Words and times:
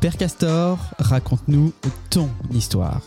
Père 0.00 0.16
Castor, 0.16 0.78
raconte-nous 0.98 1.72
ton 2.10 2.28
histoire. 2.52 3.00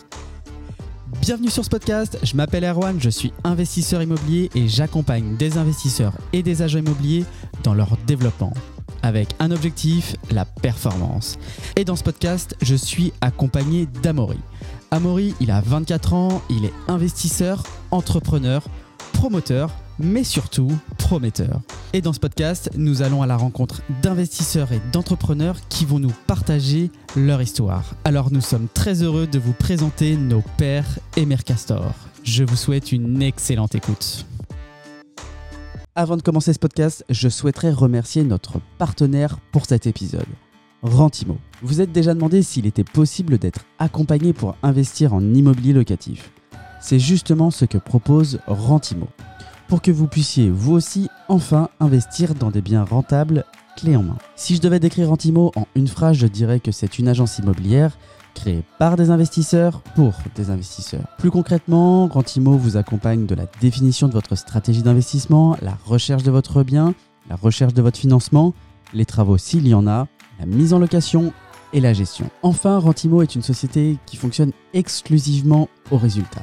Bienvenue 1.20 1.48
sur 1.48 1.64
ce 1.64 1.70
podcast, 1.70 2.18
je 2.22 2.34
m'appelle 2.34 2.64
Erwan, 2.64 3.00
je 3.00 3.10
suis 3.10 3.32
investisseur 3.44 4.02
immobilier 4.02 4.50
et 4.56 4.66
j'accompagne 4.66 5.36
des 5.36 5.56
investisseurs 5.56 6.14
et 6.32 6.42
des 6.42 6.62
agents 6.62 6.80
immobiliers 6.80 7.24
dans 7.62 7.74
leur 7.74 7.96
développement 8.06 8.52
avec 9.02 9.28
un 9.38 9.50
objectif, 9.50 10.16
la 10.30 10.44
performance. 10.44 11.38
Et 11.76 11.84
dans 11.84 11.96
ce 11.96 12.02
podcast, 12.02 12.56
je 12.60 12.74
suis 12.74 13.12
accompagné 13.20 13.86
d'Amaury. 14.02 14.38
Amaury, 14.90 15.34
il 15.40 15.50
a 15.50 15.60
24 15.60 16.12
ans, 16.14 16.42
il 16.50 16.64
est 16.64 16.72
investisseur, 16.88 17.62
entrepreneur, 17.92 18.62
promoteur, 19.12 19.70
mais 19.98 20.24
surtout 20.24 20.76
prometteur. 20.98 21.60
Et 21.92 22.02
dans 22.02 22.12
ce 22.12 22.20
podcast, 22.20 22.70
nous 22.76 23.02
allons 23.02 23.20
à 23.20 23.26
la 23.26 23.36
rencontre 23.36 23.82
d'investisseurs 24.00 24.70
et 24.70 24.80
d'entrepreneurs 24.92 25.56
qui 25.68 25.84
vont 25.84 25.98
nous 25.98 26.12
partager 26.28 26.92
leur 27.16 27.42
histoire. 27.42 27.94
Alors 28.04 28.30
nous 28.30 28.40
sommes 28.40 28.68
très 28.72 29.02
heureux 29.02 29.26
de 29.26 29.40
vous 29.40 29.52
présenter 29.52 30.16
nos 30.16 30.42
pères 30.56 31.00
et 31.16 31.26
mères. 31.26 31.40
Je 32.22 32.44
vous 32.44 32.54
souhaite 32.54 32.92
une 32.92 33.20
excellente 33.22 33.74
écoute. 33.74 34.24
Avant 35.96 36.16
de 36.16 36.22
commencer 36.22 36.52
ce 36.52 36.60
podcast, 36.60 37.04
je 37.10 37.28
souhaiterais 37.28 37.72
remercier 37.72 38.22
notre 38.22 38.60
partenaire 38.78 39.38
pour 39.50 39.66
cet 39.66 39.88
épisode, 39.88 40.28
Rentimo. 40.82 41.38
Vous 41.60 41.80
êtes 41.80 41.90
déjà 41.90 42.14
demandé 42.14 42.44
s'il 42.44 42.66
était 42.66 42.84
possible 42.84 43.36
d'être 43.36 43.64
accompagné 43.80 44.32
pour 44.32 44.54
investir 44.62 45.12
en 45.12 45.34
immobilier 45.34 45.72
locatif. 45.72 46.30
C'est 46.80 47.00
justement 47.00 47.50
ce 47.50 47.64
que 47.64 47.78
propose 47.78 48.38
Rentimo, 48.46 49.08
pour 49.70 49.82
que 49.82 49.92
vous 49.92 50.08
puissiez 50.08 50.50
vous 50.50 50.72
aussi 50.72 51.08
enfin 51.28 51.68
investir 51.78 52.34
dans 52.34 52.50
des 52.50 52.60
biens 52.60 52.82
rentables 52.82 53.44
clés 53.76 53.94
en 53.94 54.02
main. 54.02 54.18
Si 54.34 54.56
je 54.56 54.60
devais 54.60 54.80
décrire 54.80 55.08
Rentimo 55.08 55.52
en 55.54 55.68
une 55.76 55.86
phrase, 55.86 56.16
je 56.16 56.26
dirais 56.26 56.58
que 56.58 56.72
c'est 56.72 56.98
une 56.98 57.06
agence 57.06 57.38
immobilière 57.38 57.96
créé 58.34 58.64
par 58.80 58.96
des 58.96 59.10
investisseurs 59.10 59.80
pour 59.94 60.14
des 60.34 60.50
investisseurs. 60.50 61.06
Plus 61.18 61.30
concrètement, 61.30 62.08
Rentimo 62.08 62.56
vous 62.56 62.76
accompagne 62.76 63.26
de 63.26 63.34
la 63.36 63.46
définition 63.60 64.08
de 64.08 64.12
votre 64.12 64.34
stratégie 64.34 64.82
d'investissement, 64.82 65.56
la 65.62 65.78
recherche 65.86 66.24
de 66.24 66.32
votre 66.32 66.64
bien, 66.64 66.92
la 67.28 67.36
recherche 67.36 67.72
de 67.72 67.82
votre 67.82 67.98
financement, 67.98 68.54
les 68.92 69.06
travaux 69.06 69.38
s'il 69.38 69.68
y 69.68 69.74
en 69.74 69.86
a, 69.86 70.08
la 70.40 70.46
mise 70.46 70.74
en 70.74 70.80
location 70.80 71.32
et 71.72 71.80
la 71.80 71.92
gestion. 71.92 72.28
Enfin, 72.42 72.76
Rentimo 72.78 73.22
est 73.22 73.36
une 73.36 73.42
société 73.42 73.98
qui 74.04 74.16
fonctionne 74.16 74.50
exclusivement 74.74 75.68
au 75.92 75.96
résultat. 75.96 76.42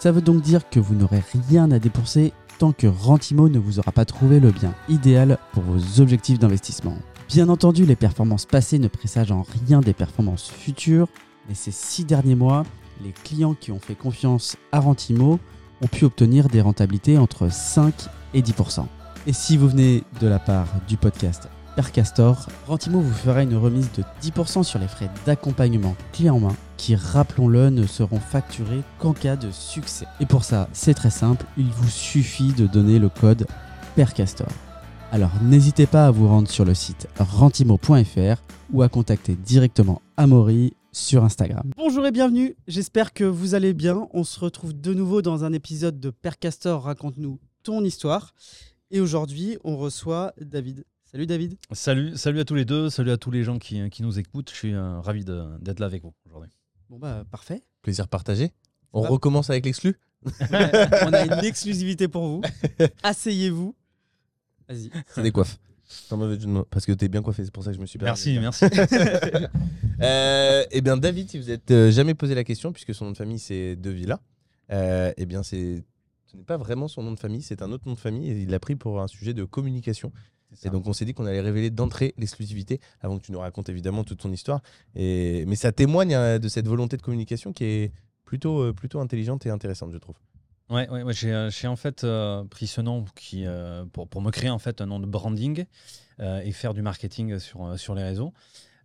Ça 0.00 0.10
veut 0.10 0.20
donc 0.20 0.42
dire 0.42 0.68
que 0.68 0.80
vous 0.80 0.96
n'aurez 0.96 1.22
rien 1.48 1.70
à 1.70 1.78
dépenser 1.78 2.32
tant 2.58 2.72
que 2.72 2.86
Rentimo 2.86 3.48
ne 3.48 3.58
vous 3.58 3.78
aura 3.78 3.92
pas 3.92 4.04
trouvé 4.04 4.40
le 4.40 4.50
bien 4.50 4.74
idéal 4.88 5.38
pour 5.52 5.62
vos 5.62 6.00
objectifs 6.00 6.38
d'investissement. 6.38 6.96
Bien 7.28 7.48
entendu, 7.48 7.84
les 7.84 7.96
performances 7.96 8.46
passées 8.46 8.78
ne 8.78 8.88
présagent 8.88 9.38
en 9.38 9.46
rien 9.66 9.80
des 9.80 9.92
performances 9.92 10.48
futures, 10.50 11.08
mais 11.48 11.54
ces 11.54 11.72
six 11.72 12.04
derniers 12.04 12.34
mois, 12.34 12.64
les 13.04 13.12
clients 13.12 13.54
qui 13.54 13.72
ont 13.72 13.80
fait 13.80 13.94
confiance 13.94 14.56
à 14.72 14.80
Rentimo 14.80 15.38
ont 15.82 15.86
pu 15.88 16.04
obtenir 16.04 16.48
des 16.48 16.60
rentabilités 16.60 17.18
entre 17.18 17.50
5 17.50 17.94
et 18.32 18.42
10%. 18.42 18.86
Et 19.26 19.32
si 19.32 19.56
vous 19.56 19.68
venez 19.68 20.04
de 20.20 20.28
la 20.28 20.38
part 20.38 20.68
du 20.88 20.96
podcast 20.96 21.48
Percastor, 21.76 22.48
Rentimo 22.66 23.00
vous 23.00 23.12
fera 23.12 23.42
une 23.42 23.54
remise 23.54 23.92
de 23.92 24.02
10% 24.22 24.62
sur 24.62 24.78
les 24.78 24.88
frais 24.88 25.10
d'accompagnement 25.26 25.94
clé 26.14 26.30
en 26.30 26.40
main 26.40 26.56
qui, 26.78 26.96
rappelons-le, 26.96 27.68
ne 27.68 27.86
seront 27.86 28.18
facturés 28.18 28.80
qu'en 28.98 29.12
cas 29.12 29.36
de 29.36 29.50
succès. 29.50 30.06
Et 30.18 30.24
pour 30.24 30.42
ça, 30.42 30.70
c'est 30.72 30.94
très 30.94 31.10
simple, 31.10 31.44
il 31.58 31.66
vous 31.66 31.90
suffit 31.90 32.54
de 32.54 32.66
donner 32.66 32.98
le 32.98 33.10
code 33.10 33.46
Percastor. 33.94 34.48
Alors 35.12 35.30
n'hésitez 35.42 35.86
pas 35.86 36.06
à 36.06 36.10
vous 36.10 36.26
rendre 36.26 36.48
sur 36.48 36.64
le 36.64 36.72
site 36.72 37.08
rentimo.fr 37.18 38.42
ou 38.72 38.80
à 38.80 38.88
contacter 38.88 39.34
directement 39.34 40.00
Amaury 40.16 40.72
sur 40.92 41.24
Instagram. 41.24 41.72
Bonjour 41.76 42.06
et 42.06 42.10
bienvenue, 42.10 42.56
j'espère 42.66 43.12
que 43.12 43.24
vous 43.24 43.54
allez 43.54 43.74
bien. 43.74 44.08
On 44.14 44.24
se 44.24 44.40
retrouve 44.40 44.72
de 44.72 44.94
nouveau 44.94 45.20
dans 45.20 45.44
un 45.44 45.52
épisode 45.52 46.00
de 46.00 46.08
Percastor 46.08 46.84
Raconte-nous 46.84 47.38
ton 47.62 47.84
histoire. 47.84 48.32
Et 48.90 49.00
aujourd'hui, 49.00 49.58
on 49.62 49.76
reçoit 49.76 50.32
David. 50.40 50.84
Salut 51.16 51.26
David. 51.26 51.56
Salut, 51.72 52.14
salut 52.18 52.40
à 52.40 52.44
tous 52.44 52.54
les 52.54 52.66
deux, 52.66 52.90
salut 52.90 53.10
à 53.10 53.16
tous 53.16 53.30
les 53.30 53.42
gens 53.42 53.58
qui, 53.58 53.88
qui 53.88 54.02
nous 54.02 54.18
écoutent. 54.18 54.50
Je 54.50 54.54
suis 54.54 54.74
euh, 54.74 55.00
ravi 55.00 55.24
d'être 55.24 55.80
là 55.80 55.86
avec 55.86 56.02
vous 56.02 56.12
aujourd'hui. 56.26 56.50
Bon 56.90 56.98
bah 56.98 57.24
parfait. 57.30 57.62
Plaisir 57.80 58.06
partagé. 58.06 58.52
On 58.92 59.00
va 59.00 59.08
recommence 59.08 59.48
avec 59.48 59.64
l'exclu 59.64 59.98
on 60.50 61.12
a 61.14 61.24
une 61.24 61.32
exclusivité 61.46 62.06
pour 62.06 62.28
vous. 62.28 62.42
Asseyez-vous. 63.02 63.74
Vas-y. 64.68 64.90
C'est 65.08 65.22
des 65.22 65.32
coiffes. 65.32 65.58
Parce 66.68 66.84
que 66.84 66.92
t'es 66.92 67.08
bien 67.08 67.22
coiffé, 67.22 67.46
c'est 67.46 67.50
pour 67.50 67.64
ça 67.64 67.70
que 67.70 67.76
je 67.76 67.80
me 67.80 67.86
suis 67.86 67.98
permis. 67.98 68.38
Merci, 68.38 68.38
merci. 68.38 68.66
Euh, 70.02 70.66
eh 70.70 70.82
bien, 70.82 70.98
David, 70.98 71.30
si 71.30 71.38
vous 71.38 71.50
êtes 71.50 71.70
euh, 71.70 71.90
jamais 71.90 72.12
posé 72.12 72.34
la 72.34 72.44
question, 72.44 72.70
puisque 72.70 72.94
son 72.94 73.06
nom 73.06 73.12
de 73.12 73.16
famille 73.16 73.38
c'est 73.38 73.76
De 73.76 73.88
Villa, 73.88 74.20
euh, 74.70 75.10
eh 75.16 75.24
bien, 75.24 75.42
c'est 75.42 75.82
ce 76.26 76.36
n'est 76.36 76.44
pas 76.44 76.58
vraiment 76.58 76.86
son 76.86 77.02
nom 77.02 77.12
de 77.12 77.18
famille, 77.18 77.40
c'est 77.40 77.62
un 77.62 77.72
autre 77.72 77.84
nom 77.86 77.94
de 77.94 77.98
famille 77.98 78.30
et 78.30 78.42
il 78.42 78.50
l'a 78.50 78.60
pris 78.60 78.76
pour 78.76 79.00
un 79.00 79.06
sujet 79.06 79.32
de 79.32 79.44
communication. 79.44 80.12
Et 80.62 80.70
donc, 80.70 80.86
on 80.86 80.92
s'est 80.92 81.04
dit 81.04 81.14
qu'on 81.14 81.26
allait 81.26 81.40
révéler 81.40 81.70
d'entrée 81.70 82.14
l'exclusivité 82.18 82.80
avant 83.00 83.18
que 83.18 83.24
tu 83.24 83.32
nous 83.32 83.40
racontes 83.40 83.68
évidemment 83.68 84.04
toute 84.04 84.20
ton 84.20 84.32
histoire. 84.32 84.60
Et... 84.94 85.44
Mais 85.46 85.56
ça 85.56 85.72
témoigne 85.72 86.14
euh, 86.14 86.38
de 86.38 86.48
cette 86.48 86.66
volonté 86.66 86.96
de 86.96 87.02
communication 87.02 87.52
qui 87.52 87.64
est 87.64 87.92
plutôt, 88.24 88.60
euh, 88.60 88.72
plutôt 88.72 89.00
intelligente 89.00 89.44
et 89.46 89.50
intéressante, 89.50 89.92
je 89.92 89.98
trouve. 89.98 90.16
Ouais, 90.68 90.88
ouais, 90.88 91.02
ouais, 91.04 91.12
j'ai, 91.12 91.32
euh, 91.32 91.48
j'ai 91.48 91.68
en 91.68 91.76
fait 91.76 92.02
euh, 92.02 92.42
pris 92.44 92.66
ce 92.66 92.80
nom 92.80 93.04
qui, 93.14 93.46
euh, 93.46 93.84
pour, 93.92 94.08
pour 94.08 94.20
me 94.20 94.32
créer 94.32 94.50
en 94.50 94.58
fait 94.58 94.80
un 94.80 94.86
nom 94.86 94.98
de 94.98 95.06
branding 95.06 95.64
et 96.18 96.52
faire 96.52 96.72
du 96.72 96.80
marketing 96.80 97.38
sur, 97.38 97.78
sur 97.78 97.94
les 97.94 98.02
réseaux. 98.02 98.32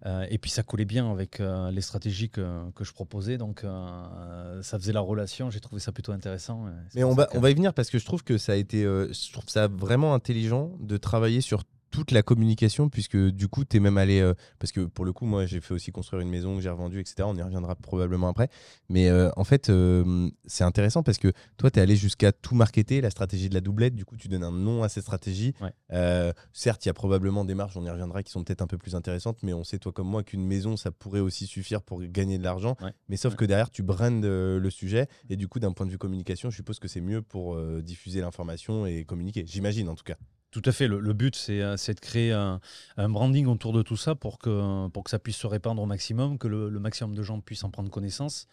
Euh, 0.05 0.25
et 0.29 0.37
puis 0.39 0.49
ça 0.49 0.63
collait 0.63 0.85
bien 0.85 1.11
avec 1.11 1.39
euh, 1.39 1.69
les 1.69 1.81
stratégies 1.81 2.29
que, 2.29 2.71
que 2.71 2.83
je 2.83 2.91
proposais, 2.91 3.37
donc 3.37 3.63
euh, 3.63 4.61
ça 4.63 4.79
faisait 4.79 4.93
la 4.93 4.99
relation. 5.01 5.49
J'ai 5.51 5.59
trouvé 5.59 5.79
ça 5.79 5.91
plutôt 5.91 6.11
intéressant. 6.11 6.65
Mais 6.95 7.03
on 7.03 7.13
va, 7.13 7.25
que- 7.25 7.37
on 7.37 7.39
va 7.41 7.51
y 7.51 7.53
venir 7.53 7.73
parce 7.73 7.89
que 7.89 7.99
je 7.99 8.05
trouve 8.05 8.23
que 8.23 8.37
ça 8.37 8.53
a 8.53 8.55
été, 8.55 8.81
je 8.83 9.31
trouve 9.31 9.45
ça 9.47 9.67
vraiment 9.67 10.13
intelligent 10.15 10.71
de 10.79 10.97
travailler 10.97 11.41
sur 11.41 11.63
toute 11.91 12.11
la 12.11 12.23
communication 12.23 12.89
puisque 12.89 13.17
du 13.17 13.47
coup 13.47 13.65
tu 13.65 13.77
es 13.77 13.79
même 13.79 13.97
allé 13.97 14.19
euh, 14.21 14.33
parce 14.59 14.71
que 14.71 14.81
pour 14.81 15.05
le 15.05 15.13
coup 15.13 15.25
moi 15.25 15.45
j'ai 15.45 15.59
fait 15.61 15.73
aussi 15.73 15.91
construire 15.91 16.21
une 16.21 16.29
maison 16.29 16.55
que 16.55 16.61
j'ai 16.61 16.69
revendue 16.69 16.99
etc 16.99 17.15
on 17.25 17.35
y 17.35 17.41
reviendra 17.41 17.75
probablement 17.75 18.29
après. 18.29 18.49
Mais 18.89 19.09
euh, 19.09 19.29
en 19.35 19.43
fait 19.43 19.69
euh, 19.69 20.29
c'est 20.45 20.63
intéressant 20.63 21.03
parce 21.03 21.17
que 21.17 21.31
toi 21.57 21.69
tu 21.69 21.79
es 21.79 21.81
allé 21.81 21.95
jusqu'à 21.95 22.31
tout 22.31 22.55
marketer 22.55 23.01
la 23.01 23.09
stratégie 23.09 23.49
de 23.49 23.53
la 23.53 23.61
doublette. 23.61 23.93
Du 23.93 24.05
coup 24.05 24.15
tu 24.17 24.27
donnes 24.29 24.43
un 24.43 24.51
nom 24.51 24.83
à 24.83 24.89
cette 24.89 25.03
stratégie. 25.03 25.53
Ouais. 25.61 26.33
Certes 26.53 26.85
il 26.85 26.89
y 26.89 26.91
a 26.91 26.93
probablement 26.93 27.45
des 27.45 27.53
marges 27.55 27.75
on 27.77 27.83
y 27.85 27.89
reviendra 27.89 28.23
qui 28.23 28.31
sont 28.31 28.43
peut-être 28.43 28.61
un 28.61 28.67
peu 28.67 28.77
plus 28.77 28.95
intéressantes 28.95 29.37
mais 29.43 29.53
on 29.53 29.63
sait 29.63 29.77
toi 29.77 29.91
comme 29.91 30.07
moi 30.07 30.23
qu'une 30.23 30.45
maison 30.45 30.77
ça 30.77 30.91
pourrait 30.91 31.19
aussi 31.19 31.45
suffire 31.45 31.81
pour 31.81 32.01
gagner 32.01 32.37
de 32.37 32.43
l'argent. 32.43 32.75
Ouais. 32.81 32.93
mais 33.09 33.17
sauf 33.17 33.33
Ouais. 33.33 33.37
que 33.37 33.45
derrière 33.45 33.69
tu 33.69 33.83
brandes 33.83 34.23
le 34.23 34.69
sujet. 34.69 35.07
Et 35.29 35.35
du 35.35 35.47
coup 35.47 35.59
d'un 35.59 35.73
point 35.73 35.85
de 35.85 35.91
vue 35.91 35.97
communication 35.97 36.49
je 36.49 36.55
suppose 36.55 36.79
que 36.79 36.87
c'est 36.87 37.01
mieux 37.01 37.21
pour 37.21 37.59
diffuser 37.81 38.21
l'information 38.21 38.85
et 38.85 39.03
communiquer. 39.03 39.43
J'imagine 39.45 39.89
en 39.89 39.95
tout 39.95 40.03
cas 40.03 40.15
Tout 40.51 40.61
à 40.65 40.71
fait. 40.71 40.87
Le, 40.87 40.99
le 40.99 41.13
but, 41.13 41.35
c'est 41.35 41.61
euh, 41.61 41.77
c'est 41.77 41.93
de 41.93 41.99
créer 42.01 42.31
un, 42.33 42.59
un 42.97 43.09
branding 43.09 43.47
autour 43.47 43.71
de 43.73 43.81
tout 43.81 43.97
ça 43.97 44.15
pour 44.15 44.37
que, 44.37 44.87
pour 44.89 45.03
que 45.05 45.09
ça 45.09 45.17
puisse 45.19 45.37
se 45.37 45.47
répandre 45.47 45.81
au 45.81 45.85
maximum, 45.85 46.37
que 46.37 46.47
le, 46.47 46.69
le 46.69 46.79
maximum 46.79 47.15
de 47.15 47.23
gens 47.23 47.39
puissent 47.39 47.63
en 47.63 47.69
prendre 47.71 47.89
connaissance. 47.89 48.47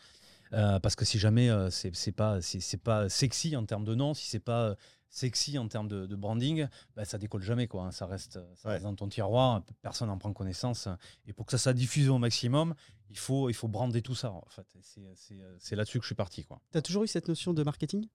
Euh, 0.55 0.79
parce 0.79 0.95
que 0.97 1.05
si 1.05 1.19
jamais 1.19 1.51
euh, 1.51 1.69
c'est 1.71 2.13
pas, 2.13 2.41
c'est 2.41 2.77
pas 2.83 3.09
sexy 3.11 3.55
en 3.57 3.67
termes 3.67 3.85
de 3.85 3.95
nom, 3.95 4.15
si 4.15 4.29
c'est 4.29 4.39
pas 4.39 4.77
sexy 5.11 5.59
en 5.59 5.69
termes 5.69 5.89
de, 5.89 6.07
de 6.07 6.17
branding, 6.17 6.69
bah, 6.95 7.05
ça 7.05 7.19
décolle 7.19 7.43
jamais. 7.43 7.67
Quoi, 7.67 7.85
hein. 7.85 7.91
Ça, 7.91 8.07
reste, 8.07 8.39
ça 8.55 8.69
Ouais. 8.69 8.75
reste 8.75 8.85
dans 8.85 8.95
ton 8.95 9.09
tiroir, 9.09 9.63
personne 9.83 10.09
n'en 10.09 10.19
prend 10.19 10.33
connaissance. 10.33 10.89
Et 11.27 11.33
pour 11.33 11.47
que 11.47 11.53
ça 11.53 11.59
soit 11.59 11.73
diffusé 11.75 12.09
au 12.11 12.19
maximum, 12.19 12.75
il 13.11 13.19
faut, 13.19 13.51
il 13.51 13.55
faut 13.55 13.69
brander 13.69 14.03
tout 14.03 14.15
ça. 14.15 14.31
En 14.33 14.47
fait. 14.49 14.67
C'est 14.83 15.01
c'est- 15.17 15.35
c'est 15.59 15.77
là-dessus 15.77 15.99
que 15.99 16.05
je 16.05 16.09
suis 16.09 16.15
parti. 16.15 16.45
Quoi. 16.45 16.61
T'as 16.71 16.81
toujours 16.83 17.03
eu 17.03 17.09
cette 17.09 17.27
notion 17.29 17.53
de 17.53 17.63
marketing? 17.63 18.07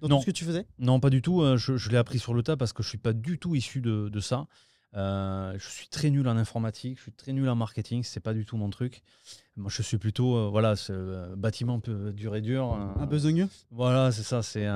Dans 0.00 0.08
Non. 0.08 0.16
tout 0.16 0.22
ce 0.22 0.26
que 0.26 0.30
tu 0.36 0.44
faisais? 0.44 0.66
Non, 0.78 1.00
pas 1.00 1.10
du 1.10 1.22
tout. 1.22 1.42
euh, 1.42 1.56
Je, 1.56 1.76
je 1.76 1.90
l'ai 1.90 1.96
appris 1.96 2.18
sur 2.18 2.34
le 2.34 2.42
tas 2.42 2.56
parce 2.56 2.72
que 2.72 2.82
je 2.82 2.88
suis 2.88 2.98
pas 2.98 3.12
du 3.12 3.38
tout 3.38 3.54
issu 3.54 3.80
de, 3.80 4.08
de 4.08 4.20
ça. 4.20 4.46
Euh, 4.96 5.54
je 5.56 5.68
suis 5.68 5.86
très 5.88 6.10
nul 6.10 6.26
en 6.26 6.36
informatique, 6.36 6.96
je 6.98 7.02
suis 7.02 7.12
très 7.12 7.32
nul 7.32 7.48
en 7.48 7.54
marketing, 7.54 8.02
c'est 8.02 8.18
pas 8.20 8.34
du 8.34 8.44
tout 8.44 8.56
mon 8.56 8.70
truc. 8.70 9.02
Moi, 9.56 9.70
je 9.72 9.82
suis 9.82 9.98
plutôt, 9.98 10.36
euh, 10.36 10.48
voilà, 10.48 10.74
c'est, 10.74 10.92
euh, 10.92 11.36
bâtiment 11.36 11.78
peu 11.80 12.12
dur 12.12 12.34
et 12.34 12.40
dur. 12.40 12.72
Un 12.72 13.06
besogneux 13.06 13.48
Voilà, 13.70 14.10
c'est 14.10 14.22
ça. 14.22 14.42
C'est 14.42 14.66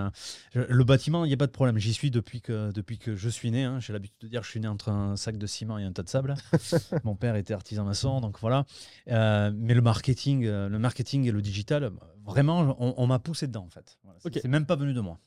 le 0.54 0.84
bâtiment, 0.84 1.24
il 1.24 1.28
n'y 1.28 1.34
a 1.34 1.36
pas 1.38 1.46
de 1.46 1.52
problème. 1.52 1.78
J'y 1.78 1.92
suis 1.92 2.10
depuis 2.10 2.40
que 2.40 2.70
depuis 2.70 2.98
que 2.98 3.16
je 3.16 3.28
suis 3.28 3.50
né. 3.50 3.64
hein. 3.64 3.80
J'ai 3.80 3.92
l'habitude 3.92 4.18
de 4.20 4.28
dire, 4.28 4.40
que 4.40 4.46
je 4.46 4.50
suis 4.52 4.60
né 4.60 4.68
entre 4.68 4.90
un 4.90 5.16
sac 5.16 5.36
de 5.36 5.46
ciment 5.46 5.78
et 5.78 5.84
un 5.84 5.92
tas 5.92 6.02
de 6.02 6.08
sable. 6.08 6.34
Mon 7.04 7.16
père 7.16 7.34
était 7.36 7.54
artisan 7.54 7.84
maçon, 7.84 8.20
donc 8.20 8.38
voilà. 8.40 8.66
Mais 9.06 9.74
le 9.74 9.80
marketing, 9.82 10.44
le 10.46 10.78
marketing 10.78 11.24
et 11.26 11.32
le 11.32 11.42
digital, 11.42 11.90
vraiment, 12.24 12.76
on, 12.78 12.94
on 12.96 13.06
m'a 13.06 13.18
poussé 13.18 13.46
dedans 13.46 13.64
en 13.64 13.70
fait. 13.70 13.98
Voilà, 14.04 14.18
c'est- 14.20 14.28
Ok. 14.28 14.38
C'est 14.42 14.48
même 14.48 14.66
pas 14.66 14.76
venu 14.76 14.92
de 14.92 15.00
moi. 15.00 15.18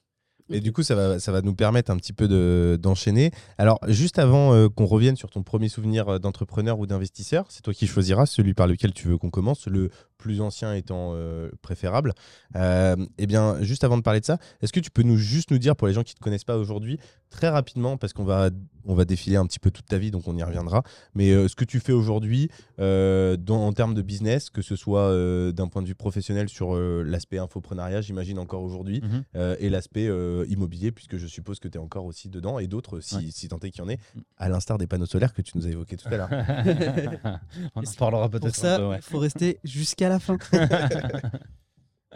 Et 0.50 0.62
du 0.62 0.72
coup, 0.72 0.82
ça 0.82 0.96
va, 0.96 1.20
ça 1.20 1.32
va 1.32 1.42
nous 1.42 1.54
permettre 1.54 1.92
un 1.92 1.98
petit 1.98 2.14
peu 2.14 2.28
de- 2.28 2.80
d'enchaîner. 2.82 3.32
Alors, 3.58 3.80
juste 3.88 4.18
avant 4.18 4.54
euh, 4.54 4.70
qu'on 4.70 4.86
revienne 4.86 5.18
sur 5.18 5.30
ton 5.30 5.44
premier 5.44 5.68
souvenir 5.68 6.08
euh, 6.08 6.20
d'entrepreneur 6.20 6.80
ou 6.80 6.88
d'investisseur, 6.88 7.46
c'est 7.50 7.62
toi 7.62 7.74
qui 7.74 7.86
choisiras 7.86 8.26
celui 8.26 8.54
par 8.54 8.66
lequel 8.68 8.94
tu 8.94 9.08
veux 9.10 9.18
qu'on 9.18 9.30
commence. 9.30 9.68
Le 9.68 9.90
plus 10.18 10.42
ancien 10.42 10.74
étant 10.74 11.12
euh, 11.14 11.50
préférable. 11.62 12.14
Euh, 12.56 12.96
eh 13.18 13.28
bien, 13.28 13.62
juste 13.62 13.84
avant 13.84 13.98
de 13.98 14.02
parler 14.04 14.20
de 14.20 14.26
ça, 14.26 14.38
est-ce 14.62 14.74
que 14.74 14.80
tu 14.80 14.90
peux 14.92 15.04
nous 15.04 15.18
juste 15.18 15.52
nous 15.52 15.58
dire 15.60 15.76
pour 15.76 15.88
les 15.88 15.94
gens 15.94 16.04
qui 16.04 16.14
ne 16.14 16.18
te 16.18 16.24
connaissent 16.24 16.44
pas 16.44 16.58
aujourd'hui, 16.58 17.00
très 17.30 17.50
rapidement, 17.50 17.98
parce 17.98 18.14
qu'on 18.14 18.24
va, 18.24 18.50
on 18.86 18.96
va 18.96 19.06
défiler 19.06 19.36
un 19.36 19.46
petit 19.46 19.60
peu 19.60 19.70
toute 19.72 19.86
ta 19.86 19.98
vie, 19.98 20.12
donc 20.12 20.28
on 20.28 20.36
y 20.38 20.44
reviendra, 20.44 20.84
mais 21.14 21.32
euh, 21.32 21.48
ce 21.48 21.56
que 21.56 21.66
tu 21.66 21.80
fais 21.80 21.92
aujourd'hui 21.94 22.50
euh, 22.80 23.36
dans- 23.38 23.66
en 23.68 23.74
termes 23.74 23.94
de 23.94 24.02
business, 24.02 24.50
que 24.50 24.62
ce 24.62 24.76
soit 24.76 25.02
euh, 25.02 25.52
d'un 25.52 25.68
point 25.68 25.82
de 25.82 25.88
vue 25.88 25.96
professionnel 25.96 26.48
sur 26.50 26.76
euh, 26.76 27.04
l'aspect 27.06 27.38
infoprenariat, 27.38 28.02
j'imagine 28.02 28.40
encore 28.40 28.62
aujourd'hui, 28.64 29.02
Mhm. 29.04 29.24
euh, 29.36 29.56
et 29.60 29.70
l'aspect 29.70 30.08
euh, 30.08 30.46
immobilier, 30.50 30.92
puisque 30.92 31.18
je 31.18 31.28
suppose 31.28 31.60
que 31.60 31.68
tu 31.68 31.78
es 31.78 31.82
encore 31.82 32.06
aussi 32.06 32.30
dedans, 32.30 32.60
et 32.60 32.68
d'autres, 32.68 33.00
si, 33.02 33.16
Ouais. 33.18 33.24
si 33.32 33.48
tant 33.50 33.60
est 33.60 33.72
qu'il 33.72 33.82
y 33.82 33.86
en 33.86 33.90
ait, 33.90 33.98
Mm. 34.16 34.20
à 34.38 34.50
l'instar 34.50 34.78
des 34.78 34.88
panneaux 34.88 35.06
solaires 35.06 35.34
que 35.34 35.42
tu 35.42 35.58
nous 35.58 35.66
as 35.68 35.70
évoqués 35.70 35.98
tout 35.98 36.08
à 36.08 36.18
l'heure. 36.18 36.30
On 37.76 37.82
en 37.82 37.94
parlera 37.98 38.30
Pour 38.30 38.40
peut-être 38.40 38.56
ça, 38.56 38.76
un 38.76 38.78
peu, 38.80 38.86
ouais. 38.88 38.98
il 38.98 39.02
faut 39.02 39.20
rester 39.20 39.60
jusqu'à 39.64 40.07
la 40.10 40.20
fin. 40.20 40.38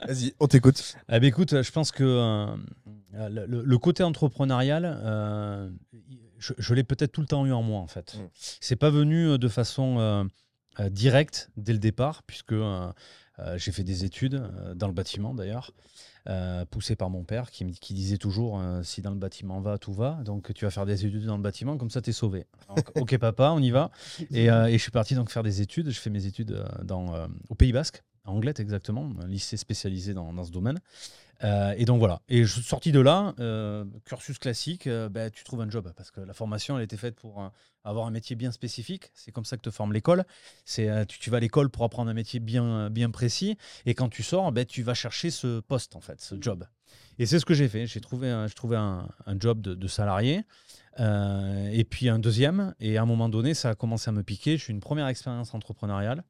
Vas-y, 0.08 0.34
on 0.40 0.48
t'écoute. 0.48 0.96
Eh 1.10 1.20
ben, 1.20 1.24
écoute, 1.24 1.62
je 1.62 1.72
pense 1.72 1.92
que 1.92 2.04
euh, 2.04 2.48
le, 3.14 3.78
côté 3.78 4.04
entrepreneurial, 4.04 4.86
euh, 4.86 5.70
je, 6.40 6.54
je 6.58 6.74
l'ai 6.74 6.84
peut-être 6.84 7.12
tout 7.12 7.22
le 7.22 7.28
temps 7.28 7.46
eu 7.46 7.52
en 7.52 7.62
moi 7.62 7.80
en 7.80 7.88
fait. 7.88 8.16
Mm. 8.16 8.30
C'est 8.34 8.76
pas 8.76 8.90
venu 8.90 9.28
euh, 9.28 9.38
de 9.38 9.48
façon 9.48 10.00
euh, 10.00 10.90
directe 10.90 11.52
dès 11.58 11.74
le 11.74 11.80
départ, 11.80 12.24
puisque 12.24 12.56
j'ai 13.56 13.72
fait 13.72 13.84
des 13.84 14.06
études 14.06 14.42
dans 14.76 14.88
le 14.88 14.94
bâtiment 14.94 15.34
d'ailleurs, 15.34 15.72
euh, 16.28 16.66
poussé 16.66 16.96
par 16.96 17.10
mon 17.10 17.24
père 17.24 17.50
qui, 17.52 17.66
me- 17.66 17.72
qui 17.74 17.94
disait 17.94 18.18
toujours 18.18 18.60
euh, 18.60 18.84
si 18.84 19.02
dans 19.02 19.10
le 19.12 19.18
bâtiment 19.18 19.60
va, 19.60 19.78
tout 19.78 19.94
va. 19.94 20.20
Donc 20.24 20.54
tu 20.54 20.66
vas 20.66 20.72
faire 20.72 20.86
des 20.86 21.06
études 21.06 21.26
dans 21.26 21.38
le 21.38 21.42
bâtiment, 21.44 21.78
comme 21.78 21.90
ça 21.90 22.02
tu 22.02 22.12
es 22.12 22.14
sauvé. 22.14 22.46
Donc, 22.76 22.90
ok 22.96 23.18
papa, 23.18 23.52
on 23.52 23.60
y 23.62 23.72
va. 23.72 23.90
Et, 24.32 24.50
euh, 24.52 24.68
et 24.68 24.74
je 24.74 24.82
suis 24.82 24.92
parti 24.92 25.16
donc 25.16 25.30
faire 25.32 25.44
des 25.44 25.62
études. 25.62 25.90
Je 25.90 26.00
fais 26.00 26.10
mes 26.10 26.26
études 26.26 26.64
dans, 26.84 27.28
au 27.50 27.56
Pays 27.56 27.72
Basque, 27.74 28.04
à 28.26 28.32
Anglet 28.32 28.54
exactement, 28.60 29.10
un 29.22 29.28
lycée 29.28 29.58
spécialisé 29.58 30.14
dans, 30.14 30.32
dans 30.34 30.44
ce 30.44 30.52
domaine. 30.52 30.80
Euh, 31.44 31.74
et 31.78 31.86
donc 31.86 32.00
voilà. 32.00 32.22
Et 32.30 32.44
je 32.44 32.54
suis 32.54 32.64
sorti 32.64 32.92
de 32.92 33.00
là, 33.00 33.34
euh, 33.40 33.86
cursus 34.06 34.38
classique, 34.38 34.88
euh, 34.88 35.10
ben, 35.10 35.32
tu 35.32 35.44
trouves 35.44 35.62
un 35.62 35.70
job 35.70 35.92
parce 35.96 36.12
que 36.12 36.22
la 36.22 36.34
formation 36.34 36.78
elle 36.78 36.84
était 36.84 36.98
faite 36.98 37.16
pour 37.16 37.42
euh, 37.42 37.48
avoir 37.84 38.06
un 38.06 38.12
métier 38.12 38.36
bien 38.36 38.52
spécifique. 38.52 39.12
C'est 39.14 39.32
comme 39.32 39.46
ça 39.46 39.58
que 39.58 39.62
te 39.62 39.72
forme 39.72 39.94
l'école. 39.94 40.24
C'est 40.66 41.06
tu, 41.08 41.30
vas 41.30 41.38
à 41.38 41.40
l'école 41.40 41.70
pour 41.70 41.84
apprendre 41.84 42.12
un 42.12 42.14
métier 42.14 42.40
bien 42.40 42.90
bien 42.90 43.10
précis. 43.10 43.58
Et 43.86 43.96
quand 43.96 44.10
tu 44.10 44.24
sors, 44.24 44.52
ben, 44.52 44.66
tu 44.66 44.84
vas 44.84 44.94
chercher 44.94 45.32
ce 45.32 45.60
poste 45.62 45.96
en 45.96 46.02
fait, 46.02 46.22
ce 46.22 46.36
job. 46.40 46.66
Et 47.18 47.26
c'est 47.26 47.40
ce 47.40 47.46
que 47.46 47.54
j'ai 47.54 47.68
fait. 47.68 47.88
J'ai 47.88 48.02
trouvé 48.02 48.30
un, 48.30 48.48
j'ai 48.48 48.54
trouvé 48.54 48.78
un, 48.78 49.08
job 49.40 49.62
de, 49.62 49.74
de 49.74 49.88
salarié. 49.88 50.44
et 51.00 51.86
puis 51.90 52.10
un 52.10 52.20
deuxième. 52.20 52.76
Et 52.80 52.98
à 52.98 53.02
un 53.02 53.06
moment 53.06 53.30
donné, 53.30 53.54
ça 53.54 53.70
a 53.70 53.76
commencé 53.76 54.10
à 54.10 54.12
me 54.12 54.24
piquer. 54.24 54.58
J'ai 54.58 54.70
eu 54.70 54.72
une 54.72 54.80
première 54.80 55.08
expérience 55.08 55.54
entrepreneuriale 55.54 56.24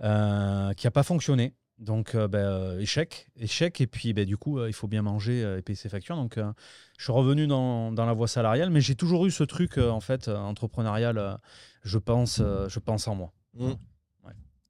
qui 0.00 0.06
n'a 0.06 0.90
pas 0.92 1.02
fonctionné. 1.02 1.54
Donc, 1.78 2.14
euh, 2.16 2.26
ben, 2.26 2.38
euh, 2.38 2.80
échec, 2.80 3.28
échec. 3.36 3.80
Et 3.80 3.86
puis, 3.86 4.12
ben, 4.12 4.24
du 4.26 4.36
coup, 4.36 4.58
euh, 4.58 4.68
il 4.68 4.72
faut 4.72 4.88
bien 4.88 5.02
manger 5.02 5.44
euh, 5.44 5.58
et 5.58 5.62
payer 5.62 5.76
ses 5.76 5.88
factures. 5.88 6.16
Donc, 6.16 6.36
je 6.98 7.02
suis 7.04 7.12
revenu 7.12 7.46
dans, 7.46 7.92
dans 7.92 8.04
la 8.06 8.12
voie 8.14 8.26
salariale, 8.28 8.70
mais 8.70 8.80
j'ai 8.80 8.96
toujours 8.96 9.26
eu 9.26 9.30
ce 9.30 9.44
truc, 9.44 9.78
en 9.78 10.00
fait, 10.00 10.28
entrepreneurial, 10.28 11.38
je, 11.82 11.98
pense, 11.98 12.38
je 12.40 12.78
pense 12.80 13.06
en 13.06 13.14
moi. 13.14 13.32
Mm. 13.54 13.72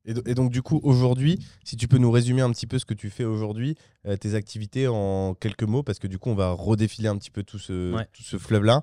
Et, 0.05 0.15
do- 0.15 0.23
et 0.25 0.35
donc, 0.35 0.51
du 0.51 0.63
coup, 0.63 0.81
aujourd'hui, 0.85 1.39
si 1.65 1.77
tu 1.77 1.87
peux 1.89 1.99
nous 1.99 2.11
résumer 2.11 2.41
un 2.41 2.51
petit 2.51 2.67
peu 2.67 2.79
ce 2.79 2.85
que 2.87 2.95
tu 2.95 3.11
fais 3.11 3.25
aujourd'hui, 3.25 3.75
tes 4.21 4.35
activités 4.35 4.87
en 4.89 5.35
quelques 5.35 5.65
mots, 5.65 5.83
parce 5.83 5.99
que 5.99 6.07
du 6.07 6.19
coup, 6.19 6.31
on 6.31 6.35
va 6.35 6.51
redéfiler 6.53 7.09
un 7.09 7.17
petit 7.19 7.31
peu 7.31 7.43
tout 7.43 7.59
ce, 7.59 7.95
Ouais. 7.95 8.07
tout 8.13 8.23
ce 8.23 8.37
fleuve-là. 8.39 8.83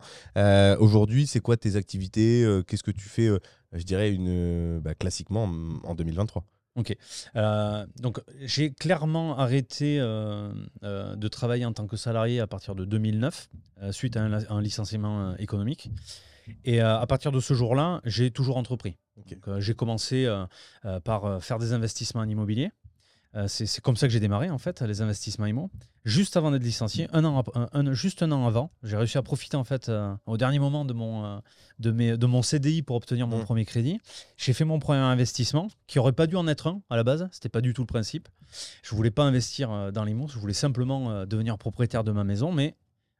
Aujourd'hui, 0.80 1.26
c'est 1.28 1.40
quoi 1.40 1.58
tes 1.58 1.76
activités 1.78 2.44
Qu'est-ce 2.68 2.84
que 2.84 2.92
tu 2.92 3.08
fais, 3.10 3.30
je 3.74 3.84
dirais, 3.84 4.12
une, 4.12 4.80
bah, 4.80 4.94
classiquement 4.96 5.44
en, 5.46 5.90
en 5.90 5.96
2023 5.96 6.44
Euh, 7.36 7.86
donc, 8.00 8.20
j'ai 8.42 8.72
clairement 8.72 9.38
arrêté 9.38 10.00
euh, 10.00 10.52
euh, 10.84 11.16
de 11.16 11.28
travailler 11.28 11.66
en 11.66 11.74
tant 11.74 11.88
que 11.88 11.98
salarié 11.98 12.40
à 12.40 12.48
partir 12.48 12.76
de 12.76 12.86
2009, 12.86 13.50
euh, 13.82 13.92
suite 13.92 14.18
à 14.18 14.24
un, 14.24 14.34
un 14.50 14.62
licenciement 14.62 15.36
économique. 15.38 15.92
Et 16.64 16.80
à 16.80 17.04
partir 17.08 17.32
de 17.32 17.40
ce 17.40 17.56
jour-là, 17.56 18.02
j'ai 18.06 18.30
toujours 18.30 18.58
entrepris. 18.58 18.98
Ok. 19.18 19.36
J'ai 19.58 19.74
commencé 19.74 20.32
par 21.04 21.44
faire 21.44 21.58
des 21.58 21.74
investissements 21.74 22.22
en 22.22 22.30
immobilier. 22.30 22.70
Euh, 23.36 23.48
c'est 23.50 23.82
comme 23.82 23.98
ça 23.98 24.08
que 24.08 24.14
j'ai 24.14 24.22
démarré, 24.22 24.50
en 24.50 24.58
fait, 24.58 24.82
les 24.82 25.02
investissements 25.02 25.46
IMO. 25.46 25.70
Juste 26.06 26.38
avant 26.38 26.52
d'être 26.52 26.64
licencié, 26.64 27.08
un 27.12 27.26
an, 27.26 27.38
ap- 27.40 27.50
un- 27.56 27.68
un- 27.74 27.94
juste 27.94 28.24
un 28.24 28.32
an 28.32 28.48
avant, 28.48 28.72
j'ai 28.84 28.96
réussi 28.96 29.18
à 29.18 29.22
profiter, 29.24 29.58
en 29.58 29.66
fait, 29.66 29.90
euh, 29.90 30.16
au 30.26 30.38
dernier 30.38 30.60
moment 30.60 30.86
de 30.86 30.94
mon, 30.94 31.26
euh, 31.26 31.38
de, 31.80 31.92
mes, 31.92 32.16
de 32.18 32.26
mon 32.28 32.42
CDI 32.42 32.82
pour 32.82 32.96
obtenir 32.96 33.28
mon 33.28 33.40
Mm. 33.40 33.44
premier 33.44 33.66
crédit. 33.66 34.00
J'ai 34.38 34.54
fait 34.54 34.64
mon 34.64 34.80
premier 34.80 35.00
investissement, 35.00 35.68
qui 35.88 36.00
aurait 36.00 36.14
pas 36.14 36.28
dû 36.28 36.38
en 36.38 36.48
être 36.48 36.68
un 36.68 36.82
à 36.90 36.96
la 36.96 37.04
base. 37.04 37.28
C'était 37.32 37.50
pas 37.50 37.60
du 37.62 37.74
tout 37.74 37.82
le 37.82 37.88
principe. 37.88 38.30
Je 38.84 38.96
voulais 38.96 39.12
pas 39.12 39.24
investir 39.24 39.92
dans 39.92 40.06
l'IMO, 40.06 40.28
je 40.30 40.40
voulais 40.40 40.54
simplement 40.54 41.26
devenir 41.26 41.58
propriétaire 41.58 42.06
de 42.06 42.12
ma 42.14 42.24
maison, 42.24 42.54
mais 42.54 42.76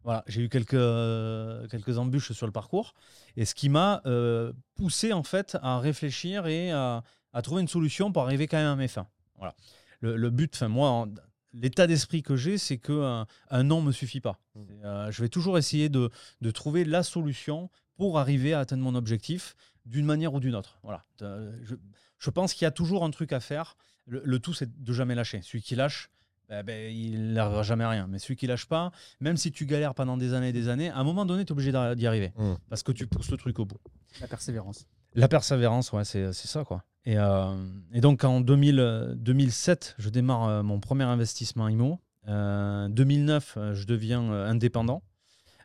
voilà, 0.06 0.24
j'ai 0.28 0.42
eu 0.44 0.50
quelques, 0.50 0.76
euh, 0.76 1.68
quelques 1.68 1.98
embûches 1.98 2.32
sur 2.32 2.46
le 2.46 2.54
parcours. 2.54 2.94
Et 3.36 3.44
ce 3.44 3.54
qui 3.56 3.68
m'a 3.68 4.02
euh, 4.06 4.54
poussé 4.76 5.12
en 5.12 5.24
fait 5.24 5.58
à 5.62 5.80
réfléchir 5.80 6.46
et 6.48 6.72
à, 6.72 7.04
à 7.34 7.42
trouver 7.42 7.64
une 7.64 7.68
solution 7.68 8.14
pour 8.14 8.22
arriver 8.24 8.48
quand 8.48 8.58
même 8.58 8.68
à 8.68 8.76
mes 8.78 8.88
fins. 8.88 9.08
Voilà. 9.40 9.56
Le, 10.02 10.16
le 10.18 10.30
but, 10.30 10.54
enfin 10.56 10.68
moi, 10.68 10.90
en- 10.90 11.08
l'état 11.54 11.88
d'esprit 11.88 12.22
que 12.24 12.36
j'ai, 12.36 12.58
c'est 12.58 12.78
que 12.78 13.04
un, 13.04 13.26
un 13.50 13.64
non 13.64 13.82
me 13.82 13.92
suffit 13.92 14.22
pas. 14.22 14.40
Mmh. 14.56 14.62
C'est, 14.68 14.86
euh, 14.86 15.12
je 15.12 15.22
vais 15.22 15.30
toujours 15.30 15.58
essayer 15.58 15.90
de, 15.90 16.10
de 16.42 16.52
trouver 16.52 16.84
la 16.86 17.02
solution 17.04 17.70
pour 17.96 18.20
arriver 18.20 18.54
à 18.54 18.60
atteindre 18.60 18.84
mon 18.84 18.96
objectif 18.96 19.56
d'une 19.86 20.06
manière 20.06 20.34
ou 20.34 20.40
d'une 20.40 20.56
autre. 20.56 20.80
Voilà. 20.84 21.06
Euh, 21.22 21.56
Je, 21.64 21.76
je 22.20 22.30
pense 22.30 22.54
qu'il 22.54 22.64
y 22.64 22.68
a 22.68 22.72
toujours 22.72 23.04
un 23.06 23.12
truc 23.12 23.32
à 23.34 23.40
faire. 23.40 23.78
Le, 24.06 24.22
le 24.26 24.40
tout, 24.40 24.54
c'est 24.54 24.82
de 24.84 24.94
jamais 24.94 25.16
lâcher. 25.16 25.42
Celui 25.44 25.62
qui 25.62 25.76
lâche, 25.76 26.10
ben, 26.50 26.64
ben, 26.64 26.94
il 26.94 27.34
n'arrivera 27.34 27.64
jamais 27.64 27.86
rien. 27.86 28.06
Mais 28.08 28.20
celui 28.20 28.36
qui 28.36 28.48
lâche 28.48 28.66
pas, 28.66 28.92
même 29.22 29.38
si 29.38 29.52
tu 29.52 29.66
galères 29.66 29.96
pendant 29.96 30.18
des 30.18 30.34
années 30.34 30.50
et 30.50 30.54
des 30.54 30.68
années, 30.68 30.90
à 30.90 30.98
un 30.98 31.04
moment 31.04 31.26
donné, 31.26 31.46
tu 31.46 31.50
es 31.50 31.52
obligé 31.54 31.72
d'y 31.96 32.06
arriver. 32.08 32.34
Mm. 32.38 32.54
Parce 32.70 32.84
que 32.84 32.92
tu 32.92 33.08
pousses 33.08 33.32
le 33.32 33.38
truc 33.38 33.58
au 33.60 33.66
bout. 33.66 33.80
La 34.22 34.28
persévérance. 34.28 34.86
La 35.14 35.28
persévérance, 35.28 35.92
ouais, 35.94 36.04
c'est 36.04 36.34
ça, 36.34 36.64
quoi. 36.66 36.84
Et, 37.06 37.18
euh, 37.18 37.56
et 37.94 38.02
donc, 38.02 38.24
en 38.24 38.42
2000, 38.42 38.80
euh, 38.80 39.14
2007, 39.16 39.96
je 40.00 40.10
démarre 40.10 40.48
euh, 40.48 40.64
mon 40.64 40.80
premier 40.80 41.04
investissement 41.04 41.68
IMO. 41.68 42.00
Euh, 42.28 42.88
2009, 42.90 43.54
euh, 43.58 43.74
je 43.76 43.86
deviens 43.86 44.32
indépendant 44.32 45.02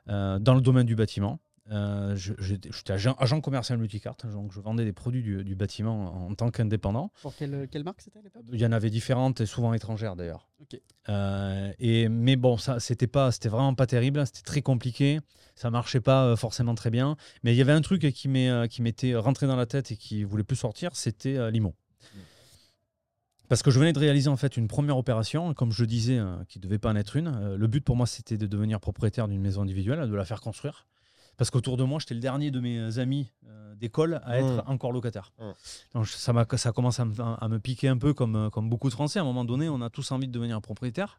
dans 0.06 0.54
le 0.54 0.60
domaine 0.60 0.86
du 0.86 0.96
bâtiment. 0.96 1.38
Euh, 1.70 2.16
J'étais 2.16 2.92
agent, 2.92 3.14
agent 3.18 3.40
commercial 3.40 3.78
multicarte, 3.78 4.26
donc 4.26 4.52
je 4.52 4.60
vendais 4.60 4.84
des 4.84 4.92
produits 4.92 5.22
du, 5.22 5.44
du 5.44 5.54
bâtiment 5.54 6.26
en 6.26 6.34
tant 6.34 6.50
qu'indépendant. 6.50 7.12
Pour 7.22 7.34
quelle, 7.36 7.68
quelle 7.70 7.84
marque 7.84 8.00
c'était 8.00 8.18
à 8.18 8.22
l'époque? 8.22 8.42
Il 8.52 8.58
y 8.60 8.66
en 8.66 8.72
avait 8.72 8.90
différentes 8.90 9.40
et 9.40 9.46
souvent 9.46 9.72
étrangères 9.72 10.16
d'ailleurs. 10.16 10.48
Ok. 10.60 10.80
Euh, 11.08 11.72
et 11.78 12.08
mais 12.08 12.36
bon, 12.36 12.58
ça 12.58 12.80
c'était 12.80 13.06
pas, 13.06 13.30
c'était 13.30 13.48
vraiment 13.48 13.74
pas 13.74 13.86
terrible. 13.86 14.26
C'était 14.26 14.42
très 14.42 14.62
compliqué. 14.62 15.20
Ça 15.54 15.70
marchait 15.70 16.00
pas 16.00 16.24
euh, 16.24 16.36
forcément 16.36 16.74
très 16.74 16.90
bien. 16.90 17.16
Mais 17.44 17.54
il 17.54 17.56
y 17.56 17.60
avait 17.60 17.72
un 17.72 17.82
truc 17.82 18.00
qui 18.12 18.28
euh, 18.48 18.66
qui 18.66 18.82
m'était 18.82 19.14
rentré 19.14 19.46
dans 19.46 19.56
la 19.56 19.66
tête 19.66 19.92
et 19.92 19.96
qui 19.96 20.24
voulait 20.24 20.42
plus 20.44 20.56
sortir, 20.56 20.96
c'était 20.96 21.50
l'IMO. 21.52 21.74
Parce 23.48 23.62
que 23.62 23.72
je 23.72 23.80
venais 23.80 23.92
de 23.92 23.98
réaliser 23.98 24.28
en 24.28 24.36
fait 24.36 24.56
une 24.56 24.68
première 24.68 24.96
opération, 24.96 25.54
comme 25.54 25.72
je 25.72 25.84
disais, 25.84 26.18
euh, 26.18 26.36
qui 26.48 26.60
devait 26.60 26.78
pas 26.78 26.90
en 26.90 26.96
être 26.96 27.16
une. 27.16 27.56
Le 27.56 27.66
but 27.66 27.84
pour 27.84 27.96
moi, 27.96 28.06
c'était 28.06 28.36
de 28.38 28.46
devenir 28.46 28.78
propriétaire 28.78 29.26
d'une 29.26 29.40
maison 29.40 29.62
individuelle, 29.62 30.08
de 30.08 30.14
la 30.14 30.24
faire 30.24 30.40
construire. 30.40 30.86
Parce 31.40 31.50
qu'autour 31.50 31.78
de 31.78 31.84
moi, 31.84 31.98
j'étais 32.00 32.12
le 32.12 32.20
dernier 32.20 32.50
de 32.50 32.60
mes 32.60 32.98
amis 32.98 33.32
euh, 33.48 33.74
d'école 33.76 34.20
à 34.24 34.38
être 34.38 34.56
Mmh. 34.62 34.70
encore 34.70 34.92
locataire. 34.92 35.32
Mmh. 35.38 35.44
Donc 35.94 36.06
ça, 36.06 36.72
commence 36.72 37.00
à 37.00 37.06
me, 37.06 37.14
à 37.18 37.48
me 37.48 37.58
piquer 37.58 37.88
un 37.88 37.96
peu 37.96 38.12
comme, 38.12 38.36
euh, 38.36 38.50
comme 38.50 38.68
beaucoup 38.68 38.88
de 38.90 38.92
Français. 38.92 39.20
À 39.20 39.22
un 39.22 39.24
moment 39.24 39.46
donné, 39.46 39.70
on 39.70 39.80
a 39.80 39.88
tous 39.88 40.12
envie 40.12 40.26
de 40.28 40.32
devenir 40.32 40.60
propriétaire. 40.60 41.18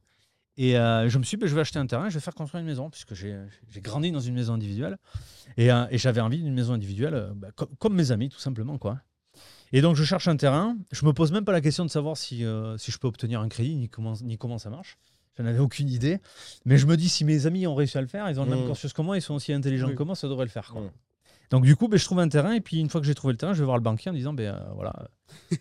Et 0.57 0.77
euh, 0.77 1.09
je 1.09 1.17
me 1.17 1.23
suis 1.23 1.37
dit, 1.37 1.41
ben, 1.41 1.47
je 1.47 1.55
vais 1.55 1.61
acheter 1.61 1.79
un 1.79 1.87
terrain, 1.87 2.07
je 2.09 2.13
vais 2.13 2.19
faire 2.19 2.35
construire 2.35 2.61
une 2.61 2.67
maison, 2.67 2.91
puisque 2.91 3.15
j'ai, 3.15 3.35
grandi 3.77 4.11
dans 4.11 4.19
une 4.19 4.35
maison 4.35 4.53
individuelle. 4.53 4.99
Et, 5.57 5.71
euh, 5.71 5.87
et 5.89 5.97
j'avais 5.97 6.21
envie 6.21 6.37
d'une 6.43 6.53
maison 6.53 6.73
individuelle, 6.73 7.15
euh, 7.15 7.31
bah, 7.35 7.47
co- 7.55 7.65
comme 7.79 7.95
mes 7.95 8.11
amis, 8.11 8.29
tout 8.29 8.37
simplement. 8.39 8.77
quoi. 8.77 8.99
Et 9.73 9.81
donc 9.81 9.95
je 9.95 10.03
cherche 10.03 10.27
un 10.27 10.35
terrain. 10.37 10.77
Je 10.91 11.03
me 11.05 11.13
pose 11.13 11.31
même 11.31 11.45
pas 11.45 11.51
la 11.53 11.61
question 11.61 11.83
de 11.83 11.89
savoir 11.89 12.15
si, 12.15 12.45
euh, 12.45 12.77
si 12.77 12.91
je 12.91 12.99
peux 12.99 13.07
obtenir 13.07 13.39
un 13.41 13.49
crédit, 13.49 13.75
ni 13.75 13.89
comment, 13.89 14.13
ni 14.21 14.37
comment 14.37 14.59
ça 14.59 14.69
marche. 14.69 14.97
Je 15.37 15.43
n'avais 15.43 15.59
aucune 15.59 15.89
idée. 15.89 16.19
Mais 16.65 16.77
je 16.77 16.85
me 16.85 16.97
dis, 16.97 17.07
si 17.09 17.23
mes 17.25 17.45
amis 17.45 17.65
ont 17.67 17.75
réussi 17.75 17.97
à 17.97 18.01
le 18.01 18.07
faire, 18.07 18.29
ils 18.29 18.39
ont 18.39 18.43
le 18.45 18.51
même 18.51 18.63
Mm. 18.63 18.67
cursus 18.67 18.93
que 18.93 19.01
moi, 19.01 19.17
ils 19.17 19.21
sont 19.21 19.33
aussi 19.33 19.53
intelligents 19.53 19.87
Oui. 19.87 19.95
que 19.95 20.03
moi, 20.03 20.15
ça 20.15 20.27
devrait 20.27 20.45
le 20.45 20.51
faire. 20.51 20.69
quoi. 20.71 20.81
Mm. 20.81 20.91
Donc 21.51 21.63
du 21.65 21.75
coup, 21.75 21.87
ben, 21.89 21.97
je 21.97 22.05
trouve 22.05 22.19
un 22.19 22.29
terrain 22.29 22.53
et 22.53 22.61
puis 22.61 22.79
une 22.79 22.89
fois 22.89 23.01
que 23.01 23.07
j'ai 23.07 23.15
trouvé 23.15 23.33
le 23.33 23.37
terrain, 23.37 23.53
je 23.53 23.59
vais 23.59 23.65
voir 23.65 23.75
le 23.77 23.83
banquier 23.83 24.09
en 24.09 24.13
disant, 24.13 24.31
ben 24.33 24.53
euh, 24.55 24.59
voilà, 24.75 24.93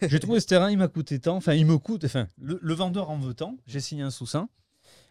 j'ai 0.03 0.21
trouvé 0.21 0.39
ce 0.39 0.47
terrain, 0.47 0.71
il 0.71 0.79
m'a 0.79 0.87
coûté 0.87 1.19
tant, 1.19 1.35
enfin 1.35 1.55
il 1.55 1.67
me 1.67 1.79
coûte, 1.79 2.05
enfin 2.05 2.29
le, 2.41 2.61
le 2.63 2.75
vendeur 2.75 3.11
en 3.11 3.19
veut 3.19 3.35
tant, 3.35 3.57
j'ai 3.67 3.81
signé 3.81 4.03
un 4.05 4.11
sous-sein. 4.11 4.49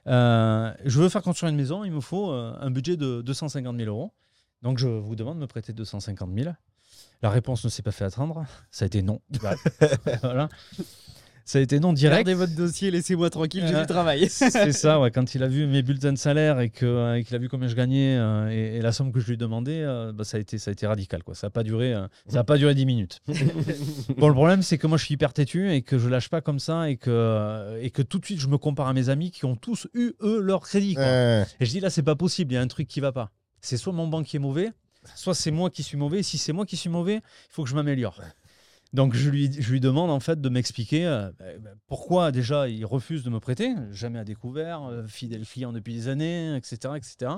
Euh, 0.07 0.73
je 0.85 1.01
veux 1.01 1.09
faire 1.09 1.21
construire 1.21 1.49
une 1.49 1.57
maison, 1.57 1.83
il 1.83 1.91
me 1.91 1.99
faut 1.99 2.31
euh, 2.31 2.53
un 2.61 2.71
budget 2.71 2.95
de 2.95 3.21
250 3.21 3.75
000 3.77 3.89
euros. 3.89 4.13
Donc 4.61 4.77
je 4.77 4.87
vous 4.87 5.17
demande 5.17 5.35
de 5.35 5.41
me 5.41 5.47
prêter 5.47 5.73
250 5.73 6.29
000. 6.33 6.53
La 7.21 7.29
réponse 7.29 7.65
ne 7.65 7.69
s'est 7.69 7.81
pas 7.83 7.91
fait 7.91 8.05
attendre, 8.05 8.45
ça 8.71 8.85
a 8.85 8.87
été 8.87 9.01
non. 9.01 9.19
voilà. 10.21 10.47
Ça 11.49 11.57
a 11.57 11.61
été 11.63 11.79
non 11.79 11.93
direct. 11.93 12.27
Gardez 12.27 12.35
votre 12.35 12.53
dossier, 12.55 12.91
laissez-moi 12.91 13.31
tranquille, 13.31 13.63
j'ai 13.67 13.73
Euh, 13.73 13.81
du 13.81 13.87
travail. 13.87 14.29
C'est 14.29 14.71
ça, 14.71 14.99
ouais. 14.99 15.09
Quand 15.09 15.33
il 15.33 15.41
a 15.41 15.47
vu 15.47 15.65
mes 15.65 15.81
bulletins 15.81 16.13
de 16.13 16.17
salaire 16.19 16.59
et 16.59 16.71
euh, 16.83 17.23
qu'il 17.23 17.35
a 17.35 17.39
vu 17.39 17.49
combien 17.49 17.67
je 17.67 17.73
gagnais 17.73 18.17
euh, 18.19 18.51
et, 18.51 18.77
et 18.77 18.81
la 18.81 18.91
somme 18.91 19.11
que 19.11 19.19
je 19.19 19.27
lui 19.31 19.35
demandais, 19.35 19.81
euh, 19.81 20.11
bah, 20.13 20.23
ça, 20.25 20.37
a 20.37 20.39
été, 20.39 20.59
ça 20.59 20.69
a 20.69 20.73
été 20.73 20.85
radical. 20.85 21.23
Quoi. 21.23 21.33
Ça 21.33 21.47
n'a 21.47 21.51
pas, 21.51 21.63
duré, 21.63 21.91
euh, 21.95 22.07
ça 22.27 22.41
a 22.41 22.43
pas 22.43 22.59
duré 22.59 22.75
10 22.75 22.85
minutes. 22.85 23.21
bon, 24.17 24.27
le 24.27 24.33
problème, 24.35 24.61
c'est 24.61 24.77
que 24.77 24.85
moi, 24.85 24.99
je 24.99 25.05
suis 25.05 25.15
hyper 25.15 25.33
têtu 25.33 25.71
et 25.71 25.81
que 25.81 25.97
je 25.97 26.07
lâche 26.07 26.29
pas 26.29 26.41
comme 26.41 26.59
ça 26.59 26.87
et 26.87 26.97
que, 26.97 27.79
et 27.81 27.89
que 27.89 28.03
tout 28.03 28.19
de 28.19 28.25
suite, 28.25 28.39
je 28.39 28.47
me 28.47 28.59
compare 28.59 28.87
à 28.87 28.93
mes 28.93 29.09
amis 29.09 29.31
qui 29.31 29.45
ont 29.45 29.55
tous 29.55 29.87
eu, 29.95 30.11
eux, 30.21 30.41
leur 30.41 30.61
crédit. 30.61 30.93
quoi. 30.93 31.03
Et 31.03 31.65
je 31.65 31.71
dis 31.71 31.79
là, 31.79 31.89
c'est 31.89 32.03
pas 32.03 32.15
possible, 32.15 32.51
il 32.51 32.55
y 32.55 32.59
a 32.59 32.61
un 32.61 32.67
truc 32.67 32.87
qui 32.87 32.99
va 32.99 33.11
pas. 33.11 33.31
C'est 33.59 33.77
soit 33.77 33.91
mon 33.91 34.07
banquier 34.07 34.37
est 34.37 34.39
mauvais, 34.39 34.69
soit 35.15 35.33
c'est 35.33 35.49
moi 35.49 35.71
qui 35.71 35.81
suis 35.81 35.97
mauvais. 35.97 36.21
Si 36.21 36.37
c'est 36.37 36.53
moi 36.53 36.67
qui 36.67 36.77
suis 36.77 36.89
mauvais, 36.91 37.15
il 37.15 37.21
faut 37.49 37.63
que 37.63 37.69
je 37.69 37.75
m'améliore. 37.75 38.21
Donc 38.91 39.13
je 39.13 39.29
lui, 39.29 39.51
je 39.51 39.71
lui 39.71 39.79
demande 39.79 40.09
en 40.09 40.19
fait 40.19 40.41
de 40.41 40.49
m'expliquer 40.49 41.05
euh, 41.05 41.29
bah, 41.37 41.45
bah, 41.61 41.69
pourquoi 41.87 42.31
déjà 42.31 42.67
il 42.67 42.83
refuse 42.85 43.23
de 43.23 43.29
me 43.29 43.39
prêter, 43.39 43.75
jamais 43.91 44.17
à 44.17 44.23
découvert, 44.23 44.83
euh, 44.85 45.05
fidèle 45.05 45.45
client 45.45 45.71
depuis 45.71 45.93
des 45.93 46.07
années, 46.07 46.55
etc. 46.55 46.93
etc. 46.95 47.33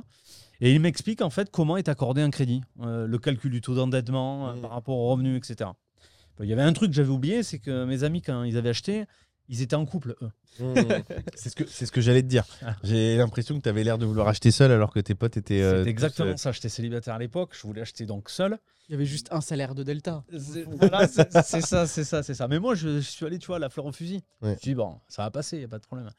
Et 0.61 0.73
il 0.73 0.79
m'explique 0.79 1.21
en 1.21 1.29
fait 1.29 1.49
comment 1.51 1.75
est 1.75 1.89
accordé 1.89 2.21
un 2.21 2.29
crédit, 2.29 2.61
euh, 2.81 3.05
le 3.05 3.17
calcul 3.17 3.51
du 3.51 3.59
taux 3.59 3.75
d'endettement 3.75 4.49
euh, 4.49 4.53
Mm. 4.53 4.61
par 4.61 4.71
rapport 4.71 4.97
aux 4.97 5.09
revenus, 5.09 5.37
etc. 5.37 5.71
Il 6.39 6.47
y 6.47 6.53
avait 6.53 6.61
un 6.63 6.73
truc 6.73 6.89
que 6.91 6.95
j'avais 6.95 7.09
oublié, 7.09 7.43
c'est 7.43 7.59
que 7.59 7.83
mes 7.85 8.03
amis 8.03 8.21
quand 8.21 8.43
ils 8.43 8.57
avaient 8.57 8.69
acheté, 8.69 9.05
ils 9.51 9.61
étaient 9.61 9.75
en 9.75 9.85
couple, 9.85 10.15
eux. 10.23 10.31
Mmh. 10.59 10.73
c'est 11.35 11.49
ce 11.49 11.55
que, 11.55 11.65
c'est 11.67 11.85
ce 11.85 11.91
que 11.91 12.01
j'allais 12.01 12.23
te 12.23 12.27
dire. 12.27 12.45
Ah. 12.65 12.75
J'ai 12.83 13.17
l'impression 13.17 13.55
que 13.57 13.61
tu 13.61 13.69
avais 13.69 13.83
l'air 13.83 13.97
de 13.99 14.05
vouloir 14.05 14.27
acheter 14.27 14.49
seul 14.49 14.71
alors 14.71 14.91
que 14.91 14.99
tes 14.99 15.13
potes 15.13 15.37
étaient. 15.37 15.61
euh, 15.61 15.83
C'est 15.83 15.89
exactement 15.89 16.31
tous, 16.31 16.37
ça. 16.37 16.51
J'étais 16.51 16.69
célibataire 16.69 17.13
à 17.15 17.19
l'époque, 17.19 17.51
je 17.55 17.61
voulais 17.67 17.81
acheter 17.81 18.05
donc 18.05 18.29
seul. 18.29 18.57
Il 18.89 18.93
y 18.93 18.95
avait 18.95 19.05
juste 19.05 19.27
un 19.31 19.41
salaire 19.41 19.75
de 19.75 19.83
Delta. 19.83 20.23
C'est- 20.37 20.63
voilà, 20.63 21.07
c'est 21.07 21.31
c'est 21.43 21.61
ça, 21.61 21.85
c'est 21.85 22.03
ça, 22.03 22.23
c'est 22.23 22.33
ça. 22.33 22.47
Mais 22.47 22.59
moi, 22.59 22.75
je, 22.75 22.95
je 22.99 23.09
suis 23.09 23.25
allé, 23.25 23.37
tu 23.39 23.47
vois, 23.47 23.57
à 23.57 23.59
la 23.59 23.69
fleur 23.69 23.85
au 23.85 23.91
fusil. 23.91 24.15
Ouais. 24.15 24.21
Je 24.41 24.47
me 24.47 24.55
suis 24.55 24.71
dit, 24.71 24.75
bon, 24.75 24.99
ça 25.07 25.21
va 25.23 25.31
passer, 25.31 25.57
il 25.57 25.59
n'y 25.59 25.65
a 25.65 25.69
pas 25.69 25.79
de 25.79 25.85
problème. 25.85 26.09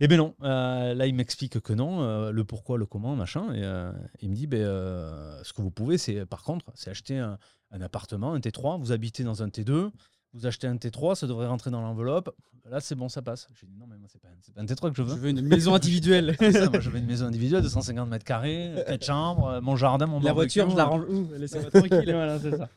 Et 0.00 0.08
ben 0.08 0.16
non, 0.16 0.34
euh, 0.42 0.94
là, 0.94 1.06
il 1.06 1.14
m'explique 1.14 1.60
que 1.60 1.72
non, 1.74 2.02
euh, 2.02 2.30
le 2.32 2.44
pourquoi, 2.44 2.78
le 2.78 2.86
comment, 2.86 3.14
machin. 3.16 3.52
Et 3.52 3.62
euh, 3.62 3.92
il 4.22 4.30
me 4.30 4.34
dit, 4.34 4.46
ben, 4.46 4.60
euh, 4.62 5.42
ce 5.42 5.52
que 5.52 5.60
vous 5.60 5.70
pouvez, 5.70 5.98
c'est, 5.98 6.24
par 6.24 6.42
contre, 6.42 6.64
c'est 6.74 6.88
acheter 6.90 7.18
un, 7.18 7.38
un 7.70 7.80
appartement, 7.82 8.32
un 8.32 8.38
T3, 8.38 8.80
vous 8.80 8.92
habitez 8.92 9.24
dans 9.24 9.42
un 9.42 9.48
T2, 9.48 9.90
vous 10.34 10.46
achetez 10.46 10.66
un 10.66 10.74
T3, 10.76 11.14
ça 11.14 11.26
devrait 11.26 11.46
rentrer 11.46 11.70
dans 11.70 11.80
l'enveloppe. 11.80 12.34
Là, 12.68 12.80
c'est 12.80 12.94
bon, 12.94 13.08
ça 13.08 13.22
passe. 13.22 13.46
J'ai 13.60 13.66
dit, 13.66 13.76
non, 13.78 13.86
mais 13.88 13.96
moi, 13.96 14.08
c'est 14.10 14.20
pas, 14.20 14.28
c'est 14.42 14.54
pas 14.54 14.60
un 14.60 14.64
T3 14.64 14.90
que 14.90 14.96
je 14.96 15.02
Je 15.02 15.02
veux. 15.02 15.14
veux 15.14 15.28
une 15.30 15.42
maison 15.42 15.74
individuelle. 15.74 16.34
C'est 16.40 16.52
ça, 16.52 16.70
moi, 16.70 16.80
je 16.80 16.90
veux 16.90 16.98
une 16.98 17.06
maison 17.06 17.26
individuelle 17.26 17.62
de 17.62 17.68
150 17.68 18.08
mètres 18.08 18.24
carrés, 18.24 18.72
4 18.86 19.04
chambres, 19.04 19.46
euh, 19.48 19.60
mon 19.60 19.76
jardin, 19.76 20.06
mon 20.06 20.20
La 20.20 20.32
voiture, 20.32 20.68
je 20.70 20.76
la 20.76 20.84
range 20.84 21.04
où? 21.08 21.28
Laissez-moi 21.36 21.70
tranquille. 21.70 22.04
Voilà, 22.12 22.38
c'est 22.40 22.56
ça. 22.56 22.68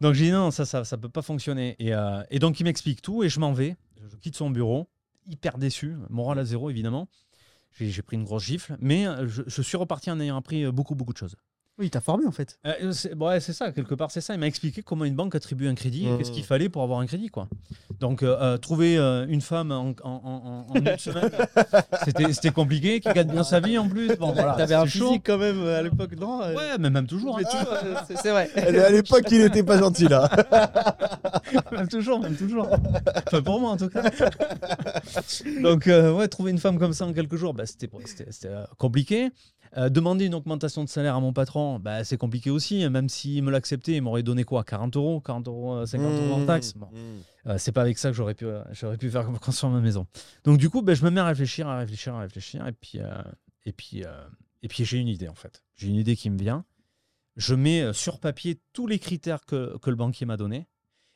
Donc 0.00 0.14
j'ai 0.14 0.26
dit 0.26 0.30
non, 0.32 0.50
ça, 0.50 0.66
ça, 0.66 0.84
ça 0.84 0.96
peut 0.98 1.08
pas 1.08 1.22
fonctionner. 1.22 1.76
Et, 1.78 1.94
euh, 1.94 2.22
et 2.30 2.38
donc 2.38 2.60
il 2.60 2.64
m'explique 2.64 3.00
tout 3.00 3.22
et 3.24 3.28
je 3.28 3.40
m'en 3.40 3.52
vais. 3.52 3.76
Je 4.10 4.16
quitte 4.16 4.36
son 4.36 4.50
bureau, 4.50 4.88
hyper 5.26 5.56
déçu, 5.56 5.96
moral 6.10 6.38
à 6.38 6.44
zéro 6.44 6.68
évidemment. 6.68 7.08
J'ai 7.78 7.90
j'ai 7.90 8.02
pris 8.02 8.16
une 8.16 8.24
grosse 8.24 8.44
gifle, 8.44 8.76
mais 8.80 9.06
euh, 9.06 9.26
je, 9.26 9.42
je 9.46 9.62
suis 9.62 9.76
reparti 9.76 10.10
en 10.10 10.20
ayant 10.20 10.36
appris 10.36 10.64
euh, 10.64 10.70
beaucoup, 10.72 10.94
beaucoup 10.94 11.12
de 11.12 11.18
choses. 11.18 11.36
Oui, 11.76 11.86
il 11.86 11.90
t'a 11.90 12.00
formé 12.00 12.24
en 12.24 12.30
fait. 12.30 12.56
Euh, 12.66 12.92
c'est 12.92 13.14
ouais, 13.14 13.40
c'est 13.40 13.52
ça, 13.52 13.72
quelque 13.72 13.96
part, 13.96 14.08
c'est 14.12 14.20
ça. 14.20 14.32
Il 14.34 14.38
m'a 14.38 14.46
expliqué 14.46 14.84
comment 14.84 15.04
une 15.04 15.16
banque 15.16 15.34
attribue 15.34 15.66
un 15.66 15.74
crédit 15.74 16.06
et 16.06 16.10
Mmh. 16.12 16.18
qu'est-ce 16.18 16.30
qu'il 16.30 16.44
fallait 16.44 16.68
pour 16.68 16.84
avoir 16.84 17.00
un 17.00 17.06
crédit. 17.06 17.30
quoi. 17.30 17.48
Donc, 17.98 18.22
euh, 18.22 18.36
euh, 18.40 18.56
trouver 18.58 18.96
euh, 18.96 19.26
une 19.28 19.40
femme 19.40 19.72
en, 19.72 19.88
en- 20.04 20.08
en- 20.08 20.66
en 20.70 20.74
une 20.74 20.96
semaine, 20.98 21.30
c'était 22.04 22.32
c'était 22.32 22.50
compliqué, 22.52 23.00
qui 23.00 23.08
gagne 23.12 23.26
bien 23.32 23.42
sa 23.42 23.58
vie 23.58 23.76
en 23.76 23.88
plus. 23.88 24.06
Bon, 24.16 24.30
voilà, 24.30 24.54
T'avais 24.54 24.76
un 24.76 24.86
chaud. 24.86 25.06
physique 25.08 25.22
quand 25.26 25.38
même 25.38 25.58
euh, 25.62 25.80
à 25.80 25.82
l'époque, 25.82 26.14
non 26.16 26.42
euh, 26.42 26.54
Ouais, 26.54 26.78
mais 26.78 26.90
même 26.90 27.08
toujours. 27.08 27.38
hein. 27.38 27.42
mais 27.42 27.50
tu 27.50 27.64
vois, 27.64 28.04
c'est- 28.06 28.16
C'est 28.22 28.30
vrai. 28.30 28.48
À 28.56 28.90
l'époque, 28.90 29.24
il 29.32 29.40
était 29.40 29.64
pas 29.64 29.76
gentil 29.78 30.06
là. 30.06 30.30
même 31.72 31.88
toujours, 31.88 32.20
même 32.20 32.36
toujours. 32.36 32.68
Enfin, 33.26 33.42
pour 33.42 33.60
moi, 33.60 33.70
en 33.70 33.76
tout 33.76 33.88
cas. 33.88 34.02
Donc, 35.60 35.88
euh, 35.88 36.12
ouais, 36.12 36.28
trouver 36.28 36.52
une 36.52 36.58
femme 36.58 36.78
comme 36.78 36.92
ça 36.92 37.04
en 37.04 37.12
quelques 37.12 37.36
jours, 37.36 37.52
bah, 37.52 37.66
c'était 37.66 37.90
c'était- 38.06 38.30
c'était, 38.30 38.48
euh, 38.48 38.64
compliqué. 38.78 39.30
Euh, 39.76 39.88
demander 39.88 40.26
une 40.26 40.34
augmentation 40.34 40.84
de 40.84 40.88
salaire 40.88 41.16
à 41.16 41.20
mon 41.20 41.32
patron, 41.32 41.80
bah, 41.80 42.04
c'est 42.04 42.16
compliqué 42.16 42.48
aussi. 42.50 42.88
Même 42.88 43.08
s'il 43.08 43.42
me 43.42 43.50
l'acceptait, 43.50 43.94
il 43.94 44.02
m'aurait 44.02 44.22
donné 44.22 44.44
quoi 44.44 44.62
40 44.62 44.96
euros 44.96 45.20
40 45.20 45.48
euros, 45.48 45.74
euh, 45.74 45.86
50 45.86 46.12
euros 46.12 46.34
en 46.34 46.46
taxes 46.46 46.74
Bon, 46.76 46.88
euh, 47.46 47.58
c'est 47.58 47.72
pas 47.72 47.80
avec 47.82 47.98
ça 47.98 48.10
que 48.10 48.14
j'aurais 48.16 48.34
pu, 48.34 48.46
euh, 48.46 48.62
j'aurais 48.72 48.96
pu 48.98 49.10
faire 49.10 49.26
construire 49.40 49.72
ma 49.72 49.80
maison. 49.80 50.06
Donc, 50.44 50.58
du 50.58 50.70
coup, 50.70 50.80
bah, 50.82 50.94
je 50.94 51.04
me 51.04 51.10
mets 51.10 51.20
à 51.20 51.26
réfléchir, 51.26 51.66
à 51.66 51.78
réfléchir, 51.78 52.14
à 52.14 52.20
réfléchir. 52.20 52.66
Et 52.68 52.72
puis, 52.72 53.00
euh, 53.00 53.10
et 53.66 53.72
puis, 53.72 54.04
euh, 54.04 54.24
et 54.62 54.68
puis 54.68 54.84
j'ai 54.84 54.98
une 54.98 55.08
idée, 55.08 55.28
en 55.28 55.34
fait. 55.34 55.64
J'ai 55.76 55.88
une 55.88 55.96
idée 55.96 56.14
qui 56.14 56.30
me 56.30 56.38
vient. 56.38 56.64
Je 57.36 57.56
mets 57.56 57.82
euh, 57.82 57.92
sur 57.92 58.20
papier 58.20 58.60
tous 58.72 58.86
les 58.86 59.00
critères 59.00 59.44
que, 59.44 59.76
que 59.78 59.90
le 59.90 59.96
banquier 59.96 60.24
m'a 60.24 60.36
donnés. 60.36 60.68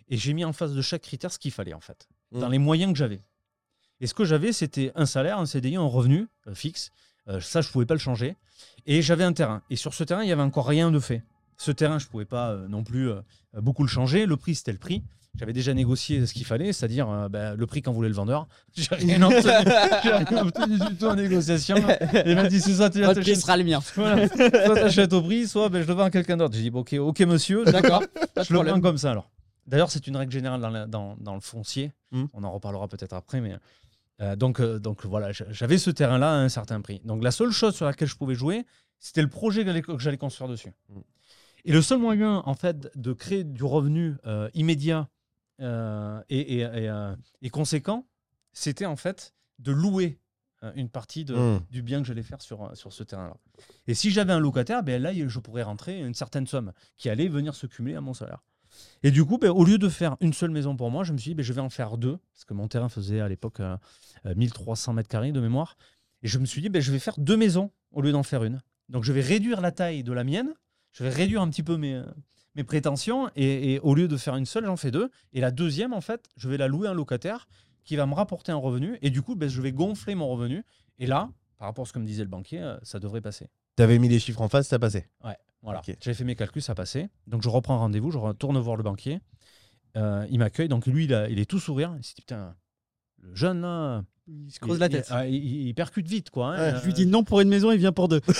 Et 0.09 0.17
j'ai 0.17 0.33
mis 0.33 0.45
en 0.45 0.53
face 0.53 0.73
de 0.73 0.83
chaque 0.83 1.03
critère 1.03 1.31
ce 1.31 1.39
qu'il 1.39 1.53
fallait, 1.53 1.75
en 1.75 1.81
fait, 1.81 2.09
dans 2.33 2.49
Mm. 2.49 2.53
les 2.53 2.59
moyens 2.59 2.93
que 2.93 2.99
j'avais. 2.99 3.21
Et 4.01 4.07
ce 4.07 4.15
que 4.15 4.25
j'avais, 4.25 4.53
c'était 4.53 4.91
un 4.95 5.07
salaire, 5.07 5.39
un 5.39 5.47
CDI, 5.47 5.77
un 5.77 5.83
revenu 5.83 6.27
euh, 6.47 6.55
fixe. 6.55 6.91
Euh, 7.29 7.41
ça, 7.41 7.61
je 7.61 7.69
pouvais 7.71 7.87
pas 7.87 7.95
le 7.95 8.01
changer. 8.01 8.37
Et 8.87 9.03
j'avais 9.03 9.25
un 9.25 9.33
terrain. 9.33 9.63
Et 9.71 9.77
sur 9.77 9.95
ce 9.95 10.05
terrain, 10.05 10.23
il 10.23 10.29
y 10.29 10.33
avait 10.33 10.43
encore 10.43 10.67
rien 10.67 10.91
de 10.91 10.99
fait. 10.99 11.23
Ce 11.57 11.71
terrain, 11.71 11.99
je 11.99 12.07
pouvais 12.07 12.25
pas 12.25 12.51
euh, 12.51 12.69
non 12.69 12.85
plus 12.85 13.11
euh, 13.11 13.21
beaucoup 13.55 13.83
le 13.83 13.89
changer. 13.89 14.27
Le 14.27 14.37
prix, 14.37 14.55
c'était 14.55 14.73
le 14.73 14.79
prix. 14.79 15.03
J'avais 15.39 15.53
déjà 15.53 15.73
négocié 15.75 16.27
ce 16.27 16.33
qu'il 16.33 16.47
fallait, 16.47 16.73
c'est-à-dire 16.73 17.29
bah, 17.31 17.55
le 17.55 17.67
prix 17.67 17.81
qu'en 17.83 17.93
voulait 17.93 18.09
le 18.09 18.15
vendeur. 18.15 18.49
J'ai 18.75 18.89
rien 18.95 19.23
obtenu, 19.27 19.43
j'ai 20.03 20.11
rien 20.11 20.43
obtenu 20.47 20.79
du 20.79 20.97
tout 20.97 21.05
en 21.05 21.15
négociation. 21.15 21.77
Il 22.27 22.35
m'a 22.35 22.49
dit 22.49 22.61
c'est 22.61 22.73
ça, 22.75 22.91
tu 22.91 23.03
Votre 23.03 23.21
prix 23.21 23.37
sera 23.37 23.57
le 23.57 23.63
mien. 23.63 23.79
voilà. 23.95 24.27
Soit 24.27 24.75
t'achètes 24.75 25.13
au 25.13 25.23
prix, 25.23 25.47
soit 25.47 25.69
ben, 25.69 25.83
je 25.83 25.87
le 25.87 25.95
vends 25.95 26.05
à 26.05 26.11
quelqu'un 26.11 26.37
d'autre. 26.39 26.57
J'ai 26.57 26.63
dit 26.63 26.71
ok, 26.75 26.95
ok 26.99 27.21
monsieur, 27.21 27.65
d'accord, 27.67 28.03
je 28.43 28.53
le 28.53 28.69
vends 28.69 28.81
comme 28.81 28.99
ça 28.99 29.13
alors. 29.13 29.31
D'ailleurs, 29.67 29.91
c'est 29.93 30.07
une 30.09 30.17
règle 30.17 30.33
générale 30.33 30.61
dans, 30.61 30.71
la- 30.71 30.87
dans- 30.87 31.15
dans 31.21 31.35
le 31.35 31.41
foncier. 31.41 31.93
Mm. 32.11 32.25
On 32.33 32.43
en 32.43 32.51
reparlera 32.51 32.89
peut-être 32.89 33.13
après, 33.13 33.41
mais 33.41 33.55
euh, 34.21 34.37
donc, 34.37 34.61
euh, 34.61 34.79
donc 34.79 35.05
voilà, 35.07 35.33
j'avais 35.33 35.79
ce 35.79 35.91
terrain-là 35.91 36.31
à 36.33 36.37
un 36.37 36.49
certain 36.49 36.81
prix. 36.81 37.01
Donc 37.05 37.23
la 37.23 37.31
seule 37.31 37.51
chose 37.51 37.75
sur 37.77 37.87
laquelle 37.87 38.09
je 38.09 38.17
pouvais 38.17 38.35
jouer, 38.35 38.65
c'était 38.99 39.23
le 39.23 39.29
projet 39.29 39.65
que 39.65 39.99
j'allais- 39.99 40.17
construire 40.19 40.51
dessus. 40.51 40.73
Mm. 40.89 41.01
Et 41.65 41.73
le 41.73 41.83
seul 41.83 41.99
moyen, 41.99 42.43
en 42.47 42.55
fait, 42.55 42.91
de 42.97 43.13
créer 43.13 43.45
du 43.45 43.65
revenu 43.65 44.17
euh, 44.27 44.49
immédiat 44.55 45.09
et, 45.61 45.65
et- 46.39 46.61
et, 46.63 47.13
et 47.43 47.51
conséquent, 47.51 48.07
c'était 48.53 48.87
en 48.87 48.97
fait 48.97 49.35
de 49.59 49.73
louer 49.73 50.21
une 50.75 50.89
partie 50.89 51.25
de, 51.25 51.35
Mm. 51.37 51.61
du 51.71 51.83
bien 51.83 52.01
que 52.01 52.07
j'allais 52.09 52.23
faire 52.25 52.41
sur, 52.43 52.77
sur 52.77 52.93
ce 52.93 53.03
terrain-là. 53.05 53.37
Et 53.87 53.95
si 53.95 54.11
j'avais 54.11 54.33
un 54.33 54.41
locataire, 54.41 54.83
ben 54.83 55.01
là, 55.03 55.13
je 55.15 55.39
pourrais 55.39 55.63
rentrer 55.63 56.01
une 56.01 56.15
certaine 56.15 56.47
somme 56.47 56.73
qui 56.97 57.09
allait 57.09 57.29
venir 57.29 57.55
se 57.55 57.67
cumuler 57.69 57.95
à 57.97 58.01
mon 58.01 58.15
salaire. 58.15 58.43
Et 59.03 59.11
du 59.11 59.25
coup, 59.25 59.39
ben, 59.39 59.51
au 59.51 59.65
lieu 59.65 59.79
de 59.79 59.89
faire 59.89 60.17
une 60.21 60.33
seule 60.33 60.51
maison 60.51 60.77
pour 60.77 60.91
moi, 60.91 61.05
je 61.05 61.13
me 61.13 61.19
suis 61.19 61.31
dit, 61.31 61.35
ben, 61.35 61.43
je 61.43 61.53
vais 61.53 61.61
en 61.61 61.71
faire 61.71 61.97
deux, 61.99 62.19
parce 62.33 62.45
que 62.45 62.55
mon 62.55 62.69
terrain 62.69 62.89
faisait 62.89 63.21
à 63.21 63.29
l'époque 63.29 63.61
euh, 63.61 63.77
euh, 64.27 64.35
1300 64.35 64.93
mètres 64.95 65.09
carrés 65.09 65.33
de 65.33 65.41
mémoire. 65.41 65.77
Et 66.23 66.29
je 66.29 66.39
me 66.39 66.47
suis 66.47 66.61
dit, 66.61 66.69
ben, 66.69 66.83
je 66.83 66.91
vais 66.91 66.99
faire 66.99 67.19
deux 67.19 67.37
maisons 67.37 67.71
au 67.93 68.03
lieu 68.03 68.13
d'en 68.13 68.23
faire 68.23 68.45
une. 68.45 68.61
Donc 68.89 69.05
je 69.05 69.13
vais 69.13 69.21
réduire 69.21 69.61
la 69.61 69.71
taille 69.71 70.03
de 70.03 70.13
la 70.13 70.25
mienne, 70.25 70.53
je 70.93 71.05
vais 71.05 71.11
réduire 71.11 71.43
un 71.43 71.51
petit 71.51 71.63
peu 71.63 71.77
mes, 71.77 71.95
euh, 71.95 72.05
mes 72.55 72.65
prétentions, 72.65 73.31
et, 73.37 73.75
et 73.75 73.81
au 73.81 73.95
lieu 73.95 74.09
de 74.09 74.17
faire 74.17 74.37
une 74.37 74.47
seule, 74.47 74.65
j'en 74.65 74.77
fais 74.77 74.91
deux. 74.91 75.11
Et 75.33 75.41
la 75.41 75.51
deuxième, 75.51 75.93
en 75.93 76.01
fait, 76.01 76.29
je 76.37 76.49
vais 76.49 76.57
la 76.57 76.69
louer 76.69 76.89
à 76.89 76.93
un 76.93 76.95
locataire 76.95 77.49
qui 77.85 77.97
va 77.97 78.05
me 78.07 78.15
rapporter 78.15 78.53
un 78.53 78.57
revenu, 78.57 78.99
et 79.01 79.11
du 79.11 79.23
coup, 79.23 79.35
je 79.41 79.63
vais 79.63 79.73
gonfler 79.73 80.15
mon 80.15 80.29
revenu. 80.29 80.65
Et 80.99 81.07
là, 81.07 81.31
par 81.59 81.69
rapport 81.69 81.85
à 81.85 81.87
ce 81.87 81.93
que 81.93 81.99
me 81.99 82.07
disait 82.07 82.23
le 82.23 82.29
banquier, 82.29 82.61
euh, 82.61 82.77
ça 82.83 82.99
devrait 82.99 83.21
passer. 83.21 83.49
T'avais 83.77 83.99
mis 83.99 84.09
les 84.09 84.19
chiffres 84.19 84.41
en 84.41 84.49
face, 84.49 84.69
ça 84.69 84.79
passait. 84.79 85.09
Voilà. 85.63 85.81
Ok. 85.81 85.97
J'avais 86.01 86.15
fait 86.15 86.25
mes 86.25 86.37
calculs, 86.37 86.63
ça 86.63 86.75
passait. 86.75 87.09
Donc 87.27 87.43
je 87.43 87.49
reprends 87.49 87.79
rendez-vous, 87.79 88.11
je 88.11 88.19
retourne 88.19 88.59
voir 88.59 88.77
le 88.77 88.83
banquier. 88.83 89.21
Euh, 89.97 90.27
il 90.31 90.39
m'accueille. 90.39 90.69
Donc 90.69 90.87
lui, 90.87 91.05
il, 91.05 91.15
a- 91.15 91.29
il 91.29 91.39
est 91.39 91.47
tout 91.47 91.59
sourire. 91.59 91.95
Il 91.99 92.05
s'est 92.05 92.15
dit 92.17 92.23
Putain, 92.23 92.55
le 93.21 93.35
jeune 93.35 93.63
là. 93.63 94.03
Il 94.29 94.51
se 94.53 94.61
creuse 94.61 94.79
la 94.79 94.89
tête. 94.91 95.07
Il, 95.09 95.13
ah, 95.15 95.27
il- 95.27 95.75
percute 95.75 96.07
vite, 96.07 96.29
quoi. 96.31 96.55
hein. 96.55 96.73
Ouais, 96.75 96.81
Je 96.81 96.85
lui 96.85 96.93
dis 96.93 97.07
non 97.07 97.25
pour 97.25 97.41
une 97.41 97.49
maison, 97.49 97.71
il 97.73 97.79
vient 97.79 97.93
pour 97.93 98.09
deux. 98.09 98.21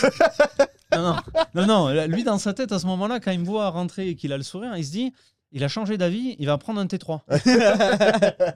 Non, 0.91 1.03
non, 1.03 1.17
non, 1.55 1.67
non, 1.67 2.07
lui, 2.07 2.25
dans 2.25 2.39
sa 2.39 2.55
tête, 2.55 2.73
à 2.73 2.79
ce 2.79 2.87
moment-là, 2.87 3.21
quand 3.21 3.31
il 3.31 3.41
me 3.41 3.45
voit 3.45 3.69
rentrer 3.69 4.09
et 4.09 4.17
qu'il 4.17 4.33
a 4.33 4.39
le 4.39 4.43
sourire, 4.43 4.75
il 4.77 4.85
se 4.87 4.91
dit 4.91 5.13
il 5.53 5.63
a 5.63 5.69
changé 5.69 5.99
d'avis, 5.99 6.35
il 6.39 6.47
va 6.47 6.57
prendre 6.57 6.81
un 6.81 6.87
T3. 6.87 7.21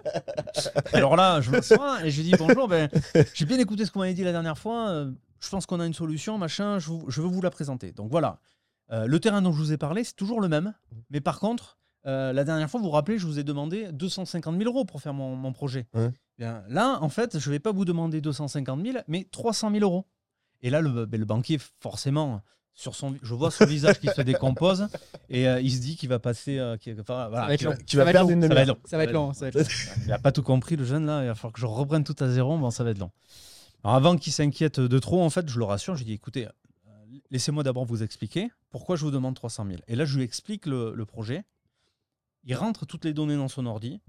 Alors 0.93 1.17
là, 1.17 1.41
je 1.41 1.51
m'assois 1.51 2.05
et 2.05 2.11
je 2.11 2.23
lui 2.23 2.31
dis 2.31 2.37
bonjour, 2.39 2.69
ben, 2.69 2.89
j'ai 3.35 3.45
bien 3.45 3.59
écouté 3.59 3.85
ce 3.85 3.91
qu'on 3.91 4.01
m'avait 4.01 4.15
dit 4.15 4.25
la 4.25 4.33
dernière 4.33 4.59
fois. 4.59 4.89
euh, 4.91 5.11
Je 5.41 5.49
pense 5.51 5.67
qu'on 5.67 5.81
a 5.81 5.87
une 5.87 5.95
solution, 5.95 6.39
machin, 6.39 6.79
je, 6.79 6.89
vous- 6.89 7.05
je 7.09 7.21
veux 7.21 7.29
vous 7.29 7.43
la 7.43 7.51
présenter. 7.51 7.93
Donc 7.93 8.11
voilà, 8.11 8.39
Euh, 8.93 9.07
le 9.07 9.21
terrain 9.21 9.41
dont 9.43 9.53
je 9.53 9.59
vous 9.59 9.73
ai 9.73 9.79
parlé, 9.79 10.05
c'est 10.05 10.15
toujours 10.17 10.41
le 10.41 10.49
même. 10.49 10.75
Mais 11.11 11.21
par 11.21 11.41
contre, 11.41 11.79
euh, 12.07 12.33
la 12.33 12.45
dernière 12.45 12.69
fois, 12.71 12.79
vous 12.81 12.87
vous 12.87 12.93
rappelez, 12.93 13.19
je 13.19 13.27
vous 13.27 13.39
ai 13.39 13.45
demandé 13.45 13.91
250 13.93 14.57
000 14.59 14.69
euros 14.71 14.85
pour 14.85 15.01
faire 15.01 15.15
mon, 15.15 15.35
mon 15.37 15.53
projet. 15.53 15.87
Ouais. 15.95 16.11
Bien, 16.39 16.63
là, 16.69 16.99
en 17.01 17.09
fait, 17.09 17.39
je 17.39 17.49
ne 17.49 17.55
vais 17.55 17.59
pas 17.61 17.73
vous 17.73 17.85
demander 17.85 18.21
250 18.21 18.85
000, 18.85 18.99
mais 19.09 19.27
300 19.31 19.71
000 19.71 19.83
euros. 19.83 20.07
Et 20.63 20.71
là, 20.71 20.81
le, 20.81 21.07
ben, 21.07 21.19
le 21.19 21.27
banquier, 21.27 21.59
forcément, 21.81 22.41
sur 22.75 22.95
son, 22.95 23.15
je 23.23 23.35
vois 23.35 23.51
son 23.51 23.67
visage 23.67 24.01
qui 24.01 24.09
se 24.09 24.23
décompose 24.23 24.89
et 25.29 25.47
euh, 25.49 25.61
il 25.61 25.71
se 25.73 25.81
dit 25.81 25.97
qu'il 25.97 26.09
va 26.09 26.19
passer. 26.19 26.59
euh, 26.59 26.77
qu'il- 26.77 26.99
enfin, 27.01 27.29
voilà, 27.29 27.43
Ça 27.43 27.47
va 27.49 27.55
être 27.55 27.63
long. 27.65 27.75
Perdre 28.13 28.31
être 28.31 28.31
une 28.31 28.41
long. 28.47 28.49
ça 28.49 28.55
va 28.55 28.55
demi-heure. 28.55 28.61
être 28.61 28.67
long. 28.69 28.79
Ça 28.85 28.97
va 28.97 29.03
être 29.05 29.13
long. 29.13 29.33
ça 29.33 29.41
va 29.41 29.49
être 29.49 29.55
long. 29.57 29.65
Il 30.05 30.09
n'a 30.09 30.19
pas 30.19 30.33
tout 30.33 30.43
compris, 30.43 30.77
le 30.77 30.85
jeune, 30.85 31.07
là. 31.07 31.23
Il 31.23 31.27
va 31.29 31.35
falloir 31.35 31.53
que 31.53 31.61
je 31.61 31.67
reprenne 31.67 32.05
tout 32.05 32.17
à 32.21 32.29
zéro. 32.29 32.57
Bon, 32.59 32.71
ça 32.71 32.83
va 32.85 32.91
être 32.91 32.99
long. 32.99 33.11
Alors, 33.85 33.97
avant 33.97 34.17
qu'il 34.17 34.33
s'inquiète 34.33 34.81
de 34.81 34.99
trop, 34.99 35.23
en 35.23 35.31
fait, 35.31 35.49
je 35.49 35.59
le 35.59 35.65
rassure. 35.65 35.95
Je 35.95 36.01
lui 36.01 36.07
dis 36.07 36.13
écoutez, 36.15 36.49
laissez-moi 37.31 37.63
d'abord 37.63 37.85
vous 37.85 38.03
expliquer 38.03 38.51
pourquoi 38.71 38.97
je 38.97 39.05
vous 39.05 39.11
demande 39.11 39.35
300 39.35 39.67
000. 39.67 39.79
Et 39.89 39.97
là, 39.97 40.05
je 40.05 40.17
lui 40.17 40.25
explique 40.25 40.67
le, 40.67 40.95
le 40.95 41.05
projet. 41.07 41.45
Il 42.45 42.55
rentre 42.55 42.87
toutes 42.87 43.05
les 43.05 43.13
données 43.13 43.37
dans 43.37 43.49
son 43.49 43.67
ordi. 43.67 44.01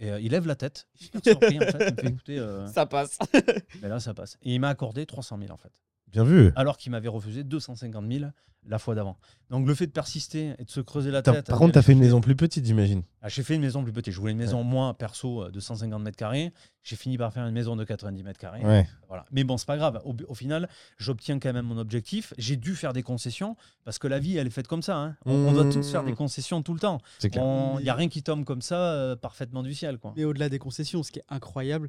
Et 0.00 0.10
euh, 0.12 0.20
il 0.20 0.30
lève 0.30 0.46
la 0.46 0.54
tête. 0.56 0.86
Hyper 1.00 1.20
surpris, 1.24 1.56
en 1.58 1.62
fait. 1.62 1.78
Il 1.88 1.94
me 1.94 1.96
fait 2.00 2.06
écouter. 2.08 2.38
euh, 2.38 2.66
Ça 2.68 2.86
passe. 2.86 3.18
mais 3.82 3.88
là, 3.88 3.98
ça 3.98 4.14
passe. 4.14 4.36
Et 4.42 4.54
il 4.54 4.60
m'a 4.60 4.68
accordé 4.68 5.06
300 5.06 5.38
000 5.40 5.50
en 5.52 5.56
fait. 5.56 5.72
Bien 6.12 6.24
vu. 6.24 6.52
Alors 6.56 6.76
qu'il 6.76 6.90
m'avait 6.92 7.08
refusé 7.08 7.44
250 7.44 8.04
000 8.10 8.30
la 8.66 8.78
fois 8.78 8.94
d'avant. 8.94 9.16
Donc 9.50 9.66
le 9.66 9.74
fait 9.74 9.86
de 9.86 9.92
persister 9.92 10.54
et 10.58 10.64
de 10.64 10.70
se 10.70 10.80
creuser 10.80 11.10
la 11.10 11.22
tête. 11.22 11.46
Par 11.46 11.58
contre, 11.58 11.72
t'as 11.72 11.80
fait 11.82 11.92
une 11.92 12.00
maison 12.00 12.20
plus 12.20 12.34
petite, 12.36 12.66
j'imagine. 12.66 13.02
Ah, 13.22 13.28
j'ai 13.28 13.42
fait 13.42 13.54
une 13.54 13.62
maison 13.62 13.82
plus 13.82 13.92
petite. 13.92 14.12
Je 14.12 14.18
voulais 14.20 14.32
une 14.32 14.38
maison, 14.38 14.62
moi, 14.62 14.92
perso, 14.98 15.44
euh, 15.44 15.50
de 15.50 15.58
150 15.60 16.02
mètres 16.02 16.16
carrés. 16.18 16.52
J'ai 16.82 16.96
fini 16.96 17.16
par 17.16 17.32
faire 17.32 17.46
une 17.46 17.54
maison 17.54 17.76
de 17.76 17.84
90 17.84 18.22
mètres 18.24 18.38
carrés. 18.38 18.62
Ouais. 18.64 18.86
Voilà. 19.06 19.24
Mais 19.30 19.44
bon, 19.44 19.56
c'est 19.56 19.64
pas 19.66 19.76
grave. 19.78 20.02
Au, 20.04 20.14
au 20.26 20.34
final, 20.34 20.68
j'obtiens 20.98 21.38
quand 21.38 21.52
même 21.52 21.64
mon 21.66 21.78
objectif. 21.78 22.34
J'ai 22.36 22.56
dû 22.56 22.74
faire 22.74 22.92
des 22.92 23.02
concessions 23.02 23.56
parce 23.84 23.98
que 23.98 24.08
la 24.08 24.18
vie, 24.18 24.36
elle 24.36 24.46
est 24.48 24.50
faite 24.50 24.66
comme 24.68 24.82
ça. 24.82 24.96
hein. 24.98 25.16
On, 25.24 25.32
on 25.32 25.52
doit 25.52 25.64
Mmh. 25.64 25.72
tous 25.72 25.90
faire 25.90 26.04
des 26.04 26.14
concessions 26.14 26.62
tout 26.62 26.74
le 26.74 26.80
temps. 26.80 27.00
C'est 27.20 27.30
clair. 27.30 27.44
Il 27.78 27.84
n'y 27.84 27.90
a 27.90 27.94
rien 27.94 28.08
qui 28.08 28.22
tombe 28.22 28.44
comme 28.44 28.60
ça 28.62 28.92
euh, 28.92 29.16
parfaitement 29.16 29.62
du 29.62 29.72
ciel. 29.72 29.98
Quoi. 29.98 30.12
Mais 30.16 30.24
au-delà 30.24 30.48
des 30.50 30.58
concessions, 30.58 31.02
ce 31.02 31.10
qui 31.12 31.20
est 31.20 31.24
incroyable, 31.28 31.88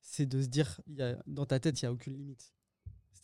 c'est 0.00 0.26
de 0.26 0.40
se 0.40 0.46
dire, 0.46 0.80
il 0.86 0.94
y 0.96 1.02
a- 1.02 1.16
dans 1.26 1.44
ta 1.44 1.58
tête, 1.58 1.82
il 1.82 1.84
n'y 1.84 1.88
a 1.88 1.92
aucune 1.92 2.14
limite. 2.14 2.52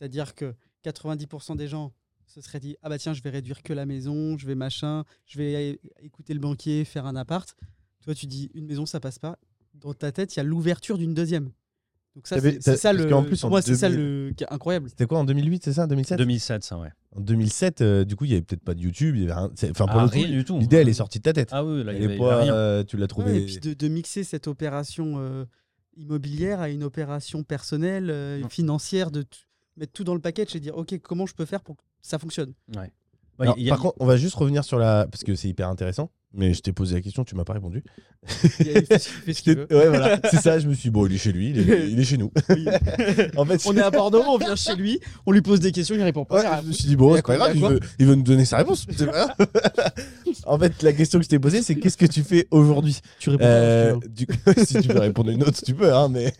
C'est-à-dire 0.00 0.35
que 0.35 0.54
90% 0.85 1.57
des 1.57 1.69
gens 1.69 1.92
se 2.26 2.40
seraient 2.40 2.61
dit, 2.61 2.76
ah 2.83 2.88
bah 2.88 2.97
tiens, 2.99 3.12
je 3.12 3.21
vais 3.23 3.28
réduire 3.30 3.62
que 3.62 3.75
la 3.75 3.85
maison, 3.85 4.38
je 4.38 4.47
vais 4.47 4.54
machin, 4.54 5.04
je 5.26 5.37
vais 5.37 5.78
écouter 6.00 6.33
le 6.33 6.40
banquier, 6.40 6.85
faire 6.87 7.04
un 7.04 7.16
appart. 7.16 7.54
Toi, 8.02 8.14
tu 8.14 8.26
dis, 8.26 8.50
une 8.54 8.64
maison, 8.66 8.87
ça 8.87 8.99
passe 8.99 9.19
pas. 9.19 9.37
Dans 9.75 9.92
ta 9.92 10.11
tête, 10.11 10.35
il 10.35 10.38
y 10.38 10.40
a 10.40 10.45
l'ouverture 10.45 10.97
d'une 10.97 11.12
deuxième. 11.12 11.50
Donc 12.16 12.26
ça, 12.26 12.40
c'est 12.40 12.76
ça 12.76 12.92
le. 12.92 13.09
qu'en 13.09 13.23
plus, 13.25 13.38
pour 13.40 13.49
en 13.49 13.50
moi, 13.50 13.62
c'est 13.62 13.76
ça 13.76 13.88
2000 13.90 14.04
le 14.04 14.33
qui 14.37 14.45
est 14.45 14.52
incroyable. 14.52 14.88
C'était 14.88 15.07
quoi 15.07 15.19
en 15.19 15.25
2008, 15.25 15.64
c'est 15.64 15.73
ça 15.75 15.87
2007 15.87 16.19
2007, 16.19 16.64
ça, 16.64 16.78
ouais. 16.78 16.88
En 17.14 17.21
2007, 17.21 17.80
euh, 17.83 18.04
du 18.04 18.16
coup, 18.16 18.25
il 18.25 18.30
y 18.30 18.33
avait 18.35 18.42
peut-être 18.42 18.64
pas 18.64 18.75
de 18.75 18.80
YouTube. 18.80 19.16
il 19.16 19.25
y 19.25 19.30
avait 19.30 19.49
Enfin, 19.71 19.87
pour 19.87 20.00
Ah, 20.00 20.04
le 20.04 20.09
coup, 20.09 20.14
rien 20.14 20.28
du 20.28 20.45
tout. 20.45 20.59
l'idée, 20.59 20.78
elle 20.78 20.88
est 20.88 20.92
sortie 20.95 21.19
de 21.19 21.25
ta 21.25 21.33
tête. 21.33 21.50
Ah 21.52 21.64
oui, 21.64 21.85
là, 21.85 21.92
il 21.92 22.00
y 22.00 22.04
avait, 22.04 22.16
pas, 22.16 22.38
rien. 22.40 22.52
euh, 22.54 22.85
tu 22.85 22.97
l'as 22.97 23.02
Ouais, 23.02 23.09
trouvé. 23.09 23.37
et 23.42 23.45
puis 23.47 23.59
de, 23.59 23.75
de 23.75 23.88
mixer 23.88 24.25
cette 24.25 24.49
opération 24.49 25.19
euh, 25.19 25.45
immobilière 25.97 26.61
à 26.61 26.69
une 26.69 26.83
opération 26.85 27.42
personnelle, 27.45 28.42
financière, 28.50 29.11
de 29.11 29.25
mettre 29.77 29.93
tout 29.93 30.05
dans 30.05 30.15
le 30.15 30.21
package 30.21 30.55
et 30.57 30.61
dire, 30.61 30.77
ok, 30.77 30.99
comment 31.00 31.27
je 31.27 31.35
peux 31.35 31.45
faire 31.47 31.61
pour 31.62 31.77
que 31.77 31.83
ça 32.03 32.19
fonctionne? 32.19 32.53
Ouais. 32.77 32.91
Alors, 33.39 33.57
a- 33.59 33.69
par 33.71 33.79
contre, 33.81 33.97
on 34.00 34.07
va 34.07 34.17
juste 34.17 34.35
revenir 34.35 34.65
sur 34.65 34.79
la. 34.79 35.07
Parce 35.11 35.25
que 35.25 35.35
c'est 35.35 35.49
hyper 35.49 35.69
intéressant. 35.69 36.11
Mais 36.33 36.55
je 36.55 36.61
t'ai 36.61 36.73
posé 36.73 36.95
la 36.95 37.01
question, 37.01 37.25
tu 37.25 37.35
m'as 37.35 37.43
pas 37.45 37.55
répondu. 37.55 37.83
Il 38.61 38.87
fait 38.87 38.99
ce 38.99 39.09
qu'il- 39.09 39.23
fait 39.25 39.33
ce 39.33 39.43
qu'il 39.43 39.57
veut. 39.57 39.67
Ouais, 39.71 39.89
voilà, 39.89 40.21
c'est 40.31 40.37
ça. 40.41 40.59
Je 40.61 40.69
me 40.69 40.75
suis 40.75 40.85
dit, 40.85 40.91
bon, 40.91 41.07
il 41.07 41.15
est 41.15 41.19
chez 41.19 41.33
lui, 41.33 41.51
il 41.51 41.59
est, 41.71 41.91
il 41.91 41.99
est 41.99 42.05
chez 42.05 42.19
nous. 42.19 42.31
Oui. 42.51 42.67
en 43.37 43.45
fait, 43.45 43.61
On 43.67 43.77
est 43.77 43.81
à 43.81 43.91
Bordeaux, 43.91 44.23
on 44.29 44.39
vient 44.39 44.55
chez 44.55 44.77
lui, 44.77 45.01
on 45.27 45.33
lui 45.33 45.43
pose 45.43 45.59
des 45.59 45.73
questions, 45.73 45.97
il 45.97 46.03
répond 46.03 46.25
pas. 46.25 46.37
Ouais, 46.37 46.47
il 46.59 46.63
je 46.63 46.69
me 46.69 46.73
suis 46.73 46.87
dit, 46.87 46.95
bon, 46.97 47.17
c'est 47.17 47.23
pas 47.23 47.37
grave, 47.37 47.53
il 47.57 47.61
veut, 47.61 47.81
il 47.99 48.07
veut 48.07 48.15
nous 48.15 48.23
donner 48.23 48.45
sa 48.45 48.59
réponse. 48.59 48.87
En 50.47 50.59
fait, 50.59 50.83
la 50.83 50.93
question 50.93 51.19
que 51.19 51.25
je 51.25 51.29
t'ai 51.29 51.39
posée, 51.39 51.61
c'est 51.63 51.75
qu'est-ce 51.75 51.97
que 51.97 52.07
tu 52.07 52.23
fais 52.23 52.47
aujourd'hui? 52.51 52.99
Tu 53.19 53.31
réponds 53.31 53.45
Euh, 53.45 53.97
du- 54.09 54.27
Si 54.65 54.81
tu 54.81 54.89
veux 54.89 54.99
répondre 55.01 55.31
une 55.31 55.43
autre, 55.43 55.61
tu 55.65 55.75
peux. 55.75 55.93
Hein, 55.93 56.09
mais 56.09 56.33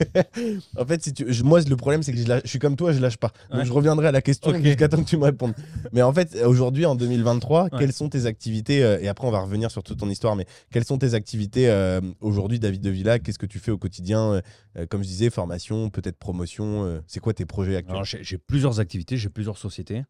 en 0.77 0.85
fait, 0.87 1.03
si 1.03 1.13
tu... 1.13 1.27
moi, 1.43 1.61
le 1.61 1.77
problème, 1.77 2.03
c'est 2.03 2.13
que 2.13 2.19
je, 2.19 2.25
lâche- 2.27 2.43
je 2.45 2.49
suis 2.49 2.59
comme 2.59 2.77
toi, 2.77 2.93
je 2.93 3.01
lâche 3.01 3.17
pas. 3.17 3.33
Donc, 3.51 3.61
Ouais. 3.61 3.67
je 3.67 3.73
reviendrai 3.73 4.07
à 4.09 4.13
la 4.13 4.23
question 4.23 4.51
Ok. 4.53 4.63
jusqu'à 4.63 4.89
temps 4.89 5.03
que 5.03 5.09
tu 5.09 5.17
me 5.17 5.25
répondes. 5.25 5.55
Mais 5.93 6.03
en 6.03 6.13
fait, 6.13 6.37
aujourd'hui, 6.45 6.87
en 6.87 6.95
2023, 6.95 7.65
Ouais. 7.65 7.71
quelles 7.79 7.93
sont 7.93 8.09
tes 8.09 8.27
activités 8.27 8.83
euh, 8.85 8.99
Et 9.01 9.09
après, 9.09 9.27
on 9.27 9.31
va 9.31 9.41
revenir 9.41 9.71
sur 9.71 9.80
toute 9.83 9.99
ton 9.99 10.09
histoire. 10.09 10.37
Mais 10.37 10.47
quelles 10.71 10.85
sont 10.85 10.99
tes 10.99 11.15
activités 11.15 11.69
euh, 11.71 12.01
aujourd'hui, 12.21 12.59
David 12.59 12.81
de 12.83 12.91
Villa? 12.91 13.19
Qu'est-ce 13.19 13.39
que 13.39 13.47
tu 13.47 13.59
fais 13.59 13.71
au 13.71 13.79
quotidien 13.79 14.33
Euh, 14.35 14.41
euh, 14.79 14.87
Comme 14.87 15.03
je 15.03 15.09
disais, 15.09 15.31
formation, 15.31 15.91
peut-être 15.91 16.19
promotion. 16.19 16.85
euh, 16.85 17.01
c'est 17.07 17.21
quoi 17.21 17.33
tes 17.35 17.47
projets 17.47 17.77
actuels? 17.77 17.91
Alors, 17.97 18.05
j'ai 18.05 18.23
j'ai 18.23 18.39
plusieurs 18.39 18.81
activités, 18.81 19.17
j'ai 19.17 19.29
plusieurs 19.31 19.59
sociétés. 19.59 20.03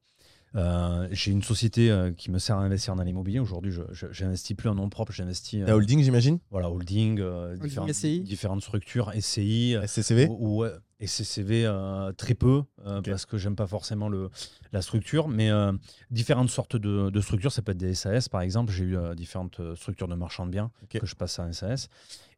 Euh, 0.57 1.07
j'ai 1.13 1.31
une 1.31 1.45
société 1.45 1.93
euh, 1.93 2.11
qui 2.11 2.29
me 2.33 2.41
sert 2.41 2.57
à 2.57 2.63
investir 2.63 2.97
dans 2.97 3.05
l'immobilier. 3.05 3.39
Aujourd'hui, 3.39 3.71
je 3.71 3.83
je- 3.93 4.09
j'investis 4.11 4.57
plus 4.57 4.69
en 4.69 4.75
nom 4.75 4.89
propre, 4.89 5.13
j'investis 5.13 5.63
euh, 5.63 5.73
holding, 5.73 6.03
j'imagine? 6.03 6.41
voilà, 6.51 6.69
holding, 6.69 7.21
euh, 7.21 7.57
différentes, 7.57 7.91
SCI. 7.91 8.21
différentes 8.23 8.61
structures, 8.63 9.13
SCI, 9.15 9.77
SCCV 9.87 10.27
ou, 10.29 10.37
ou, 10.41 10.57
ouais, 10.63 10.73
et 10.99 11.07
CCV 11.07 11.63
euh, 11.67 12.11
très 12.13 12.35
peu, 12.35 12.63
euh, 12.85 13.01
parce 13.01 13.27
que 13.27 13.39
j'aime 13.39 13.55
pas 13.55 13.69
forcément 13.69 14.09
le, 14.09 14.29
la 14.73 14.83
structure, 14.83 15.29
mais 15.29 15.51
euh, 15.51 15.73
différentes 16.11 16.51
sortes 16.51 16.77
de, 16.77 17.11
de 17.11 17.21
structures. 17.21 17.53
Ça 17.53 17.63
peut 17.63 17.73
être 17.73 17.79
des 17.79 17.95
SAS, 17.95 18.29
par 18.29 18.41
exemple. 18.41 18.73
J'ai 18.73 18.85
eu 18.85 18.97
euh, 18.97 19.15
différentes 19.15 19.61
euh, 19.61 19.75
structures 19.75 20.09
de 20.09 20.15
marchand 20.15 20.47
de 20.47 20.51
biens 20.51 20.71
que 21.01 21.07
je 21.07 21.15
passe 21.15 21.39
à 21.39 21.45
un 21.45 21.53
SAS. 21.53 21.89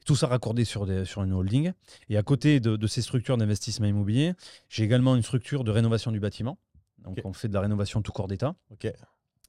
Tout 0.05 0.17
ça 0.17 0.27
raccordé 0.27 0.65
sur, 0.65 0.85
des, 0.87 1.05
sur 1.05 1.23
une 1.23 1.33
holding. 1.33 1.73
Et 2.09 2.17
à 2.17 2.23
côté 2.23 2.59
de, 2.59 2.77
de 2.77 2.87
ces 2.87 3.03
structures 3.03 3.37
d'investissement 3.37 3.87
immobilier, 3.87 4.35
j'ai 4.69 4.83
également 4.85 5.15
une 5.15 5.23
structure 5.23 5.63
de 5.63 5.71
rénovation 5.71 6.11
du 6.11 6.21
bâtiment. 6.21 6.59
Donc, 6.99 7.21
on 7.25 7.33
fait 7.33 7.49
de 7.49 7.55
la 7.55 7.61
rénovation 7.61 8.03
tout 8.03 8.13
corps 8.13 8.29
d'État. 8.29 8.55
Ok. 8.71 8.91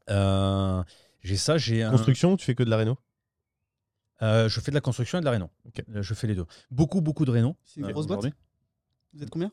Euh, 0.09 0.83
j'ai 1.21 1.37
ça, 1.37 1.57
j'ai 1.57 1.83
un- 1.83 1.91
Construction, 1.91 2.35
tu 2.37 2.45
fais 2.45 2.55
que 2.55 2.63
de 2.63 2.69
la 2.69 2.77
réno? 2.77 2.97
Euh, 4.21 4.47
je 4.47 4.59
fais 4.59 4.71
de 4.71 4.75
la 4.75 4.81
construction 4.81 5.17
et 5.17 5.21
de 5.21 5.25
la 5.25 5.31
réno. 5.31 5.49
Ok. 5.65 5.83
Je 5.87 6.13
fais 6.13 6.27
les 6.27 6.35
deux. 6.35 6.45
Beaucoup, 6.71 7.01
beaucoup 7.01 7.25
de 7.25 7.31
réno. 7.31 7.55
C'est 7.63 7.79
une 7.81 7.91
grosse 7.91 8.07
boîte? 8.07 8.25
Vous 9.13 9.23
êtes 9.23 9.29
combien? 9.29 9.51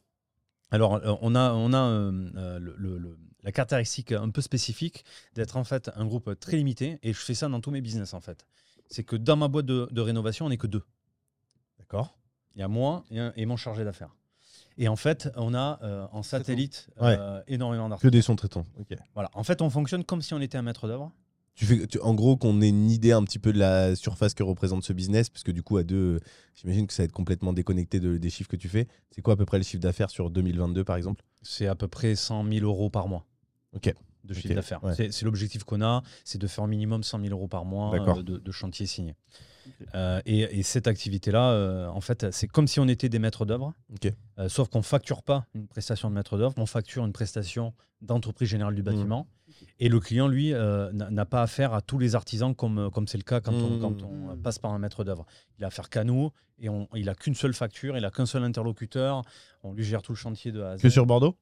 Alors, 0.71 0.95
euh, 0.95 1.15
on 1.21 1.35
a, 1.35 1.53
on 1.53 1.73
a 1.73 1.79
euh, 1.83 2.31
euh, 2.37 2.59
le- 2.59 2.75
le- 2.79 2.99
le- 2.99 3.19
la 3.43 3.53
caractéristique 3.53 4.13
un 4.13 4.31
peu 4.31 4.41
spécifique 4.43 5.05
d'être 5.35 5.57
en 5.57 5.65
fait 5.65 5.91
un 5.97 6.05
groupe 6.05 6.39
très 6.39 6.57
limité 6.57 6.99
et 7.03 7.13
je 7.13 7.19
fais 7.19 7.35
ça 7.35 7.49
dans 7.49 7.61
tous 7.61 7.71
mes 7.71 7.81
business 7.81 8.13
en 8.15 8.21
fait. 8.21 8.47
C'est 8.89 9.03
que 9.05 9.17
dans 9.17 9.37
ma 9.37 9.49
boîte 9.49 9.67
de, 9.67 9.89
de 9.91 10.01
rénovation, 10.01 10.47
on 10.47 10.49
n'est 10.51 10.57
que 10.59 10.67
deux. 10.67 10.83
D'accord? 11.79 12.19
Il 12.55 12.61
y 12.61 12.63
a 12.63 12.69
moi 12.69 13.05
et, 13.11 13.19
un- 13.19 13.33
et 13.37 13.47
mon 13.47 13.57
chargé 13.57 13.85
d'affaires. 13.85 14.15
Et 14.79 14.89
en 14.89 14.97
fait, 14.97 15.29
on 15.37 15.55
a 15.55 15.79
euh, 15.83 16.07
en 16.13 16.23
satellite 16.23 16.89
euh, 17.19 17.43
énormément 17.49 17.87
Que 17.87 17.91
d'articles. 17.91 18.11
des 18.11 18.23
sons 18.23 18.37
traitants. 18.37 18.67
Voilà. 19.15 19.31
En 19.35 19.43
fait, 19.43 19.63
on 19.63 19.71
fonctionne 19.71 20.05
comme 20.05 20.23
si 20.23 20.33
on 20.35 20.41
était 20.41 20.57
un 20.59 20.63
maître 20.63 20.87
d'œuvre. 20.87 21.13
Tu 21.55 21.67
fais, 21.67 21.87
tu- 21.87 21.99
en 22.01 22.15
gros, 22.15 22.37
qu'on 22.37 22.63
ait 22.63 22.69
une 22.71 22.91
idée 22.91 23.13
un 23.13 23.23
petit 23.23 23.39
peu 23.39 23.53
de 23.53 23.59
la 23.59 23.95
surface 23.95 24.33
que 24.35 24.43
représente 24.43 24.83
ce 24.83 24.93
business, 24.93 25.29
parce 25.29 25.43
que 25.43 25.51
du 25.53 25.63
coup, 25.63 25.77
à 25.77 25.83
deux, 25.83 26.17
euh, 26.17 26.21
j'imagine 26.55 26.87
que 26.87 26.93
ça 26.95 27.03
va 27.03 27.05
être 27.05 27.13
complètement 27.13 27.53
déconnecté 27.53 28.01
de- 28.01 28.17
des 28.17 28.31
chiffres 28.31 28.49
que 28.49 28.57
tu 28.57 28.69
fais. 28.69 28.89
C'est 29.11 29.21
quoi 29.21 29.35
à 29.35 29.37
peu 29.37 29.45
près 29.45 29.59
le 29.59 29.65
chiffre 29.65 29.83
d'affaires 29.83 30.11
sur 30.11 30.31
2022, 30.31 30.85
par 30.85 30.97
exemple? 30.97 31.23
C'est 31.43 31.67
à 31.67 31.75
peu 31.75 31.89
près 31.89 32.15
100 32.17 32.45
000 32.45 32.65
euros 32.65 32.89
par 32.89 33.09
mois. 33.09 33.27
Ok. 33.75 33.93
De 34.25 34.35
chiffre 34.35 34.55
d'affaires. 34.55 34.83
ouais. 34.85 35.11
C'est 35.11 35.23
l'objectif 35.25 35.65
qu'on 35.65 35.81
a, 35.83 36.03
c'est 36.25 36.39
de 36.39 36.47
faire 36.47 36.65
au 36.65 36.67
minimum 36.67 37.03
100 37.03 37.21
000 37.21 37.31
euros 37.33 37.49
par 37.49 37.65
mois 37.65 37.95
euh, 37.95 38.23
de, 38.23 38.37
de 38.39 38.51
chantier 38.53 38.87
signé. 38.87 39.15
Euh, 39.95 40.21
et, 40.27 40.59
et 40.59 40.63
cette 40.63 40.87
activité-là, 40.87 41.53
euh, 41.53 41.87
en 41.89 42.01
fait, 42.01 42.31
c'est 42.33 42.47
comme 42.49 42.67
si 42.67 42.81
on 42.81 42.89
était 42.89 43.09
des 43.09 43.19
maîtres 43.19 43.45
d'œuvre, 43.45 43.73
euh, 44.39 44.49
sauf 44.49 44.69
qu'on 44.69 44.83
facture 44.83 45.23
pas 45.23 45.47
une 45.55 45.67
prestation 45.69 46.09
de 46.11 46.15
maître 46.15 46.37
d'œuvre, 46.39 46.55
on 46.57 46.67
facture 46.67 47.05
une 47.05 47.13
prestation 47.13 47.73
d'entreprise 48.03 48.49
générale 48.49 48.73
Mmh. 48.73 48.77
du 48.77 48.83
bâtiment. 48.83 49.27
Et 49.79 49.89
le 49.89 50.01
client, 50.01 50.27
lui, 50.29 50.55
euh, 50.55 50.91
n'a 50.93 51.27
pas 51.27 51.43
affaire 51.43 51.75
à 51.75 51.83
tous 51.83 51.99
les 51.99 52.15
artisans 52.15 52.55
comme 52.55 52.91
comme 52.91 53.07
c'est 53.09 53.19
le 53.19 53.25
cas 53.25 53.41
quand, 53.41 53.53
on, 53.53 53.77
Mmh. 53.77 53.81
quand 53.81 54.03
on 54.03 54.37
passe 54.37 54.59
par 54.59 54.73
un 54.73 54.79
maître 54.79 55.05
d'œuvre. 55.05 55.27
Il 55.59 55.65
a 55.65 55.69
affaire 55.69 55.91
qu'à 55.91 56.05
nous 56.05 56.31
et 56.59 56.69
on, 56.69 56.89
il 56.95 57.09
a 57.09 57.15
qu'une 57.15 57.35
seule 57.35 57.53
facture, 57.53 57.97
il 57.99 58.05
a 58.05 58.11
qu'un 58.11 58.27
seul 58.27 58.43
interlocuteur. 58.45 59.23
On 59.63 59.73
lui 59.75 59.85
gère 59.85 60.01
tout 60.03 60.13
le 60.13 60.17
chantier 60.17 60.51
de 60.53 60.63
A 60.63 60.71
à 60.73 60.77
Z. 60.79 60.83
Que 60.83 60.89
sur 60.89 61.05
Bordeaux? 61.05 61.37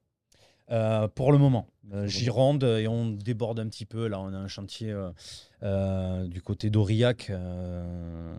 Euh, 0.71 1.09
pour 1.09 1.33
le 1.33 1.39
moment, 1.39 1.67
Euh, 1.95 2.07
Gironde 2.07 2.65
et 2.65 2.87
on 2.87 3.07
déborde 3.09 3.59
un 3.61 3.67
petit 3.69 3.87
peu. 3.87 4.09
Là, 4.09 4.21
on 4.21 4.33
a 4.35 4.37
un 4.37 4.49
chantier 4.49 4.93
euh, 4.93 5.11
euh, 5.63 6.27
du 6.29 6.43
côté 6.43 6.69
d'Aurillac. 6.69 7.31
euh, 7.31 8.37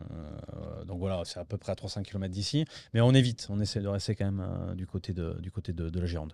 euh, 0.53 0.83
donc 0.85 0.99
voilà, 0.99 1.23
c'est 1.25 1.39
à 1.39 1.45
peu 1.45 1.57
près 1.57 1.71
à 1.71 1.75
300 1.75 2.03
km 2.03 2.31
d'ici. 2.31 2.65
Mais 2.93 3.01
on 3.01 3.11
évite, 3.13 3.47
on 3.49 3.59
essaie 3.59 3.81
de 3.81 3.87
rester 3.87 4.13
quand 4.13 4.25
même 4.25 4.45
euh, 4.47 4.75
du 4.75 4.85
côté, 4.85 5.13
de, 5.13 5.35
du 5.41 5.49
côté 5.49 5.73
de, 5.73 5.89
de 5.89 5.99
la 5.99 6.05
Gironde. 6.05 6.33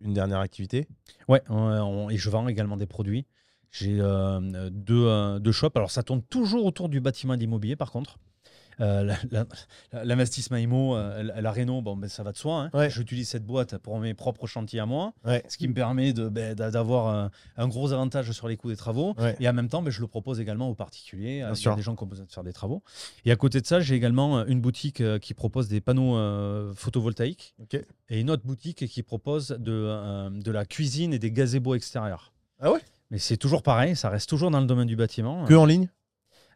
Une 0.00 0.14
dernière 0.14 0.38
activité? 0.40 0.88
Ouais, 1.28 1.42
on- 1.50 1.54
on- 1.56 2.10
et 2.10 2.16
je 2.16 2.30
vends 2.30 2.48
également 2.48 2.78
des 2.78 2.86
produits. 2.86 3.26
J'ai 3.70 3.98
euh, 4.00 4.70
deux, 4.70 5.04
euh, 5.06 5.38
deux 5.38 5.52
shops. 5.52 5.72
Alors 5.76 5.90
ça 5.90 6.02
tourne 6.02 6.22
toujours 6.22 6.64
autour 6.64 6.88
du 6.88 7.00
bâtiment 7.00 7.34
l'immobilier 7.34 7.76
par 7.76 7.90
contre. 7.90 8.18
Euh, 8.80 9.12
L'investissement 9.92 10.56
IMO, 10.56 10.96
euh, 10.96 11.22
la, 11.22 11.40
la 11.40 11.52
réno, 11.52 11.82
bon, 11.82 11.96
ben, 11.96 12.08
ça 12.08 12.22
va 12.22 12.32
de 12.32 12.36
soi. 12.36 12.62
hein. 12.62 12.70
Ouais. 12.74 12.90
J'utilise 12.90 13.28
cette 13.28 13.44
boîte 13.44 13.78
pour 13.78 13.98
mes 13.98 14.14
propres 14.14 14.46
chantiers 14.46 14.80
à 14.80 14.86
moi. 14.86 15.12
Ouais. 15.24 15.42
Ce 15.48 15.56
qui 15.56 15.68
me 15.68 15.74
permet 15.74 16.12
ben, 16.12 16.54
d'a- 16.54 16.70
d'avoir 16.70 17.08
un, 17.08 17.30
un 17.56 17.68
gros 17.68 17.92
avantage 17.92 18.30
sur 18.32 18.48
les 18.48 18.56
coûts 18.56 18.70
des 18.70 18.76
travaux. 18.76 19.14
Ouais. 19.18 19.36
Et 19.40 19.48
en 19.48 19.52
même 19.52 19.68
temps, 19.68 19.82
ben, 19.82 19.90
je 19.90 20.00
le 20.00 20.06
propose 20.06 20.40
également 20.40 20.68
aux 20.68 20.74
particuliers. 20.74 21.42
A 21.42 21.52
des 21.52 21.82
gens 21.82 21.94
qui 21.96 22.02
ont 22.02 22.06
besoin 22.06 22.26
de 22.26 22.32
faire 22.32 22.44
des 22.44 22.52
travaux. 22.52 22.82
Et 23.24 23.30
à 23.30 23.36
côté 23.36 23.60
de 23.60 23.66
ça, 23.66 23.80
j'ai 23.80 23.94
également 23.94 24.38
euh, 24.38 24.44
une 24.46 24.60
boutique 24.60 25.00
euh, 25.00 25.18
qui 25.18 25.34
propose 25.34 25.68
des 25.68 25.80
panneaux 25.80 26.16
euh, 26.16 26.72
photovoltaïques 26.74 27.54
et 28.08 28.20
une 28.20 28.30
autre 28.30 28.44
boutique 28.44 28.86
qui 28.86 29.02
propose 29.02 29.48
de, 29.58 29.72
euh, 29.72 30.30
de 30.30 30.50
la 30.50 30.64
cuisine 30.64 31.12
et 31.12 31.18
des 31.18 31.30
gazebos 31.30 31.74
extérieurs. 31.74 32.32
Ah 32.60 32.72
ouais? 32.72 32.80
Mais 33.10 33.18
c'est 33.18 33.36
toujours 33.36 33.62
pareil, 33.62 33.94
ça 33.96 34.08
reste 34.08 34.28
toujours 34.28 34.50
dans 34.50 34.60
le 34.60 34.66
domaine 34.66 34.86
du 34.88 34.96
bâtiment. 34.96 35.44
Que 35.44 35.54
en 35.54 35.66
ligne? 35.66 35.88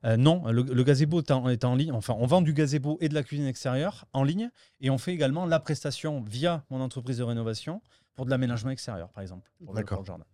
Euh, 0.05 0.17
non, 0.17 0.47
le, 0.51 0.63
le 0.63 0.85
gazebo 0.85 1.21
est 1.21 1.31
en, 1.31 1.49
est 1.49 1.65
en 1.65 1.75
ligne. 1.75 1.93
Enfin, 1.93 2.15
on 2.19 2.27
vend 2.27 2.41
du 2.43 2.53
gazebo 2.53 2.99
et 3.01 3.09
de 3.09 3.15
la 3.15 3.23
cuisine 3.23 3.47
extérieure 3.47 4.07
en 4.13 4.23
ligne 4.25 4.51
et 4.81 4.91
on 4.91 4.99
fait 4.99 5.13
également 5.13 5.45
la 5.47 5.61
prestation 5.61 6.21
via 6.23 6.65
mon 6.71 6.81
entreprise 6.81 7.19
de 7.19 7.25
rénovation 7.25 7.81
pour 8.15 8.25
de 8.27 8.31
l'aménagement 8.31 8.71
extérieur, 8.71 9.11
par 9.11 9.23
exemple. 9.23 9.51
pour 9.65 9.73
le- 9.75 9.79
D'accord. 9.81 9.99
pour 9.99 10.03
le 10.03 10.07
jardin. 10.07 10.25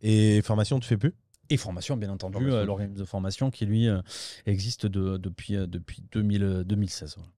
Et 0.00 0.40
formation, 0.42 0.80
tu 0.80 0.86
fais 0.88 0.96
plus? 0.96 1.14
Et 1.50 1.56
formation, 1.56 1.96
bien 1.96 2.10
entendu, 2.10 2.36
euh, 2.52 2.64
l'organisme 2.64 2.96
de 2.98 3.04
formation 3.04 3.50
qui, 3.50 3.66
lui, 3.66 3.88
euh, 3.88 4.00
existe 4.46 4.86
de- 4.86 5.16
depuis, 5.16 5.56
euh, 5.56 5.66
depuis 5.66 6.02
2000, 6.12 6.42
euh, 6.44 6.64
2016. 6.64 7.16
voilà. 7.16 7.32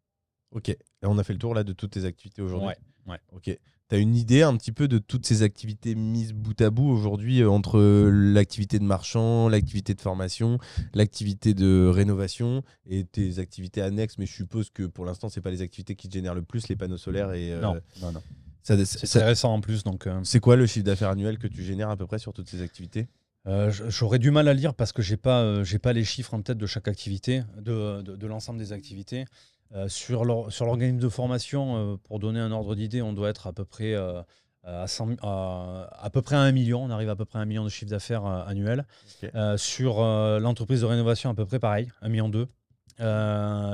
Ok. 0.52 0.68
Et 0.68 0.78
on 1.02 1.16
a 1.18 1.24
fait 1.24 1.32
le 1.32 1.38
tour 1.38 1.54
là 1.54 1.64
de 1.64 1.72
toutes 1.72 1.92
tes 1.92 2.04
activités 2.04 2.42
aujourd'hui? 2.42 2.68
Ouais, 2.68 2.76
ouais. 3.06 3.18
Ok. 3.32 3.58
As 3.94 3.98
une 3.98 4.16
idée 4.16 4.42
un 4.42 4.56
petit 4.56 4.72
peu 4.72 4.88
de 4.88 4.98
toutes 4.98 5.26
ces 5.26 5.42
activités 5.42 5.94
mises 5.94 6.32
bout 6.32 6.60
à 6.60 6.70
bout 6.70 6.88
aujourd'hui 6.88 7.42
euh, 7.42 7.50
entre 7.50 7.80
l'activité 8.10 8.78
de 8.78 8.84
marchand, 8.84 9.48
l'activité 9.48 9.94
de 9.94 10.00
formation, 10.00 10.58
l'activité 10.94 11.54
de 11.54 11.90
rénovation 11.92 12.62
et 12.86 13.04
tes 13.04 13.38
activités 13.38 13.82
annexes? 13.82 14.18
Mais 14.18 14.26
je 14.26 14.32
suppose 14.32 14.70
que 14.70 14.84
pour 14.84 15.04
l'instant, 15.04 15.28
c'est 15.28 15.40
pas 15.40 15.50
les 15.50 15.62
activités 15.62 15.94
qui 15.94 16.08
te 16.08 16.14
génèrent 16.14 16.34
le 16.34 16.42
plus, 16.42 16.68
les 16.68 16.76
panneaux 16.76 16.96
solaires 16.98 17.32
et. 17.32 17.52
euh, 17.52 17.60
Non, 17.60 17.76
non, 18.00 18.12
non. 18.12 18.22
C'est 18.64 19.24
récent 19.24 19.52
en 19.52 19.60
plus, 19.60 19.82
donc 19.82 20.06
euh, 20.06 20.20
c'est 20.22 20.38
quoi 20.38 20.54
le 20.54 20.66
chiffre 20.66 20.84
d'affaires 20.84 21.10
annuel 21.10 21.38
que 21.38 21.48
tu 21.48 21.64
génères 21.64 21.90
à 21.90 21.96
peu 21.96 22.06
près 22.06 22.20
sur 22.20 22.32
toutes 22.32 22.48
ces 22.48 22.62
activités? 22.62 23.08
Euh, 23.48 23.72
j'aurais 23.88 24.20
du 24.20 24.30
mal 24.30 24.46
à 24.46 24.54
lire 24.54 24.72
parce 24.72 24.92
que 24.92 25.02
j'ai 25.02 25.16
pas, 25.16 25.42
euh, 25.42 25.64
j'ai 25.64 25.80
pas 25.80 25.92
les 25.92 26.04
chiffres 26.04 26.32
en 26.32 26.42
tête 26.42 26.58
de 26.58 26.66
chaque 26.66 26.86
activité, 26.86 27.42
de, 27.60 28.00
de, 28.02 28.14
de 28.14 28.26
l'ensemble 28.28 28.60
des 28.60 28.72
activités. 28.72 29.24
Euh, 29.74 29.88
sur 29.88 30.24
l'or- 30.26 30.52
sur 30.52 30.66
l'organisme 30.66 30.98
de 30.98 31.08
formation, 31.08 31.76
euh, 31.94 31.96
pour 32.04 32.18
donner 32.18 32.40
un 32.40 32.52
ordre 32.52 32.74
d'idée, 32.74 33.00
on 33.00 33.12
doit 33.14 33.30
être 33.30 33.46
à 33.46 33.52
peu 33.54 33.64
près 33.64 33.94
euh, 33.94 34.20
à, 34.64 34.86
100 34.86 35.16
à, 35.22 35.88
à 35.98 36.10
peu 36.10 36.20
près 36.20 36.36
à 36.36 36.40
1 36.40 36.52
million. 36.52 36.82
On 36.84 36.90
arrive 36.90 37.08
à 37.08 37.16
peu 37.16 37.24
près 37.24 37.38
à 37.38 37.42
1 37.42 37.46
million 37.46 37.64
de 37.64 37.70
chiffre 37.70 37.90
d'affaires 37.90 38.26
euh, 38.26 38.44
annuel. 38.46 38.84
Euh, 39.34 39.56
sur 39.56 40.00
euh, 40.02 40.38
l'entreprise 40.40 40.82
de 40.82 40.86
rénovation, 40.86 41.30
à 41.30 41.34
peu 41.34 41.46
près 41.46 41.58
pareil, 41.58 41.88
1 42.02 42.08
million 42.10 42.28
2. 42.28 42.46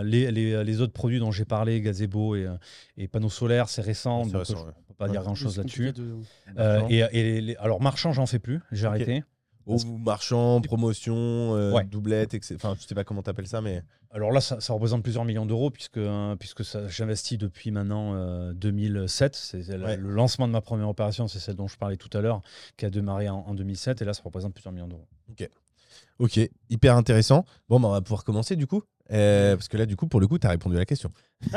les, 0.04 0.30
les- 0.30 0.62
les 0.64 0.80
autres 0.80 0.92
produits 0.92 1.18
dont 1.18 1.32
j'ai 1.32 1.44
parlé, 1.44 1.80
gazebo 1.80 2.36
et, 2.36 2.46
et 2.96 3.08
panneaux 3.08 3.28
solaires, 3.30 3.68
c'est 3.68 3.82
récent, 3.82 4.24
donc 4.24 4.36
récent, 4.36 4.54
je 4.56 4.58
ouais. 4.62 4.66
ne 4.68 4.72
peux 4.86 4.94
pas 4.94 5.06
Ouais. 5.06 5.10
dire 5.10 5.22
grand 5.22 5.34
chose 5.34 5.54
C'est 5.54 5.62
là-dessus. 5.62 5.92
de- 5.92 6.16
Euh, 6.58 6.82
et, 6.88 6.98
et 7.12 7.40
les- 7.40 7.56
alors 7.56 7.82
marchand, 7.82 8.12
j'en 8.12 8.26
fais 8.26 8.38
plus, 8.38 8.60
j'ai 8.72 8.86
arrêté. 8.86 9.24
Ou 9.68 9.98
marchand, 9.98 10.60
promotion, 10.62 11.14
euh, 11.56 11.72
Ouais. 11.72 11.84
doublette, 11.84 12.34
etc. 12.34 12.54
Enfin, 12.56 12.74
je 12.80 12.86
sais 12.86 12.94
pas 12.94 13.04
comment 13.04 13.22
t'appelles 13.22 13.46
ça, 13.46 13.60
mais. 13.60 13.82
Alors 14.10 14.32
là, 14.32 14.40
ça, 14.40 14.58
ça 14.60 14.72
représente 14.72 15.02
plusieurs 15.02 15.26
millions 15.26 15.44
d'euros 15.44 15.70
puisque, 15.70 15.98
euh, 15.98 16.34
puisque 16.36 16.62
j'investis 16.88 17.36
depuis 17.36 17.70
maintenant 17.70 18.14
euh, 18.14 18.54
2007. 18.54 19.36
C'est 19.36 19.62
c'est 19.62 19.76
le- 19.76 19.84
Ouais. 19.84 19.96
le 19.98 20.10
lancement 20.10 20.48
de 20.48 20.52
ma 20.52 20.62
première 20.62 20.88
opération, 20.88 21.28
c'est 21.28 21.38
celle 21.40 21.56
dont 21.56 21.68
je 21.68 21.76
parlais 21.76 21.98
tout 21.98 22.08
à 22.16 22.22
l'heure, 22.22 22.40
qui 22.78 22.86
a 22.86 22.90
démarré 22.90 23.28
en, 23.28 23.40
en 23.46 23.54
2007. 23.54 24.00
Et 24.00 24.04
là, 24.06 24.14
ça 24.14 24.22
représente 24.24 24.54
plusieurs 24.54 24.72
millions 24.72 24.88
d'euros. 24.88 25.06
Ok, 26.20 26.40
hyper 26.68 26.96
intéressant. 26.96 27.44
Bon, 27.68 27.78
bah, 27.78 27.88
on 27.88 27.92
va 27.92 28.00
pouvoir 28.00 28.24
commencer 28.24 28.56
du 28.56 28.66
coup. 28.66 28.82
Euh, 29.10 29.56
parce 29.56 29.68
que 29.68 29.76
là, 29.76 29.86
du 29.86 29.96
coup, 29.96 30.06
pour 30.06 30.20
le 30.20 30.26
coup, 30.26 30.38
tu 30.38 30.46
as 30.46 30.50
répondu 30.50 30.76
à 30.76 30.78
la 30.78 30.86
question. 30.86 31.10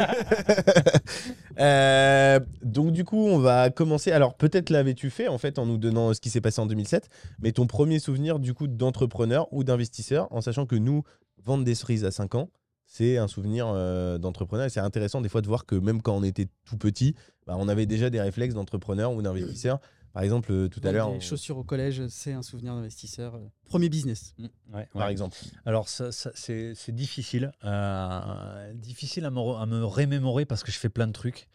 Euh, 1.60 2.40
donc, 2.64 2.92
du 2.92 3.04
coup, 3.04 3.18
on 3.18 3.38
va 3.38 3.70
commencer. 3.70 4.12
Alors, 4.12 4.36
peut-être 4.36 4.72
l'avais-tu 4.72 5.12
fait 5.12 5.28
en 5.28 5.38
fait 5.38 5.60
en 5.60 5.68
nous 5.68 5.78
donnant 5.78 6.14
ce 6.14 6.20
qui 6.20 6.30
s'est 6.32 6.42
passé 6.42 6.60
en 6.60 6.66
2007, 6.66 7.08
mais 7.40 7.52
ton 7.52 7.68
premier 7.68 8.00
souvenir 8.00 8.40
du 8.40 8.56
coup 8.56 8.68
d'entrepreneur 8.68 9.48
ou 9.52 9.64
d'investisseur, 9.64 10.28
en 10.32 10.42
sachant 10.42 10.66
que 10.66 10.76
nous, 10.76 11.04
vendre 11.44 11.64
des 11.64 11.76
cerises 11.76 12.06
à 12.06 12.10
5 12.10 12.36
ans, 12.36 12.50
c'est 12.86 13.18
un 13.18 13.28
souvenir 13.28 13.68
euh, 13.68 14.18
d'entrepreneur. 14.18 14.66
Et 14.66 14.70
c'est 14.70 14.80
intéressant 14.80 15.22
des 15.22 15.30
fois 15.30 15.42
de 15.42 15.48
voir 15.48 15.66
que 15.66 15.76
même 15.76 16.02
quand 16.02 16.16
on 16.16 16.24
était 16.24 16.48
tout 16.66 16.78
petit, 16.78 17.16
bah, 17.46 17.56
on 17.58 17.68
avait 17.68 17.86
déjà 17.86 18.10
des 18.10 18.22
réflexes 18.22 18.56
d'entrepreneur 18.56 19.14
ou 19.14 19.22
d'investisseur. 19.22 19.80
Par 20.13 20.24
exemple, 20.24 20.52
euh, 20.52 20.67
tout 20.67 20.82
à 20.84 20.91
l'heure, 20.91 21.10
on- 21.10 21.19
chaussures 21.21 21.58
au 21.58 21.63
collège, 21.63 22.06
c'est 22.08 22.34
un 22.34 22.41
souvenir 22.41 22.76
d'investisseur. 22.76 23.36
euh, 23.36 23.39
Premier 23.65 23.88
business. 23.89 24.36
Ouais, 24.74 24.88
par 24.93 25.08
exemple. 25.08 25.38
Alors, 25.65 25.88
ça, 25.88 26.12
ça- 26.12 26.32
c'est 26.36 26.74
c'est 26.76 26.91
difficile. 26.93 27.52
euh, 27.63 28.74
difficile 28.74 29.26
à 29.26 29.32
me, 29.32 29.39
à 29.39 29.65
me 29.65 29.84
remémorer 29.86 30.45
parce 30.45 30.63
que 30.63 30.71
je 30.71 30.78
fais 30.78 30.89
plein 30.89 31.08
de 31.08 31.13
trucs. 31.13 31.47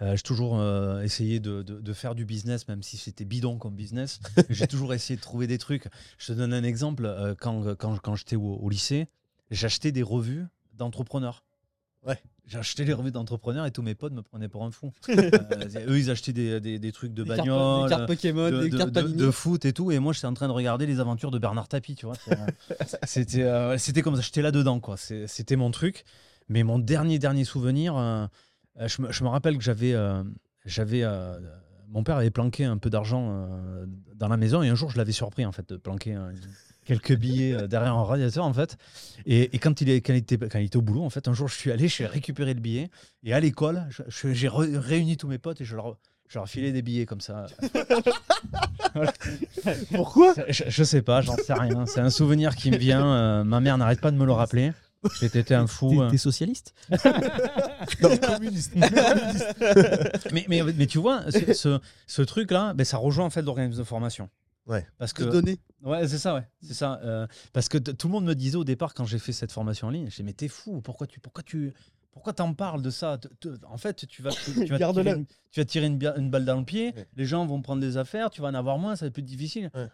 Euh, 0.00 0.16
j'ai 0.16 0.22
toujours 0.22 0.58
euh, 0.58 1.00
essayé 1.02 1.38
de, 1.40 1.62
de- 1.62 1.80
de 1.80 1.92
faire 1.92 2.14
du 2.14 2.24
business, 2.24 2.66
même 2.68 2.82
si 2.82 2.96
c'était 2.96 3.24
bidon 3.24 3.56
comme 3.58 3.74
business. 3.76 4.20
j'ai 4.50 4.66
toujours 4.66 4.92
essayé 4.94 5.16
de 5.16 5.22
trouver 5.22 5.46
des 5.46 5.58
trucs. 5.58 5.86
Je 6.18 6.26
te 6.28 6.32
donne 6.32 6.52
un 6.52 6.64
exemple. 6.64 7.04
euh, 7.06 7.34
quand, 7.38 7.74
quand, 7.76 7.98
quand 7.98 8.14
j'étais 8.16 8.36
au, 8.36 8.56
au 8.56 8.68
lycée, 8.68 9.08
j'achetais 9.50 9.92
des 9.92 10.02
revues 10.02 10.46
d'entrepreneurs. 10.74 11.44
Ouais. 12.06 12.20
J'ai 12.46 12.58
acheté 12.58 12.84
les 12.84 12.92
revues 12.92 13.12
d'entrepreneurs 13.12 13.66
et 13.66 13.70
tous 13.70 13.82
mes 13.82 13.94
potes 13.94 14.12
me 14.12 14.20
prenaient 14.22 14.48
pour 14.48 14.64
un 14.64 14.70
fou. 14.70 14.92
Euh, 15.08 15.86
eux, 15.88 15.98
ils 15.98 16.10
achetaient 16.10 16.32
des, 16.32 16.60
des- 16.60 16.78
des 16.78 16.92
trucs 16.92 17.14
de 17.14 17.22
Des 17.22 17.28
cartes- 17.36 17.44
des 17.84 17.88
cartes 17.88 18.06
Pokémon, 18.06 18.50
de, 18.50 18.62
des 18.62 18.70
de- 18.70 18.76
cartes 18.76 18.90
de- 18.92 19.30
foot 19.30 19.64
et 19.64 19.72
tout. 19.72 19.90
Et 19.92 19.98
moi, 20.00 20.12
j'étais 20.12 20.26
en 20.26 20.34
train 20.34 20.48
de 20.48 20.52
regarder 20.52 20.86
les 20.86 20.98
aventures 21.00 21.30
de 21.30 21.38
Bernard 21.38 21.68
Tapie, 21.68 21.94
tu 21.94 22.04
vois. 22.06 22.16
Euh, 22.28 22.34
C'était 23.04 23.42
euh, 23.44 23.76
comme 24.02 24.16
ça, 24.16 24.22
j'étais 24.22 24.42
là-dedans, 24.42 24.80
quoi. 24.80 24.96
C'était 24.96 25.56
mon 25.56 25.70
truc. 25.70 26.04
Mais 26.48 26.62
mon 26.64 26.78
dernier, 26.78 27.18
dernier 27.18 27.44
souvenir, 27.44 27.96
euh, 27.96 28.26
je, 28.86 29.02
me, 29.02 29.12
je 29.12 29.22
me 29.24 29.28
rappelle 29.28 29.56
que 29.56 29.62
j'avais. 29.64 29.94
j'avais 30.66 31.04
mon 31.88 32.02
père 32.04 32.16
avait 32.16 32.30
planqué 32.30 32.64
un 32.64 32.78
peu 32.78 32.88
d'argent 32.90 33.46
dans 34.14 34.28
la 34.28 34.36
maison 34.38 34.62
et 34.62 34.68
un 34.68 34.74
jour, 34.74 34.90
je 34.90 34.96
l'avais 34.98 35.12
surpris, 35.12 35.44
en 35.46 35.52
fait, 35.52 35.68
de 35.68 35.76
planquer 35.76 36.16
quelques 36.84 37.14
billets 37.16 37.54
euh, 37.54 37.66
derrière 37.66 37.94
un 37.94 38.04
radiateur, 38.04 38.44
en 38.44 38.52
fait. 38.52 38.76
Et, 39.26 39.54
et 39.54 39.58
quand, 39.58 39.80
il 39.80 39.90
est, 39.90 40.00
quand, 40.00 40.12
il 40.12 40.16
était, 40.18 40.38
quand 40.38 40.58
il 40.58 40.66
était 40.66 40.76
au 40.76 40.82
boulot, 40.82 41.02
en 41.04 41.10
fait, 41.10 41.28
un 41.28 41.34
jour, 41.34 41.48
je 41.48 41.54
suis 41.54 41.70
allé, 41.70 41.88
j'ai 41.88 42.06
récupéré 42.06 42.54
le 42.54 42.60
billet. 42.60 42.90
Et 43.24 43.32
à 43.32 43.40
l'école, 43.40 43.84
je- 43.90 44.02
je- 44.08 44.32
j'ai 44.32 44.48
réuni 44.48 45.16
tous 45.16 45.28
mes 45.28 45.38
potes 45.38 45.60
et 45.60 45.64
je 45.64 45.76
leur, 45.76 45.96
je 46.28 46.38
leur 46.38 46.48
filais 46.48 46.72
des 46.72 46.82
billets 46.82 47.06
comme 47.06 47.20
ça. 47.20 47.46
Pourquoi? 49.94 50.34
Je, 50.48 50.64
je 50.68 50.84
sais 50.84 51.02
pas, 51.02 51.20
j'en 51.20 51.36
sais 51.36 51.52
rien. 51.54 51.86
C'est 51.86 52.00
un 52.00 52.10
souvenir 52.10 52.56
qui 52.56 52.70
me 52.70 52.76
vient. 52.76 53.06
euh, 53.06 53.44
ma 53.44 53.60
mère 53.60 53.78
n'arrête 53.78 54.00
pas 54.00 54.10
de 54.10 54.16
me 54.16 54.24
le 54.24 54.32
rappeler. 54.32 54.72
J'étais 55.20 55.54
un 55.54 55.66
fou. 55.66 56.02
T'es-. 56.04 56.10
T'es 56.12 56.18
socialiste? 56.18 56.74
Non, 58.00 58.16
communiste. 58.16 58.72
Mais, 60.32 60.46
mais, 60.48 60.62
mais 60.62 60.86
tu 60.86 60.98
vois, 60.98 61.22
ce, 61.30 61.52
ce, 61.52 61.80
ce 62.06 62.22
truc-là, 62.22 62.72
ben, 62.74 62.84
ça 62.84 62.96
rejoint 62.96 63.24
en 63.26 63.30
fait 63.30 63.42
l'organisme 63.42 63.78
de 63.78 63.84
formation. 63.84 64.28
Ouais. 64.66 64.86
Parce 64.98 65.12
que 65.12 65.24
donner. 65.24 65.58
Ouais, 65.82 66.08
c'est 66.08 66.18
ça, 66.18 66.34
ouais, 66.34 66.46
c'est 66.62 66.74
ça. 66.74 67.00
euh, 67.02 67.26
parce 67.52 67.68
que 67.68 67.78
tout 67.78 68.06
le 68.08 68.12
monde 68.12 68.24
me 68.24 68.34
disait 68.34 68.56
au 68.56 68.64
départ 68.64 68.94
quand 68.94 69.04
j'ai 69.04 69.18
fait 69.18 69.32
cette 69.32 69.52
formation 69.52 69.88
en 69.88 69.90
ligne, 69.90 70.06
je 70.06 70.10
disais 70.10 70.22
mais 70.22 70.32
t'es 70.32 70.48
fou, 70.48 70.80
pourquoi 70.80 71.06
tu, 71.06 71.20
pourquoi 71.20 71.42
tu, 71.42 71.72
pourquoi 72.12 72.32
t'en 72.32 72.52
parles 72.54 72.82
de 72.82 72.90
ça? 72.90 73.18
Te- 73.18 73.28
te- 73.28 73.64
En 73.66 73.78
fait, 73.78 74.06
tu 74.06 74.22
vas, 74.22 74.30
tu, 74.30 74.52
tu 74.64 74.66
vas 74.72 74.92
tirer, 74.92 75.10
une, 75.12 75.26
tu 75.50 75.60
vas 75.60 75.64
tirer 75.64 75.86
une, 75.86 75.98
bia- 75.98 76.16
une 76.18 76.30
balle 76.30 76.44
dans 76.44 76.58
le 76.58 76.64
pied. 76.64 76.92
Ouais. 76.96 77.06
Les 77.16 77.24
gens 77.24 77.46
vont 77.46 77.62
prendre 77.62 77.80
des 77.80 77.96
affaires, 77.96 78.30
tu 78.30 78.40
vas 78.42 78.48
en 78.48 78.54
avoir 78.54 78.78
moins, 78.78 78.96
ça 78.96 79.04
va 79.04 79.08
être 79.08 79.14
plus 79.14 79.22
difficile. 79.22 79.70
Ouais. 79.74 79.88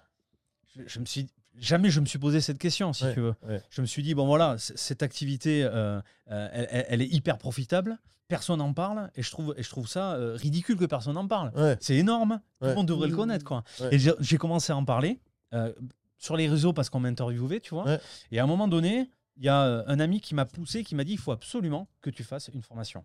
Je, 0.77 0.83
je 0.87 0.99
me 1.01 1.05
suis 1.05 1.27
jamais 1.57 1.91
je 1.91 1.99
me 2.01 2.07
suis 2.07 2.19
posé 2.19 2.41
cette 2.41 2.59
question, 2.59 2.93
si 2.93 3.05
Ouais, 3.05 3.15
tu 3.15 3.21
veux. 3.21 3.35
Je 3.71 3.81
me 3.81 3.87
suis 3.87 4.03
dit 4.03 4.15
bon 4.15 4.27
voilà, 4.27 4.57
cette 4.59 5.03
activité, 5.03 5.65
euh, 5.65 6.01
euh, 6.31 6.85
elle, 6.89 7.03
est 7.03 7.09
hyper 7.13 7.39
profitable. 7.39 7.99
Personne 8.29 8.59
n'en 8.59 8.75
parle 8.75 9.11
et 9.17 9.23
je 9.23 9.31
trouve, 9.31 9.55
et 9.57 9.63
je 9.63 9.71
trouve 9.71 9.89
ça 9.89 10.13
euh, 10.13 10.35
ridicule 10.37 10.77
que 10.77 10.85
personne 10.85 11.15
n'en 11.15 11.27
parle. 11.27 11.51
C'est 11.81 11.97
énorme. 11.97 12.41
Tout 12.61 12.67
le 12.67 12.75
monde 12.75 12.87
devrait 12.89 13.09
le 13.09 13.15
Mmh. 13.15 13.17
connaître, 13.17 13.45
quoi. 13.45 13.65
Et 13.91 13.99
j'ai 13.99 14.37
commencé 14.37 14.71
à 14.73 14.77
en 14.77 14.85
parler 14.85 15.19
euh, 15.55 15.73
sur 16.17 16.37
les 16.37 16.49
réseaux 16.49 16.73
parce 16.73 16.91
qu'on 16.91 17.01
m'interviewait, 17.01 17.61
tu 17.61 17.75
vois. 17.75 17.85
Ouais. 17.85 18.01
Et 18.33 18.39
à 18.41 18.45
un 18.45 18.47
moment 18.47 18.69
donné, 18.69 19.11
il 19.37 19.45
y 19.45 19.49
a 19.49 19.63
euh, 19.63 19.83
un 19.87 20.01
ami 20.01 20.21
qui 20.21 20.35
m'a 20.35 20.45
poussé, 20.47 20.83
qui 20.85 20.95
m'a 20.95 21.05
dit 21.05 21.13
il 21.13 21.19
faut 21.19 21.33
absolument 21.33 21.89
que 22.01 22.11
tu 22.11 22.25
fasses 22.25 22.49
une 22.53 22.63
formation. 22.63 23.05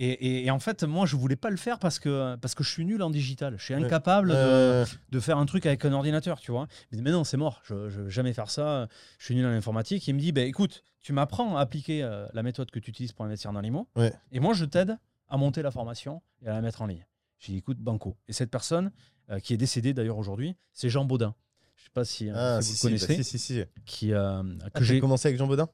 Et, 0.00 0.08
et- 0.08 0.46
et 0.46 0.50
en 0.50 0.58
fait, 0.58 0.82
moi, 0.82 1.06
je 1.06 1.14
voulais 1.14 1.36
pas 1.36 1.50
le 1.50 1.56
faire 1.56 1.78
parce 1.78 2.00
que, 2.00 2.34
parce 2.36 2.56
que 2.56 2.64
je 2.64 2.70
suis 2.70 2.84
nul 2.84 3.00
en 3.00 3.10
digital. 3.10 3.54
Je 3.58 3.64
suis 3.64 3.74
incapable 3.74 4.30
de, 4.30 4.34
Euh, 4.36 4.84
de 5.10 5.20
faire 5.20 5.38
un 5.38 5.46
truc 5.46 5.66
avec 5.66 5.84
un 5.84 5.92
ordinateur, 5.92 6.40
tu 6.40 6.50
vois. 6.50 6.66
Mais 6.90 7.12
non, 7.12 7.22
c'est 7.22 7.36
mort, 7.36 7.60
je 7.64 7.74
ne 7.74 7.88
vais 8.04 8.10
jamais 8.10 8.32
faire 8.32 8.50
ça, 8.50 8.88
je 9.18 9.24
suis 9.24 9.36
nul 9.36 9.46
en 9.46 9.50
informatique. 9.50 10.06
Il 10.08 10.14
me 10.14 10.18
dit, 10.20 10.32
bah, 10.32 10.42
écoute, 10.42 10.82
tu 11.00 11.12
m'apprends 11.12 11.56
à 11.56 11.60
appliquer 11.60 12.02
euh, 12.02 12.26
la 12.32 12.42
méthode 12.42 12.72
que 12.72 12.80
tu 12.80 12.90
utilises 12.90 13.12
pour 13.12 13.24
investir 13.24 13.52
dans 13.52 13.60
l'IMO, 13.60 13.86
Ouais. 13.94 14.12
et 14.32 14.40
moi, 14.40 14.52
je 14.52 14.64
t'aide 14.64 14.98
à 15.28 15.36
monter 15.36 15.62
la 15.62 15.70
formation 15.70 16.22
et 16.42 16.48
à 16.48 16.54
la 16.54 16.60
mettre 16.60 16.82
en 16.82 16.86
ligne. 16.86 17.06
J'ai 17.38 17.52
dit, 17.52 17.58
écoute, 17.58 17.78
Banco. 17.78 18.16
Et 18.26 18.32
cette 18.32 18.50
personne, 18.50 18.90
euh, 19.30 19.38
qui 19.40 19.54
est 19.54 19.56
décédée 19.56 19.92
d'ailleurs 19.94 20.18
aujourd'hui, 20.18 20.56
c'est 20.72 20.88
Jean 20.88 21.04
Baudin. 21.04 21.34
Je 21.76 21.84
sais 21.84 21.90
pas 21.92 22.04
si, 22.04 22.28
euh, 22.30 22.34
Ah, 22.58 22.62
si 22.62 22.68
vous 22.68 22.88
le 22.88 22.96
si, 22.98 23.06
connaissez. 23.06 23.16
bah, 23.18 23.22
si, 23.22 23.38
si, 23.38 23.54
si. 23.54 23.62
Qui, 23.84 24.12
euh, 24.12 24.42
Ah, 24.64 24.70
que 24.70 24.84
j'ai 24.84 25.00
commencé 25.00 25.28
avec 25.28 25.38
Jean 25.38 25.46
Baudin? 25.46 25.68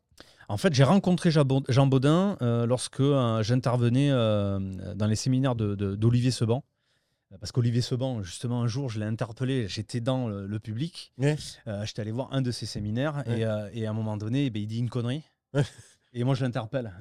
En 0.49 0.57
fait, 0.57 0.75
j'ai 0.75 0.83
rencontré 0.85 1.31
Jean 1.31 1.45
Baud- 1.45 1.65
Jean 1.69 1.87
Baudin 1.87 2.37
euh, 2.43 2.67
lorsque 2.67 3.03
j'intervenais 3.43 4.11
dans 4.11 5.07
les 5.09 5.17
séminaires 5.17 5.55
de- 5.55 5.75
de- 5.75 5.95
d'Olivier 5.95 6.31
Seban. 6.33 6.65
Parce 7.39 7.53
qu'Olivier 7.53 7.81
Seban, 7.81 8.25
justement, 8.25 8.61
un 8.63 8.67
jour, 8.67 8.89
je 8.91 8.99
l'ai 8.99 9.07
interpellé, 9.07 9.69
j'étais 9.69 10.01
dans 10.01 10.27
le, 10.27 10.47
le 10.49 10.59
public, 10.59 11.13
Ouais. 11.17 11.37
J'étais 11.85 12.01
allé 12.03 12.11
voir 12.11 12.33
un 12.33 12.43
de 12.43 12.51
ses 12.51 12.67
séminaires, 12.67 13.23
Ouais. 13.29 13.47
et, 13.73 13.81
et 13.83 13.87
à 13.87 13.91
un 13.91 13.93
moment 13.93 14.17
donné, 14.17 14.47
eh 14.47 14.51
ben, 14.51 14.61
il 14.61 14.67
dit 14.67 14.79
une 14.81 14.91
connerie. 14.91 15.23
Et 16.13 16.25
moi, 16.25 16.35
je 16.35 16.43
l'interpelle. 16.45 16.93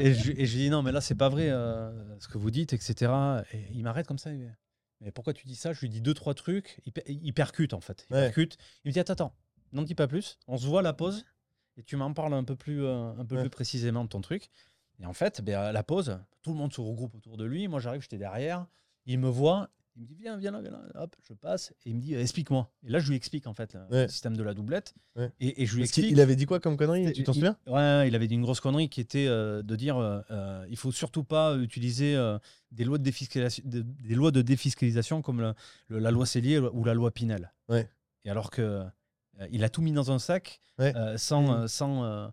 Et 0.00 0.12
je, 0.12 0.32
et 0.32 0.38
lui 0.40 0.46
dis, 0.46 0.70
non, 0.70 0.82
mais 0.82 0.90
là, 0.90 1.00
c'est 1.00 1.14
pas 1.14 1.28
vrai 1.28 1.50
euh, 1.50 1.92
ce 2.18 2.26
que 2.26 2.36
vous 2.38 2.50
dites, 2.50 2.72
etc. 2.72 3.12
Et 3.52 3.58
il 3.74 3.84
m'arrête 3.84 4.08
comme 4.08 4.18
ça. 4.18 4.32
il 4.32 4.52
Mais 5.00 5.10
pourquoi 5.10 5.32
tu 5.32 5.46
dis 5.46 5.54
ça? 5.56 5.72
Je 5.72 5.80
lui 5.80 5.88
dis 5.88 6.00
deux, 6.00 6.14
trois 6.14 6.34
trucs. 6.34 6.80
Il, 6.84 6.92
per- 6.92 7.02
il 7.06 7.32
percute, 7.32 7.72
en 7.72 7.80
fait. 7.80 8.06
Il 8.10 8.14
Ouais. 8.16 8.22
percute. 8.26 8.56
Il 8.84 8.88
me 8.88 8.92
dit, 8.92 9.00
attends, 9.00 9.12
attends, 9.14 9.34
n'en 9.72 9.82
dis 9.82 9.94
pas 9.94 10.06
plus. 10.06 10.38
On 10.46 10.58
se 10.58 10.66
voit 10.66 10.80
à 10.80 10.82
la 10.82 10.92
pause 10.92 11.24
et 11.76 11.82
tu 11.82 11.96
m'en 11.96 12.12
parles 12.12 12.34
un 12.34 12.44
peu 12.44 12.56
plus, 12.56 12.84
euh, 12.84 13.12
un 13.18 13.24
peu 13.24 13.36
Ouais. 13.36 13.42
plus 13.42 13.50
précisément 13.50 14.04
de 14.04 14.08
ton 14.08 14.20
truc. 14.20 14.50
Et 14.98 15.06
en 15.06 15.12
fait, 15.14 15.40
ben, 15.40 15.56
à 15.58 15.72
la 15.72 15.82
pause, 15.82 16.18
tout 16.42 16.50
le 16.50 16.56
monde 16.56 16.72
se 16.74 16.80
regroupe 16.80 17.14
autour 17.14 17.36
de 17.38 17.44
lui. 17.44 17.66
Moi, 17.68 17.80
j'arrive, 17.80 18.02
j'étais 18.02 18.18
derrière. 18.18 18.66
Il 19.06 19.18
me 19.18 19.28
voit. 19.28 19.70
Il 20.00 20.04
me 20.04 20.08
dit, 20.08 20.16
viens, 20.18 20.38
viens 20.38 20.50
là, 20.50 20.62
viens 20.62 20.70
là. 20.70 20.82
Hop, 20.94 21.14
je 21.28 21.34
passe. 21.34 21.74
Et 21.84 21.90
il 21.90 21.96
me 21.96 22.00
dit, 22.00 22.14
explique-moi. 22.14 22.72
Et 22.86 22.88
là, 22.88 23.00
je 23.00 23.10
lui 23.10 23.16
explique, 23.16 23.46
en 23.46 23.52
fait, 23.52 23.76
le 23.90 24.08
système 24.08 24.34
de 24.34 24.42
la 24.42 24.54
doublette. 24.54 24.94
Ouais. 25.14 25.30
Et, 25.40 25.62
et 25.62 25.66
je 25.66 25.74
lui 25.74 25.82
Parce 25.82 25.90
explique. 25.90 26.10
Il 26.10 26.20
avait 26.22 26.36
dit 26.36 26.46
quoi 26.46 26.58
comme 26.58 26.78
connerie? 26.78 27.12
Tu 27.12 27.22
t'en 27.22 27.34
souviens? 27.34 27.58
Ouais, 27.66 28.08
il 28.08 28.14
avait 28.14 28.26
dit 28.26 28.34
une 28.36 28.40
grosse 28.40 28.60
connerie 28.60 28.88
qui 28.88 29.02
était 29.02 29.26
euh, 29.26 29.62
de 29.62 29.76
dire 29.76 29.98
euh, 29.98 30.22
euh, 30.30 30.64
il 30.70 30.78
faut 30.78 30.90
surtout 30.90 31.22
pas 31.22 31.54
utiliser 31.58 32.16
euh, 32.16 32.38
des, 32.72 32.84
lois 32.84 32.96
de 32.96 33.02
défiscalisation, 33.02 33.62
de- 33.66 33.82
des 33.82 34.14
lois 34.14 34.30
de 34.30 34.40
défiscalisation 34.40 35.20
comme 35.20 35.42
le- 35.42 35.52
le- 35.88 35.98
la 35.98 36.10
loi 36.10 36.24
Cellier 36.24 36.58
ou 36.60 36.82
la 36.82 36.94
loi 36.94 37.10
Pinel. 37.10 37.52
Ouais. 37.68 37.86
Et 38.24 38.30
alors 38.30 38.50
que 38.50 38.82
il 39.50 39.64
a 39.64 39.68
tout 39.68 39.82
mis 39.82 39.92
dans 39.92 40.10
un 40.10 40.18
sac 40.18 40.60
sans, 41.16 41.42
Mm. 41.42 41.50
euh, 41.50 41.68
sans, 41.68 42.30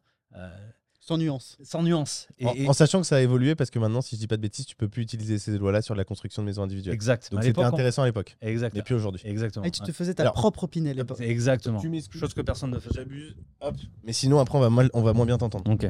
Sans 1.08 1.18
nuance. 1.18 1.58
sans 1.64 1.84
nuance. 1.84 2.28
Et, 2.38 2.46
En, 2.46 2.54
et- 2.54 2.68
en 2.68 2.74
sachant 2.74 3.00
que 3.00 3.08
ça 3.08 3.16
a 3.16 3.22
évolué 3.22 3.56
parce 3.56 3.70
que 3.70 3.80
maintenant, 3.80 4.02
si 4.02 4.16
je 4.16 4.20
dis 4.20 4.28
pas 4.28 4.36
de 4.36 4.42
bêtises, 4.42 4.66
tu 4.66 4.76
peux 4.76 4.90
plus 4.90 5.04
utiliser 5.04 5.40
ces 5.40 5.58
lois-là 5.58 5.82
sur 5.82 5.96
la 5.96 6.04
construction 6.04 6.42
de 6.42 6.48
maisons 6.48 6.64
individuelles. 6.64 6.94
exact. 6.96 7.32
Donc 7.32 7.44
c'était 7.44 7.60
on- 7.62 7.66
intéressant 7.66 8.02
à 8.02 8.06
l'époque, 8.08 8.36
Exact. 8.42 8.76
mais 8.76 8.82
plus 8.82 8.96
aujourd'hui. 8.96 9.22
Exactement. 9.26 9.64
Et 9.64 9.72
tu 9.72 9.80
te 9.82 9.92
faisais 9.94 10.14
ta 10.14 10.24
Alors- 10.24 10.34
propre 10.34 10.68
Pinel 10.68 10.92
à 10.92 11.02
l'époque. 11.04 11.22
Exactement. 11.22 11.80
Tu. 11.80 11.90
Chose 12.12 12.34
que 12.34 12.42
personne 12.42 12.72
ne 12.72 12.80
faisait. 12.80 12.96
J'abuse. 12.96 13.36
Hop. 13.62 13.76
Mais 14.04 14.12
sinon, 14.14 14.40
après, 14.40 14.58
on 14.58 14.62
va, 14.62 14.70
mal- 14.70 14.90
on 14.94 15.02
va 15.02 15.14
moins 15.14 15.26
bien 15.26 15.38
t'entendre. 15.38 15.72
Ok. 15.72 15.90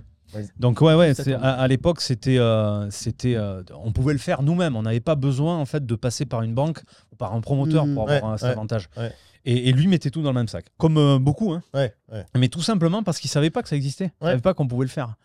Donc 0.60 0.82
ouais 0.82 0.94
ouais, 0.94 1.14
à, 1.36 1.54
à 1.54 1.68
l'époque 1.70 2.02
c'était 2.02 2.38
euh, 2.38 2.92
c'était 2.92 3.36
euh, 3.36 3.64
on 3.82 3.94
pouvait 3.94 4.12
le 4.12 4.20
faire 4.20 4.44
nous-mêmes, 4.44 4.76
on 4.76 4.82
n'avait 4.82 5.00
pas 5.00 5.16
besoin 5.16 5.58
en 5.58 5.66
fait 5.66 5.86
de 5.86 5.96
passer 5.96 6.26
par 6.26 6.42
une 6.42 6.54
banque 6.54 6.82
ou 7.14 7.16
par 7.16 7.34
un 7.34 7.40
promoteur 7.40 7.86
Mhm. 7.86 7.94
pour 7.94 8.04
avoir 8.10 8.24
Ouais, 8.24 8.30
un- 8.34 8.38
cet 8.38 8.48
ouais, 8.48 8.52
avantage. 8.52 8.90
Et, 9.50 9.70
et 9.70 9.72
lui 9.72 9.88
mettait 9.88 10.10
tout 10.12 10.22
dans 10.22 10.32
le 10.32 10.36
même 10.36 10.48
sac, 10.50 10.66
comme 10.78 10.98
euh, 10.98 11.20
beaucoup, 11.20 11.54
hein. 11.54 11.64
Ouais, 11.74 11.94
ouais. 12.12 12.26
mais 12.38 12.50
tout 12.50 12.62
simplement 12.62 13.02
parce 13.02 13.20
qu'il 13.20 13.30
savait 13.30 13.50
pas 13.50 13.64
que 13.64 13.70
ça 13.70 13.76
existait, 13.78 14.12
il 14.22 14.26
Ouais. 14.26 14.32
savait 14.32 14.42
pas 14.42 14.54
qu'on 14.54 14.68
pouvait 14.68 14.84
le 14.86 14.92
faire. 14.92 15.16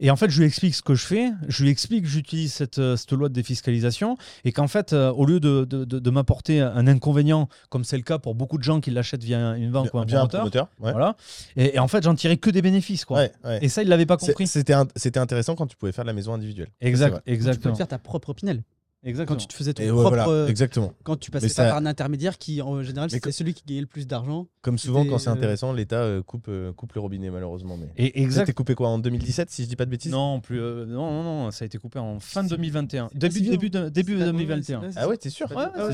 Et 0.00 0.10
en 0.10 0.16
fait, 0.16 0.30
je 0.30 0.38
lui 0.40 0.46
explique 0.46 0.74
ce 0.74 0.82
que 0.82 0.94
je 0.94 1.06
fais, 1.06 1.30
je 1.48 1.62
lui 1.62 1.70
explique 1.70 2.02
que 2.02 2.08
j'utilise 2.08 2.52
cette, 2.52 2.78
euh, 2.78 2.96
cette 2.96 3.12
loi 3.12 3.28
de 3.28 3.34
défiscalisation 3.34 4.16
et 4.44 4.50
qu'en 4.50 4.66
fait, 4.66 4.92
euh, 4.92 5.12
au 5.12 5.24
lieu 5.26 5.38
de, 5.38 5.64
de- 5.64 5.84
de- 5.84 5.98
de 6.00 6.10
m'apporter 6.10 6.60
un 6.60 6.86
inconvénient, 6.88 7.48
comme 7.70 7.84
c'est 7.84 7.96
le 7.98 8.02
cas 8.02 8.18
pour 8.18 8.34
beaucoup 8.34 8.58
de 8.58 8.64
gens 8.64 8.80
qui 8.80 8.90
l'achètent 8.90 9.22
via 9.22 9.38
une 9.56 9.70
banque 9.70 9.94
ou 9.94 9.98
un 9.98 10.04
promoteur, 10.06 10.28
promoteur. 10.28 10.68
Ouais. 10.80 10.92
voilà, 10.92 11.16
et, 11.56 11.76
et 11.76 11.78
en 11.78 11.86
fait, 11.88 12.02
j'en 12.02 12.14
tirais 12.16 12.36
que 12.38 12.50
des 12.50 12.62
bénéfices. 12.62 13.04
Quoi. 13.04 13.18
Ouais, 13.18 13.32
ouais. 13.44 13.58
Et 13.64 13.68
ça, 13.68 13.82
il 13.82 13.88
l'avait 13.88 14.06
pas 14.06 14.16
compris. 14.16 14.46
C'était 14.48 14.72
int- 14.74 14.88
c'était 14.96 15.20
intéressant 15.20 15.54
quand 15.54 15.66
tu 15.68 15.76
pouvais 15.76 15.92
faire 15.92 16.04
de 16.04 16.08
la 16.10 16.14
maison 16.14 16.34
individuelle. 16.34 16.68
Exact, 16.80 17.10
vrai. 17.10 17.18
Tu 17.20 17.24
peux 17.26 17.32
exactement. 17.32 17.72
te 17.74 17.78
faire 17.78 17.88
ta 17.88 17.98
propre 17.98 18.32
Pinel. 18.34 18.62
Quand 19.04 19.08
Exactement. 19.08 19.36
tu 19.36 19.46
te 19.48 19.52
faisais 19.52 19.74
ton 19.74 19.82
Et 19.82 19.88
propre. 19.88 20.08
voilà, 20.10 20.28
euh, 20.28 20.46
exactement. 20.46 20.92
quand 21.02 21.16
tu 21.16 21.32
passais 21.32 21.48
ça- 21.48 21.64
par 21.64 21.76
un 21.78 21.86
intermédiaire 21.86 22.38
qui, 22.38 22.62
en 22.62 22.84
général, 22.84 23.10
c'était 23.10 23.32
celui 23.32 23.52
qui 23.52 23.64
gagnait 23.66 23.80
le 23.80 23.88
plus 23.88 24.06
d'argent. 24.06 24.46
Comme 24.60 24.78
souvent, 24.78 25.04
quand 25.04 25.18
c'est 25.18 25.28
euh, 25.28 25.32
intéressant, 25.32 25.72
l'État 25.72 25.96
euh, 26.02 26.22
coupe, 26.22 26.48
coupe 26.76 26.92
le 26.92 27.00
robinet, 27.00 27.28
malheureusement. 27.28 27.76
Mais... 27.76 27.88
Et 27.96 28.12
Ça 28.12 28.18
a 28.20 28.22
exact. 28.22 28.42
été 28.44 28.52
coupé 28.52 28.76
quoi 28.76 28.90
en 28.90 29.00
2017, 29.00 29.50
si 29.50 29.64
je 29.64 29.68
dis 29.68 29.74
pas 29.74 29.86
de 29.86 29.90
bêtises? 29.90 30.12
Non, 30.12 30.40
plus, 30.40 30.60
euh, 30.60 30.86
non, 30.86 31.10
non, 31.10 31.22
non, 31.24 31.50
ça 31.50 31.64
a 31.64 31.66
été 31.66 31.78
coupé 31.78 31.98
en 31.98 32.20
fin 32.20 32.44
C'est- 32.44 32.50
2021. 32.50 33.08
c'est 33.12 33.18
pas 33.18 33.28
Début, 33.28 33.40
début, 33.50 33.70
de- 33.70 33.88
début 33.88 34.12
C'est 34.12 34.18
pas- 34.20 34.24
2021. 34.26 34.80
ouais, 34.82 34.92
c'est- 34.92 34.98
Ah 35.00 35.08
ouais, 35.08 35.16
t'es 35.16 35.30
sûr 35.30 35.50
Ouais, 35.50 35.56
ouais, 35.56 35.62
Ah 35.74 35.88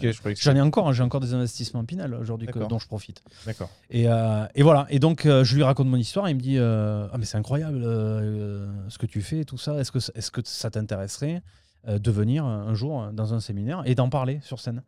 que 0.00 0.06
ouais, 0.28 0.34
J'en 0.40 0.56
ai 0.56 0.60
encore, 0.62 0.88
hein, 0.88 0.92
j'ai 0.94 1.02
encore 1.02 1.20
des 1.20 1.34
investissements 1.34 1.84
Pinel 1.84 2.14
aujourd'hui 2.14 2.46
que- 2.46 2.54
D'accord. 2.54 2.68
dont 2.68 2.78
je 2.78 2.86
profite. 2.86 3.20
D'accord. 3.44 3.68
Et, 3.90 4.08
euh, 4.08 4.46
et 4.54 4.62
voilà. 4.62 4.86
Et 4.88 5.00
donc, 5.00 5.26
euh, 5.26 5.44
je 5.44 5.54
lui 5.54 5.64
raconte 5.64 5.88
mon 5.88 5.98
histoire. 5.98 6.30
Il 6.30 6.36
me 6.36 6.40
dit 6.40 6.56
Ah, 6.58 7.14
mais 7.18 7.26
c'est 7.26 7.36
incroyable 7.36 7.82
ce 7.82 8.96
que 8.96 9.04
tu 9.04 9.20
fais 9.20 9.40
et 9.40 9.44
tout 9.44 9.58
ça. 9.58 9.78
Est-ce 9.78 9.92
que, 9.92 9.98
est 9.98 10.30
que 10.30 10.40
ça 10.44 10.70
t'intéresserait? 10.70 11.42
De 11.86 12.10
venir 12.10 12.44
euh, 12.44 12.48
un 12.48 12.74
jour 12.74 13.02
euh, 13.02 13.12
dans 13.12 13.34
un 13.34 13.40
séminaire 13.40 13.82
et 13.86 13.94
d'en 13.94 14.08
parler 14.08 14.40
sur 14.42 14.60
scène 14.60 14.82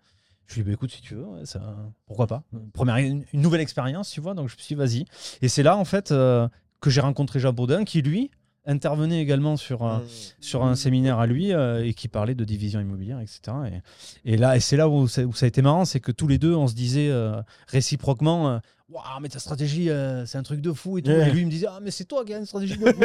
Je 0.46 0.54
lui 0.54 0.62
dis 0.62 0.66
bah, 0.68 0.72
Écoute, 0.74 0.90
si 0.90 1.02
tu 1.02 1.14
veux, 1.14 1.24
ouais, 1.24 1.46
ça, 1.46 1.76
pourquoi 2.06 2.26
pas 2.26 2.42
Première, 2.72 2.96
une, 2.96 3.24
une 3.32 3.40
nouvelle 3.40 3.60
expérience, 3.60 4.10
tu 4.10 4.20
vois. 4.20 4.34
Donc, 4.34 4.48
je 4.48 4.54
me 4.54 4.60
suis 4.60 4.74
dit 4.74 4.78
Vas-y. 4.78 5.04
Et 5.42 5.48
c'est 5.48 5.62
là, 5.62 5.76
en 5.76 5.84
fait, 5.84 6.12
euh, 6.12 6.48
que 6.80 6.90
j'ai 6.90 7.00
rencontré 7.00 7.40
Jean 7.40 7.52
Baudin 7.52 7.84
qui, 7.84 8.02
lui, 8.02 8.30
intervenait 8.66 9.20
également 9.20 9.56
sur. 9.56 9.82
Mmh. 9.82 10.02
euh, 10.02 10.06
sur 10.40 10.64
un 10.64 10.74
séminaire 10.74 11.18
à 11.18 11.26
lui 11.26 11.52
euh, 11.52 11.84
et 11.84 11.94
qui 11.94 12.08
parlait 12.08 12.34
de 12.34 12.44
division 12.44 12.80
immobilière, 12.80 13.20
etc. 13.20 13.40
Et, 14.24 14.32
et 14.34 14.36
là, 14.36 14.56
et 14.56 14.60
c'est 14.60 14.76
là 14.76 14.88
où 14.88 15.08
ça, 15.08 15.22
où 15.22 15.32
ça 15.32 15.46
a 15.46 15.48
été 15.48 15.62
marrant, 15.62 15.84
c'est 15.84 16.00
que 16.00 16.12
tous 16.12 16.28
les 16.28 16.38
deux, 16.38 16.54
on 16.54 16.66
se 16.66 16.74
disait 16.74 17.08
euh, 17.10 17.40
réciproquement, 17.68 18.48
euh, 18.48 18.58
waouh, 18.90 19.20
mais 19.20 19.28
ta 19.28 19.38
stratégie, 19.38 19.90
euh, 19.90 20.26
c'est 20.26 20.38
un 20.38 20.42
truc 20.42 20.60
de 20.60 20.72
fou 20.72 20.98
et 20.98 21.02
tout. 21.02 21.10
Ouais. 21.10 21.28
Et 21.28 21.32
lui, 21.32 21.40
il 21.40 21.46
me 21.46 21.50
disait, 21.50 21.66
ah, 21.68 21.78
mais 21.82 21.90
c'est 21.90 22.04
toi 22.04 22.24
qui 22.24 22.34
as 22.34 22.38
une 22.38 22.46
stratégie 22.46 22.76
de 22.76 22.84
fou. 22.92 23.00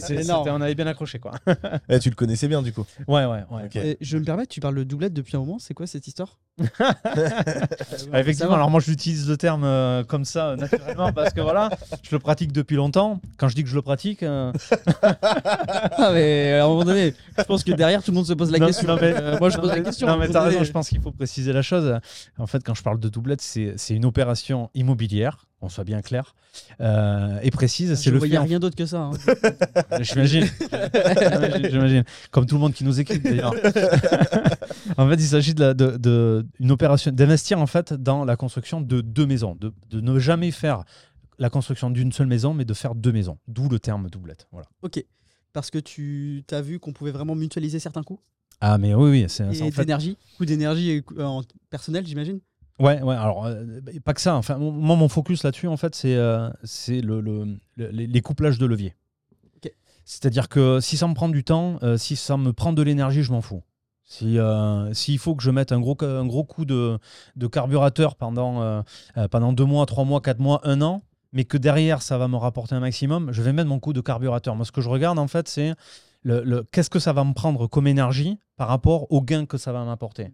C'est- 0.00 0.22
énorme. 0.24 0.48
on 0.50 0.60
avait 0.60 0.74
bien 0.74 0.86
accroché, 0.86 1.18
quoi. 1.18 1.32
Eh, 1.88 1.98
tu 1.98 2.10
le 2.10 2.14
connaissais 2.14 2.48
bien, 2.48 2.62
du 2.62 2.72
coup. 2.72 2.84
Ouais, 3.08 3.24
ouais, 3.24 3.44
ouais. 3.50 3.64
Ok. 3.66 3.76
Et 3.76 3.96
je 4.00 4.18
me 4.18 4.24
permets, 4.24 4.46
tu 4.46 4.60
parles 4.60 4.74
de 4.76 4.84
doublette 4.84 5.12
depuis 5.14 5.36
un 5.36 5.40
moment. 5.40 5.58
C'est 5.58 5.74
quoi 5.74 5.86
cette 5.86 6.06
histoire? 6.06 6.38
Effectivement, 8.14 8.54
alors 8.54 8.70
moi, 8.70 8.80
j'utilise 8.80 9.28
le 9.28 9.36
terme 9.36 9.64
euh, 9.64 10.04
comme 10.04 10.24
ça, 10.24 10.48
euh, 10.50 10.56
naturellement, 10.56 11.12
parce 11.12 11.32
que 11.34 11.40
voilà, 11.40 11.68
je 12.02 12.08
le 12.14 12.18
pratique 12.18 12.52
depuis 12.52 12.76
longtemps. 12.76 13.20
Quand 13.36 13.48
je 13.48 13.54
dis 13.54 13.62
que 13.62 13.68
je 13.68 13.74
le 13.74 13.82
pratique, 13.82 14.22
euh, 14.22 14.52
Ah, 15.02 16.10
mais 16.12 16.52
à 16.54 16.64
un 16.64 16.68
moment 16.68 16.84
donné, 16.84 17.14
je 17.36 17.42
pense 17.44 17.62
que 17.64 17.72
derrière, 17.72 18.02
tout 18.02 18.10
le 18.10 18.16
monde 18.16 18.26
se 18.26 18.32
pose 18.32 18.50
la 18.50 18.58
Non, 18.58 18.66
question. 18.68 18.88
non, 18.88 18.96
mais- 19.00 19.14
Euh, 19.16 19.38
moi, 19.38 19.50
je 19.50 19.56
Non, 19.56 19.62
pose 19.62 19.70
la 19.72 19.80
question. 19.80 20.06
Non, 20.06 20.14
un 20.14 20.16
mais 20.18 20.28
t'as 20.28 20.42
raison, 20.42 20.64
je 20.64 20.72
pense 20.72 20.88
qu'il 20.88 21.00
faut 21.00 21.12
préciser 21.12 21.52
la 21.52 21.62
chose. 21.62 21.98
En 22.38 22.46
fait, 22.46 22.62
quand 22.64 22.74
je 22.74 22.82
parle 22.82 23.00
de 23.00 23.08
doublette, 23.08 23.40
c'est 23.42 23.74
c'est 23.76 23.94
une 23.94 24.04
opération 24.04 24.65
immobilière, 24.74 25.46
qu'on 25.60 25.68
soit 25.68 25.84
bien 25.84 26.02
clair, 26.02 26.34
euh, 26.80 27.38
et 27.42 27.50
précise. 27.50 27.94
C'est 27.94 28.10
le 28.10 28.18
voyais 28.18 28.32
fait. 28.34 28.38
en- 28.38 28.44
rien 28.44 28.58
d'autre 28.58 28.76
que 28.76 28.86
ça. 28.86 29.00
hein. 29.00 29.10
J'imagine. 30.02 30.46
J'imagine. 31.70 32.04
Comme 32.30 32.46
tout 32.46 32.56
le 32.56 32.60
monde 32.60 32.74
qui 32.74 32.84
nous 32.84 33.00
écrit 33.00 33.18
d'ailleurs. 33.20 33.54
en 34.96 35.08
fait, 35.08 35.14
il 35.16 35.26
s'agit 35.26 35.54
de, 35.54 35.72
de- 35.72 35.96
de- 35.96 36.46
une 36.60 36.70
opération 36.70 37.10
d'investir 37.12 37.60
en 37.60 37.66
fait 37.66 37.92
dans 37.92 38.24
la 38.24 38.36
construction 38.36 38.80
de 38.80 39.00
deux 39.00 39.26
maisons, 39.26 39.56
de, 39.60 39.72
de 39.90 40.00
ne 40.00 40.18
jamais 40.18 40.50
faire 40.50 40.84
la 41.38 41.50
construction 41.50 41.90
d'une 41.90 42.12
seule 42.12 42.26
maison, 42.28 42.54
mais 42.54 42.64
de 42.64 42.74
faire 42.74 42.94
deux 42.94 43.12
maisons. 43.12 43.38
D'où 43.48 43.68
le 43.68 43.78
terme 43.78 44.08
doublette. 44.08 44.46
Voilà. 44.52 44.66
Ok. 44.82 45.04
Parce 45.52 45.70
que 45.70 45.78
tu 45.78 46.44
as 46.50 46.60
vu 46.62 46.78
qu'on 46.78 46.92
pouvait 46.92 47.10
vraiment 47.12 47.34
mutualiser 47.34 47.78
certains 47.78 48.02
coûts? 48.02 48.20
Ah, 48.60 48.78
mais 48.78 48.94
oui, 48.94 49.10
oui, 49.10 49.24
c'est 49.28 49.44
en 49.44 49.52
fait. 49.70 49.82
d'énergie? 49.82 50.16
Coût 50.38 50.46
d'énergie 50.46 51.02
euh, 51.18 51.24
en 51.24 51.42
personnel, 51.68 52.06
j'imagine? 52.06 52.40
Ouais, 52.78 53.00
ouais, 53.00 53.14
alors, 53.14 53.46
euh, 53.46 53.64
pas 54.04 54.12
que 54.12 54.20
ça. 54.20 54.36
Enfin, 54.36 54.58
mon- 54.58 54.72
moi, 54.72 54.96
mon 54.96 55.08
focus 55.08 55.42
là-dessus, 55.44 55.66
en 55.66 55.76
fait, 55.78 55.94
c'est 55.94 56.14
euh, 56.14 56.50
c'est 56.62 57.00
le, 57.00 57.20
le- 57.20 57.56
le- 57.76 57.88
les, 57.88 58.20
couplages 58.20 58.58
de 58.58 58.66
levier. 58.66 58.94
C'est-à-dire 60.04 60.48
que 60.48 60.78
si 60.80 60.96
ça 60.96 61.08
me 61.08 61.14
prend 61.14 61.28
du 61.28 61.42
temps, 61.42 61.78
euh, 61.82 61.96
si 61.96 62.14
ça 62.16 62.36
me 62.36 62.52
prend 62.52 62.72
de 62.72 62.82
l'énergie, 62.82 63.22
je 63.22 63.32
m'en 63.32 63.40
fous. 63.40 63.62
Si, 64.04 64.38
S'il 64.92 65.18
faut 65.18 65.34
que 65.34 65.42
je 65.42 65.50
mette 65.50 65.72
un 65.72 65.80
gros, 65.80 65.96
un 66.04 66.26
gros 66.26 66.44
coup 66.44 66.64
de, 66.64 66.96
de 67.34 67.46
carburateur 67.48 68.14
pendant, 68.14 68.84
pendant 69.32 69.52
deux 69.52 69.64
mois, 69.64 69.84
trois 69.84 70.04
mois, 70.04 70.20
quatre 70.20 70.38
mois, 70.38 70.60
un 70.62 70.80
an, 70.80 71.02
mais 71.32 71.44
que 71.44 71.56
derrière, 71.58 72.02
ça 72.02 72.16
va 72.16 72.28
me 72.28 72.36
rapporter 72.36 72.76
un 72.76 72.80
maximum, 72.80 73.32
je 73.32 73.42
vais 73.42 73.52
mettre 73.52 73.68
mon 73.68 73.80
coup 73.80 73.92
de 73.92 74.00
carburateur. 74.00 74.54
Moi, 74.54 74.64
ce 74.64 74.70
que 74.70 74.80
je 74.80 74.88
regarde, 74.88 75.18
en 75.18 75.26
fait, 75.26 75.48
c'est 75.48 75.74
le, 76.22 76.44
le- 76.44 76.62
qu'est-ce 76.70 76.88
que 76.90 77.00
ça 77.00 77.12
va 77.12 77.24
me 77.24 77.32
prendre 77.34 77.66
comme 77.66 77.88
énergie 77.88 78.38
par 78.56 78.68
rapport 78.68 79.10
au 79.12 79.22
gain 79.22 79.44
que 79.44 79.58
ça 79.58 79.72
va 79.72 79.84
m'apporter. 79.84 80.30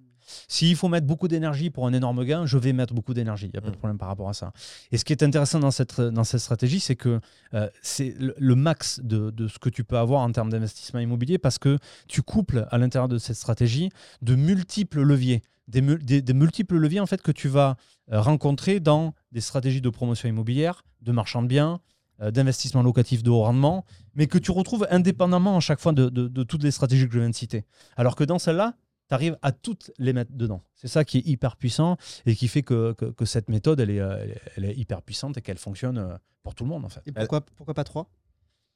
S'il 0.48 0.76
faut 0.76 0.88
mettre 0.88 1.06
beaucoup 1.06 1.28
d'énergie 1.28 1.70
pour 1.70 1.86
un 1.86 1.92
énorme 1.92 2.24
gain, 2.24 2.46
je 2.46 2.58
vais 2.58 2.72
mettre 2.72 2.94
beaucoup 2.94 3.14
d'énergie. 3.14 3.46
Il 3.46 3.52
n'y 3.52 3.58
a 3.58 3.60
pas 3.60 3.68
de 3.70 3.74
Mm. 3.76 3.78
problème 3.78 3.98
par 3.98 4.08
rapport 4.08 4.28
à 4.28 4.34
ça. 4.34 4.52
Et 4.90 4.98
ce 4.98 5.04
qui 5.04 5.12
est 5.12 5.22
intéressant 5.22 5.58
dans 5.60 5.70
cette, 5.70 6.00
dans 6.00 6.24
cette 6.24 6.40
stratégie, 6.40 6.80
c'est 6.80 6.96
que 6.96 7.20
euh, 7.54 7.68
c'est 7.82 8.14
le, 8.18 8.34
le 8.38 8.54
max 8.54 9.00
de, 9.02 9.30
de 9.30 9.48
ce 9.48 9.58
que 9.58 9.68
tu 9.68 9.84
peux 9.84 9.98
avoir 9.98 10.20
en 10.22 10.32
termes 10.32 10.50
d'investissement 10.50 11.00
immobilier 11.00 11.38
parce 11.38 11.58
que 11.58 11.78
tu 12.08 12.22
couples 12.22 12.66
à 12.70 12.78
l'intérieur 12.78 13.08
de 13.08 13.18
cette 13.18 13.36
stratégie 13.36 13.90
de 14.22 14.34
multiples 14.34 15.02
leviers. 15.02 15.42
Des, 15.68 15.80
mul- 15.80 16.04
des- 16.04 16.22
des 16.22 16.32
multiples 16.34 16.76
leviers 16.76 17.00
en 17.00 17.06
fait 17.06 17.22
que 17.22 17.30
tu 17.32 17.48
vas 17.48 17.76
euh, 18.12 18.20
rencontrer 18.20 18.80
dans 18.80 19.14
des 19.30 19.40
stratégies 19.40 19.80
de 19.80 19.88
promotion 19.90 20.28
immobilière, 20.28 20.82
de 21.02 21.12
marchand 21.12 21.40
de 21.42 21.46
biens, 21.46 21.80
euh, 22.20 22.30
d'investissement 22.32 22.82
locatif 22.82 23.22
de 23.22 23.30
haut 23.30 23.42
rendement, 23.42 23.84
mais 24.16 24.26
que 24.26 24.38
tu 24.38 24.50
retrouves 24.50 24.86
indépendamment 24.90 25.56
à 25.56 25.60
chaque 25.60 25.80
fois 25.80 25.92
de, 25.92 26.08
de- 26.08 26.26
de 26.28 26.42
toutes 26.42 26.62
les 26.64 26.72
stratégies 26.72 27.06
que 27.06 27.14
je 27.14 27.20
viens 27.20 27.30
de 27.30 27.34
citer. 27.34 27.64
Alors 27.96 28.16
que 28.16 28.24
dans 28.24 28.38
celle-là, 28.40 28.74
tu 29.12 29.14
arrives 29.14 29.38
à 29.42 29.52
toutes 29.52 29.90
les 29.98 30.12
mettre 30.12 30.32
dedans. 30.32 30.62
C'est 30.74 30.88
ça 30.88 31.04
qui 31.04 31.18
est 31.18 31.26
hyper 31.26 31.56
puissant 31.56 31.96
et 32.26 32.34
qui 32.34 32.48
fait 32.48 32.62
que, 32.62 32.92
que- 32.94 33.04
que 33.12 33.24
cette 33.24 33.48
méthode, 33.48 33.78
elle 33.80 33.90
est, 33.90 34.00
euh, 34.00 34.16
elle 34.22 34.30
est- 34.30 34.40
elle 34.56 34.64
est 34.64 34.74
hyper 34.76 35.02
puissante 35.02 35.36
et 35.36 35.42
qu'elle 35.42 35.58
fonctionne 35.58 35.98
euh, 35.98 36.16
pour 36.42 36.54
tout 36.54 36.64
le 36.64 36.70
monde 36.70 36.84
en 36.84 36.88
fait. 36.88 37.02
Et 37.06 37.12
pourquoi, 37.12 37.40
pourquoi 37.42 37.74
pas 37.74 37.84
3 37.84 38.10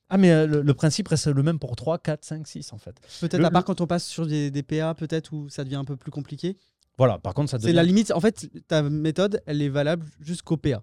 Ah 0.08 0.18
mais 0.18 0.30
euh, 0.30 0.46
le, 0.46 0.62
le 0.62 0.74
principe 0.74 1.08
reste 1.08 1.26
le 1.26 1.42
même 1.42 1.58
pour 1.58 1.74
3, 1.74 1.98
4, 1.98 2.24
5, 2.24 2.46
6 2.46 2.72
en 2.72 2.78
fait. 2.78 2.96
Peut-être 3.20 3.44
à 3.44 3.50
part 3.50 3.64
quand 3.64 3.80
on 3.80 3.86
passe 3.86 4.04
sur 4.06 4.26
des, 4.26 4.50
des 4.50 4.62
PA, 4.62 4.94
peut-être 4.94 5.32
où 5.32 5.48
ça 5.48 5.64
devient 5.64 5.76
un 5.76 5.84
peu 5.84 5.96
plus 5.96 6.10
compliqué? 6.12 6.56
Voilà, 6.98 7.18
par 7.18 7.34
contre 7.34 7.50
ça 7.50 7.58
C'est 7.58 7.64
devient... 7.66 7.76
la 7.76 7.82
limite. 7.82 8.10
En 8.12 8.20
fait, 8.20 8.48
ta 8.68 8.82
méthode, 8.82 9.42
elle 9.46 9.60
est 9.62 9.68
valable 9.68 10.06
jusqu'au 10.20 10.56
PA. 10.56 10.82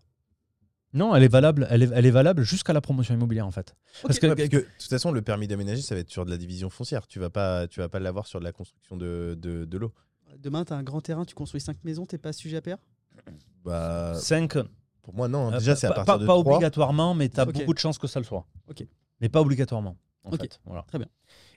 Non, 0.93 1.15
elle 1.15 1.23
est 1.23 1.27
valable, 1.27 1.67
elle 1.71 1.83
est, 1.83 1.89
elle 1.93 2.05
est 2.05 2.11
valable 2.11 2.43
jusqu'à 2.43 2.71
la 2.73 2.81
promotion 2.81 3.13
immobilière 3.15 3.47
en 3.47 3.51
fait. 3.51 3.75
Parce 4.03 4.19
que, 4.19 4.27
Ouais, 4.27 4.35
parce 4.35 4.49
que, 4.49 4.57
de 4.57 4.61
toute 4.77 4.89
façon, 4.89 5.11
le 5.11 5.21
permis 5.21 5.47
d'aménager, 5.47 5.81
ça 5.81 5.95
va 5.95 6.01
être 6.01 6.09
sur 6.11 6.23
de 6.25 6.29
la 6.29 6.37
division 6.37 6.69
foncière. 6.69 7.07
Tu 7.07 7.19
vas 7.19 7.29
pas, 7.31 7.67
tu 7.67 7.79
vas 7.79 7.89
pas 7.89 7.99
l'avoir 7.99 8.27
sur 8.27 8.39
de 8.39 8.43
la 8.45 8.51
construction 8.51 8.95
de, 8.97 9.35
de, 9.39 9.65
de 9.65 9.77
l'eau. 9.77 9.91
Demain, 10.37 10.65
tu 10.65 10.73
as 10.73 10.75
un 10.75 10.83
grand 10.83 11.01
terrain, 11.01 11.25
tu 11.25 11.33
construis 11.35 11.61
5 11.61 11.77
maisons, 11.83 12.05
t'es 12.05 12.17
pas 12.17 12.33
sujet 12.33 12.57
à 12.57 12.77
Bah, 13.63 14.13
5, 14.15 14.57
pour 15.01 15.13
moi, 15.13 15.27
non. 15.27 15.47
hein. 15.53 15.57
Déjà, 15.57 15.75
c'est 15.75 15.87
à 15.87 15.91
Euh, 15.91 15.93
pas, 15.93 15.95
partir 16.05 16.13
pas- 16.15 16.19
de 16.21 16.25
pas 16.27 16.33
3. 16.39 16.53
obligatoirement, 16.55 17.13
mais 17.15 17.29
tu 17.29 17.39
as 17.39 17.45
beaucoup 17.45 17.73
de 17.73 17.79
chances 17.79 17.97
que 17.97 18.07
ça 18.07 18.19
le 18.19 18.25
soit. 18.25 18.45
Ok. 18.67 18.85
Mais 19.21 19.29
pas 19.29 19.41
obligatoirement. 19.41 19.97
En 20.23 20.31
Ok. 20.31 20.41
fait. 20.41 20.59
Voilà. 20.65 20.83
Très 20.87 20.97
bien. 20.99 21.07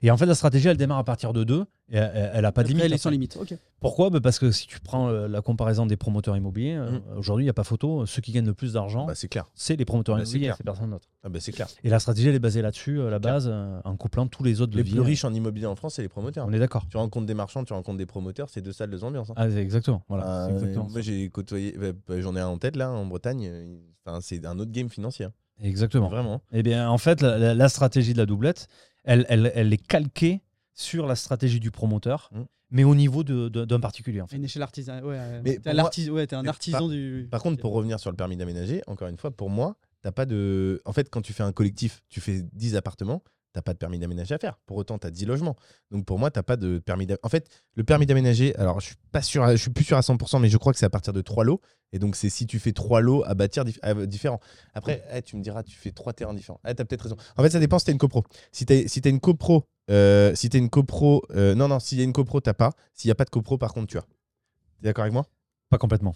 Et 0.03 0.11
en 0.11 0.17
fait, 0.17 0.27
la 0.27 0.35
stratégie, 0.35 0.69
elle 0.69 0.77
démarre 0.77 0.99
à 0.99 1.05
partir 1.05 1.33
de 1.33 1.43
2 1.45 1.65
et 1.91 1.97
elle- 1.97 2.43
n'a 2.43 2.53
pas 2.53 2.63
de 2.63 2.69
limite. 2.69 2.85
elle 2.85 2.93
est 2.93 2.99
sans 2.99 3.11
limite. 3.11 3.39
Pourquoi? 3.81 4.11
Bah, 4.11 4.21
Parce 4.21 4.39
que 4.39 4.51
si 4.51 4.67
tu 4.67 4.79
prends 4.81 5.09
euh, 5.09 5.27
la 5.29 5.41
comparaison 5.41 5.87
des 5.87 5.97
promoteurs 5.97 6.37
immobiliers, 6.37 6.75
euh, 6.77 6.91
Mhm. 6.91 7.01
aujourd'hui, 7.19 7.45
il 7.45 7.47
n'y 7.47 7.51
a 7.51 7.55
pas 7.55 7.65
photo. 7.65 8.05
Ceux 8.07 8.21
qui 8.21 8.33
gagnent 8.33 8.47
le 8.47 8.55
plus 8.55 8.73
d'argent, 8.75 9.07
Bah, 9.07 9.15
c'est 9.15 9.29
clair. 9.29 9.47
c'est 9.55 9.77
les 9.77 9.85
promoteurs 9.85 10.17
bah, 10.17 10.23
immobiliers, 10.23 10.53
c'est 10.57 10.65
personne 10.65 10.91
d'autre. 10.91 11.09
Ah, 11.23 11.29
bah, 11.29 11.39
c'est 11.41 11.53
clair. 11.53 11.69
Et 11.85 11.89
la 11.89 11.99
stratégie, 11.99 12.29
elle 12.29 12.35
est 12.35 12.39
basée 12.41 12.63
là-dessus, 12.63 13.01
à 13.01 13.11
la 13.11 13.19
base, 13.19 13.49
euh, 13.51 13.81
en 13.85 13.97
couplant 13.97 14.27
tous 14.27 14.43
les 14.45 14.61
autres 14.61 14.73
Les 14.73 14.79
leviers. 14.83 14.93
plus 14.97 15.01
riches 15.03 15.25
en 15.25 15.33
immobilier 15.33 15.67
en 15.67 15.77
France, 15.77 15.95
c'est 15.95 16.03
les 16.03 16.09
promoteurs. 16.09 16.47
On 16.49 16.53
est 16.53 16.59
d'accord. 16.59 16.85
Tu 16.91 16.97
rencontres 16.97 17.27
des 17.27 17.35
marchands, 17.35 17.65
tu 17.65 17.73
rencontres 17.73 17.99
des 17.99 18.07
promoteurs, 18.07 18.49
c'est 18.51 18.61
deux 18.61 18.73
salles, 18.73 18.91
deux 18.91 19.03
ambiances. 19.05 19.31
hein. 19.31 19.35
Ah, 19.37 19.49
exactement. 19.49 20.03
Voilà, 20.09 20.47
Euh, 20.47 20.49
exactement. 20.51 20.89
moi, 20.91 21.01
j'ai 21.01 21.29
côtoyé, 21.31 21.75
j'en 22.19 22.37
ai 22.37 22.41
un 22.41 22.49
en 22.49 22.59
tête 22.59 22.77
là, 22.77 22.91
en 22.91 23.07
Bretagne. 23.07 23.49
euh, 23.51 24.19
c'est 24.21 24.45
un 24.47 24.59
autre 24.59 24.71
game 24.73 24.89
financier. 24.89 25.27
hein. 25.27 25.33
Exactement. 25.63 26.09
Vraiment. 26.11 26.43
Eh 26.53 26.63
bien, 26.63 26.89
en 26.91 26.99
fait, 26.99 27.23
la, 27.23 27.39
la- 27.39 27.55
la 27.55 27.69
stratégie 27.71 28.13
de 28.13 28.19
la 28.19 28.27
doublette, 28.27 28.69
elle, 29.07 29.25
elle, 29.29 29.51
elle 29.55 29.73
est 29.73 29.79
calquée 29.87 30.43
sur 30.75 31.07
la 31.07 31.17
stratégie 31.17 31.59
du 31.61 31.71
promoteur, 31.71 32.29
Mhm. 32.33 32.45
mais 32.71 32.85
au 32.85 32.95
niveau 32.95 33.25
de- 33.25 33.49
de- 33.49 33.65
d'un 33.65 33.81
particulier. 33.81 34.21
En 34.21 34.27
fait. 34.27 34.37
Une 34.37 34.45
échelle 34.45 34.63
artisanale. 34.63 35.05
Ouais, 35.07 35.41
Mais 35.43 35.59
t'es 35.59 35.71
artis- 35.79 36.11
ouais, 36.11 36.27
t'es 36.27 36.37
un 36.37 36.47
artisan 36.47 36.79
par- 36.81 36.89
du. 36.89 37.27
Par 37.31 37.43
contre, 37.43 37.61
pour 37.61 37.73
revenir 37.73 37.99
sur 37.99 38.11
le 38.11 38.17
permis 38.17 38.37
d'aménager, 38.37 38.83
encore 38.87 39.09
une 39.09 39.17
fois, 39.17 39.31
pour 39.31 39.49
moi, 39.49 39.77
t'as 40.03 40.13
pas 40.13 40.27
de. 40.27 40.83
En 40.85 40.93
fait, 40.93 41.09
quand 41.09 41.23
tu 41.23 41.33
fais 41.33 41.43
un 41.43 41.53
collectif, 41.53 42.03
tu 42.11 42.21
fais 42.21 42.43
10 42.53 42.77
appartements, 42.77 43.23
t'as 43.57 43.63
pas 43.63 43.73
de 43.73 43.79
permis 43.79 43.99
d'aménager 43.99 44.35
à 44.35 44.39
faire. 44.39 44.59
Pour 44.67 44.77
autant, 44.77 44.99
tu 44.99 45.07
as 45.07 45.11
10 45.11 45.25
logements. 45.25 45.57
Donc 45.91 46.05
pour 46.05 46.19
moi, 46.19 46.31
t'as 46.31 46.43
pas 46.43 46.57
de 46.59 46.79
permis 46.79 47.07
d'aménager. 47.07 47.21
En 47.23 47.31
fait, 47.31 47.49
le 47.75 47.85
permis 47.85 48.05
d'aménager, 48.05 48.55
alors 48.57 48.81
je 48.81 48.87
suis 48.89 48.97
pas 49.13 49.23
sûr, 49.23 49.43
à- 49.43 49.57
je 49.57 49.63
suis 49.63 49.71
plus 49.71 49.83
sûr 49.85 49.97
à 49.97 50.03
100%, 50.03 50.39
mais 50.41 50.51
je 50.51 50.59
crois 50.59 50.75
que 50.75 50.79
c'est 50.79 50.85
à 50.85 50.91
partir 50.91 51.15
de 51.15 51.23
3 51.23 51.43
lots. 51.45 51.63
Et 51.93 51.99
donc 51.99 52.17
c'est 52.17 52.29
si 52.29 52.47
tu 52.47 52.59
fais 52.59 52.73
3 52.73 53.01
lots 53.01 53.25
à 53.25 53.33
bâtir 53.35 53.65
dif- 53.65 53.79
à- 53.81 53.95
différents. 54.07 54.41
Après, 54.75 55.03
eh, 55.11 55.23
tu 55.23 55.37
me 55.37 55.43
diras, 55.43 55.63
tu 55.63 55.75
fais 55.79 55.91
3 55.91 56.13
terrains 56.13 56.35
différents. 56.35 56.61
Eh, 56.69 56.75
t'as 56.75 56.85
peut-être 56.85 57.01
raison. 57.05 57.17
En 57.39 57.43
fait, 57.43 57.49
ça 57.49 57.59
dépend 57.61 57.79
si 57.79 57.87
t'as 57.87 57.93
une 57.93 57.99
copro. 57.99 58.25
Si 58.53 58.67
t'as 58.67 58.87
si 58.89 59.01
une 59.01 59.21
copro, 59.21 59.65
euh, 59.91 60.35
si 60.35 60.51
t'as 60.51 60.59
une 60.59 60.69
copro, 60.69 61.23
euh, 61.35 61.55
non, 61.55 61.69
non, 61.69 61.79
s'il 61.81 61.97
y 61.97 62.03
a 62.03 62.05
une 62.05 62.13
copro, 62.13 62.43
t'as 62.43 62.53
pas. 62.53 62.73
S'il 62.93 63.09
y 63.09 63.13
a 63.13 63.15
pas 63.15 63.25
de 63.25 63.31
copro, 63.31 63.57
par 63.57 63.73
contre, 63.73 63.87
tu 63.87 63.97
as. 63.97 64.03
T'es 64.03 64.83
d'accord 64.89 65.03
avec 65.05 65.15
moi? 65.15 65.25
Pas 65.71 65.79
complètement. 65.79 66.15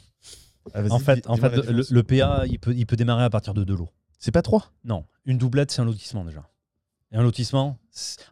Ah, 0.74 0.82
En 0.90 0.98
fait, 0.98 1.26
en 1.26 1.36
fait 1.36 1.56
le, 1.56 2.02
PA, 2.02 2.44
il 2.46 2.58
peut, 2.58 2.74
il 2.76 2.84
peut 2.84 2.96
démarrer 2.96 3.24
à 3.24 3.30
partir 3.30 3.54
de 3.54 3.64
deux 3.64 3.74
lots. 3.76 3.88
C'est 4.18 4.32
pas 4.32 4.42
3 4.42 4.70
Non, 4.84 5.06
une 5.24 5.38
doublette, 5.38 5.70
c'est 5.70 5.80
un 5.80 5.86
lotissement 5.86 6.24
déjà. 6.26 6.46
Et 7.12 7.16
un 7.16 7.22
lotissement, 7.22 7.76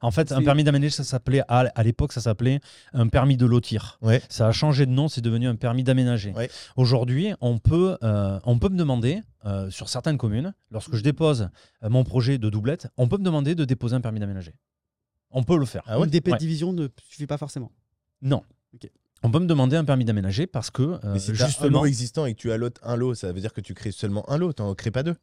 en 0.03 0.11
fait, 0.13 0.31
un 0.31 0.41
permis 0.43 0.63
d'aménager, 0.63 0.91
ça 0.91 1.03
s'appelait 1.03 1.43
à, 1.49 1.61
à 1.75 1.83
l'époque, 1.83 2.13
ça 2.13 2.21
s'appelait 2.21 2.61
un 2.93 3.09
permis 3.09 3.37
de 3.37 3.45
lotir. 3.45 3.99
Ouais. 4.03 4.23
Ça 4.29 4.47
a 4.47 4.53
changé 4.53 4.87
de 4.87 4.93
nom, 4.93 5.09
c'est 5.09 5.21
devenu 5.21 5.49
un 5.49 5.57
permis 5.57 5.83
d'aménager. 5.83 6.33
Ouais. 6.33 6.49
Aujourd'hui, 6.77 7.33
on 7.41 7.59
peut, 7.59 7.99
euh, 8.05 8.39
on 8.45 8.59
peut 8.61 8.69
me 8.69 8.77
demander 8.77 9.21
euh, 9.45 9.69
sur 9.71 9.89
certaines 9.89 10.17
communes, 10.17 10.55
lorsque 10.71 10.95
je 10.95 11.03
dépose 11.03 11.49
euh, 11.83 11.89
mon 11.91 12.05
projet 12.05 12.39
de 12.39 12.49
doublette, 12.49 12.87
on 12.97 13.09
peut 13.09 13.19
me 13.19 13.25
demander 13.25 13.57
de 13.57 13.65
déposer 13.65 13.97
un 13.97 14.01
permis 14.01 14.21
d'aménager. 14.21 14.55
On 15.33 15.43
peut 15.43 15.59
le 15.59 15.67
faire. 15.67 15.83
Ah 15.87 15.99
ouais 15.99 16.05
Une 16.05 16.11
DP 16.11 16.29
Ouais. 16.29 16.33
de 16.35 16.39
division 16.39 16.73
ne 16.73 16.87
suffit 17.09 17.27
pas 17.27 17.37
forcément. 17.37 17.73
Non. 18.23 18.43
Ok. 18.75 18.89
On 19.25 19.31
peut 19.33 19.41
me 19.41 19.47
demander 19.47 19.77
un 19.77 19.85
permis 19.85 20.05
d'aménager 20.05 20.47
parce 20.47 20.71
que 20.71 20.83
euh, 20.83 20.99
Mais 21.15 21.19
si 21.19 21.35
justement, 21.35 21.81
lot 21.81 21.87
existant 21.87 22.27
et 22.27 22.35
que 22.35 22.39
tu 22.41 22.53
allotes 22.53 22.79
un 22.85 22.95
lot, 22.95 23.15
ça 23.17 23.33
veut 23.33 23.41
dire 23.41 23.53
que 23.53 23.61
tu 23.61 23.75
crées 23.75 23.91
seulement 23.91 24.29
un 24.31 24.39
lot, 24.39 24.53
t'en 24.53 24.73
crées 24.77 24.93
pas 24.93 25.03
deux. 25.03 25.17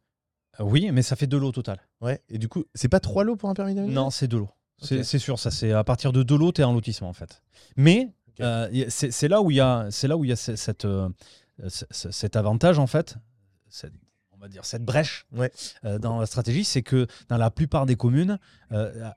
Oui, 0.60 0.90
mais 0.92 1.02
ça 1.02 1.16
fait 1.16 1.26
deux 1.26 1.38
lots 1.38 1.48
au 1.48 1.52
total. 1.52 1.78
Ouais. 2.00 2.20
Et 2.28 2.38
du 2.38 2.48
coup, 2.48 2.64
c'est 2.74 2.88
pas 2.88 3.00
trois 3.00 3.24
lots 3.24 3.36
pour 3.36 3.48
un 3.48 3.54
permis 3.54 3.74
d'aménager 3.74 3.94
Non, 3.94 4.10
c'est 4.10 4.28
deux 4.28 4.38
lots. 4.38 4.50
C'est 4.80 5.18
sûr, 5.18 5.38
ça 5.38 5.50
c'est 5.50 5.72
à 5.72 5.84
partir 5.84 6.12
de 6.12 6.22
deux 6.22 6.36
lots, 6.36 6.52
t'es 6.52 6.62
en 6.64 6.72
lotissement 6.74 7.08
en 7.08 7.12
fait. 7.14 7.42
Mais 7.76 8.12
euh, 8.40 8.68
c'est 8.90 9.28
là 9.28 9.40
où 9.40 9.50
il 9.50 9.56
y 9.56 9.60
a, 9.60 9.86
c'est 9.90 10.06
là 10.08 10.16
où 10.18 10.24
il 10.24 10.28
y 10.28 10.32
a 10.32 10.36
ce- 10.36 10.56
cette, 10.56 10.84
euh, 10.84 11.08
ce- 11.68 11.86
ce- 11.90 12.10
cet 12.10 12.36
avantage 12.36 12.78
en 12.78 12.86
fait, 12.86 13.16
cette- 13.70 13.94
on 14.32 14.36
va 14.36 14.48
dire 14.48 14.66
cette 14.66 14.84
brèche 14.84 15.24
Ouais. 15.32 15.50
euh, 15.86 15.98
dans 15.98 16.20
la 16.20 16.26
stratégie, 16.26 16.62
c'est 16.64 16.82
que 16.82 17.06
dans 17.30 17.38
la 17.38 17.50
plupart 17.50 17.86
des 17.86 17.96
communes, 17.96 18.38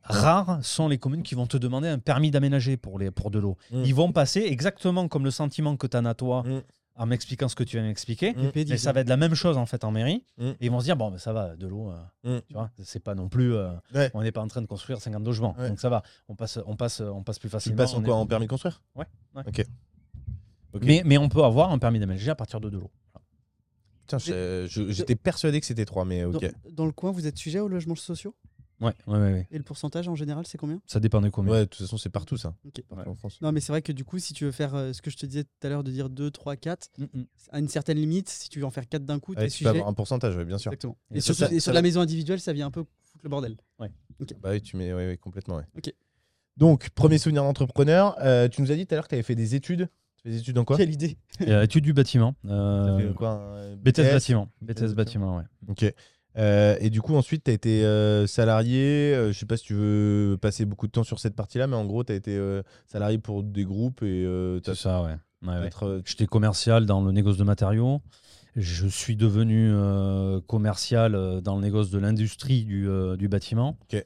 rares 0.04 0.60
sont 0.64 0.88
les 0.88 0.98
communes 0.98 1.24
qui 1.24 1.36
vont 1.36 1.48
te 1.48 1.58
demander 1.58 1.88
un 1.90 2.00
permis 2.00 2.32
d'aménager 2.32 2.78
pour 2.78 2.98
les 3.00 3.12
pour 3.12 3.30
de 3.32 3.40
l'eau. 3.40 3.58
Mm. 3.72 3.84
Ils 3.84 3.96
vont 3.96 4.12
passer 4.14 4.42
exactement 4.42 5.08
comme 5.10 5.26
le 5.26 5.32
sentiment 5.32 5.76
que 5.76 5.88
tu 5.88 5.98
as 5.98 6.00
à 6.08 6.14
toi 6.14 6.44
Mm. 6.44 6.62
En 7.00 7.06
m'expliquant 7.08 7.48
ce 7.48 7.56
que 7.56 7.64
tu 7.64 7.78
viens 7.78 7.86
m'expliquer. 7.88 8.34
Mm. 8.34 8.52
Mais 8.68 8.78
ça 8.78 8.92
va 8.92 9.00
être 9.00 9.10
la 9.10 9.18
même 9.18 9.34
chose 9.34 9.58
en 9.58 9.66
fait 9.66 9.84
en 9.84 9.92
mairie. 9.92 10.24
Mm. 10.38 10.44
Et 10.50 10.56
ils 10.62 10.70
vont 10.72 10.80
se 10.82 10.86
dire 10.86 10.96
bon, 10.98 11.10
mais 11.12 11.18
ça 11.18 11.34
va, 11.34 11.56
de 11.56 11.66
l'eau, 11.66 11.90
euh, 12.24 12.38
Mm. 12.38 12.42
tu 12.48 12.54
vois, 12.54 12.70
c'est 12.84 13.04
pas 13.04 13.16
non 13.16 13.30
plus. 13.30 13.56
euh, 13.56 13.72
Ouais. 13.96 14.12
on 14.14 14.22
n'est 14.22 14.32
pas 14.32 14.42
en 14.42 14.48
train 14.48 14.62
de 14.62 14.68
construire 14.68 15.00
50 15.02 15.26
logements, 15.26 15.56
Ouais. 15.58 15.70
donc 15.70 15.80
ça 15.80 15.90
va. 15.90 16.04
On 16.28 16.36
passe, 16.36 16.60
on 16.68 16.76
passe, 16.76 17.00
on 17.02 17.24
passe 17.24 17.40
plus 17.40 17.50
Tu 17.50 17.54
facilement. 17.54 17.78
le 17.78 17.84
passes 17.84 17.94
en 17.96 18.00
on 18.00 18.04
quoi 18.04 18.14
est- 18.14 18.18
En 18.18 18.26
permis 18.28 18.46
de 18.46 18.50
construire? 18.52 18.82
Ouais, 18.96 19.06
ouais. 19.36 19.44
Ok. 19.48 19.66
Mais, 20.84 21.02
mais 21.06 21.18
on 21.18 21.30
peut 21.30 21.44
avoir 21.44 21.72
un 21.72 21.80
permis 21.80 22.00
d'aménager 22.00 22.30
à 22.30 22.36
partir 22.36 22.60
de 22.62 22.70
deux 22.70 22.80
lots. 22.80 22.92
Putain, 24.02 24.18
je- 24.18 24.66
je- 24.70 24.92
j'étais 24.92 25.16
persuadé 25.16 25.60
que 25.60 25.66
c'était 25.66 25.86
trois, 25.86 26.04
mais 26.06 26.24
ok. 26.26 26.42
Dans, 26.42 26.72
dans 26.72 26.86
le 26.86 26.92
coin, 26.92 27.12
vous 27.12 27.28
êtes 27.28 27.38
sujet 27.38 27.60
aux 27.60 27.68
logements 27.68 27.96
sociaux? 27.96 28.36
Ouais, 28.82 28.94
ouais, 29.08 29.18
ouais, 29.18 29.34
ouais. 29.34 29.48
Et 29.52 29.58
le 29.58 29.64
pourcentage 29.64 30.08
en 30.08 30.16
général, 30.16 30.48
c'est 30.48 30.58
combien? 30.58 30.82
Ça 30.86 31.00
dépend 31.00 31.20
des 31.22 31.32
communes. 31.32 31.52
Ouais, 31.52 31.60
de 31.62 31.66
toute 31.66 31.82
façon, 31.82 31.98
c'est 31.98 32.10
partout 32.10 32.38
ça. 32.38 32.56
Ok. 32.66 32.82
Partout 32.88 33.10
en 33.10 33.16
France. 33.16 33.42
Non, 33.42 33.52
mais 33.52 33.60
c'est 33.60 33.72
vrai 33.72 33.82
que 33.82 33.92
du 33.92 34.06
coup, 34.06 34.20
si 34.20 34.34
tu 34.34 34.46
veux 34.46 34.52
faire 34.52 34.74
euh, 34.76 34.94
ce 34.94 35.02
que 35.02 35.10
je 35.12 35.18
te 35.18 35.26
disais 35.26 35.44
tout 35.44 35.50
à 35.64 35.70
l'heure 35.70 35.84
de 35.84 35.92
dire 35.92 36.10
2, 36.10 36.32
3, 36.32 36.56
4, 36.56 36.90
Mm, 36.98 37.04
mm. 37.14 37.26
à 37.52 37.60
une 37.60 37.68
certaine 37.68 37.98
limite, 37.98 38.30
si 38.30 38.48
tu 38.50 38.60
veux 38.60 38.66
en 38.66 38.70
faire 38.72 38.88
4 38.88 39.06
d'un 39.06 39.20
coup, 39.20 39.34
Ouais, 39.34 39.40
tu 39.40 39.44
peux 39.46 39.50
sujet. 39.50 39.70
avoir 39.70 39.88
un 39.88 39.94
pourcentage, 39.94 40.36
ouais, 40.38 40.46
bien 40.46 40.58
sûr. 40.58 40.72
Exactement. 40.72 40.98
Et 41.12 41.18
Et, 41.18 41.22
ça, 41.22 41.34
surtout- 41.34 41.40
ça- 41.50 41.56
et 41.56 41.60
ça 41.60 41.64
sur 41.66 41.74
la 41.74 41.82
maison 41.82 42.00
individuelle, 42.02 42.40
ça 42.40 42.54
vient 42.54 42.68
un 42.68 42.72
peu 42.72 42.86
foutre 43.04 43.24
le 43.24 43.30
bordel. 43.30 43.58
Bah 43.80 43.88
oui, 44.52 44.62
tu 44.62 44.78
mets, 44.78 44.94
ouais, 44.94 45.08
ouais, 45.08 45.18
complètement. 45.18 45.58
Ouais. 45.58 45.64
Ok. 45.78 45.94
Donc, 46.58 46.90
premier 46.90 47.18
souvenir 47.18 47.44
d'entrepreneur. 47.44 48.16
euh, 48.22 48.48
tu 48.50 48.62
nous 48.62 48.72
as 48.72 48.76
dit 48.76 48.86
tout 48.86 48.94
à 48.94 48.98
l'heure 48.98 49.06
que 49.06 49.10
tu 49.10 49.16
avais 49.16 49.24
fait 49.24 49.36
des 49.36 49.56
études. 49.56 49.88
Tu 50.18 50.24
fais 50.24 50.30
des 50.32 50.38
études 50.40 50.56
dans 50.56 50.66
quoi? 50.66 50.76
Quelle 50.76 50.92
idée 50.92 51.18
Euh, 51.42 51.64
étude 51.64 51.86
du 51.86 51.94
bâtiment. 51.94 52.36
Euh, 52.46 52.98
fait 53.10 53.14
quoi? 53.14 53.30
Un 53.32 53.76
BTS 53.78 54.12
bâtiment. 54.12 54.50
BTS 54.62 54.74
BTS 54.90 54.94
bâtiment, 54.96 55.38
ouais. 55.38 55.44
Ok. 55.70 55.86
Euh, 56.38 56.78
et 56.80 56.90
du 56.90 57.02
coup, 57.02 57.16
ensuite, 57.16 57.44
tu 57.44 57.52
as 57.52 57.54
été 57.54 57.84
euh, 57.84 58.28
salarié. 58.28 59.14
euh, 59.16 59.32
je 59.32 59.40
sais 59.40 59.46
pas 59.46 59.58
si 59.58 59.64
tu 59.64 59.74
veux 59.74 60.38
passer 60.42 60.66
beaucoup 60.66 60.88
de 60.88 60.92
temps 60.92 61.04
sur 61.04 61.20
cette 61.20 61.36
partie-là, 61.36 61.68
mais 61.68 61.76
en 61.76 61.86
gros, 61.86 62.04
tu 62.04 62.12
as 62.14 62.16
été 62.16 62.38
euh, 62.38 62.62
salarié 62.86 63.18
pour 63.18 63.44
des 63.44 63.66
groupes 63.66 64.04
et 64.04 64.28
tu 64.64 64.76
ça, 64.76 65.02
ouais. 65.04 65.16
Ouais, 65.46 65.70
ouais. 65.82 66.02
J'étais 66.06 66.28
commercial 66.28 66.86
dans 66.86 67.02
le 67.02 67.12
négoce 67.12 67.38
de 67.38 67.44
matériaux. 67.44 68.02
Je 68.56 68.88
suis 68.88 69.16
devenu 69.16 69.72
commercial 70.48 71.42
dans 71.42 71.56
le 71.56 71.62
négoce 71.62 71.92
de 71.92 72.00
l'industrie 72.00 72.66
du, 72.66 72.88
du 73.18 73.28
bâtiment. 73.28 73.78
Ok. 73.84 74.04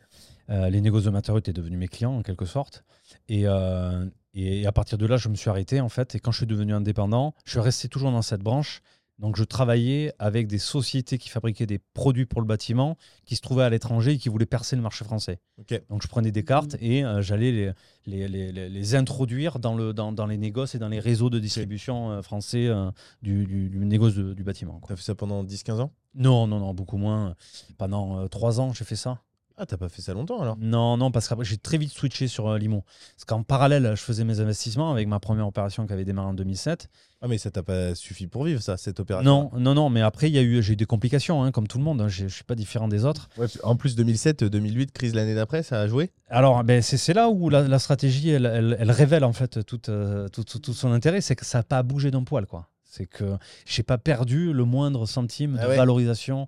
Euh, 0.50 0.70
les 0.70 0.82
négoces 0.82 1.06
de 1.06 1.10
matériaux 1.10 1.40
étaient 1.40 1.54
devenus 1.54 1.80
mes 1.80 1.88
clients 1.88 2.16
en 2.18 2.22
quelque 2.22 2.46
sorte. 2.46 2.84
Et, 3.30 3.46
et 4.36 4.68
à 4.68 4.72
partir 4.72 4.98
de 4.98 5.06
là, 5.08 5.18
je 5.18 5.30
me 5.30 5.36
suis 5.36 5.50
arrêté 5.50 5.82
en 5.82 5.90
fait. 5.90 6.14
Et 6.16 6.20
quand 6.20 6.32
je 6.32 6.38
suis 6.38 6.48
devenu 6.48 6.74
indépendant, 6.74 7.34
je 7.46 7.52
suis 7.52 7.60
resté 7.62 7.88
toujours 7.88 8.12
dans 8.12 8.22
cette 8.22 8.42
branche. 8.42 8.82
Donc 9.20 9.38
je 9.38 9.44
travaillais 9.44 10.12
avec 10.20 10.48
des 10.48 10.58
sociétés 10.58 11.18
qui 11.18 11.30
fabriquaient 11.30 11.68
des 11.68 11.80
produits 11.94 12.26
pour 12.26 12.42
le 12.42 12.48
bâtiment, 12.48 12.98
qui 13.26 13.36
se 13.36 13.42
trouvaient 13.42 13.64
à 13.64 13.70
l'étranger 13.70 14.14
et 14.14 14.18
qui 14.18 14.28
voulaient 14.28 14.46
percer 14.48 14.76
le 14.76 14.82
marché 14.82 15.06
français. 15.06 15.40
Donc 15.90 16.02
je 16.02 16.08
prenais 16.08 16.32
des 16.32 16.44
cartes 16.44 16.76
et 16.82 17.06
euh, 17.06 17.22
j'allais 17.22 17.52
les, 17.52 17.72
les, 18.06 18.52
les- 18.52 18.70
les- 18.70 18.96
introduire 18.96 19.60
dans, 19.60 19.76
le, 19.76 19.94
dans, 19.94 20.12
dans 20.12 20.26
les 20.26 20.38
négoces 20.38 20.76
et 20.76 20.80
dans 20.80 20.90
les 20.90 21.00
réseaux 21.00 21.30
de 21.30 21.40
distribution 21.40 22.12
euh, 22.12 22.22
français 22.22 22.68
euh, 22.68 22.90
du, 23.22 23.46
du, 23.46 23.70
du 23.70 23.86
négoce 23.86 24.16
de- 24.16 24.34
du 24.34 24.44
bâtiment. 24.44 24.80
quoi. 24.80 24.90
T'as 24.90 24.96
fait 24.98 25.04
ça 25.04 25.16
pendant 25.16 25.44
10-15 25.44 25.80
ans? 25.80 25.92
Non, 26.16 26.48
non, 26.48 26.60
non, 26.60 26.74
beaucoup 26.74 26.98
moins. 26.98 27.36
Pendant 27.78 28.20
euh, 28.20 28.28
trois 28.28 28.60
ans, 28.60 28.74
j'ai 28.74 28.84
fait 28.86 28.96
ça. 28.96 29.22
Ah, 29.56 29.68
t'as 29.68 29.78
pas 29.78 29.88
fait 29.88 30.02
ça 30.02 30.14
longtemps 30.16 30.42
alors? 30.42 30.58
Non, 30.60 30.98
non, 30.98 31.12
parce 31.12 31.28
qu'après, 31.28 31.46
j'ai 31.46 31.58
très 31.58 31.78
vite 31.78 31.92
switché 31.92 32.28
sur 32.28 32.48
euh, 32.50 32.58
Limon. 32.58 32.82
Parce 33.16 33.26
qu'en 33.26 33.44
parallèle, 33.44 33.92
je 33.96 34.02
faisais 34.02 34.24
mes 34.24 34.40
investissements 34.40 34.92
avec 34.92 35.08
ma 35.08 35.20
première 35.20 35.48
opération 35.48 35.86
qui 35.86 35.94
avait 35.94 36.06
démarré 36.06 36.30
en 36.30 36.34
2007. 36.34 36.88
Ah, 37.22 37.28
mais 37.28 37.38
ça 37.38 37.52
t'a 37.52 37.62
pas 37.62 37.94
suffi 37.94 38.26
pour 38.26 38.46
vivre, 38.46 38.62
ça, 38.64 38.78
cette 38.78 39.00
opération 39.00 39.52
Non, 39.54 39.60
non, 39.60 39.76
non, 39.76 39.90
mais 39.92 40.02
après, 40.02 40.28
il 40.28 40.34
y 40.34 40.40
a 40.40 40.42
eu, 40.42 40.64
j'ai 40.64 40.74
eu 40.74 40.76
des 40.76 40.86
complications, 40.88 41.44
hein, 41.44 41.52
comme 41.52 41.68
tout 41.68 41.78
le 41.78 41.84
monde. 41.84 42.02
hein. 42.02 42.08
Je 42.08 42.26
suis 42.28 42.44
pas 42.44 42.56
différent 42.56 42.88
des 42.88 43.06
autres. 43.06 43.30
Ouais, 43.38 43.46
en 43.62 43.76
plus, 43.76 43.96
2007, 43.96 44.44
2008, 44.44 44.92
crise 44.92 45.14
l'année 45.14 45.36
d'après, 45.36 45.62
ça 45.62 45.80
a 45.82 45.88
joué? 45.88 46.10
Alors, 46.30 46.64
ben, 46.64 46.82
c'est 46.82 47.14
là 47.14 47.30
où 47.30 47.50
la, 47.50 47.62
la 47.68 47.80
stratégie, 47.80 48.30
elle, 48.30 48.48
elle- 48.48 48.76
elle 48.80 48.92
révèle 48.92 49.24
en 49.24 49.34
fait 49.34 49.64
tout, 49.66 49.82
euh, 49.90 50.28
tout, 50.30 50.44
tout- 50.44 50.60
tout 50.60 50.74
son 50.74 50.92
intérêt, 50.92 51.22
c'est 51.22 51.36
que 51.36 51.46
ça 51.46 51.60
n'a 51.60 51.64
pas 51.64 51.84
bougé 51.84 52.10
d'un 52.10 52.24
poil. 52.24 52.48
quoi. 52.48 52.70
C'est 52.84 53.06
que 53.08 53.38
j'ai 53.66 53.82
pas 53.84 53.98
perdu 53.98 54.52
le 54.54 54.66
moindre 54.66 55.06
centime 55.08 55.58
Ah 55.60 55.64
de 55.66 55.70
ouais. 55.70 55.78
valorisation 55.78 56.42
euh, 56.42 56.46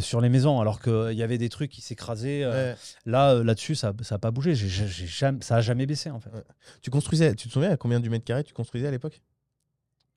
sur 0.00 0.20
les 0.20 0.28
maisons, 0.28 0.60
alors 0.60 0.80
qu'il 0.80 1.12
y 1.12 1.22
avait 1.22 1.38
des 1.38 1.48
trucs 1.48 1.70
qui 1.70 1.80
s'écrasaient. 1.80 2.42
euh, 2.44 2.72
Ouais. 2.72 2.78
Là, 3.06 3.32
euh, 3.34 3.44
là-dessus, 3.44 3.74
ça 3.74 3.92
n'a 4.10 4.18
pas 4.18 4.30
bougé. 4.30 4.54
Jamais- 4.54 5.42
ça 5.42 5.56
n'a 5.56 5.60
jamais 5.60 5.86
baissé 5.86 6.10
en 6.10 6.20
fait. 6.20 6.30
Ouais. 6.30 6.42
Tu 6.82 6.90
construisais, 6.90 7.34
tu 7.34 7.48
te 7.48 7.52
souviens 7.52 7.70
à 7.72 7.76
combien 7.76 8.00
du 8.00 8.10
mètre 8.10 8.24
carré 8.24 8.44
tu 8.44 8.54
construisais 8.54 8.86
à 8.88 8.90
l'époque? 8.90 9.20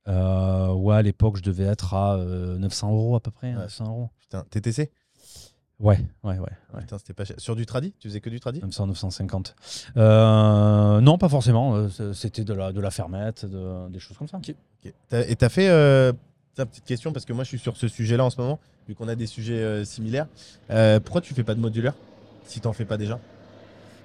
Euh, 0.08 0.72
ouais, 0.74 0.96
à 0.96 1.02
l'époque, 1.02 1.38
je 1.38 1.44
devais 1.44 1.66
être 1.66 1.94
à 1.94 2.16
euh, 2.16 2.58
900 2.58 2.92
euros 2.92 3.16
à 3.16 3.20
peu 3.20 3.32
près. 3.32 3.50
Ouais. 3.50 3.60
900 3.60 3.86
euros. 3.90 4.10
Putain, 4.20 4.46
TTC 4.50 4.90
Ouais, 5.80 6.00
ouais, 6.24 6.40
ouais. 6.40 6.40
ouais. 6.74 6.80
Putain, 6.82 6.98
c'était 6.98 7.14
pas 7.14 7.24
cher. 7.26 7.36
Sur 7.40 7.56
du 7.56 7.66
tradi? 7.68 7.94
Tu 8.00 8.08
faisais 8.08 8.20
que 8.22 8.32
du 8.32 8.40
tradi? 8.40 8.62
900, 8.62 8.88
950. 8.88 9.56
Euh, 9.96 11.02
non, 11.02 11.18
pas 11.20 11.30
forcément. 11.30 11.76
euh, 11.76 12.14
C'était 12.14 12.44
de 12.44 12.54
la, 12.54 12.72
de 12.72 12.80
la 12.82 12.90
fermette, 12.90 13.46
de- 13.46 13.88
des 13.90 14.00
choses 14.00 14.18
comme 14.18 14.28
ça. 14.28 14.38
Ok. 14.38 14.56
T'as- 15.10 15.28
Et 15.28 15.36
t'as 15.36 15.50
fait. 15.50 15.70
Euh... 15.70 16.14
tiens, 16.56 16.66
petite 16.66 16.86
question, 16.86 17.12
parce 17.14 17.26
que 17.26 17.34
moi 17.34 17.44
je 17.44 17.50
suis 17.50 17.60
sur 17.60 17.78
ce 17.78 17.88
sujet-là 17.88 18.26
en 18.26 18.30
ce 18.32 18.42
moment, 18.42 18.60
vu 18.88 18.96
qu'on 18.96 19.08
a 19.08 19.16
des 19.16 19.28
sujets 19.28 19.54
euh, 19.62 19.84
similaires. 19.86 20.28
Euh, 20.72 21.00
pourquoi 21.00 21.22
tu 21.22 21.34
fais 21.34 21.44
pas 21.44 21.56
de 21.56 21.60
modulaire 21.60 21.94
si 22.46 22.60
t'en 22.62 22.74
fais 22.74 22.86
pas 22.86 22.98
déjà? 22.98 23.20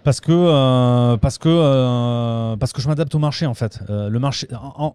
Parce 0.04 0.20
que, 0.20 0.32
euh, 0.32 1.16
parce 1.16 1.38
que, 1.38 1.48
euh, 1.48 2.56
parce 2.56 2.72
que 2.72 2.82
je 2.82 2.88
m'adapte 2.88 3.14
au 3.14 3.20
marché 3.20 3.46
en 3.46 3.54
fait. 3.54 3.78
Euh, 3.88 4.08
le 4.08 4.18
marché, 4.18 4.48
en- 4.52 4.94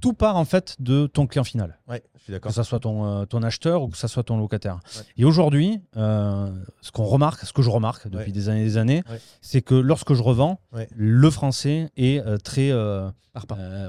tout 0.00 0.12
part 0.12 0.36
en 0.36 0.44
fait 0.44 0.76
de 0.80 1.06
ton 1.06 1.26
client 1.26 1.44
final, 1.44 1.78
Ouais, 1.88 2.02
je 2.14 2.18
suis 2.20 2.26
que 2.28 2.32
d'accord. 2.32 2.52
ça 2.52 2.64
soit 2.64 2.80
ton, 2.80 3.04
euh, 3.04 3.24
ton 3.24 3.42
acheteur 3.42 3.82
ou 3.82 3.88
que 3.88 3.96
ça 3.96 4.08
soit 4.08 4.22
ton 4.24 4.36
locataire. 4.36 4.74
Ouais. 4.96 5.02
Et 5.16 5.24
aujourd'hui, 5.24 5.80
euh, 5.96 6.52
ce 6.80 6.90
qu'on 6.92 7.04
remarque, 7.04 7.40
ce 7.46 7.52
que 7.52 7.62
je 7.62 7.70
remarque 7.70 8.08
depuis 8.08 8.26
Ouais. 8.26 8.32
des 8.32 8.48
années 8.48 8.60
et 8.62 8.64
des 8.64 8.76
années, 8.76 9.02
c'est 9.40 9.62
que 9.62 9.74
lorsque 9.74 10.12
je 10.14 10.22
revends, 10.22 10.60
le 10.94 11.30
français 11.30 11.90
est 11.96 12.18
euh, 12.26 12.36
très, 12.38 12.70
euh, 12.70 13.10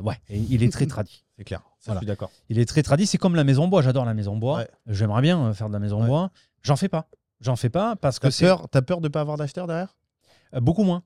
ouais, 0.03 0.15
et 0.29 0.37
il 0.39 0.63
est 0.63 0.71
très 0.71 0.85
tradit. 0.87 1.23
C'est 1.37 1.43
clair. 1.43 1.61
Ça, 1.79 1.91
Voilà. 1.91 1.99
je 1.99 2.05
suis 2.05 2.07
d'accord. 2.07 2.31
Il 2.49 2.57
est 2.57 2.65
très 2.65 2.81
tradit. 2.81 3.05
C'est 3.05 3.19
comme 3.19 3.35
la 3.35 3.43
maison 3.43 3.67
bois. 3.67 3.83
J'adore 3.83 4.05
la 4.05 4.15
maison 4.15 4.35
bois. 4.37 4.63
J'aimerais 4.87 5.21
bien 5.21 5.53
faire 5.53 5.67
de 5.67 5.73
la 5.73 5.77
maison 5.79 6.03
bois. 6.03 6.31
J'en 6.63 6.75
fais 6.75 6.89
pas. 6.89 7.07
J'en 7.41 7.55
fais 7.55 7.69
pas 7.69 7.95
parce 7.95 8.17
que 8.17 8.27
T'as 8.27 8.39
peur, 8.47 8.67
t'as 8.69 8.81
peur 8.81 9.01
de 9.01 9.07
pas 9.07 9.21
avoir 9.21 9.37
d'acheteur 9.37 9.67
derrière? 9.67 9.95
Beaucoup 10.59 10.83
moins. 10.83 11.03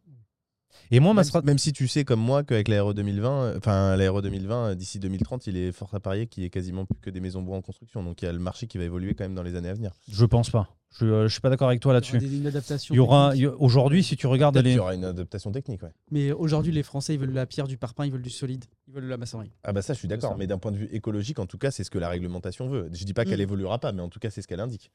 Et 0.92 1.00
moi, 1.00 1.14
ma 1.14 1.22
même, 1.22 1.30
strat- 1.30 1.44
même 1.44 1.58
si 1.58 1.74
tu 1.74 1.88
sais 1.88 2.04
comme 2.04 2.20
moi 2.20 2.44
qu'avec 2.44 2.68
l'Aéro 2.68 2.94
2020, 2.94 3.44
euh, 3.44 3.58
enfin 3.58 3.96
l'Aéro 3.96 4.22
2020 4.22 4.72
euh, 4.72 4.76
d'ici 4.76 5.00
2030, 5.00 5.48
il 5.48 5.58
est 5.58 5.72
fort 5.72 5.90
à 5.94 6.00
parier 6.00 6.28
qu'il 6.28 6.44
y 6.44 6.46
ait 6.46 6.50
quasiment 6.50 6.86
plus 6.86 7.00
que 7.02 7.10
des 7.10 7.20
maisons 7.20 7.42
bois 7.42 7.58
en 7.58 7.62
construction. 7.62 8.04
Donc 8.04 8.22
il 8.22 8.26
y 8.26 8.28
a 8.28 8.32
le 8.34 8.40
marché 8.40 8.68
qui 8.68 8.78
va 8.78 8.84
évoluer 8.84 9.14
quand 9.16 9.24
même 9.24 9.36
dans 9.36 9.44
les 9.44 9.56
années 9.56 9.70
à 9.70 9.74
venir. 9.74 9.92
je 10.12 10.26
pense 10.26 10.50
pas. 10.50 10.68
Je, 11.00 11.06
euh, 11.06 11.28
je 11.30 11.32
suis 11.32 11.40
pas 11.40 11.50
d'accord 11.50 11.70
avec 11.70 11.80
toi 11.80 11.94
Il 11.94 11.94
y 11.94 11.96
là-dessus. 11.96 12.18
aura 12.18 12.26
des- 12.26 12.38
une 12.38 12.48
adaptation. 12.48 12.94
Il 12.94 12.98
y 12.98 13.00
aura 13.00 13.30
technique. 13.30 13.40
il 13.40 13.44
y 13.44 13.48
a- 13.48 13.56
aujourd'hui, 13.62 14.04
si 14.04 14.18
tu 14.18 14.28
regardes 14.28 14.58
les, 14.58 14.74
y 14.74 14.80
aura 14.80 14.94
une 14.94 15.06
adaptation 15.06 15.50
technique, 15.54 15.82
ouais. 15.84 15.92
Mais 16.12 16.34
aujourd'hui, 16.34 16.74
les 16.74 16.84
Français, 16.84 17.14
ils 17.14 17.20
veulent 17.20 17.32
la 17.32 17.46
pierre, 17.46 17.66
du 17.68 17.78
parpaing, 17.78 18.06
ils 18.06 18.12
veulent 18.12 18.22
du 18.22 18.30
solide, 18.30 18.66
ils 18.90 18.94
veulent 18.94 19.06
de 19.06 19.10
la 19.10 19.16
maçonnerie. 19.16 19.52
Ah 19.64 19.72
bah 19.72 19.82
ça, 19.82 19.94
je 19.94 20.00
suis 20.00 20.10
d'accord. 20.10 20.36
Mais 20.38 20.48
d'un 20.48 20.58
point 20.58 20.74
de 20.74 20.78
vue 20.78 20.90
écologique, 20.92 21.40
en 21.40 21.46
tout 21.46 21.58
cas, 21.58 21.72
c'est 21.72 21.86
ce 21.86 21.90
que 21.92 21.98
la 22.00 22.10
réglementation 22.10 22.68
veut. 22.68 22.90
Je 22.92 23.06
dis 23.06 23.14
pas 23.14 23.24
qu'elle 23.24 23.40
Mm. 23.40 23.44
évoluera 23.44 23.80
pas, 23.80 23.94
mais 23.94 24.02
en 24.02 24.10
tout 24.10 24.20
cas, 24.20 24.30
c'est 24.30 24.42
ce 24.42 24.48
qu'elle 24.50 24.60
indique. 24.60 24.92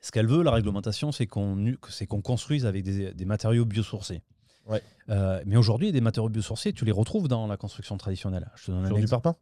Ce 0.00 0.10
qu'elle 0.12 0.26
veut, 0.26 0.42
la 0.42 0.50
réglementation, 0.50 1.12
qu'on 1.26 1.74
c'est 1.90 2.06
qu'on 2.06 2.22
construise 2.22 2.64
avec 2.64 2.82
des, 2.82 3.12
des 3.12 3.24
matériaux 3.26 3.64
biosourcés. 3.66 4.22
Ouais. 4.66 4.82
Euh, 5.10 5.42
mais 5.46 5.56
aujourd'hui, 5.56 5.92
des 5.92 6.00
matériaux 6.00 6.28
biosourcés, 6.30 6.72
tu 6.72 6.84
les 6.84 6.92
retrouves 6.92 7.28
dans 7.28 7.46
la 7.46 7.56
construction 7.56 7.96
traditionnelle. 7.98 8.50
Je 8.56 8.66
te 8.66 8.70
donne 8.70 8.84
un 8.84 8.88
Sur 8.88 8.96
du 8.96 9.06
parpaing? 9.22 9.36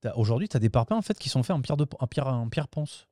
T'as- 0.00 0.14
Aujourd'hui, 0.16 0.48
tu 0.48 0.56
as 0.56 0.60
des 0.60 0.68
parpaings 0.70 0.96
en 0.96 1.02
fait, 1.02 1.18
qui 1.18 1.28
sont 1.28 1.42
faits 1.42 1.56
en 1.56 1.60
pierre, 1.60 1.76
de, 1.76 1.86
en 1.98 2.06
pierre, 2.06 2.26
en 2.28 2.48
pierre 2.48 2.68
ponce, 2.68 3.08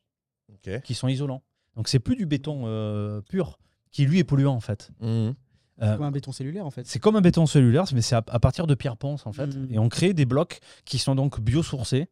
qui 0.80 0.94
sont 0.94 1.08
isolants. 1.08 1.42
Donc, 1.76 1.88
c'est 1.88 1.98
plus 1.98 2.16
du 2.16 2.26
béton 2.26 2.62
euh, 2.66 3.20
pur, 3.22 3.58
qui 3.90 4.04
lui 4.04 4.18
est 4.18 4.24
polluant 4.24 4.54
en 4.54 4.60
fait. 4.60 4.90
Mhm. 5.00 5.34
Euh, 5.80 5.96
Comme 5.96 6.04
un 6.04 6.10
béton 6.10 6.30
cellulaire 6.32 6.66
en 6.66 6.70
fait. 6.70 6.86
c'est 6.86 6.98
comme 6.98 7.16
un 7.16 7.22
béton 7.22 7.46
cellulaire, 7.46 7.84
mais 7.94 8.02
c'est 8.02 8.14
à, 8.14 8.22
à 8.28 8.38
partir 8.38 8.66
de 8.66 8.74
pierre 8.74 8.96
ponce 8.98 9.26
en 9.26 9.32
fait. 9.32 9.46
Mhm. 9.46 9.68
Et 9.72 9.78
on 9.78 9.88
crée 9.88 10.12
des 10.12 10.26
blocs 10.26 10.60
qui 10.84 10.98
sont 10.98 11.14
donc 11.14 11.40
biosourcés, 11.40 12.08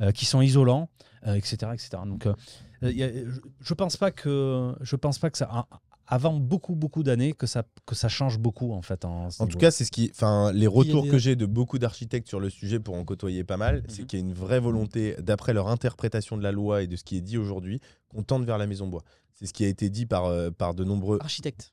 euh, 0.00 0.10
qui 0.10 0.24
sont 0.26 0.40
isolants, 0.42 0.90
euh, 1.26 1.34
etc., 1.34 1.56
etc. 1.72 1.90
Donc, 2.06 2.26
euh, 2.26 2.34
y 2.82 3.02
a- 3.04 3.12
je, 3.12 3.40
je 3.60 3.74
pense 3.74 3.96
pas 3.96 4.10
que 4.10 4.74
je 4.80 4.96
pense 4.96 5.18
pas 5.20 5.30
que 5.30 5.38
ça 5.38 5.66
avant 6.06 6.34
beaucoup 6.38 6.74
beaucoup 6.74 7.02
d'années 7.02 7.32
que 7.32 7.46
ça 7.46 7.64
que 7.86 7.94
ça 7.94 8.08
change 8.08 8.38
beaucoup 8.38 8.72
en 8.72 8.82
fait. 8.82 9.04
En, 9.04 9.28
tout 9.46 9.58
cas, 9.58 9.70
c'est 9.70 9.84
ce 9.84 9.90
qui, 9.90 10.10
enfin, 10.10 10.52
les 10.52 10.66
retours 10.66 11.04
des- 11.04 11.08
que 11.10 11.18
j'ai 11.18 11.36
de 11.36 11.46
beaucoup 11.46 11.78
d'architectes 11.78 12.28
sur 12.28 12.40
le 12.40 12.50
sujet 12.50 12.78
pour 12.80 12.94
en 12.94 13.04
côtoyer 13.04 13.44
pas 13.44 13.56
mal, 13.56 13.82
c'est 13.88 14.02
Mhm. 14.02 14.06
qu'il 14.06 14.18
y 14.18 14.22
a 14.22 14.26
une 14.26 14.34
vraie 14.34 14.60
volonté, 14.60 15.16
d'après 15.20 15.52
leur 15.54 15.68
interprétation 15.68 16.36
de 16.36 16.42
la 16.42 16.52
loi 16.52 16.82
et 16.82 16.86
de 16.86 16.96
ce 16.96 17.04
qui 17.04 17.16
est 17.16 17.20
dit 17.22 17.38
aujourd'hui, 17.38 17.80
qu'on 18.08 18.22
tente 18.22 18.44
vers 18.44 18.58
la 18.58 18.66
maison 18.66 18.86
bois. 18.86 19.02
C'est 19.32 19.46
ce 19.46 19.52
qui 19.52 19.64
a 19.64 19.68
été 19.68 19.88
dit 19.90 20.06
par, 20.06 20.26
euh, 20.26 20.50
par 20.50 20.74
de 20.74 20.84
nombreux, 20.84 21.18
Architecte. 21.20 21.72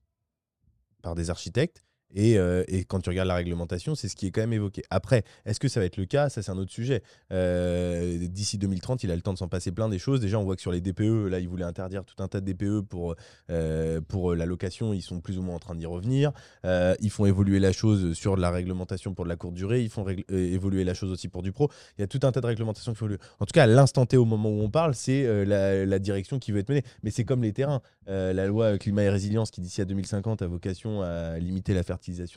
par 1.02 1.16
des 1.16 1.30
architectes. 1.30 1.84
Et, 2.16 2.38
euh, 2.38 2.64
et 2.68 2.84
quand 2.84 3.00
tu 3.00 3.10
regardes 3.10 3.28
la 3.28 3.36
réglementation, 3.36 3.96
c'est 3.96 4.08
ce 4.08 4.16
qui 4.16 4.28
est 4.28 4.32
quand 4.32 4.42
même 4.42 4.54
évoqué. 4.54 4.84
Après, 4.90 5.24
est-ce 5.46 5.60
que 5.60 5.68
ça 5.68 5.80
va 5.80 5.86
être 5.86 5.98
le 5.98 6.06
cas? 6.06 6.30
Ça, 6.30 6.42
c'est 6.42 6.52
un 6.52 6.58
autre 6.58 6.72
sujet. 6.72 7.04
Euh, 7.32 8.28
D'ici 8.28 8.58
2030, 8.58 9.04
il 9.04 9.12
a 9.12 9.16
le 9.16 9.22
temps 9.22 9.34
de 9.34 9.38
s'en 9.38 9.48
passer 9.48 9.72
plein 9.72 9.90
des 9.90 10.00
choses. 10.00 10.20
Déjà, 10.20 10.40
on 10.40 10.44
voit 10.44 10.56
que 10.56 10.62
sur 10.62 10.72
les 10.72 10.82
DPE, 10.82 11.28
là, 11.30 11.40
ils 11.40 11.48
voulaient 11.48 11.66
interdire 11.66 12.04
tout 12.04 12.22
un 12.22 12.28
tas 12.28 12.42
de 12.42 12.52
DPE 12.52 12.82
pour, 12.82 13.16
euh, 13.50 14.02
pour 14.02 14.36
la 14.36 14.46
location. 14.46 14.94
Ils 14.94 15.02
sont 15.02 15.22
plus 15.22 15.38
ou 15.38 15.42
moins 15.42 15.56
en 15.56 15.60
train 15.60 15.76
d'y 15.76 15.86
revenir. 15.86 16.32
Ils 16.64 17.10
font 17.10 17.26
évoluer 17.26 17.60
la 17.60 17.72
chose 17.72 18.14
sur 18.14 18.38
la 18.38 18.52
réglementation 18.52 19.14
pour 19.14 19.26
de 19.26 19.30
la 19.30 19.36
courte 19.36 19.54
durée. 19.54 19.82
Ils 19.82 19.90
font 19.90 20.06
évoluer 20.30 20.84
la 20.84 20.94
chose 20.94 21.12
aussi 21.12 21.28
pour 21.28 21.42
du 21.42 21.52
pro. 21.52 21.70
Il 21.98 22.02
y 22.02 22.04
a 22.04 22.08
tout 22.08 22.20
un 22.24 22.32
tas 22.32 22.42
de 22.42 22.48
réglementations 22.48 22.94
qui 22.94 22.98
font. 22.98 23.10
En 23.40 23.46
tout 23.46 23.54
cas, 23.54 23.64
à 23.64 23.68
l'instant 23.68 24.06
T, 24.06 24.18
au 24.18 24.26
moment 24.26 24.50
où 24.50 24.62
on 24.62 24.70
parle, 24.70 24.94
c'est 24.96 25.46
la, 25.46 25.86
la 25.86 26.00
direction 26.00 26.40
qui 26.40 26.52
veut 26.52 26.60
être 26.60 26.70
menée. 26.70 26.84
Mais 27.04 27.12
c'est 27.12 27.26
comme 27.26 27.44
les 27.44 27.54
terrains. 27.54 27.82
La 28.08 28.46
loi 28.48 28.78
climat 28.78 29.04
et 29.04 29.10
résilience 29.10 29.52
qui, 29.52 29.62
d'ici 29.62 29.82
à 29.82 29.86
2050, 29.86 30.42
a 30.42 30.48
vocation 30.48 31.02
à 31.02 31.38
limiter 31.40 31.74
la 31.74 31.84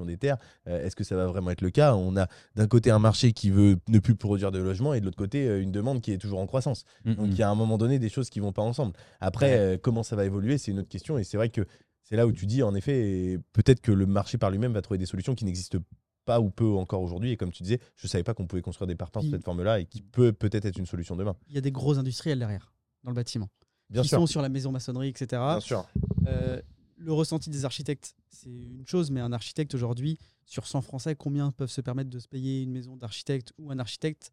des 0.06 0.16
terres. 0.16 0.38
Euh, 0.66 0.84
Est-ce 0.84 0.96
que 0.96 1.04
ça 1.04 1.16
va 1.16 1.26
vraiment 1.26 1.50
être 1.50 1.60
le 1.60 1.70
cas? 1.70 1.94
On 1.94 2.16
a 2.16 2.28
d'un 2.54 2.66
côté 2.66 2.90
un 2.90 2.98
marché 2.98 3.32
qui 3.32 3.50
veut 3.50 3.76
ne 3.88 3.98
plus 3.98 4.14
produire 4.14 4.52
de 4.52 4.58
logements 4.58 4.94
et 4.94 5.00
de 5.00 5.04
l'autre 5.04 5.16
côté 5.16 5.46
euh, 5.46 5.62
une 5.62 5.72
demande 5.72 6.00
qui 6.00 6.12
est 6.12 6.18
toujours 6.18 6.40
en 6.40 6.46
croissance. 6.46 6.84
Mhm. 7.04 7.14
Donc 7.14 7.26
il 7.30 7.38
y 7.38 7.42
a 7.42 7.50
un 7.50 7.54
moment 7.54 7.78
donné 7.78 7.98
des 7.98 8.08
choses 8.08 8.30
qui 8.30 8.40
vont 8.40 8.52
pas 8.52 8.62
ensemble. 8.62 8.92
Après, 9.20 9.58
euh, 9.58 9.78
comment 9.80 10.02
ça 10.02 10.16
va 10.16 10.24
évoluer, 10.24 10.58
c'est 10.58 10.70
une 10.70 10.80
autre 10.80 10.88
question. 10.88 11.18
Et 11.18 11.24
c'est 11.24 11.36
vrai 11.36 11.48
que 11.48 11.62
c'est 12.02 12.16
là 12.16 12.26
où 12.26 12.32
tu 12.32 12.46
dis, 12.46 12.62
en 12.62 12.74
effet, 12.74 13.38
peut-être 13.52 13.80
que 13.80 13.92
le 13.92 14.06
marché 14.06 14.36
par 14.38 14.50
lui-même 14.50 14.72
va 14.72 14.82
trouver 14.82 14.98
des 14.98 15.06
solutions 15.06 15.34
qui 15.34 15.44
n'existent 15.44 15.78
pas 16.24 16.40
ou 16.40 16.50
peu 16.50 16.66
encore 16.72 17.02
aujourd'hui. 17.02 17.32
Et 17.32 17.36
comme 17.36 17.50
tu 17.50 17.62
disais, 17.62 17.80
je 17.96 18.06
savais 18.06 18.24
pas 18.24 18.34
qu'on 18.34 18.46
pouvait 18.46 18.62
construire 18.62 18.86
des 18.86 18.94
parpaings 18.94 19.30
cette 19.30 19.44
forme-là 19.44 19.80
et 19.80 19.86
qui 19.86 20.02
peut 20.02 20.32
peut-être 20.32 20.64
être 20.64 20.78
une 20.78 20.86
solution 20.86 21.16
demain. 21.16 21.36
Il 21.48 21.54
y 21.54 21.58
a 21.58 21.60
des 21.60 21.72
gros 21.72 21.98
industriels 21.98 22.38
derrière, 22.38 22.72
dans 23.02 23.10
le 23.10 23.14
bâtiment. 23.14 23.48
Bien 23.90 24.02
qui 24.02 24.08
sûr. 24.08 24.18
sont 24.18 24.26
sur 24.26 24.42
la 24.42 24.48
maison 24.48 24.72
maçonnerie, 24.72 25.08
etc. 25.08 25.26
Bien 25.30 25.60
sûr. 25.60 25.86
Euh, 26.26 26.60
le 27.04 27.12
ressenti 27.12 27.50
des 27.50 27.64
architectes, 27.64 28.14
c'est 28.30 28.48
une 28.50 28.86
chose, 28.86 29.10
mais 29.10 29.20
un 29.20 29.32
architecte 29.32 29.74
aujourd'hui, 29.74 30.18
sur 30.46 30.66
100 30.66 30.82
Français, 30.82 31.14
combien 31.14 31.50
peuvent 31.50 31.70
se 31.70 31.80
permettre 31.80 32.10
de 32.10 32.18
se 32.18 32.28
payer 32.28 32.62
une 32.62 32.72
maison 32.72 32.96
d'architecte 32.96 33.52
ou 33.58 33.70
un 33.70 33.78
architecte? 33.78 34.32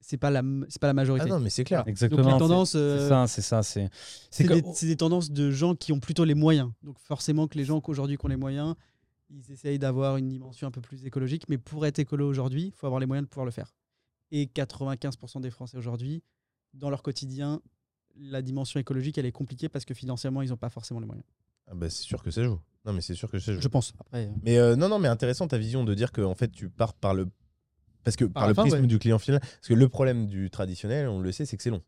C'est 0.00 0.16
pas 0.16 0.30
la, 0.30 0.42
c'est 0.68 0.80
pas 0.80 0.88
la 0.88 0.94
majorité. 0.94 1.26
Ah 1.28 1.34
non, 1.34 1.40
mais 1.40 1.50
c'est 1.50 1.62
clair. 1.62 1.84
Exactement. 1.86 2.22
Donc 2.22 2.26
les 2.26 2.32
c'est- 2.32 2.38
tendances, 2.40 2.70
c'est 2.72 2.78
euh, 2.78 3.08
ça, 3.08 3.26
c'est 3.28 3.40
ça, 3.42 3.62
c'est 3.62 3.88
des, 4.40 4.62
des 4.62 4.96
tendances 4.96 5.30
de 5.30 5.50
gens 5.52 5.76
qui 5.76 5.92
ont 5.92 6.00
plutôt 6.00 6.24
les 6.24 6.34
moyens. 6.34 6.70
Donc 6.82 6.98
forcément 6.98 7.46
que 7.46 7.56
les 7.56 7.64
gens 7.64 7.80
qu'aujourd'hui 7.80 8.16
qui 8.18 8.24
ont 8.26 8.28
les 8.28 8.36
moyens, 8.36 8.74
ils 9.30 9.50
essayent 9.52 9.78
d'avoir 9.78 10.16
une 10.16 10.28
dimension 10.28 10.66
un 10.66 10.72
peu 10.72 10.80
plus 10.80 11.06
écologique. 11.06 11.44
Mais 11.48 11.56
pour 11.56 11.86
être 11.86 12.00
écolo 12.00 12.28
aujourd'hui, 12.28 12.66
il 12.66 12.72
faut 12.72 12.86
avoir 12.86 12.98
les 13.00 13.06
moyens 13.06 13.26
de 13.26 13.30
pouvoir 13.30 13.46
le 13.46 13.52
faire. 13.52 13.72
Et 14.32 14.46
95% 14.46 15.40
des 15.40 15.50
Français 15.50 15.76
aujourd'hui, 15.78 16.22
dans 16.74 16.90
leur 16.90 17.02
quotidien, 17.02 17.60
la 18.16 18.42
dimension 18.42 18.80
écologique, 18.80 19.18
elle 19.18 19.26
est 19.26 19.32
compliquée 19.32 19.68
parce 19.68 19.84
que 19.84 19.94
financièrement, 19.94 20.42
ils 20.42 20.48
n'ont 20.48 20.56
pas 20.56 20.68
forcément 20.70 20.98
les 21.00 21.06
moyens. 21.06 21.24
Ah 21.72 21.74
bah, 21.74 21.90
c'est 21.90 22.02
sûr 22.02 22.22
que 22.22 22.30
ça 22.30 22.44
joue. 22.44 22.60
Non, 22.84 22.92
mais 22.92 23.00
c'est 23.00 23.14
sûr 23.14 23.30
que 23.30 23.38
ça 23.38 23.52
joue. 23.52 23.60
Je 23.60 23.68
pense. 23.68 23.94
Après, 24.00 24.26
euh, 24.26 24.30
Mais 24.42 24.58
euh, 24.58 24.76
non, 24.76 24.88
non, 24.88 24.98
mais 24.98 25.08
intéressant 25.08 25.48
ta 25.48 25.58
vision 25.58 25.84
de 25.84 25.94
dire 25.94 26.12
que 26.12 26.20
en 26.20 26.34
fait 26.34 26.50
tu 26.52 26.68
pars 26.68 26.94
par 26.94 27.14
le 27.14 27.28
parce 28.04 28.16
que 28.16 28.24
par, 28.24 28.42
la 28.44 28.48
le 28.50 28.54
fin, 28.54 28.62
prisme 28.62 28.80
ouais. 28.80 28.86
du 28.86 28.98
client 28.98 29.18
final. 29.18 29.40
Parce 29.40 29.68
que 29.68 29.74
le 29.74 29.88
problème 29.88 30.26
du 30.26 30.50
traditionnel, 30.50 31.08
on 31.08 31.20
le 31.20 31.30
sait, 31.32 31.46
c'est 31.46 31.56
que 31.56 31.62
c'est 31.62 31.70
long. 31.70 31.82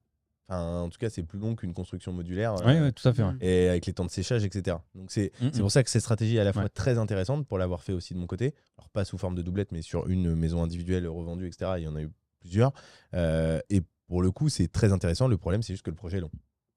Enfin, 0.48 0.82
en 0.82 0.88
tout 0.90 0.98
cas, 0.98 1.10
c'est 1.10 1.22
plus 1.22 1.38
long 1.38 1.56
qu'une 1.56 1.72
construction 1.74 2.12
modulaire. 2.12 2.54
Euh, 2.62 2.82
ouais, 2.82 2.92
tout 2.92 3.08
à 3.08 3.12
fait. 3.12 3.22
ouais. 3.24 3.32
Et 3.40 3.68
avec 3.68 3.86
les 3.86 3.92
temps 3.92 4.04
de 4.04 4.10
séchage, 4.10 4.44
etc. 4.44 4.76
Donc 4.94 5.10
c'est 5.10 5.32
c'est 5.52 5.60
pour 5.60 5.72
ça 5.72 5.82
que 5.82 5.90
cette 5.90 6.02
stratégie 6.02 6.36
est 6.36 6.40
à 6.40 6.44
la 6.44 6.52
fois 6.52 6.62
Ouais. 6.62 6.68
très 6.68 6.98
intéressante 6.98 7.46
pour 7.46 7.58
l'avoir 7.58 7.82
fait 7.82 7.92
aussi 7.92 8.14
de 8.14 8.18
mon 8.18 8.26
côté. 8.26 8.54
Alors 8.78 8.88
pas 8.90 9.04
sous 9.04 9.18
forme 9.18 9.34
de 9.34 9.42
doublette, 9.42 9.72
mais 9.72 9.82
sur 9.82 10.06
une 10.08 10.34
maison 10.36 10.62
individuelle 10.62 11.08
revendue, 11.08 11.46
etc. 11.46 11.72
Il 11.78 11.82
y 11.84 11.88
en 11.88 11.96
a 11.96 12.02
eu 12.02 12.10
plusieurs. 12.40 12.72
Euh, 13.14 13.60
et 13.70 13.80
pour 14.06 14.22
le 14.22 14.30
coup, 14.30 14.48
c'est 14.48 14.68
très 14.68 14.92
intéressant. 14.92 15.26
Le 15.28 15.38
problème, 15.38 15.62
c'est 15.62 15.72
juste 15.72 15.84
que 15.84 15.90
le 15.90 15.96
projet 15.96 16.18
est 16.18 16.20
long. 16.20 16.30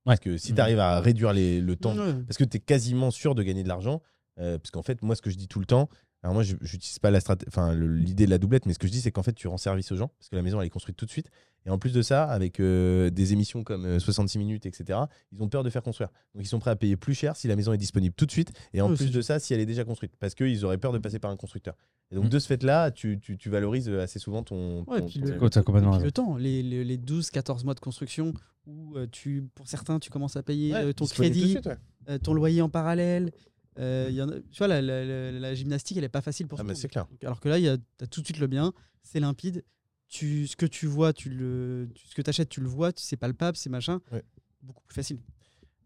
Parce 0.08 0.20
que 0.20 0.38
si 0.38 0.54
tu 0.56 0.62
arrives 0.62 0.80
à 0.80 1.00
réduire 1.00 1.34
les- 1.34 1.60
le 1.62 1.76
temps 1.76 1.94
parce 2.26 2.38
que 2.38 2.44
tu 2.44 2.58
es 2.58 2.60
quasiment 2.60 3.12
sûr 3.12 3.36
de 3.36 3.44
gagner 3.44 3.64
de 3.64 3.68
l'argent. 3.68 4.02
euh, 4.40 4.58
parce 4.60 4.70
qu'en 4.72 4.84
fait, 4.84 5.02
moi, 5.02 5.16
ce 5.16 5.22
que 5.24 5.30
je 5.32 5.36
dis 5.36 5.48
tout 5.48 5.60
le 5.60 5.66
temps, 5.66 5.90
alors 6.24 6.34
moi, 6.34 6.44
je 6.44 6.54
n'utilise 6.56 7.00
pas 7.00 7.12
l'idée 7.12 8.26
de 8.26 8.30
la 8.30 8.38
doublette, 8.38 8.66
mais 8.66 8.74
ce 8.74 8.80
que 8.80 8.88
je 8.88 8.92
dis, 8.92 9.02
c'est 9.02 9.12
qu'en 9.12 9.24
fait, 9.24 9.34
tu 9.34 9.48
rends 9.48 9.58
service 9.58 9.92
aux 9.92 9.96
gens, 9.96 10.08
parce 10.20 10.30
que 10.30 10.36
la 10.36 10.42
maison, 10.42 10.60
elle 10.60 10.68
est 10.68 10.72
construite 10.72 10.98
tout 10.98 11.06
de 11.06 11.12
suite. 11.12 11.30
Et 11.66 11.70
en 11.70 11.78
plus 11.78 11.92
de 11.92 12.02
ça, 12.02 12.24
avec 12.26 12.60
euh, 12.62 13.10
des 13.10 13.34
émissions 13.34 13.64
comme 13.64 13.86
euh, 13.86 14.00
66 14.00 14.38
minutes, 14.40 14.66
etc., 14.66 15.00
ils 15.34 15.42
ont 15.44 15.50
peur 15.50 15.64
de 15.64 15.70
faire 15.70 15.84
construire. 15.84 16.10
Donc, 16.34 16.44
ils 16.44 16.48
sont 16.48 16.60
prêts 16.60 16.72
à 16.72 16.76
payer 16.78 16.96
plus 16.96 17.14
cher 17.14 17.36
si 17.36 17.48
la 17.50 17.56
maison 17.58 17.74
est 17.74 17.78
disponible 17.78 18.16
tout 18.16 18.26
de 18.26 18.32
suite. 18.32 18.52
Et 18.74 18.80
en 18.82 18.94
plus 18.96 19.12
de 19.12 19.22
ça, 19.22 19.38
si 19.40 19.54
elle 19.54 19.60
est 19.60 19.66
déjà 19.66 19.84
construite. 19.84 20.14
Parce 20.18 20.34
qu'ils 20.34 20.64
auraient 20.64 20.78
peur 20.78 20.94
de 20.94 20.98
passer 20.98 21.20
par 21.20 21.30
un 21.30 21.36
constructeur. 21.36 21.76
Et 22.12 22.16
donc, 22.16 22.26
Mhm. 22.26 22.30
de 22.30 22.40
ce 22.40 22.48
fait-là, 22.48 22.92
tu, 22.92 23.20
tu- 23.20 23.38
tu 23.38 23.50
valorises 23.50 23.90
euh, 23.90 24.02
assez 24.02 24.18
souvent 24.18 24.44
ton. 24.44 24.86
Ouais, 24.88 25.00
ton- 25.02 25.08
puis 25.08 25.20
ton- 25.20 25.26
le- 25.28 25.62
complètement 25.64 25.94
Et 25.96 25.98
puis 25.98 26.06
le 26.06 26.12
temps, 26.12 26.38
les, 26.38 26.64
les, 26.64 26.86
les 26.86 26.98
12-14 26.98 27.66
mois 27.66 27.74
de 27.74 27.82
construction 27.82 28.34
où 28.66 28.96
euh, 28.96 29.06
tu, 29.12 29.44
pour 29.54 29.68
certains, 29.68 30.00
tu 30.00 30.10
commences 30.10 30.38
à 30.38 30.44
payer 30.44 30.74
Ouais, 30.74 30.84
euh, 30.86 30.94
ton 30.94 31.06
crédit, 31.06 31.50
suite, 31.52 31.66
ouais. 31.66 31.76
euh, 32.10 32.18
ton 32.18 32.34
loyer 32.34 32.62
en 32.62 32.70
parallèle. 32.70 33.32
Euh, 33.80 34.08
il 34.10 34.16
y 34.16 34.22
en 34.22 34.30
a- 34.30 34.36
tu 34.52 34.58
vois, 34.58 34.68
la, 34.68 34.82
la- 34.82 35.06
la- 35.06 35.32
la 35.32 35.54
gymnastique, 35.56 35.98
elle 35.98 36.04
n'est 36.04 36.10
pas 36.10 36.22
facile 36.22 36.48
pour 36.48 36.60
Ah, 36.60 36.64
mais 36.64 36.76
c'est 36.76 36.88
clair. 36.88 37.06
Donc, 37.08 37.24
alors 37.24 37.40
que 37.40 37.50
là, 37.50 37.60
tu 37.60 37.68
as 38.04 38.08
tout 38.08 38.22
de 38.22 38.26
suite 38.26 38.40
le 38.40 38.48
bien, 38.48 38.74
c'est 39.04 39.20
limpide. 39.20 39.64
Tu, 40.10 40.48
ce 40.48 40.56
que 40.56 40.66
tu 40.66 40.88
vois, 40.88 41.12
tu 41.14 41.30
le, 41.30 41.90
tu- 41.94 42.08
ce 42.08 42.16
que 42.16 42.22
tu 42.22 42.30
achètes, 42.30 42.50
tu 42.50 42.62
le 42.62 42.68
vois, 42.68 42.94
tu- 42.94 43.04
c'est 43.04 43.18
palpable, 43.18 43.58
c'est 43.58 43.70
machin. 43.70 44.00
Ouais. 44.12 44.24
Beaucoup 44.62 44.84
plus 44.86 44.96
facile. 44.96 45.20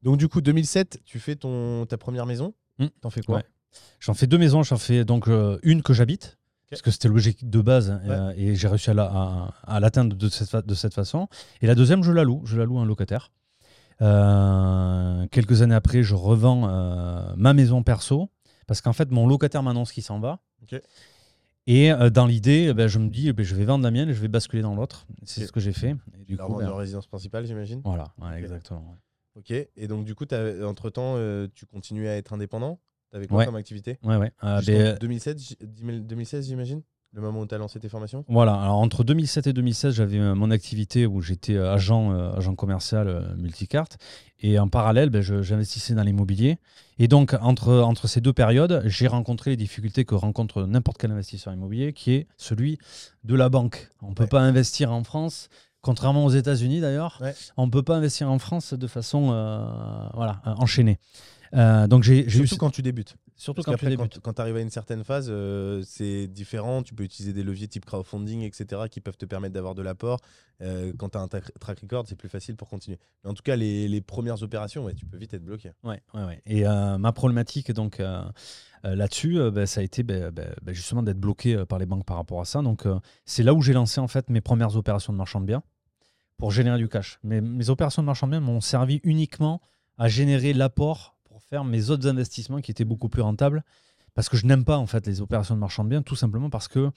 Donc, 0.03 0.17
du 0.17 0.27
coup, 0.27 0.41
2007, 0.41 1.01
tu 1.05 1.19
fais 1.19 1.35
ton, 1.35 1.85
ta 1.85 1.97
première 1.97 2.25
maison. 2.25 2.53
Mhm. 2.79 2.89
T'en 3.01 3.09
fais 3.09 3.21
quoi 3.21 3.37
Ouais. 3.37 3.43
J'en 3.99 4.13
fais 4.13 4.27
deux 4.27 4.37
maisons. 4.37 4.63
J'en 4.63 4.77
fais 4.77 5.05
donc 5.05 5.27
euh, 5.27 5.57
une 5.63 5.81
que 5.81 5.93
j'habite, 5.93 6.37
parce 6.69 6.81
que 6.81 6.91
c'était 6.91 7.07
l'objectif 7.07 7.47
de 7.49 7.61
base, 7.61 7.99
euh, 8.05 8.33
et 8.37 8.55
j'ai 8.55 8.67
réussi 8.67 8.89
à 8.89 8.93
la- 8.93 9.05
à, 9.11 9.53
à 9.75 9.79
l'atteindre 9.79 10.15
de 10.15 10.29
cette, 10.29 10.55
de 10.65 10.75
cette 10.75 10.93
façon. 10.93 11.27
Et 11.61 11.67
la 11.67 11.75
deuxième, 11.75 12.03
je 12.03 12.11
la 12.11 12.23
loue. 12.23 12.41
Je 12.45 12.57
la 12.57 12.65
loue 12.65 12.79
à 12.79 12.81
un 12.81 12.85
locataire. 12.85 13.31
Euh, 14.01 15.27
quelques 15.27 15.61
années 15.61 15.75
après, 15.75 16.03
je 16.03 16.15
revends 16.15 16.67
euh, 16.69 17.33
ma 17.37 17.53
maison 17.53 17.83
perso, 17.83 18.29
parce 18.67 18.81
qu'en 18.81 18.93
fait, 18.93 19.11
mon 19.11 19.27
locataire 19.27 19.63
m'annonce 19.63 19.91
qu'il 19.91 20.03
s'en 20.03 20.19
va. 20.19 20.39
Et 21.67 21.91
euh, 21.91 22.09
dans 22.09 22.25
l'idée, 22.25 22.67
eh 22.69 22.73
ben, 22.73 22.87
je 22.87 22.97
me 22.99 23.09
dis, 23.09 23.29
eh 23.29 23.33
ben, 23.33 23.45
je 23.45 23.53
vais 23.55 23.65
vendre 23.65 23.83
la 23.83 23.91
mienne 23.91 24.09
et 24.09 24.13
je 24.13 24.21
vais 24.21 24.27
basculer 24.27 24.61
dans 24.63 24.73
l'autre. 24.75 25.05
C'est 25.23 25.45
ce 25.45 25.51
que 25.51 25.59
j'ai 25.59 25.73
fait. 25.73 25.95
Et 26.19 26.25
du 26.25 26.37
coup, 26.37 26.55
ben, 26.55 26.67
de 26.67 26.71
résidence 26.71 27.07
principale, 27.07 27.45
j'imagine. 27.45 27.81
voilà, 27.85 28.05
ouais, 28.21 28.39
exactement. 28.39 28.97
Ok, 29.35 29.51
et 29.51 29.87
donc 29.87 30.03
du 30.03 30.13
coup, 30.15 30.25
entre-temps, 30.65 31.13
euh, 31.15 31.47
tu 31.55 31.65
continuais 31.65 32.09
à 32.09 32.17
être 32.17 32.33
indépendant? 32.33 32.79
T'avais 33.11 33.27
quoi 33.27 33.39
Ouais. 33.39 33.45
comme 33.45 33.55
activité? 33.55 33.97
Ouais, 34.03 34.17
ouais. 34.17 34.31
Euh, 34.43 34.59
Jusqu'en 34.61 34.73
ben, 34.73 34.97
2007, 34.99 35.39
j- 35.39 35.57
2016, 35.61 36.47
j'imagine? 36.47 36.81
Le 37.13 37.21
moment 37.21 37.41
où 37.41 37.45
tu 37.45 37.53
as 37.53 37.57
lancé 37.57 37.77
tes 37.79 37.89
formations? 37.89 38.23
Voilà, 38.29 38.53
alors 38.53 38.77
entre 38.77 39.03
2007 39.03 39.47
et 39.47 39.53
2016, 39.53 39.93
j'avais 39.95 40.17
euh, 40.17 40.33
mon 40.33 40.49
activité 40.49 41.05
où 41.05 41.19
j'étais 41.21 41.55
euh, 41.55 41.73
agent, 41.73 42.13
euh, 42.13 42.31
agent 42.37 42.55
commercial 42.55 43.35
multicarte. 43.37 43.97
Et 44.39 44.57
en 44.57 44.69
parallèle, 44.69 45.09
ben, 45.09 45.21
j'investissais 45.21 45.93
dans 45.93 46.03
l'immobilier. 46.03 46.57
Et 46.99 47.07
donc, 47.09 47.35
entre, 47.41 47.73
entre 47.81 48.07
ces 48.07 48.21
deux 48.21 48.31
périodes, 48.33 48.81
j'ai 48.85 49.07
rencontré 49.07 49.51
les 49.51 49.57
difficultés 49.57 50.05
que 50.05 50.15
rencontre 50.15 50.63
n'importe 50.63 50.97
quel 50.99 51.11
investisseur 51.11 51.53
immobilier, 51.53 51.91
qui 51.93 52.13
est 52.13 52.27
celui 52.37 52.77
de 53.25 53.35
la 53.35 53.49
banque. 53.49 53.89
On 54.01 54.11
ne 54.11 54.15
peut 54.15 54.27
pas 54.27 54.41
investir 54.41 54.91
en 54.93 55.03
France. 55.03 55.49
Contrairement 55.81 56.25
aux 56.25 56.29
États-Unis 56.29 56.79
d'ailleurs, 56.79 57.17
Ouais. 57.21 57.33
on 57.57 57.65
ne 57.65 57.71
peut 57.71 57.81
pas 57.81 57.95
investir 57.95 58.29
en 58.31 58.37
France 58.39 58.73
de 58.73 58.87
façon 58.87 59.31
euh, 59.31 59.65
voilà, 60.13 60.41
enchaînée. 60.45 60.99
Euh, 61.55 61.87
donc 61.87 62.03
j'ai 62.03 62.29
j'ai 62.29 62.39
eu 62.39 62.47
Surtout 62.47 62.59
quand 62.65 62.69
tu 62.69 62.81
débutes. 62.83 63.15
Surtout 63.41 63.63
Parce 63.63 63.75
quand 63.81 64.07
tu 64.07 64.19
quand, 64.19 64.39
arrives 64.39 64.55
à 64.55 64.61
une 64.61 64.69
certaine 64.69 65.03
phase, 65.03 65.27
euh, 65.29 65.81
c'est 65.83 66.27
différent. 66.27 66.83
Tu 66.83 66.93
peux 66.93 67.03
utiliser 67.03 67.33
des 67.33 67.41
leviers 67.41 67.67
type 67.67 67.85
crowdfunding, 67.85 68.41
etc., 68.41 68.83
qui 68.89 69.01
peuvent 69.01 69.17
te 69.17 69.25
permettre 69.25 69.53
d'avoir 69.53 69.73
de 69.73 69.81
l'apport. 69.81 70.19
Euh, 70.61 70.93
quand 70.97 71.09
tu 71.09 71.17
as 71.17 71.21
un 71.21 71.27
track 71.27 71.79
record, 71.81 72.05
c'est 72.07 72.15
plus 72.15 72.29
facile 72.29 72.55
pour 72.55 72.69
continuer. 72.69 72.99
Mais 73.23 73.31
en 73.31 73.33
tout 73.33 73.41
cas, 73.41 73.55
les, 73.55 73.87
les 73.87 74.01
premières 74.01 74.43
opérations, 74.43 74.85
ouais, 74.85 74.93
tu 74.93 75.07
peux 75.07 75.17
vite 75.17 75.33
être 75.33 75.43
bloqué. 75.43 75.71
Ouais, 75.83 76.01
ouais, 76.13 76.23
ouais. 76.23 76.41
Et 76.45 76.67
euh, 76.67 76.99
ma 76.99 77.11
problématique 77.13 77.71
donc 77.71 78.01
là-dessus, 78.83 79.39
bah, 79.51 79.65
ça 79.65 79.81
a 79.81 79.83
été 79.83 80.03
bah, 80.03 80.29
bah, 80.31 80.73
justement 80.73 81.01
d'être 81.01 81.19
bloqué 81.19 81.65
par 81.65 81.79
les 81.79 81.87
banques 81.87 82.05
par 82.05 82.17
rapport 82.17 82.41
à 82.41 82.45
ça. 82.45 82.61
Donc 82.61 82.85
c'est 83.25 83.43
là 83.43 83.55
où 83.55 83.61
j'ai 83.61 83.73
lancé 83.73 83.99
en 83.99 84.07
fait 84.07 84.29
mes 84.29 84.41
premières 84.41 84.75
opérations 84.75 85.13
de 85.13 85.17
marchand 85.17 85.41
de 85.41 85.45
biens 85.45 85.63
pour 86.37 86.51
générer 86.51 86.77
du 86.77 86.89
cash. 86.89 87.19
Mais 87.23 87.41
mes 87.41 87.69
opérations 87.69 88.03
de 88.03 88.05
marchand 88.05 88.27
de 88.27 88.31
biens 88.31 88.39
m'ont 88.39 88.61
servi 88.61 89.01
uniquement 89.03 89.61
à 89.97 90.07
générer 90.07 90.53
l'apport 90.53 91.15
faire 91.51 91.63
mes 91.65 91.89
autres 91.89 92.07
investissements 92.07 92.61
qui 92.61 92.71
étaient 92.71 92.85
beaucoup 92.85 93.09
plus 93.09 93.21
rentables. 93.21 93.63
Parce 94.15 94.29
que 94.29 94.37
je 94.37 94.45
n'aime 94.45 94.63
pas 94.65 94.77
en 94.77 94.87
fait 94.87 95.05
les 95.05 95.21
opérations 95.21 95.53
de 95.55 95.59
marchand 95.59 95.83
de 95.83 95.89
biens, 95.89 96.01
tout 96.01 96.15
simplement 96.15 96.49
parce 96.49 96.67
que 96.67 96.89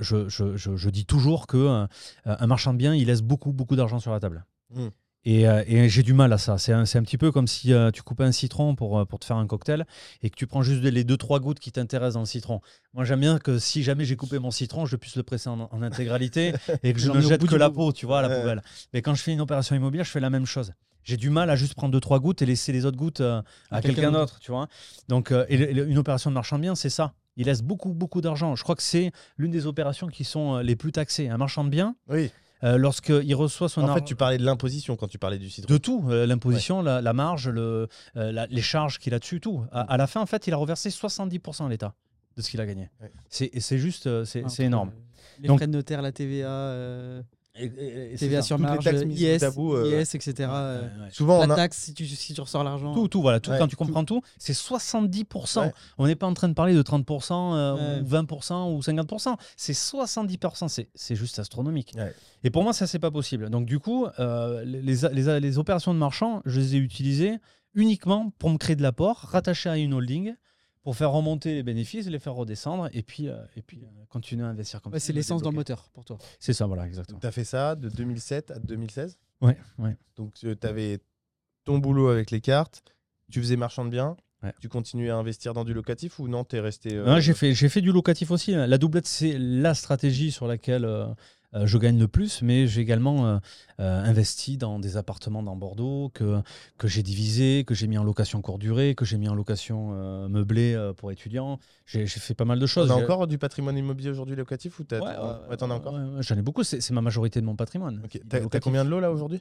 je, 0.00 0.28
je, 0.28 0.56
je, 0.56 0.76
je 0.76 0.90
dis 0.90 1.04
toujours 1.06 1.46
que 1.46 1.56
euh, 1.58 1.86
un 2.24 2.46
marchand 2.46 2.72
de 2.72 2.78
biens, 2.78 2.94
il 2.94 3.06
laisse 3.06 3.22
beaucoup, 3.22 3.52
beaucoup 3.52 3.76
d'argent 3.76 3.98
sur 4.00 4.12
la 4.12 4.20
table. 4.20 4.44
Mm. 4.74 4.86
Et, 5.24 5.48
euh, 5.48 5.64
et 5.66 5.88
j'ai 5.88 6.02
du 6.02 6.12
mal 6.14 6.32
à 6.32 6.38
ça. 6.38 6.56
C'est 6.56 6.72
un, 6.72 6.82
un 6.82 7.02
petit 7.02 7.18
peu 7.18 7.32
comme 7.32 7.46
si 7.48 7.72
euh, 7.72 7.90
tu 7.90 8.02
coupais 8.02 8.24
un 8.24 8.32
citron 8.32 8.74
pour, 8.76 9.06
pour 9.06 9.18
te 9.18 9.24
faire 9.24 9.36
un 9.36 9.46
cocktail 9.46 9.84
et 10.22 10.30
que 10.30 10.36
tu 10.36 10.46
prends 10.46 10.62
juste 10.62 10.82
les 10.82 11.04
deux 11.04 11.16
trois 11.16 11.40
gouttes 11.40 11.58
qui 11.58 11.72
t'intéressent 11.72 12.14
dans 12.14 12.20
le 12.20 12.26
citron. 12.26 12.60
Moi, 12.94 13.04
j'aime 13.04 13.20
bien 13.20 13.38
que 13.38 13.58
si 13.58 13.82
jamais 13.82 14.04
j'ai 14.04 14.16
coupé 14.16 14.38
mon 14.38 14.50
citron, 14.50 14.86
je 14.86 14.96
puisse 14.96 15.16
le 15.16 15.22
presser 15.22 15.48
en, 15.50 15.68
en 15.70 15.82
intégralité 15.82 16.52
et 16.82 16.92
que 16.92 17.00
je 17.00 17.10
ne 17.10 17.20
jette 17.20 17.44
que 17.46 17.56
la 17.56 17.70
peau, 17.70 17.92
tu 17.92 18.06
vois, 18.06 18.20
à 18.20 18.22
la 18.22 18.28
Ouais. 18.28 18.40
poubelle. 18.40 18.62
Mais 18.94 19.02
quand 19.02 19.14
je 19.14 19.22
fais 19.22 19.32
une 19.32 19.40
opération 19.40 19.74
immobilière, 19.74 20.04
je 20.06 20.10
fais 20.12 20.20
la 20.20 20.30
même 20.30 20.46
chose. 20.46 20.72
J'ai 21.06 21.16
du 21.16 21.30
mal 21.30 21.48
à 21.50 21.56
juste 21.56 21.74
prendre 21.74 21.92
deux 21.92 22.00
trois 22.00 22.18
gouttes 22.18 22.42
et 22.42 22.46
laisser 22.46 22.72
les 22.72 22.84
autres 22.84 22.96
gouttes 22.96 23.20
euh, 23.20 23.40
à, 23.70 23.76
À 23.76 23.80
quelqu'un 23.80 24.10
d'autre, 24.12 24.40
tu 24.40 24.50
vois. 24.50 24.66
Donc, 25.08 25.30
euh, 25.30 25.46
et 25.48 25.56
le- 25.56 25.72
le- 25.72 25.88
une 25.88 25.98
opération 25.98 26.30
de 26.30 26.34
marchand 26.34 26.56
de 26.56 26.62
biens, 26.62 26.74
c'est 26.74 26.90
ça. 26.90 27.14
Il 27.36 27.46
laisse 27.46 27.62
beaucoup, 27.62 27.94
beaucoup 27.94 28.20
d'argent. 28.20 28.56
Je 28.56 28.62
crois 28.64 28.74
que 28.74 28.82
c'est 28.82 29.12
l'une 29.38 29.52
des 29.52 29.66
opérations 29.66 30.08
qui 30.08 30.24
sont 30.24 30.56
euh, 30.56 30.62
les 30.62 30.74
plus 30.74 30.90
taxées. 30.90 31.28
Un 31.28 31.36
marchand 31.36 31.62
de 31.62 31.68
biens, 31.70 31.94
Oui. 32.08 32.32
euh, 32.64 32.76
lorsqu'il 32.76 33.34
reçoit 33.36 33.68
son 33.68 33.82
En 33.84 33.94
fait, 33.94 34.02
tu 34.04 34.16
parlais 34.16 34.38
de 34.38 34.44
l'imposition 34.44 34.96
quand 34.96 35.06
tu 35.06 35.18
parlais 35.18 35.38
du 35.38 35.48
citron. 35.48 35.72
De 35.72 35.78
tout, 35.78 36.04
euh, 36.08 36.26
l'imposition, 36.26 36.82
la, 36.82 37.00
la 37.00 37.12
marge, 37.12 37.48
le, 37.50 37.86
euh, 38.16 38.32
la- 38.32 38.46
les 38.46 38.62
charges 38.62 38.98
qu'il 38.98 39.14
a 39.14 39.20
dessus, 39.20 39.40
tout. 39.40 39.62
À, 39.70 39.82
à 39.82 39.96
la 39.96 40.08
fin, 40.08 40.20
en 40.20 40.26
fait, 40.26 40.48
il 40.48 40.54
a 40.54 40.56
reversé 40.56 40.90
70% 40.90 41.66
à 41.66 41.68
l'État 41.68 41.94
de 42.36 42.42
ce 42.42 42.50
qu'il 42.50 42.60
a 42.60 42.66
gagné. 42.66 42.90
Ouais. 43.00 43.12
C'est 43.28 43.78
juste, 43.78 44.24
c'est 44.24 44.48
c'est 44.48 44.64
énorme. 44.64 44.90
Les 45.40 45.48
Donc- 45.48 45.58
frais 45.58 45.66
de 45.68 45.72
notaire, 45.72 46.02
la 46.02 46.12
TVA, 46.12 46.48
euh, 46.48 47.22
Et- 47.58 47.64
et- 47.64 48.12
et 48.12 48.16
c'est 48.16 48.26
TVA 48.26 48.42
sur 48.42 48.58
marge, 48.58 48.84
taxes 48.84 49.04
mises 49.04 49.20
IS, 49.20 49.38
bout 49.38 49.44
à 49.44 49.50
bout, 49.50 49.74
euh, 49.74 50.00
IS, 50.02 50.14
etc. 50.14 50.34
euh, 50.40 50.80
Ouais, 50.80 50.84
ouais. 51.04 51.08
Souvent, 51.10 51.40
on 51.42 51.46
La 51.46 51.54
a... 51.54 51.56
taxe 51.56 51.78
si 51.78 51.94
tu, 51.94 52.06
si 52.06 52.34
tu 52.34 52.40
ressors 52.40 52.64
l'argent. 52.64 52.92
Tout, 52.94 53.08
tout, 53.08 53.22
voilà. 53.22 53.40
Tout, 53.40 53.50
Ouais. 53.50 53.58
quand 53.58 53.68
tu 53.68 53.76
comprends 53.76 54.04
tout, 54.04 54.20
c'est 54.38 54.52
70%. 54.54 55.60
Ouais. 55.62 55.72
On 55.98 56.06
n'est 56.06 56.16
pas 56.16 56.26
en 56.26 56.34
train 56.34 56.48
de 56.48 56.54
parler 56.54 56.74
de 56.74 56.82
30%, 56.82 57.54
euh, 57.54 57.74
Ouais. 57.74 58.00
ou 58.02 58.06
20% 58.06 58.72
ou 58.74 58.82
50%. 58.82 59.36
C'est 59.56 59.72
70%. 59.74 60.68
C'est- 60.68 61.14
juste 61.16 61.38
astronomique. 61.38 61.92
Ouais. 61.96 62.14
Et 62.44 62.50
pour 62.50 62.62
moi, 62.62 62.72
ça, 62.72 62.86
c'est 62.86 62.98
pas 62.98 63.10
possible. 63.10 63.48
Donc, 63.50 63.64
du 63.66 63.78
coup, 63.78 64.06
euh, 64.18 64.62
les, 64.64 64.80
les- 65.12 65.40
les 65.40 65.58
opérations 65.58 65.94
de 65.94 65.98
marchand, 65.98 66.42
je 66.44 66.60
les 66.60 66.74
ai 66.76 66.78
utilisées 66.78 67.36
uniquement 67.74 68.32
pour 68.38 68.50
me 68.50 68.58
créer 68.58 68.76
de 68.76 68.82
l'apport, 68.82 69.16
rattaché 69.18 69.68
à 69.68 69.76
une 69.76 69.94
holding, 69.94 70.34
pour 70.86 70.94
faire 70.94 71.10
remonter 71.10 71.52
les 71.52 71.64
bénéfices, 71.64 72.06
les 72.06 72.20
faire 72.20 72.34
redescendre, 72.34 72.88
et 72.92 73.02
puis, 73.02 73.26
euh, 73.28 73.34
et 73.56 73.62
puis 73.62 73.82
euh, 73.82 74.04
continuer 74.08 74.44
à 74.44 74.46
investir 74.46 74.80
comme 74.80 74.92
Ouais, 74.92 75.00
ça. 75.00 75.06
c'est 75.06 75.12
l'essence 75.12 75.42
dans 75.42 75.50
le 75.50 75.56
moteur 75.56 75.88
pour 75.92 76.04
toi. 76.04 76.16
C'est 76.38 76.52
ça, 76.52 76.66
voilà, 76.66 76.86
exactement. 76.86 77.18
Tu 77.18 77.26
as 77.26 77.32
fait 77.32 77.42
ça 77.42 77.74
de 77.74 77.88
2007 77.88 78.52
à 78.52 78.60
2016. 78.60 79.18
Ouais, 79.40 79.58
ouais. 79.80 79.96
Donc, 80.14 80.34
tu 80.34 80.56
avais 80.62 81.00
ton 81.64 81.78
boulot 81.78 82.06
avec 82.08 82.30
les 82.30 82.40
cartes, 82.40 82.84
tu 83.32 83.40
faisais 83.40 83.56
marchand 83.56 83.84
de 83.84 83.90
biens, 83.90 84.16
Ouais. 84.44 84.52
tu 84.60 84.68
continuais 84.68 85.10
à 85.10 85.16
investir 85.16 85.54
dans 85.54 85.64
du 85.64 85.74
locatif 85.74 86.20
ou 86.20 86.28
non, 86.28 86.44
tu 86.44 86.54
es 86.54 86.60
resté. 86.60 86.94
euh, 86.94 87.18
j'ai 87.20 87.34
fait, 87.34 87.52
j'ai 87.52 87.68
fait 87.68 87.80
du 87.80 87.90
locatif 87.90 88.30
aussi. 88.30 88.52
La 88.52 88.78
doublette, 88.78 89.08
c'est 89.08 89.36
la 89.38 89.74
stratégie 89.74 90.30
sur 90.30 90.46
laquelle 90.46 90.84
euh, 90.84 91.06
euh, 91.54 91.66
je 91.66 91.78
gagne 91.78 91.98
le 91.98 92.08
plus, 92.08 92.42
mais 92.42 92.66
j'ai 92.66 92.80
également 92.80 93.26
euh, 93.26 93.38
euh, 93.80 94.02
investi 94.04 94.56
dans 94.56 94.78
des 94.78 94.96
appartements 94.96 95.42
dans 95.42 95.56
Bordeaux 95.56 96.10
que, 96.14 96.40
que 96.78 96.88
j'ai 96.88 97.02
divisés, 97.02 97.64
que 97.66 97.74
j'ai 97.74 97.86
mis 97.86 97.98
en 97.98 98.04
location 98.04 98.40
courte 98.42 98.60
durée, 98.60 98.94
que 98.94 99.04
j'ai 99.04 99.18
mis 99.18 99.28
en 99.28 99.34
location 99.34 100.28
meublée 100.28 100.76
pour 100.96 101.12
étudiants. 101.12 101.58
J'ai 101.86 102.06
fait 102.06 102.34
pas 102.34 102.44
mal 102.44 102.58
de 102.58 102.66
choses. 102.66 102.88
T'en 102.88 102.98
as 102.98 103.02
encore 103.02 103.26
du 103.26 103.38
patrimoine 103.38 103.76
immobilier 103.76 104.10
aujourd'hui 104.10 104.36
locatif 104.36 104.78
ou 104.80 104.84
Ouais, 104.90 104.98
as 105.00 105.64
encore? 105.64 105.98
J'en 106.20 106.36
ai 106.36 106.42
beaucoup, 106.42 106.62
c'est 106.64 106.90
ma 106.90 107.02
majorité 107.02 107.40
de 107.40 107.46
mon 107.46 107.56
patrimoine. 107.56 108.00
Ok. 108.04 108.14
Il 108.14 108.36
est 108.36 108.48
T'as 108.48 108.60
combien 108.60 108.84
de 108.84 108.90
lots 108.90 109.00
là 109.00 109.10
aujourd'hui? 109.10 109.40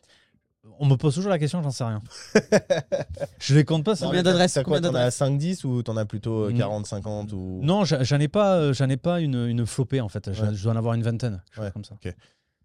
On 0.80 0.86
me 0.88 0.95
pose 0.95 1.16
toujours 1.16 1.30
la 1.32 1.39
question, 1.39 1.61
j'en 1.63 1.70
sais 1.72 1.84
rien. 1.84 2.01
je 3.39 3.55
les 3.55 3.63
compte 3.63 3.84
pas. 3.84 3.95
ça 3.95 4.05
Combien 4.05 4.24
d'adresses 4.24 4.53
T'en 4.53 4.72
as 4.74 4.80
d'adresses 4.80 5.20
5-10 5.20 5.66
ou 5.66 5.82
t'en 5.84 5.95
as 5.97 6.05
plutôt 6.05 6.45
euh, 6.45 6.51
Mm. 6.51 6.57
40, 6.57 6.86
50 6.88 7.34
ou... 7.34 7.59
Non, 7.63 7.84
j'en 7.86 8.20
ai 8.20 8.28
pas, 8.28 8.55
euh, 8.57 8.74
j'en 8.74 8.89
ai 8.89 8.97
pas 8.97 9.22
une, 9.22 9.45
une 9.47 9.66
flopée 9.66 10.01
en 10.01 10.09
fait. 10.09 10.34
Je, 10.34 10.41
Ouais. 10.43 10.49
je 10.53 10.63
dois 10.63 10.74
en 10.74 10.76
avoir 10.76 10.93
une 10.95 11.03
vingtaine, 11.03 11.41
Ouais. 11.57 11.72
comme 11.72 11.84
ça. 11.86 11.95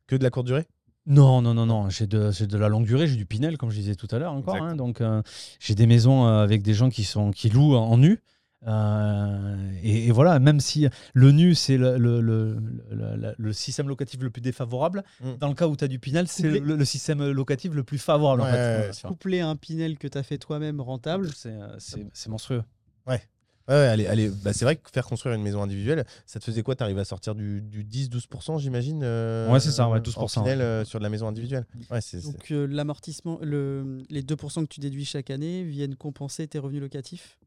Que 0.07 0.17
de 0.17 0.23
la 0.25 0.31
courte 0.31 0.47
durée? 0.47 0.67
Non, 1.07 1.41
non, 1.41 1.55
non, 1.55 1.67
non. 1.67 1.89
J'ai 1.89 2.07
de, 2.07 2.31
de 2.45 2.59
la 2.59 2.69
longue 2.69 2.85
durée, 2.87 3.07
j'ai 3.07 3.17
du 3.17 3.27
Pinel, 3.27 3.57
comme 3.59 3.71
je 3.71 3.77
disais 3.77 3.95
tout 3.95 4.09
à 4.11 4.19
l'heure 4.19 4.33
encore. 4.33 4.57
Hein. 4.57 4.75
donc, 4.77 5.01
euh, 5.01 5.23
j'ai 5.61 5.75
des 5.75 5.87
maisons 5.87 6.27
avec 6.27 6.63
des 6.63 6.75
gens 6.75 6.91
qui, 6.91 7.05
sont, 7.05 7.31
qui 7.31 7.49
louent 7.49 7.77
en 7.77 7.97
nu. 7.99 8.21
Euh, 8.67 9.73
et, 9.83 10.07
et 10.09 10.11
voilà, 10.13 10.39
même 10.39 10.61
si 10.61 10.87
le 11.15 11.33
nu, 11.33 11.55
c'est 11.55 11.77
le, 11.79 11.97
le, 11.97 12.21
le, 12.21 12.55
le- 12.91 13.17
le- 13.17 13.35
le 13.37 13.53
système 13.53 13.89
locatif 13.89 14.21
le 14.21 14.31
plus 14.31 14.43
défavorable, 14.43 15.03
Mm. 15.21 15.35
dans 15.39 15.49
le 15.49 15.55
cas 15.55 15.67
où 15.67 15.77
tu 15.77 15.85
as 15.85 15.89
du 15.89 15.99
Pinel, 15.99 16.29
c'est 16.29 16.49
le, 16.49 16.59
le 16.59 16.85
système 16.85 17.31
locatif 17.31 17.73
le 17.75 17.85
plus 17.85 17.99
favorable. 17.99 18.43
en 18.43 18.47
fait. 18.47 18.51
ouais, 18.53 18.91
tu 19.21 19.41
à 19.41 19.49
un 19.49 19.57
Pinel 19.57 19.99
que 19.99 20.09
tu 20.09 20.19
as 20.19 20.23
fait 20.23 20.39
toi-même 20.39 20.81
rentable. 20.81 21.31
C'est, 21.35 21.49
euh, 21.51 21.77
c'est- 21.79 22.29
monstrueux. 22.29 22.63
Ouais, 23.07 23.23
ouais, 23.69 23.75
allez, 23.75 24.07
allez. 24.07 24.29
Bah, 24.29 24.53
c'est 24.53 24.65
vrai 24.65 24.77
que 24.77 24.91
faire 24.91 25.07
construire 25.07 25.35
une 25.37 25.43
maison 25.43 25.63
individuelle, 25.63 26.05
ça 26.27 26.39
te 26.41 26.45
faisait 26.45 26.63
quoi? 26.63 26.75
T'arrives 26.77 26.99
à 26.99 27.05
sortir 27.05 27.35
du, 27.35 27.63
du 27.63 27.85
10-12%, 27.85 28.59
j'imagine 28.59 29.01
euh, 29.05 29.51
Ouais, 29.51 29.61
c'est 29.61 29.71
ça, 29.71 29.89
ouais, 29.89 29.99
en 29.99 30.03
12%, 30.03 30.43
Pinel, 30.43 30.59
ouais. 30.59 30.65
euh, 30.65 30.85
sur 30.85 30.99
de 30.99 31.05
la 31.05 31.11
maison 31.11 31.29
individuelle? 31.29 31.67
Ouais, 31.91 32.01
Donc 32.25 32.51
euh, 32.51 32.67
l'amortissement, 32.67 33.39
le, 33.43 34.03
les 34.11 34.23
2% 34.23 34.63
que 34.63 34.69
tu 34.75 34.81
déduis 34.81 35.05
chaque 35.05 35.31
année 35.31 35.63
viennent 35.65 35.95
compenser 35.97 36.47
tes 36.47 36.59
revenus 36.59 36.83
locatifs? 36.83 37.39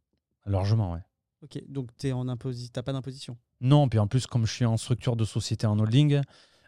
Largement, 0.46 0.94
ouais. 0.94 1.00
Ok, 1.44 1.62
donc 1.68 1.90
tu 1.98 2.08
n'as 2.14 2.84
pas 2.84 2.94
d'imposition? 2.94 3.38
Non, 3.62 3.88
puis 3.90 4.00
en 4.00 4.08
plus, 4.08 4.28
comme 4.28 4.46
je 4.46 4.52
suis 4.54 4.66
en 4.66 4.78
structure 4.78 5.16
de 5.16 5.26
société 5.26 5.68
en 5.68 5.78
holding, 5.80 6.22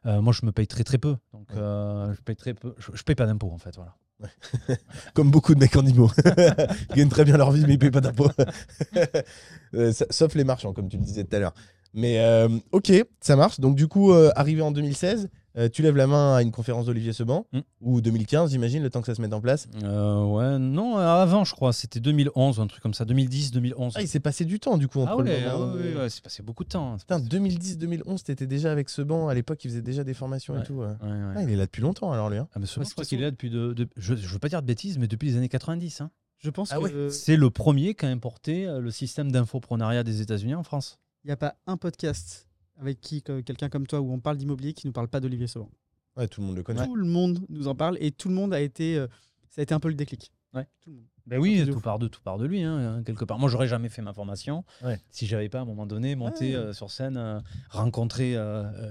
euh, 0.05 0.21
moi, 0.21 0.33
je 0.33 0.45
me 0.45 0.51
paye 0.51 0.67
très 0.67 0.83
très 0.83 0.97
peu. 0.97 1.15
Donc, 1.33 1.49
Ouais. 1.51 1.57
euh, 1.57 2.13
je 2.13 2.21
paye 2.21 2.35
très 2.35 2.53
peu. 2.53 2.75
Je, 2.77 2.91
je 2.93 3.03
paye 3.03 3.15
pas 3.15 3.25
d'impôts, 3.25 3.51
en 3.51 3.57
fait. 3.57 3.75
Voilà. 3.75 3.95
Comme 5.13 5.31
beaucoup 5.31 5.55
de 5.55 5.59
mecs 5.59 5.75
en 5.75 5.85
IMO. 5.85 6.09
Ils 6.91 6.95
gagnent 6.95 7.09
très 7.09 7.25
bien 7.25 7.37
leur 7.37 7.51
vie, 7.51 7.65
mais 7.67 7.73
ils 7.73 7.79
payent 7.79 7.91
pas 7.91 8.01
d'impôts. 8.01 8.29
Euh, 9.73 9.91
Sauf 10.09 10.35
les 10.35 10.43
marchands, 10.45 10.73
comme 10.73 10.87
tu 10.87 10.97
le 10.97 11.03
disais 11.03 11.23
tout 11.25 11.35
à 11.35 11.39
l'heure. 11.39 11.53
Mais 11.93 12.19
euh, 12.19 12.47
ok, 12.71 12.91
ça 13.19 13.35
marche. 13.35 13.59
Donc 13.59 13.75
du 13.75 13.87
coup, 13.87 14.11
euh, 14.13 14.31
arrivé 14.35 14.61
en 14.61 14.71
2016, 14.71 15.29
euh, 15.57 15.69
tu 15.69 15.81
lèves 15.81 15.95
la 15.95 16.07
main 16.07 16.35
à 16.35 16.41
une 16.41 16.51
conférence 16.51 16.85
d'Olivier 16.85 17.13
Seban, 17.13 17.45
Mm. 17.53 17.59
ou 17.81 18.01
2015, 18.01 18.51
j'imagine, 18.51 18.83
le 18.83 18.89
temps 18.89 19.01
que 19.01 19.07
ça 19.07 19.15
se 19.15 19.21
mette 19.21 19.33
en 19.33 19.41
place. 19.41 19.67
Euh, 19.83 20.23
ouais, 20.25 20.59
non, 20.59 20.97
euh, 20.97 21.01
avant, 21.01 21.43
je 21.43 21.53
crois. 21.53 21.73
C'était 21.73 21.99
2011, 21.99 22.59
un 22.59 22.67
truc 22.67 22.81
comme 22.83 22.93
ça. 22.93 23.05
2010, 23.05 23.51
2011. 23.51 23.93
Ah, 23.95 24.01
il 24.01 24.07
s'est 24.07 24.19
passé 24.19 24.45
du 24.45 24.59
temps, 24.59 24.77
du 24.77 24.87
coup, 24.87 24.99
entre 25.01 25.11
Ah 25.13 25.17
ouais, 25.17 25.23
le 25.41 25.45
moment 25.51 25.65
ah 25.71 25.75
où- 25.75 25.77
ouais, 25.79 25.95
ouais, 25.95 26.09
c'est 26.09 26.23
passé 26.23 26.43
beaucoup 26.43 26.63
de 26.63 26.69
temps. 26.69 26.93
hein. 26.93 26.97
Putain, 26.97 27.17
passé- 27.19 27.29
2010-2011, 27.29 28.23
t'étais 28.23 28.47
déjà 28.47 28.71
avec 28.71 28.89
Seban. 28.89 29.27
À 29.27 29.33
l'époque, 29.33 29.63
il 29.65 29.69
faisait 29.69 29.81
déjà 29.81 30.03
des 30.03 30.13
formations 30.13 30.55
et 30.55 30.59
Ouais. 30.59 30.63
tout. 30.63 30.73
ouais. 30.75 30.87
Ouais, 30.87 31.09
ouais. 31.09 31.33
Ah, 31.35 31.43
il 31.43 31.49
est 31.51 31.55
là 31.55 31.65
depuis 31.65 31.81
longtemps, 31.81 32.11
alors, 32.11 32.29
lui. 32.29 32.37
hein. 32.37 32.47
Ah, 32.53 32.59
mais 32.59 32.65
Ouais, 32.65 32.85
je 32.85 32.91
crois 32.91 33.05
qu'il 33.05 33.19
est 33.19 33.23
là 33.23 33.31
depuis. 33.31 33.49
De, 33.49 33.73
de- 33.73 33.87
je, 33.97 34.15
je 34.15 34.27
veux 34.27 34.39
pas 34.39 34.49
dire 34.49 34.61
de 34.61 34.67
bêtises, 34.67 34.97
mais 34.97 35.07
depuis 35.07 35.29
les 35.29 35.37
années 35.37 35.49
90. 35.49 36.01
hein. 36.01 36.11
Je 36.37 36.49
pense 36.49 36.71
Ah 36.73 36.79
ouais. 36.81 36.91
qu'il 36.91 37.11
C'est 37.11 37.37
le 37.37 37.49
premier 37.49 37.95
qui 37.95 38.05
a 38.05 38.09
importé 38.09 38.67
le 38.79 38.91
système 38.91 39.31
d'infoprenariat 39.31 40.03
des 40.03 40.21
États-Unis 40.21 40.53
en 40.53 40.63
France. 40.63 40.99
n'y 41.27 41.31
a 41.31 41.37
pas 41.37 41.55
un 41.65 41.77
podcast 41.77 42.45
avec 42.79 42.99
qui 43.01 43.21
que- 43.21 43.41
quelqu'un 43.41 43.69
comme 43.69 43.87
toi 43.87 43.99
où 44.01 44.11
on 44.11 44.19
parle 44.19 44.37
d'immobilier 44.37 44.73
qui 44.73 44.85
ne 44.87 44.89
nous 44.89 44.93
parle 44.93 45.07
pas 45.07 45.19
d'Olivier 45.19 45.47
Sauvan. 45.47 45.69
Ouais, 46.17 46.27
tout 46.27 46.41
le 46.41 46.47
monde 46.47 46.55
le 46.55 46.63
connaît. 46.63 46.85
Tout 46.85 46.95
le 46.95 47.05
monde 47.05 47.45
nous 47.49 47.67
en 47.67 47.75
parle 47.75 47.97
et 47.99 48.11
tout 48.11 48.29
le 48.29 48.35
monde 48.35 48.53
a 48.53 48.61
été, 48.61 48.97
euh, 48.97 49.07
ça 49.49 49.61
a 49.61 49.63
été 49.63 49.73
un 49.73 49.79
peu 49.79 49.89
le 49.89 49.95
déclic. 49.95 50.31
Ouais. 50.53 50.67
Tout 50.81 50.89
le 50.91 50.95
monde. 50.97 51.05
Ben 51.27 51.39
oui, 51.39 51.65
tout 51.69 51.79
part 51.81 51.97
de 51.97 52.07
tout 52.07 52.21
part 52.21 52.37
de 52.37 52.45
lui, 52.45 52.61
hein, 52.61 53.01
quelque 53.03 53.25
part. 53.25 53.39
Moi, 53.39 53.49
j'aurais 53.49 53.67
jamais 53.67 53.89
fait 53.89 54.03
ma 54.03 54.13
formation 54.13 54.63
Ouais. 54.83 55.01
si 55.09 55.25
j'avais 55.25 55.49
pas 55.49 55.57
à 55.57 55.61
un 55.63 55.65
moment 55.65 55.87
donné 55.87 56.15
monté 56.15 56.51
Ouais. 56.51 56.55
euh, 56.55 56.73
sur 56.73 56.91
scène, 56.91 57.17
euh, 57.17 57.39
rencontré 57.71 58.35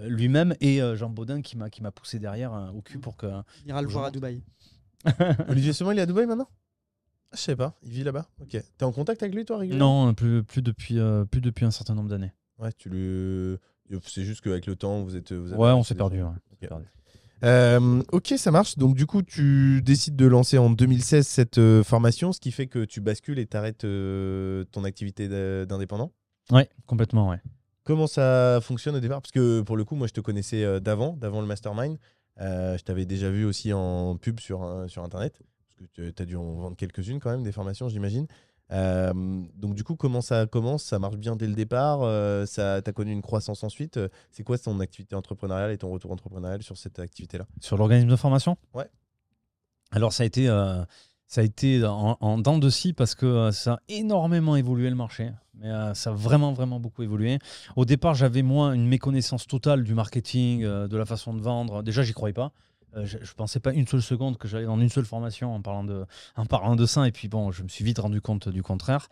lui-même 0.07 0.55
et 0.61 0.83
euh, 0.83 0.97
Jean 0.97 1.11
Baudin 1.11 1.43
qui 1.43 1.57
m'a 1.57 1.71
qui 1.71 1.81
m'a 1.81 1.93
poussé 1.93 2.19
derrière 2.19 2.53
euh, 2.53 2.71
au 2.71 2.83
cul 2.83 2.99
pour 2.99 3.17
que. 3.17 3.27
Il 3.65 3.69
ira 3.69 3.81
le 3.83 3.89
voir 3.89 4.07
à. 4.07 4.11
Dubaï. 4.11 4.43
Olivier 5.49 5.73
Seban, 5.73 5.93
il 5.93 5.99
est 5.99 6.03
à 6.03 6.07
Dubaï 6.07 6.27
maintenant? 6.27 6.49
Je 7.33 7.39
sais 7.39 7.57
pas, 7.57 7.77
il 7.83 7.91
vit 7.91 8.05
là-bas? 8.05 8.27
Ok. 8.41 8.51
T'es 8.79 8.85
en 8.85 8.93
contact 8.93 9.23
avec 9.23 9.35
lui, 9.35 9.45
toi, 9.45 9.59
régulièrement? 9.59 10.07
Non, 10.07 10.15
plus 10.15 10.43
plus 10.45 10.63
depuis 10.63 10.99
euh, 10.99 11.25
plus 11.25 11.41
depuis 11.41 11.65
un 11.65 11.71
certain 11.71 11.95
nombre 11.95 12.09
d'années. 12.09 12.33
Ouais, 12.59 12.73
tu 12.73 12.89
le. 12.89 13.59
C'est 14.07 14.25
juste 14.25 14.41
qu'avec 14.41 14.67
le 14.67 14.77
temps, 14.77 15.03
vous 15.03 15.17
êtes. 15.17 15.33
Vous 15.33 15.53
Ouais, 15.55 15.71
on 15.71 15.83
s'est 15.83 15.95
perdu. 15.95 16.23
ouais. 16.23 16.69
Euh, 17.43 18.03
ok, 18.13 18.35
ça 18.39 18.51
marche. 18.51 18.79
Donc, 18.79 18.95
du 18.97 19.07
coup, 19.07 19.23
tu 19.23 19.83
décides 19.83 20.17
de 20.17 20.27
lancer 20.27 20.57
en 20.57 20.71
2016 20.71 21.27
cette 21.27 21.59
euh, 21.59 21.83
formation, 21.85 22.33
ce 22.33 22.41
qui 22.41 22.53
fait 22.53 22.67
que 22.69 22.85
tu 22.87 23.01
bascules 23.01 23.39
et 23.39 23.47
t'arrêtes 23.47 23.85
euh, 23.85 24.65
ton 24.73 24.85
activité 24.85 25.29
d'a- 25.29 25.67
d'indépendant? 25.67 26.13
Ouais, 26.51 26.69
complètement, 26.87 27.29
ouais. 27.29 27.41
Comment 27.83 28.07
ça 28.07 28.61
fonctionne 28.63 28.97
au 28.97 29.01
départ? 29.01 29.21
Parce 29.21 29.33
que 29.33 29.61
pour 29.61 29.77
le 29.77 29.85
coup, 29.85 29.95
moi, 29.95 30.07
je 30.07 30.15
te 30.15 30.21
connaissais 30.23 30.65
euh, 30.65 30.81
d'avant, 30.81 31.13
d'avant 31.19 31.43
le 31.43 31.47
mastermind. 31.47 31.99
Je 32.39 32.83
t'avais 32.83 33.05
déjà 33.05 33.31
vu 33.31 33.45
aussi 33.45 33.73
en 33.75 34.17
pub 34.17 34.41
sur, 34.41 34.85
sur 34.89 35.05
Internet. 35.05 35.43
Parce 35.77 35.91
que 35.97 36.11
tu 36.11 36.23
as 36.23 36.27
dû 36.27 36.37
en 36.37 36.55
vendre 36.55 36.77
quelques-unes 36.77 37.21
quand 37.21 37.31
même, 37.31 37.43
des 37.43 37.53
formations, 37.53 37.89
j'imagine. 37.89 38.27
Euh, 38.73 39.13
donc, 39.57 39.75
du 39.75 39.85
coup, 39.85 39.95
comment 39.95 40.21
ça 40.21 40.47
commence? 40.47 40.85
Ça 40.85 40.99
marche 40.99 41.17
bien 41.17 41.37
dès 41.37 41.47
le 41.47 41.55
départ 41.55 42.01
euh, 42.03 42.47
Ça 42.47 42.81
T'as 42.83 42.93
connu 42.93 43.13
une 43.13 43.23
croissance 43.23 43.63
ensuite 43.63 43.99
Euh, 43.99 44.09
C'est 44.31 44.43
quoi 44.43 44.57
ton 44.59 44.81
activité 44.81 45.15
entrepreneuriale 45.15 45.71
et 45.71 45.79
ton 45.79 45.91
retour 45.91 46.11
entrepreneurial 46.13 46.63
sur 46.63 46.77
cette 46.77 46.99
activité-là? 46.99 47.47
Sur 47.61 47.77
l'organisme 47.77 48.09
de 48.09 48.17
formation? 48.17 48.57
Ouais. 48.73 48.89
Alors, 49.93 50.13
ça 50.13 50.23
a 50.23 50.27
été, 50.27 50.49
euh, 50.49 50.83
ça 51.29 51.43
a 51.43 51.45
été 51.45 51.85
en, 51.85 52.17
en 52.21 52.39
dents 52.39 52.59
de 52.59 52.71
scie 52.71 52.95
parce 52.95 53.15
que 53.15 53.51
ça 53.51 53.75
a 53.75 53.79
énormément 53.89 54.57
évolué 54.57 54.89
le 54.89 54.97
marché. 54.97 55.31
Mais 55.57 55.71
ça 55.95 56.11
a 56.11 56.13
vraiment, 56.13 56.53
vraiment 56.53 56.81
beaucoup 56.81 57.03
évolué. 57.05 57.39
Au 57.77 57.85
départ, 57.85 58.15
j'avais 58.15 58.43
moi 58.43 58.75
une 58.75 58.89
méconnaissance 58.89 59.47
totale 59.47 59.85
du 59.85 59.95
marketing, 59.95 60.63
de 60.63 60.97
la 60.97 61.05
façon 61.05 61.33
de 61.33 61.41
vendre. 61.41 61.83
Déjà, 61.85 62.03
j'y 62.03 62.13
croyais 62.13 62.33
pas. 62.33 62.51
Euh, 62.97 63.05
je, 63.07 63.19
je 63.23 63.35
pensais 63.35 63.61
pas 63.61 63.73
une 63.73 63.87
seule 63.87 64.03
seconde 64.03 64.39
que 64.39 64.49
j'allais 64.49 64.67
dans 64.67 64.79
une 64.81 64.89
seule 64.89 65.05
formation 65.05 65.55
en 65.55 65.61
parlant 65.63 65.85
de, 65.85 66.05
en 66.37 66.47
parlant 66.47 66.77
de 66.77 66.87
ça. 66.87 67.07
Et 67.09 67.13
puis 67.13 67.29
bon, 67.29 67.51
je 67.53 67.63
me 67.63 67.69
suis 67.69 67.85
vite 67.85 67.99
rendu 67.99 68.21
compte 68.21 68.49
du 68.49 68.63
contraire. 68.63 69.09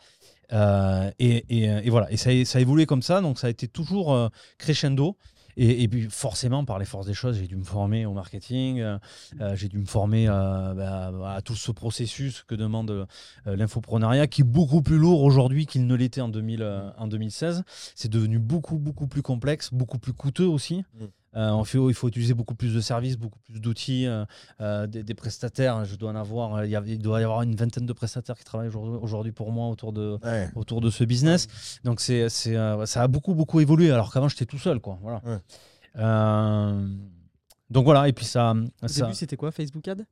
Euh, 0.52 1.10
et, 1.18 1.44
et- 1.48 1.86
et 1.86 1.90
voilà, 1.90 2.10
et 2.12 2.16
ça, 2.16 2.30
ça 2.44 2.58
a 2.58 2.60
évolué 2.60 2.84
comme 2.86 3.02
ça, 3.02 3.20
donc 3.20 3.38
ça 3.38 3.46
a 3.46 3.50
été 3.50 3.68
toujours 3.68 4.12
euh, 4.12 4.28
crescendo. 4.58 5.16
Et, 5.58 5.86
puis 5.86 6.08
forcément, 6.08 6.64
par 6.64 6.78
les 6.78 6.86
forces 6.86 7.04
des 7.06 7.12
choses, 7.12 7.36
j'ai 7.36 7.46
dû 7.46 7.56
me 7.56 7.64
former 7.64 8.06
au 8.06 8.14
marketing, 8.14 8.80
euh, 8.80 8.98
euh, 9.42 9.54
j'ai 9.54 9.68
dû 9.68 9.76
me 9.78 9.84
former 9.84 10.26
euh, 10.26 10.72
bah, 10.72 11.34
à 11.34 11.42
tout 11.42 11.54
ce 11.54 11.70
processus 11.72 12.42
que 12.44 12.54
demande 12.54 12.90
euh, 12.90 13.04
l'infoprenariat, 13.44 14.26
qui 14.26 14.40
est 14.40 14.44
beaucoup 14.44 14.80
plus 14.80 14.96
lourd 14.96 15.22
aujourd'hui 15.22 15.66
qu'il 15.66 15.86
ne 15.86 15.94
l'était 15.94 16.22
en, 16.22 16.30
2000, 16.30 16.62
euh, 16.62 16.90
en 16.96 17.06
2016. 17.06 17.64
C'est 17.94 18.08
devenu 18.10 18.38
beaucoup, 18.38 18.78
beaucoup 18.78 19.06
plus 19.06 19.20
complexe, 19.20 19.68
beaucoup 19.74 19.98
plus 19.98 20.14
coûteux 20.14 20.46
aussi. 20.46 20.84
Mm. 20.98 21.04
Euh, 21.34 21.48
en 21.50 21.64
fait, 21.64 21.78
il 21.78 21.94
faut 21.94 22.08
utiliser 22.08 22.34
beaucoup 22.34 22.54
plus 22.54 22.74
de 22.74 22.80
services, 22.80 23.16
beaucoup 23.16 23.38
plus 23.38 23.58
d'outils, 23.60 24.06
euh, 24.06 24.24
euh, 24.60 24.86
des, 24.86 25.02
des 25.02 25.14
prestataires. 25.14 25.84
Je 25.84 25.96
dois 25.96 26.10
en 26.10 26.16
avoir, 26.16 26.56
euh, 26.56 26.66
il, 26.66 26.70
y 26.70 26.76
a- 26.76 26.82
il 26.86 26.98
doit 26.98 27.20
y 27.20 27.24
avoir 27.24 27.42
une 27.42 27.54
vingtaine 27.56 27.86
de 27.86 27.92
prestataires 27.92 28.36
qui 28.36 28.44
travaillent 28.44 28.68
aujourd'hui 28.68 29.32
pour 29.32 29.50
moi 29.50 29.68
autour 29.68 29.92
de, 29.92 30.18
Ouais. 30.24 30.50
autour 30.54 30.80
de 30.82 30.90
ce 30.90 31.04
business. 31.04 31.48
Donc 31.84 32.00
c'est, 32.00 32.28
c'est, 32.28 32.54
euh, 32.56 32.84
ça 32.86 33.02
a 33.02 33.08
beaucoup 33.08 33.34
beaucoup 33.34 33.60
évolué 33.60 33.90
alors 33.90 34.12
qu'avant 34.12 34.28
j'étais 34.28 34.44
tout 34.46 34.58
seul 34.58 34.78
quoi. 34.80 34.98
Voilà. 35.00 35.22
Ouais. 35.24 35.38
Euh, 35.96 36.88
donc 37.70 37.84
voilà 37.84 38.08
et 38.08 38.12
puis 38.12 38.24
ça. 38.26 38.54
Au 38.82 38.88
ça- 38.88 39.04
début, 39.06 39.14
c'était 39.16 39.36
quoi 39.36 39.50
Facebook 39.52 39.86
Ad 39.88 40.04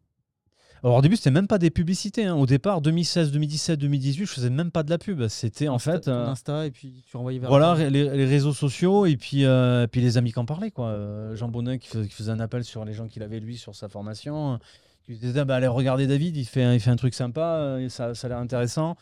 Alors 0.83 0.97
au 0.97 1.03
début 1.03 1.17
c'était 1.17 1.31
même 1.31 1.47
pas 1.47 1.59
des 1.59 1.71
publicités. 1.71 2.25
hein. 2.25 2.35
Au 2.37 2.47
départ 2.47 2.81
2016, 2.81 3.33
2017, 3.33 3.79
2018 3.79 4.27
je 4.27 4.33
faisais 4.33 4.51
même 4.51 4.71
pas 4.71 4.83
de 4.83 4.91
la 4.91 4.99
pub. 4.99 5.27
C'était 5.29 5.69
en 5.69 5.79
fait. 5.79 6.09
euh, 6.09 6.27
Insta 6.29 6.67
et 6.67 6.71
puis 6.71 7.03
tu 7.07 7.17
renvoyais 7.17 7.39
vers. 7.39 7.51
voilà, 7.51 7.75
les, 7.91 8.05
les 8.05 8.25
réseaux 8.27 8.55
sociaux 8.55 9.05
et 9.07 9.17
puis, 9.17 9.45
euh, 9.45 9.87
puis 9.87 10.01
les 10.01 10.17
amis 10.17 10.33
qui 10.33 10.39
en 10.39 10.47
parlaient. 10.47 10.71
Quoi. 10.71 10.87
Euh, 10.87 11.37
Jean 11.37 11.49
Bonnet 11.49 11.79
qui, 11.79 11.89
fais- 11.89 12.03
qui 12.07 12.15
faisait 12.15 12.33
un 12.33 12.41
appel 12.41 12.65
sur 12.65 12.85
les 12.85 12.95
gens 12.95 13.07
qu'il 13.09 13.23
avait 13.23 13.41
lui 13.41 13.57
sur 13.57 13.75
sa 13.75 13.89
formation. 13.89 14.59
Qui 15.05 15.15
disait 15.17 15.45
bah, 15.45 15.57
allez 15.57 15.67
regarder 15.67 16.07
David, 16.07 16.37
il 16.37 16.45
fait, 16.45 16.63
un- 16.63 16.75
il 16.75 16.81
fait 16.81 16.91
un 16.91 16.97
truc 16.97 17.15
sympa, 17.15 17.41
euh, 17.59 17.79
et 17.79 17.89
ça, 17.89 18.15
ça 18.15 18.27
a 18.27 18.31
l'air 18.31 18.39
intéressant. 18.39 18.97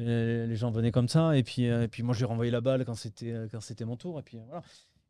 Et 0.00 0.04
les 0.04 0.56
gens 0.56 0.70
venaient 0.72 0.90
comme 0.90 1.06
ça 1.08 1.36
et 1.36 1.42
puis, 1.44 1.68
euh, 1.68 1.84
et 1.84 1.88
puis 1.88 2.02
moi 2.02 2.14
j'ai 2.16 2.24
renvoyé 2.24 2.50
la 2.50 2.60
balle 2.60 2.84
quand 2.84 2.94
c'était 2.96 3.30
euh, 3.32 3.46
quand 3.50 3.60
c'était 3.60 3.84
mon 3.84 3.96
tour 3.96 4.18
et 4.18 4.22
puis 4.22 4.36
euh, 4.38 4.40
voilà. 4.48 4.62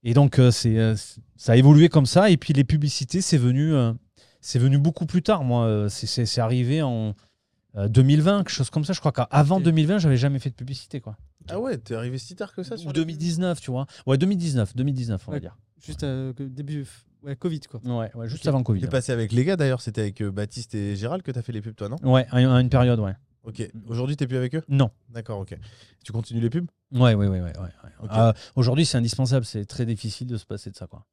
Et 0.04 0.12
donc 0.12 0.38
euh, 0.38 0.50
c'est 0.50 0.76
euh, 0.78 0.94
ça 1.36 1.52
a 1.52 1.56
évolué 1.56 1.88
comme 1.88 2.04
ça 2.04 2.28
et 2.30 2.36
puis 2.36 2.52
les 2.52 2.64
publicités 2.64 3.22
c'est 3.22 3.38
venu 3.38 3.72
euh, 3.72 3.92
c'est 4.46 4.58
venu 4.58 4.76
beaucoup 4.78 5.06
plus 5.06 5.22
tard 5.22 5.42
moi 5.42 5.64
Euh, 5.66 5.88
c'est- 5.88 6.38
arrivé 6.40 6.82
en 6.82 7.14
euh, 7.76 7.88
2020 7.88 8.38
quelque 8.44 8.50
chose 8.50 8.70
comme 8.70 8.84
ça 8.84 8.92
je 8.92 9.00
crois 9.00 9.12
qu'avant 9.12 9.56
Ok. 9.56 9.62
2020 9.64 9.98
j'avais 9.98 10.16
jamais 10.18 10.38
fait 10.38 10.50
de 10.50 10.54
publicité 10.54 11.00
quoi 11.00 11.16
Ah 11.48 11.58
ouais, 11.58 11.78
t'es 11.78 11.94
arrivé 11.94 12.18
si 12.18 12.36
tard 12.36 12.54
que 12.54 12.62
ça 12.62 12.76
sur 12.76 12.86
ou 12.86 12.88
la- 12.90 12.94
2019, 12.94 13.60
tu 13.60 13.70
vois. 13.70 13.86
Ouais, 14.06 14.16
2019, 14.18 14.74
2019, 14.76 15.22
on 15.26 15.30
va 15.30 15.34
Ouais. 15.36 15.40
dire. 15.40 15.56
Juste 15.84 16.02
euh, 16.04 16.32
début. 16.38 16.86
Ouais, 17.22 17.36
Covid 17.36 17.60
quoi. 17.60 17.80
Ouais, 17.84 18.10
ouais 18.14 18.28
juste 18.28 18.46
avant 18.46 18.62
Covid. 18.62 18.80
T'es 18.80 18.86
passé 18.88 19.12
avec 19.12 19.32
les 19.32 19.44
gars 19.44 19.56
d'ailleurs, 19.56 19.80
c'était 19.82 20.02
avec 20.02 20.20
euh, 20.22 20.30
Baptiste 20.30 20.74
et 20.74 20.94
Gérald 20.96 21.22
que 21.22 21.30
t'as 21.32 21.42
fait 21.42 21.52
les 21.52 21.60
pubs 21.62 21.74
toi, 21.74 21.88
non? 21.88 21.96
Ouais, 22.02 22.26
à 22.30 22.40
une 22.60 22.68
période, 22.70 22.98
ouais. 23.00 23.14
Ok. 23.44 23.62
Aujourd'hui, 23.88 24.16
t'es 24.16 24.26
plus 24.26 24.38
avec 24.38 24.54
eux? 24.54 24.62
Non. 24.68 24.90
D'accord, 25.10 25.40
ok. 25.40 25.54
Tu 26.02 26.12
continues 26.12 26.40
les 26.40 26.48
pubs? 26.50 26.66
Ouais, 26.92 27.14
ouais, 27.14 27.26
ouais, 27.28 27.40
ouais. 27.40 27.52
ouais. 27.58 28.08
Euh, 28.10 28.32
Aujourd'hui, 28.56 28.86
c'est 28.86 28.96
indispensable. 28.96 29.44
C'est 29.44 29.66
très 29.66 29.84
difficile 29.84 30.26
de 30.26 30.36
se 30.38 30.46
passer 30.46 30.70
de 30.70 30.76
ça, 30.76 30.86
quoi. 30.86 31.04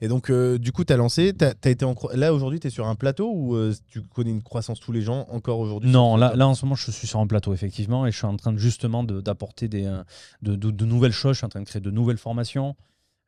Et 0.00 0.08
donc, 0.08 0.30
euh, 0.30 0.58
du 0.58 0.72
coup, 0.72 0.84
t'as 0.84 0.96
lancé, 0.96 1.32
t'as 1.32 1.52
as 1.64 1.70
été 1.70 1.84
en 1.84 1.94
là 2.14 2.32
aujourd'hui, 2.34 2.60
t'es 2.60 2.70
sur 2.70 2.86
un 2.86 2.94
plateau 2.94 3.30
ou 3.32 3.54
euh, 3.56 3.74
tu 3.88 4.02
connais 4.02 4.30
une 4.30 4.42
croissance 4.42 4.80
tous 4.80 4.92
les 4.92 5.02
gens 5.02 5.26
encore 5.30 5.58
aujourd'hui 5.58 5.90
Non, 5.90 6.16
là, 6.16 6.34
là, 6.36 6.46
en 6.48 6.54
ce 6.54 6.64
moment, 6.64 6.74
je 6.74 6.90
suis 6.90 7.06
sur 7.06 7.20
un 7.20 7.26
plateau, 7.26 7.52
effectivement, 7.54 8.06
et 8.06 8.12
je 8.12 8.16
suis 8.16 8.26
en 8.26 8.36
train 8.36 8.52
de, 8.52 8.58
justement 8.58 9.04
de- 9.04 9.20
d'apporter 9.20 9.68
des, 9.68 9.84
euh, 9.86 10.02
de, 10.42 10.56
de- 10.56 10.70
de 10.70 10.84
nouvelles 10.84 11.12
choses. 11.12 11.32
Je 11.34 11.38
suis 11.38 11.46
en 11.46 11.50
train 11.50 11.60
de 11.60 11.66
créer 11.66 11.80
de 11.82 11.90
nouvelles 11.90 12.18
formations. 12.18 12.76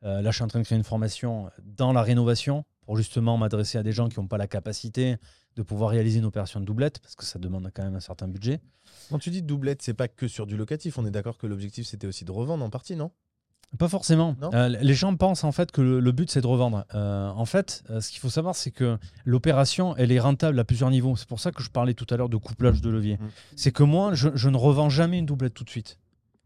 Euh, 0.03 0.21
là, 0.21 0.31
je 0.31 0.35
suis 0.35 0.43
en 0.43 0.47
train 0.47 0.59
de 0.59 0.65
créer 0.65 0.77
une 0.77 0.83
formation 0.83 1.49
dans 1.63 1.93
la 1.93 2.01
rénovation 2.01 2.65
pour 2.85 2.97
justement 2.97 3.37
m'adresser 3.37 3.77
à 3.77 3.83
des 3.83 3.93
gens 3.93 4.09
qui 4.09 4.19
n'ont 4.19 4.27
pas 4.27 4.37
la 4.37 4.47
capacité 4.47 5.15
de 5.55 5.61
pouvoir 5.61 5.91
réaliser 5.91 6.19
une 6.19 6.25
opération 6.25 6.59
de 6.59 6.65
doublette, 6.65 6.99
parce 6.99 7.15
que 7.15 7.23
ça 7.23 7.39
demande 7.39 7.69
quand 7.73 7.83
même 7.83 7.95
un 7.95 7.99
certain 8.01 8.27
budget. 8.27 8.59
Quand 9.09 9.19
tu 9.19 9.29
dis 9.29 9.41
doublette, 9.41 9.81
c'est 9.81 9.93
pas 9.93 10.07
que 10.09 10.27
sur 10.27 10.45
du 10.47 10.57
locatif. 10.57 10.97
On 10.97 11.05
est 11.05 11.11
d'accord 11.11 11.37
que 11.37 11.47
l'objectif 11.47 11.85
c'était 11.87 12.07
aussi 12.07 12.25
de 12.25 12.31
revendre 12.31 12.65
en 12.65 12.69
partie, 12.69 12.95
non? 12.95 13.11
Pas 13.79 13.87
forcément. 13.89 14.35
Euh, 14.53 14.69
les 14.69 14.93
gens 14.93 15.15
pensent 15.15 15.43
en 15.43 15.51
fait 15.51 15.71
que 15.71 15.81
le, 15.81 15.99
le 15.99 16.11
but 16.11 16.29
c'est 16.29 16.41
de 16.41 16.47
revendre. 16.47 16.85
Euh, 16.93 17.29
en 17.29 17.45
fait, 17.45 17.83
euh, 17.89 18.01
ce 18.01 18.11
qu'il 18.11 18.19
faut 18.19 18.29
savoir, 18.29 18.55
c'est 18.55 18.69
que 18.71 18.99
l'opération, 19.25 19.95
elle 19.97 20.11
est 20.11 20.19
rentable 20.19 20.59
à 20.59 20.63
plusieurs 20.63 20.91
niveaux. 20.91 21.15
C'est 21.15 21.27
pour 21.27 21.39
ça 21.39 21.51
que 21.51 21.63
je 21.63 21.69
parlais 21.71 21.95
tout 21.95 22.05
à 22.11 22.17
l'heure 22.17 22.29
de 22.29 22.37
couplage 22.37 22.81
de 22.81 22.89
levier. 22.89 23.15
Mm. 23.17 23.29
C'est 23.55 23.71
que 23.71 23.81
moi, 23.83 24.13
je, 24.13 24.29
je 24.35 24.49
ne 24.49 24.57
revends 24.57 24.89
jamais 24.89 25.17
une 25.17 25.25
doublette 25.25 25.55
tout 25.55 25.63
de 25.63 25.69
suite. 25.71 25.97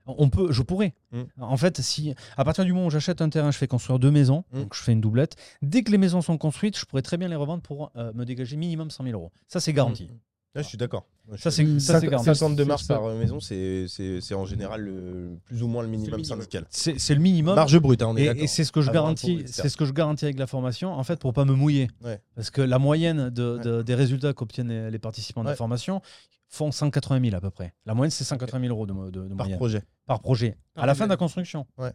On 0.05 0.29
peut, 0.29 0.53
je 0.53 0.61
pourrais. 0.61 0.93
Mm. 1.11 1.23
En 1.41 1.57
fait, 1.57 1.81
si 1.81 2.15
à 2.37 2.45
partir 2.45 2.63
du 2.63 2.71
moment 2.71 2.85
où 2.87 2.89
j'achète 2.89 3.21
un 3.21 3.27
terrain, 3.27 3.51
je 3.51 3.57
fais 3.57 3.67
construire 3.67 3.99
deux 3.99 4.11
maisons, 4.11 4.45
Mm. 4.53 4.61
donc 4.61 4.73
je 4.73 4.81
fais 4.81 4.93
une 4.93 5.01
doublette. 5.01 5.35
Dès 5.61 5.83
que 5.83 5.91
les 5.91 5.97
maisons 5.97 6.21
sont 6.21 6.37
construites, 6.37 6.79
je 6.79 6.85
pourrais 6.85 7.01
très 7.01 7.17
bien 7.17 7.27
les 7.27 7.35
revendre 7.35 7.61
pour 7.61 7.91
me 7.95 8.23
dégager 8.23 8.55
minimum 8.55 8.89
100 8.89 9.03
000 9.03 9.19
euros. 9.19 9.31
Ça, 9.49 9.59
c'est 9.59 9.73
garanti. 9.73 10.09
Là, 10.55 10.61
je 10.63 10.67
suis 10.67 10.77
d'accord. 10.77 11.05
Ça, 11.37 11.51
c'est 11.51 11.65
ça, 11.79 11.99
c'est 11.99 12.07
50 12.07 12.09
garanti. 12.09 12.25
52 12.25 12.63
C'est 12.63 12.67
marches 12.67 12.83
ça. 12.83 12.95
par 12.95 13.13
maison, 13.13 13.39
c'est 13.39 13.85
c'est- 13.89 14.21
c'est 14.21 14.33
en 14.33 14.45
général 14.45 14.81
le- 14.81 15.37
plus 15.45 15.61
ou 15.61 15.67
moins 15.67 15.83
le 15.83 15.89
minimum 15.89 16.15
minimum. 16.19 16.39
syndical. 16.39 16.65
C'est 16.69 16.97
c'est 16.99 17.13
le 17.13 17.19
minimum. 17.21 17.53
Marge 17.55 17.77
brute, 17.79 18.01
hein, 18.01 18.07
on 18.09 18.17
est 18.17 18.21
Et, 18.23 18.25
d'accord. 18.27 18.43
et 18.43 18.47
c'est 18.47 18.63
ce 18.63 18.71
que 18.71 18.81
je 18.81 18.89
garantis, 18.89 19.43
c'est 19.45 19.67
ce 19.69 19.75
que 19.77 19.85
je 19.85 19.91
garantis 19.93 20.23
avec 20.25 20.39
la 20.39 20.47
formation, 20.47 20.93
en 20.93 21.03
fait, 21.03 21.19
pour 21.19 21.33
pas 21.33 21.43
me 21.45 21.53
mouiller. 21.53 21.89
Ouais. 22.03 22.21
Parce 22.35 22.49
que 22.49 22.61
la 22.61 22.79
moyenne 22.79 23.29
de, 23.29 23.57
de- 23.61 23.81
des 23.81 23.93
résultats 23.95 24.33
qu'obtiennent 24.33 24.69
les, 24.69 24.89
les 24.89 24.99
participants 24.99 25.43
de 25.43 25.49
la 25.49 25.55
formation 25.55 26.01
font 26.49 26.71
180 26.71 27.19
000 27.21 27.35
à 27.35 27.41
peu 27.41 27.49
près. 27.51 27.73
La 27.85 27.93
moyenne, 27.93 28.09
c'est 28.09 28.23
180 28.23 28.61
000 28.61 28.73
euros 28.73 28.85
de, 28.87 28.93
mo- 28.93 29.11
de- 29.11 29.23
de 29.23 29.27
par 29.27 29.35
moyenne 29.47 29.57
projet. 29.57 29.83
par 30.05 30.21
projet 30.21 30.55
à 30.77 30.85
la 30.85 30.95
fin 30.95 31.03
de 31.05 31.09
la 31.09 31.17
construction. 31.17 31.67
Ouais. 31.77 31.91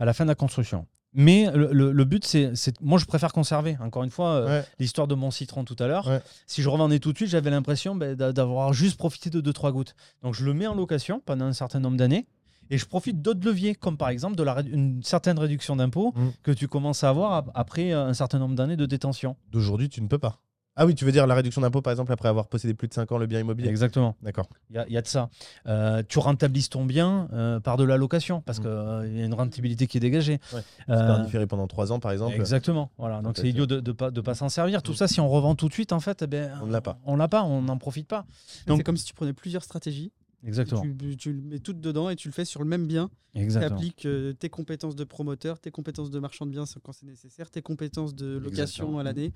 À 0.00 0.04
la 0.04 0.12
fin 0.12 0.24
de 0.24 0.28
la 0.28 0.34
construction. 0.34 0.86
Mais 1.14 1.50
le, 1.54 1.72
le- 1.72 1.92
le 1.92 2.04
but, 2.04 2.24
c'est, 2.24 2.52
moi, 2.80 2.98
je 2.98 3.04
préfère 3.04 3.32
conserver. 3.32 3.76
Encore 3.80 4.02
une 4.02 4.10
fois, 4.10 4.28
euh, 4.30 4.46
Ouais. 4.60 4.64
l'histoire 4.78 5.06
de 5.06 5.14
mon 5.14 5.30
citron 5.30 5.64
tout 5.64 5.76
à 5.78 5.86
l'heure. 5.86 6.06
Ouais. 6.06 6.22
Si 6.46 6.62
je 6.62 6.68
revendais 6.70 6.98
tout 7.00 7.12
de 7.12 7.18
suite, 7.18 7.28
j'avais 7.28 7.50
l'impression 7.50 7.94
ben, 7.94 8.14
d'a- 8.14 8.32
d'avoir 8.32 8.72
juste 8.72 8.96
profité 8.96 9.28
de 9.28 9.40
2-3 9.42 9.72
gouttes. 9.72 9.94
Donc 10.22 10.34
je 10.34 10.44
le 10.44 10.54
mets 10.54 10.66
en 10.66 10.74
location 10.74 11.20
pendant 11.24 11.44
un 11.44 11.52
certain 11.52 11.80
nombre 11.80 11.96
d'années 11.98 12.26
et 12.70 12.78
je 12.78 12.86
profite 12.86 13.20
d'autres 13.20 13.44
leviers, 13.46 13.74
comme 13.74 13.98
par 13.98 14.08
exemple 14.08 14.36
de 14.36 14.42
la 14.42 14.60
une 14.62 15.02
certaine 15.02 15.38
réduction 15.38 15.76
d'impôts 15.76 16.14
Mm. 16.16 16.28
que 16.42 16.50
tu 16.52 16.66
commences 16.68 17.04
à 17.04 17.10
avoir 17.10 17.32
ap- 17.34 17.50
après 17.54 17.92
euh, 17.92 18.06
un 18.06 18.14
certain 18.14 18.38
nombre 18.38 18.54
d'années 18.54 18.76
de 18.76 18.86
détention. 18.86 19.36
D'aujourd'hui, 19.50 19.90
tu 19.90 20.00
ne 20.00 20.06
peux 20.06 20.18
pas. 20.18 20.38
Ah 20.74 20.86
oui, 20.86 20.94
tu 20.94 21.04
veux 21.04 21.12
dire 21.12 21.26
la 21.26 21.34
réduction 21.34 21.60
d'impôt, 21.60 21.82
par 21.82 21.90
exemple, 21.90 22.10
après 22.12 22.28
avoir 22.28 22.48
possédé 22.48 22.72
plus 22.72 22.88
de 22.88 22.94
5 22.94 23.12
ans 23.12 23.18
le 23.18 23.26
bien 23.26 23.40
immobilier 23.40 23.68
Exactement. 23.68 24.16
D'accord. 24.22 24.48
Il 24.70 24.76
y, 24.76 24.78
a- 24.78 24.86
il 24.88 24.92
y 24.94 24.96
a 24.96 25.02
de 25.02 25.06
ça. 25.06 25.28
Euh, 25.66 26.02
tu 26.08 26.18
rentabilises 26.18 26.70
ton 26.70 26.86
bien 26.86 27.28
euh, 27.34 27.60
par 27.60 27.76
de 27.76 27.84
la 27.84 27.98
location 27.98 28.40
parce 28.40 28.58
Mm. 28.58 28.62
qu'il 28.62 29.18
y 29.18 29.22
a 29.22 29.24
une 29.26 29.34
rentabilité 29.34 29.86
qui 29.86 29.98
est 29.98 30.00
dégagée. 30.00 30.38
Ouais. 30.54 30.60
Euh, 30.88 30.98
Tu 30.98 31.06
peux 31.06 31.10
indifférer 31.20 31.46
pendant 31.46 31.66
3 31.66 31.92
ans, 31.92 32.00
par 32.00 32.10
exemple. 32.12 32.34
Exactement. 32.36 32.90
Voilà. 32.96 33.20
Donc 33.20 33.36
c'est 33.36 33.48
idiot 33.48 33.66
de 33.66 33.80
ne 33.86 33.92
pas, 33.92 34.10
de 34.10 34.20
pas 34.22 34.34
s'en 34.34 34.48
servir. 34.48 34.82
Tout 34.82 34.94
ça, 34.94 35.08
si 35.08 35.20
on 35.20 35.28
revend 35.28 35.54
tout 35.54 35.68
de 35.68 35.74
suite, 35.74 35.92
en 35.92 36.00
fait, 36.00 36.22
eh 36.22 36.26
ben, 36.26 36.52
On 36.62 36.66
ne 36.66 36.72
l'a 36.72 36.80
pas. 36.80 36.98
On 37.04 37.16
l'a 37.16 37.28
pas, 37.28 37.42
on 37.44 37.60
n'en 37.60 37.76
profite 37.76 38.08
pas. 38.08 38.24
Donc- 38.66 38.78
C'est 38.78 38.84
comme 38.84 38.96
si 38.96 39.04
tu 39.04 39.12
prenais 39.12 39.34
plusieurs 39.34 39.64
stratégies, 39.64 40.10
Exactement. 40.42 40.80
tu, 40.98 41.16
tu 41.18 41.32
le 41.34 41.42
mets 41.42 41.58
toutes 41.58 41.80
dedans 41.80 42.08
et 42.08 42.16
tu 42.16 42.28
le 42.28 42.32
fais 42.32 42.46
sur 42.46 42.62
le 42.62 42.68
même 42.68 42.86
bien. 42.86 43.10
Tu 43.34 43.42
Exactement. 43.42 43.76
appliques 43.76 44.06
euh, 44.06 44.32
tes 44.32 44.48
compétences 44.48 44.96
de 44.96 45.04
promoteur, 45.04 45.58
tes 45.60 45.70
compétences 45.70 46.10
de 46.10 46.18
marchand 46.18 46.46
de 46.46 46.50
biens 46.50 46.64
quand 46.82 46.92
c'est 46.92 47.06
nécessaire, 47.06 47.50
tes 47.50 47.60
compétences 47.62 48.14
de 48.14 48.38
location 48.38 48.84
Exactement. 48.84 48.98
à 48.98 49.02
l'année. 49.02 49.32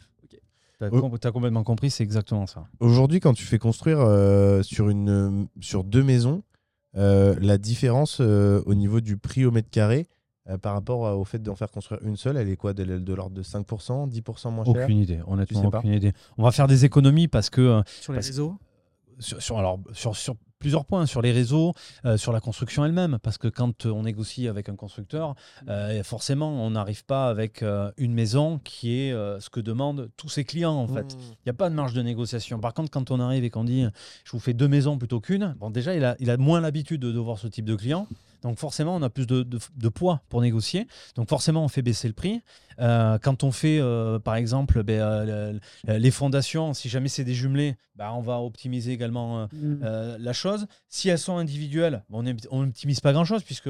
T'as 0.78 0.88
Oh. 0.92 1.00
com- 1.00 1.32
complètement 1.32 1.62
compris, 1.64 1.90
c'est 1.90 2.04
exactement 2.04 2.46
ça. 2.46 2.66
Aujourd'hui, 2.80 3.20
quand 3.20 3.32
tu 3.32 3.44
fais 3.44 3.58
construire 3.58 3.98
euh, 4.00 4.62
sur, 4.62 4.88
une, 4.90 5.48
sur 5.60 5.84
deux 5.84 6.02
maisons, 6.02 6.42
euh, 6.96 7.34
la 7.40 7.56
différence 7.58 8.18
euh, 8.20 8.62
au 8.66 8.74
niveau 8.74 9.00
du 9.00 9.16
prix 9.16 9.44
au 9.44 9.50
mètre 9.50 9.70
carré 9.70 10.06
euh, 10.48 10.58
par 10.58 10.74
rapport 10.74 11.18
au 11.18 11.24
fait 11.24 11.38
d'en 11.42 11.54
faire 11.56 11.70
construire 11.70 12.00
une 12.02 12.16
seule, 12.16 12.36
elle 12.36 12.48
est 12.48 12.56
quoi? 12.56 12.72
De, 12.74 12.84
de 12.84 13.14
l'ordre 13.14 13.34
de 13.34 13.42
5%, 13.42 14.08
10% 14.10 14.50
moins 14.52 14.64
cher? 14.64 14.84
Aucune 14.84 14.98
idée, 14.98 15.20
honnêtement, 15.26 15.60
sais 15.70 15.76
aucune 15.78 15.92
idée. 15.94 16.12
On 16.38 16.42
va 16.44 16.52
faire 16.52 16.66
des 16.68 16.84
économies 16.84 17.28
parce 17.28 17.48
que 17.50 17.60
euh, 17.60 17.82
Sur 18.00 18.12
les 18.12 18.18
Parce- 18.18 18.26
réseaux, 18.28 18.54
sur, 19.18 19.40
sur- 19.42 19.58
alors, 19.58 19.78
sur, 19.92 20.14
sur 20.14 20.34
plusieurs 20.66 20.84
points, 20.84 21.06
sur 21.06 21.22
les 21.22 21.30
réseaux, 21.30 21.74
euh, 22.04 22.16
sur 22.16 22.32
la 22.32 22.40
construction 22.40 22.84
elle-même, 22.84 23.20
parce 23.22 23.38
que 23.38 23.46
quand 23.46 23.86
euh, 23.86 23.90
on 23.90 24.02
négocie 24.02 24.48
avec 24.48 24.68
un 24.68 24.74
constructeur, 24.74 25.36
euh, 25.68 26.02
forcément, 26.02 26.50
on 26.66 26.70
n'arrive 26.70 27.04
pas 27.04 27.28
avec 27.28 27.62
euh, 27.62 27.92
une 27.98 28.12
maison 28.12 28.58
qui 28.64 28.98
est 28.98 29.12
ce 29.12 29.48
que 29.48 29.60
demandent 29.60 30.10
tous 30.16 30.28
ses 30.28 30.42
clients, 30.42 30.74
en 30.74 30.88
fait. 30.88 31.14
Mmh. 31.14 31.18
Il 31.20 31.46
n'y 31.46 31.50
a 31.50 31.54
pas 31.54 31.70
de 31.70 31.76
marge 31.76 31.94
de 31.94 32.02
négociation. 32.02 32.58
Par 32.58 32.74
contre, 32.74 32.90
quand 32.90 33.12
on 33.12 33.20
arrive 33.20 33.44
et 33.44 33.50
qu'on 33.50 33.62
dit 33.62 33.84
je 34.24 34.32
vous 34.32 34.40
fais 34.40 34.54
deux 34.54 34.66
maisons 34.66 34.98
plutôt 34.98 35.20
qu'une, 35.20 35.54
bon, 35.60 35.70
déjà, 35.70 35.94
il 35.94 36.04
a, 36.04 36.16
il 36.18 36.30
a 36.30 36.36
moins 36.36 36.60
l'habitude 36.60 37.00
de, 37.00 37.12
de 37.12 37.18
voir 37.20 37.38
ce 37.38 37.46
type 37.46 37.64
de 37.64 37.76
client. 37.76 38.08
Donc, 38.43 38.59
forcément, 38.59 38.95
on 38.97 39.03
a 39.03 39.11
plus 39.11 39.26
de, 39.26 39.43
de- 39.43 39.59
de 39.76 39.89
poids 39.89 40.22
pour 40.28 40.41
négocier. 40.43 40.87
Donc, 41.14 41.28
forcément, 41.28 41.64
on 41.64 41.68
fait 41.68 41.82
baisser 41.82 42.07
le 42.09 42.14
prix. 42.14 42.43
Euh, 42.78 43.18
quand 43.18 43.43
on 43.45 43.53
fait, 43.53 43.78
euh, 43.80 44.18
par 44.18 44.34
exemple, 44.37 44.82
ben, 44.82 45.01
euh, 45.01 45.59
le- 45.87 45.97
les 45.99 46.11
fondations, 46.11 46.74
si 46.74 46.89
jamais 46.89 47.09
c'est 47.09 47.24
des 47.24 47.34
jumelés, 47.34 47.76
ben, 47.97 48.11
on 48.12 48.20
va 48.20 48.41
optimiser 48.41 48.93
également 48.93 49.49
euh, 49.53 50.16
Mm. 50.16 50.22
la 50.22 50.32
chose. 50.32 50.66
Si 50.89 51.09
elles 51.09 51.18
sont 51.18 51.37
individuelles, 51.37 52.05
on 52.11 52.22
n'optimise 52.22 53.01
pas 53.01 53.12
grand-chose 53.12 53.43
puisque 53.43 53.68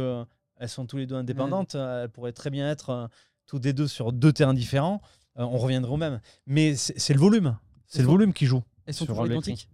elles 0.58 0.68
sont 0.68 0.86
tous 0.86 0.96
les 0.96 1.06
deux 1.06 1.16
indépendantes. 1.16 1.74
Euh, 1.74 2.04
Elles 2.04 2.08
pourraient 2.10 2.32
très 2.32 2.50
bien 2.50 2.70
être 2.70 2.90
euh, 2.90 3.06
toutes 3.46 3.64
les 3.64 3.72
deux 3.72 3.86
sur 3.88 4.12
deux 4.12 4.32
terrains 4.32 4.54
différents. 4.54 5.00
Euh, 5.38 5.42
on 5.44 5.58
reviendrait 5.58 5.92
au 5.92 5.96
même. 5.98 6.20
Mais 6.46 6.74
c'est 6.76 7.12
le 7.14 7.20
volume. 7.20 7.56
C'est 7.86 8.00
le 8.02 8.08
volume 8.08 8.32
qui 8.32 8.46
joue. 8.46 8.62
elles 8.86 8.94
sont 8.94 9.04
sur 9.04 9.14
toujours 9.14 9.26
identiques. 9.26 9.68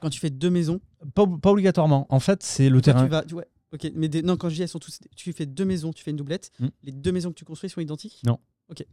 Quand 0.00 0.10
tu 0.10 0.20
fais 0.20 0.30
deux 0.30 0.50
maisons, 0.50 0.80
Pas, 1.14 1.24
pas 1.40 1.50
obligatoirement. 1.50 2.06
En 2.10 2.20
fait, 2.20 2.42
c'est 2.42 2.68
le 2.68 2.80
terrain. 2.82 3.04
tu 3.04 3.10
vas. 3.10 3.22
tu- 3.22 3.34
ouais, 3.34 3.46
ok, 3.74 3.92
mais 3.94 4.08
des- 4.08 4.22
non, 4.22 4.36
quand 4.36 4.48
je 4.48 4.54
dis 4.54 4.62
elles 4.62 4.68
sont 4.68 4.78
toutes. 4.78 4.98
Tu 5.16 5.32
fais 5.32 5.46
deux 5.46 5.64
maisons, 5.64 5.92
tu 5.92 6.02
fais 6.02 6.10
une 6.12 6.16
doublette. 6.16 6.50
Mm. 6.60 6.68
Les 6.84 6.92
deux 6.92 7.12
maisons 7.12 7.30
que 7.30 7.34
tu 7.36 7.44
construis 7.44 7.68
sont 7.70 7.80
identiques? 7.80 8.20
Non. 8.24 8.38
Ok. 8.68 8.84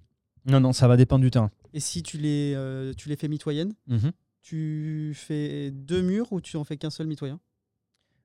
Non, 0.46 0.60
non, 0.60 0.74
ça 0.74 0.88
va 0.88 0.98
dépendre 0.98 1.24
du 1.24 1.30
terrain. 1.32 1.52
Et 1.74 1.80
si 1.80 2.02
tu 2.04 2.18
les, 2.18 2.54
euh, 2.56 2.94
tu 2.98 3.08
les 3.10 3.16
fais 3.16 3.28
mitoyennes, 3.28 3.74
Mhm. 3.88 4.12
tu 4.42 5.14
fais 5.16 5.72
deux 5.72 6.02
murs 6.02 6.32
ou 6.34 6.42
tu 6.42 6.58
en 6.58 6.64
fais 6.64 6.78
qu'un 6.78 6.90
seul 6.90 7.08
mitoyen? 7.08 7.40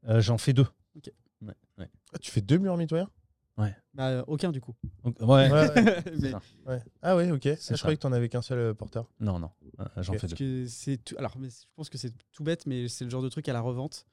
Euh, 0.09 0.21
J'en 0.21 0.39
fais 0.39 0.53
deux. 0.55 0.67
Ok. 0.97 1.11
Ouais, 1.43 1.55
ouais. 1.79 1.91
Ah, 2.15 2.19
tu 2.19 2.31
fais 2.31 2.41
deux 2.41 2.59
murs 2.59 2.77
mitoyens? 2.77 3.11
Bah, 3.95 4.09
euh, 4.11 4.23
Aucun 4.27 4.53
du 4.53 4.61
coup. 4.61 4.75
Donc, 5.03 5.19
ouais. 5.21 5.27
Ouais, 5.27 5.51
ouais, 5.51 5.71
Mais- 6.21 6.35
ouais. 6.67 6.83
Ah 7.01 7.17
ouais, 7.17 7.31
ok. 7.31 7.47
Ah, 7.47 7.55
je 7.55 7.61
ça. 7.61 7.75
croyais 7.79 7.97
que 7.97 8.03
t'en 8.03 8.13
avais 8.13 8.29
qu'un 8.29 8.43
seul 8.43 8.75
porteur. 8.75 9.11
Non, 9.21 9.39
non, 9.39 9.51
euh, 9.81 9.85
j'en 10.03 10.13
fais 10.13 10.19
parce 10.21 10.35
deux. 10.35 10.37
que 10.37 10.67
c'est 10.67 10.99
tout- 10.99 11.15
Alors, 11.19 11.37
mais 11.39 11.49
je 11.49 11.65
pense 11.75 11.89
que 11.89 11.97
c'est 11.97 12.13
tout 12.33 12.45
bête, 12.45 12.67
mais 12.67 12.89
c'est 12.89 13.05
le 13.05 13.11
genre 13.11 13.23
de 13.23 13.31
truc 13.31 13.49
à 13.49 13.55
la 13.55 13.61
revente 13.63 14.07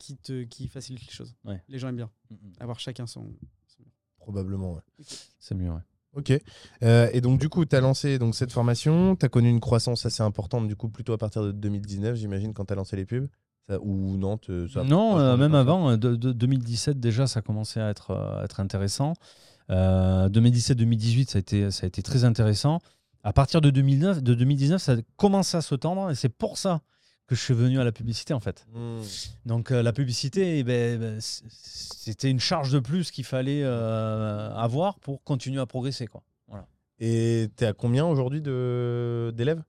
qui, 0.00 0.16
te, 0.16 0.42
qui 0.44 0.66
facilite 0.66 1.06
les 1.06 1.12
choses. 1.12 1.36
Ouais. 1.44 1.62
Les 1.68 1.78
gens 1.78 1.88
aiment 1.88 1.96
bien 1.96 2.10
Mhm. 2.30 2.38
avoir 2.58 2.80
chacun 2.80 3.06
son. 3.06 3.26
Probablement, 4.18 4.74
ouais. 4.74 5.04
C'est 5.38 5.54
mieux, 5.54 5.70
ouais. 5.70 5.80
Ok. 6.14 6.32
Euh, 6.82 7.08
et 7.12 7.20
donc, 7.20 7.40
du 7.40 7.48
coup, 7.48 7.64
tu 7.64 7.76
as 7.76 7.80
lancé 7.80 8.18
donc, 8.18 8.34
cette 8.34 8.52
formation. 8.52 9.14
Tu 9.16 9.24
as 9.24 9.28
connu 9.28 9.48
une 9.48 9.60
croissance 9.60 10.04
assez 10.06 10.22
importante, 10.22 10.66
du 10.68 10.74
coup, 10.76 10.88
plutôt 10.88 11.12
à 11.12 11.18
partir 11.18 11.42
de 11.44 11.52
2019, 11.52 12.16
j'imagine, 12.16 12.52
quand 12.52 12.64
tu 12.64 12.72
as 12.72 12.76
lancé 12.76 12.96
les 12.96 13.06
pubs. 13.06 13.28
Ça- 13.68 13.78
ou 13.80 14.16
non 14.16 14.36
te- 14.36 14.66
ça- 14.68 14.82
Non, 14.82 15.18
euh, 15.18 15.36
même 15.36 15.54
avant, 15.54 15.90
euh, 15.90 15.96
de, 15.96 16.16
de- 16.16 16.32
2017 16.32 16.98
déjà, 16.98 17.26
ça 17.28 17.40
commençait 17.42 17.80
à 17.80 17.88
être, 17.90 18.10
euh, 18.10 18.40
à 18.40 18.44
être 18.44 18.58
intéressant. 18.58 19.12
Euh, 19.70 20.28
2017-2018, 20.28 21.30
ça, 21.30 21.38
a 21.38 21.40
été- 21.40 21.70
ça 21.70 21.84
a 21.84 21.86
été 21.86 22.02
très 22.02 22.24
intéressant. 22.24 22.80
À 23.22 23.32
partir 23.32 23.60
de, 23.60 23.70
2009, 23.70 24.22
de 24.22 24.34
2019, 24.34 24.82
ça 24.82 24.92
a 24.94 24.96
commencé 25.16 25.56
à 25.56 25.60
se 25.62 25.74
tendre 25.76 26.10
et 26.10 26.14
c'est 26.16 26.28
pour 26.30 26.58
ça 26.58 26.80
que 27.30 27.36
je 27.36 27.40
suis 27.42 27.54
venu 27.54 27.78
à 27.78 27.84
la 27.84 27.92
publicité 27.92 28.34
en 28.34 28.40
fait. 28.40 28.66
Hmm. 28.74 29.00
Donc 29.46 29.70
euh, 29.70 29.82
la 29.84 29.92
publicité, 29.92 30.58
eh 30.58 30.64
ben, 30.64 30.98
ben, 30.98 31.20
c- 31.20 31.44
c'était 31.48 32.28
une 32.28 32.40
charge 32.40 32.72
de 32.72 32.80
plus 32.80 33.12
qu'il 33.12 33.24
fallait 33.24 33.62
euh, 33.62 34.50
avoir 34.54 34.98
pour 34.98 35.22
continuer 35.22 35.60
à 35.60 35.66
progresser. 35.66 36.08
Quoi. 36.08 36.22
Et 36.98 37.48
tu 37.56 37.64
es 37.64 37.68
à 37.68 37.72
combien 37.72 38.04
aujourd'hui 38.04 38.42
de- 38.42 39.32
d'élèves? 39.34 39.62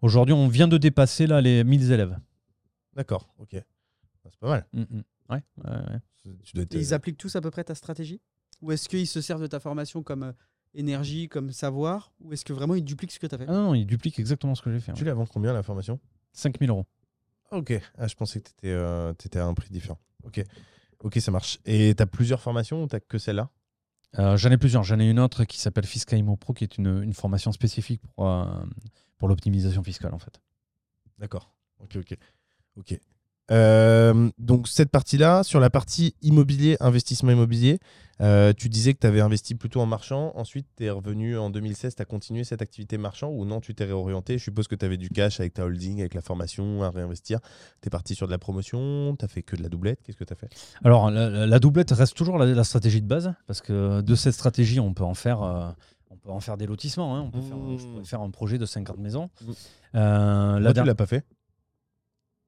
Aujourd'hui, 0.00 0.32
on 0.32 0.48
vient 0.48 0.66
de 0.68 0.78
dépasser 0.78 1.26
là, 1.26 1.40
les 1.42 1.62
1000 1.64 1.92
élèves. 1.92 2.18
D'accord, 2.96 3.28
ok. 3.38 3.54
Ah, 3.54 4.28
C'est 4.30 4.40
pas 4.40 4.48
mal. 4.48 4.66
Mm, 4.72 4.80
mm. 4.80 5.02
Ouais, 5.30 5.42
ouais, 5.64 5.70
ouais. 5.70 6.00
Tu 6.44 6.54
dois 6.54 6.62
être, 6.64 6.74
Et 6.74 6.78
ils 6.80 6.92
euh, 6.92 6.96
appliquent 6.96 7.18
tous 7.18 7.36
à 7.36 7.40
peu 7.42 7.50
près 7.50 7.62
ta 7.62 7.74
stratégie? 7.74 8.20
Ou 8.62 8.72
est-ce 8.72 8.88
qu'ils 8.88 9.06
se 9.06 9.20
servent 9.20 9.42
de 9.42 9.46
ta 9.46 9.60
formation 9.60 10.02
comme 10.02 10.22
euh, 10.24 10.32
énergie, 10.74 11.28
comme 11.28 11.52
savoir? 11.52 12.12
Ou 12.20 12.32
est-ce 12.32 12.44
que 12.44 12.52
vraiment 12.54 12.74
ils 12.74 12.84
dupliquent 12.84 13.12
ce 13.12 13.20
que 13.20 13.26
tu 13.26 13.34
as 13.34 13.38
fait? 13.38 13.44
Ah 13.48 13.52
non, 13.52 13.62
non, 13.64 13.74
il 13.74 13.84
duplique 13.86 14.18
exactement 14.18 14.54
ce 14.54 14.62
que 14.62 14.72
j'ai 14.72 14.80
fait. 14.80 14.92
Tu 14.94 15.04
la 15.04 15.14
vends 15.14 15.26
combien 15.26 15.52
la 15.52 15.62
formation? 15.62 16.00
5000 16.32 16.70
euros. 16.70 16.86
Ok. 17.52 17.72
Ah, 17.98 18.08
je 18.08 18.14
pensais 18.14 18.40
que 18.40 18.48
tu 18.48 19.26
étais, 19.26 19.38
à 19.38 19.44
un 19.46 19.54
prix 19.54 19.70
différent. 19.70 19.98
Ok. 20.24 20.42
Ok, 21.00 21.18
ça 21.18 21.30
marche. 21.30 21.58
Et 21.64 21.94
tu 21.94 22.02
as 22.02 22.06
plusieurs 22.06 22.40
formations 22.40 22.82
ou 22.84 22.88
tu 22.88 22.98
que 23.00 23.18
celle-là? 23.18 23.50
Euh, 24.18 24.36
J'en 24.36 24.50
ai 24.50 24.56
plusieurs. 24.58 24.82
J'en 24.82 24.98
ai 24.98 25.08
une 25.08 25.20
autre 25.20 25.44
qui 25.44 25.58
s'appelle 25.58 25.86
Fisca 25.86 26.16
Imo 26.16 26.36
Pro, 26.36 26.52
qui 26.54 26.64
est 26.64 26.78
une, 26.78 27.02
une 27.02 27.12
formation 27.12 27.52
spécifique 27.52 28.00
pour, 28.14 28.26
euh, 28.28 28.44
pour 29.18 29.28
l'optimisation 29.28 29.82
fiscale 29.82 30.14
en 30.14 30.18
fait. 30.18 30.40
D'accord. 31.18 31.54
Ok, 31.78 31.96
ok. 31.96 32.16
Ok. 32.76 32.98
Euh, 33.52 34.30
donc 34.38 34.66
cette 34.66 34.90
partie-là, 34.90 35.42
sur 35.42 35.60
la 35.60 35.70
partie 35.70 36.14
immobilier, 36.22 36.76
investissement 36.80 37.30
immobilier, 37.30 37.78
euh, 38.20 38.52
tu 38.56 38.68
disais 38.68 38.94
que 38.94 39.00
tu 39.00 39.06
avais 39.06 39.20
investi 39.20 39.54
plutôt 39.54 39.80
en 39.80 39.86
marchand, 39.86 40.32
ensuite 40.36 40.66
tu 40.76 40.84
es 40.84 40.90
revenu 40.90 41.36
en 41.36 41.50
2016, 41.50 41.96
tu 41.96 42.02
as 42.02 42.04
continué 42.04 42.44
cette 42.44 42.62
activité 42.62 42.96
marchand 42.96 43.28
ou 43.30 43.44
non, 43.44 43.60
tu 43.60 43.74
t'es 43.74 43.84
réorienté, 43.84 44.38
je 44.38 44.44
suppose 44.44 44.68
que 44.68 44.74
tu 44.74 44.86
avais 44.86 44.96
du 44.96 45.10
cash 45.10 45.40
avec 45.40 45.54
ta 45.54 45.64
holding, 45.64 46.00
avec 46.00 46.14
la 46.14 46.22
formation 46.22 46.82
à 46.82 46.90
réinvestir, 46.90 47.40
tu 47.82 47.88
es 47.88 47.90
parti 47.90 48.14
sur 48.14 48.26
de 48.26 48.32
la 48.32 48.38
promotion, 48.38 49.16
tu 49.18 49.24
as 49.24 49.28
fait 49.28 49.42
que 49.42 49.56
de 49.56 49.62
la 49.62 49.68
doublette, 49.68 50.00
qu'est-ce 50.02 50.16
que 50.16 50.24
tu 50.24 50.32
as 50.32 50.36
fait? 50.36 50.48
Alors, 50.84 51.10
la, 51.10 51.58
doublette 51.58 51.90
reste 51.90 52.16
toujours 52.16 52.38
la, 52.38 52.46
la 52.46 52.64
stratégie 52.64 53.02
de 53.02 53.08
base, 53.08 53.34
parce 53.46 53.60
que 53.60 54.00
de 54.00 54.14
cette 54.14 54.34
stratégie, 54.34 54.80
on 54.80 54.94
peut 54.94 55.04
en 55.04 55.14
faire, 55.14 55.42
euh, 55.42 55.68
on 56.10 56.16
peut 56.16 56.30
en 56.30 56.40
faire 56.40 56.56
des 56.56 56.66
lotissements. 56.66 57.16
hein. 57.16 57.22
On 57.26 57.30
peut 57.30 57.40
faire, 57.40 57.56
je 57.78 57.86
pourrais 57.86 58.04
faire 58.04 58.20
un 58.20 58.30
projet 58.30 58.56
de 58.56 58.66
50 58.66 58.98
maisons. 58.98 59.30
Mmh. 59.40 59.50
Euh, 59.96 60.60
la 60.60 60.72
tu 60.72 60.82
l'as 60.84 60.94
pas 60.94 61.06
fait? 61.06 61.24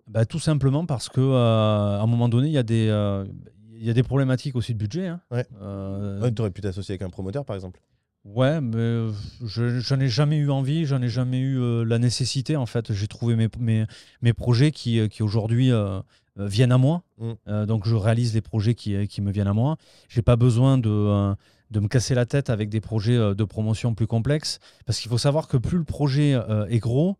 Bah, 0.07 0.24
tout 0.24 0.38
simplement 0.38 0.86
parce 0.86 1.09
que 1.09 1.20
euh, 1.20 1.98
à 1.98 2.02
un 2.02 2.07
moment 2.07 2.28
donné, 2.28 2.48
il 2.48 2.52
y, 2.52 2.59
a 2.59 2.62
des, 2.62 2.88
euh, 2.88 3.24
il 3.72 3.84
y 3.84 3.90
a 3.90 3.94
des 3.94 4.02
problématiques 4.02 4.57
aussi 4.57 4.74
de 4.74 4.78
budget. 4.78 5.09
hein. 5.09 5.20
Ouais. 5.30 5.46
Euh, 5.62 6.30
Tu 6.30 6.40
aurais 6.42 6.50
pu 6.50 6.61
t'associer 6.61 6.92
avec 6.92 7.02
un 7.02 7.11
promoteur 7.11 7.44
par 7.44 7.57
exemple. 7.57 7.80
Ouais, 8.24 8.62
mais 8.62 8.76
euh, 8.78 9.12
je 9.44 9.80
j'en 9.80 10.00
ai 10.00 10.09
jamais 10.09 10.38
eu 10.38 10.50
envie, 10.50 10.86
j'en 10.86 11.02
ai 11.02 11.11
jamais 11.11 11.40
eu 11.40 11.61
euh, 11.61 11.84
la 11.84 11.98
nécessité. 11.98 12.57
En 12.57 12.64
fait, 12.64 12.90
j'ai 12.92 13.07
trouvé 13.07 13.36
mes, 13.36 13.48
mes, 13.59 13.84
mes 14.22 14.32
projets 14.32 14.70
qui, 14.72 14.98
euh, 14.98 15.09
qui 15.09 15.22
aujourd'hui 15.22 15.70
euh, 15.70 16.00
euh, 16.38 16.46
viennent 16.46 16.72
à 16.72 16.78
moi. 16.78 17.02
Mm. 17.18 17.32
Euh, 17.48 17.66
donc, 17.66 17.86
je 17.86 17.94
réalise 17.94 18.32
les 18.32 18.40
projets 18.40 18.74
qui, 18.74 18.94
euh, 18.94 19.05
qui 19.05 19.20
me 19.20 19.30
viennent 19.30 19.46
à 19.46 19.52
moi. 19.52 19.76
J'ai 20.09 20.22
pas 20.22 20.36
besoin 20.36 20.78
de, 20.78 20.88
euh, 20.88 21.34
de 21.70 21.80
me 21.80 21.88
casser 21.88 22.14
la 22.14 22.24
tête 22.24 22.48
avec 22.48 22.70
des 22.70 22.80
projets 22.80 23.14
euh, 23.16 23.34
de 23.34 23.44
promotion 23.44 23.94
plus 23.94 24.07
complexes. 24.07 24.59
Parce 24.86 25.00
qu'il 25.00 25.11
faut 25.11 25.18
savoir 25.18 25.46
que 25.46 25.59
plus 25.59 25.76
le 25.76 25.84
projet 25.84 26.32
euh, 26.32 26.66
est 26.68 26.78
gros, 26.78 27.18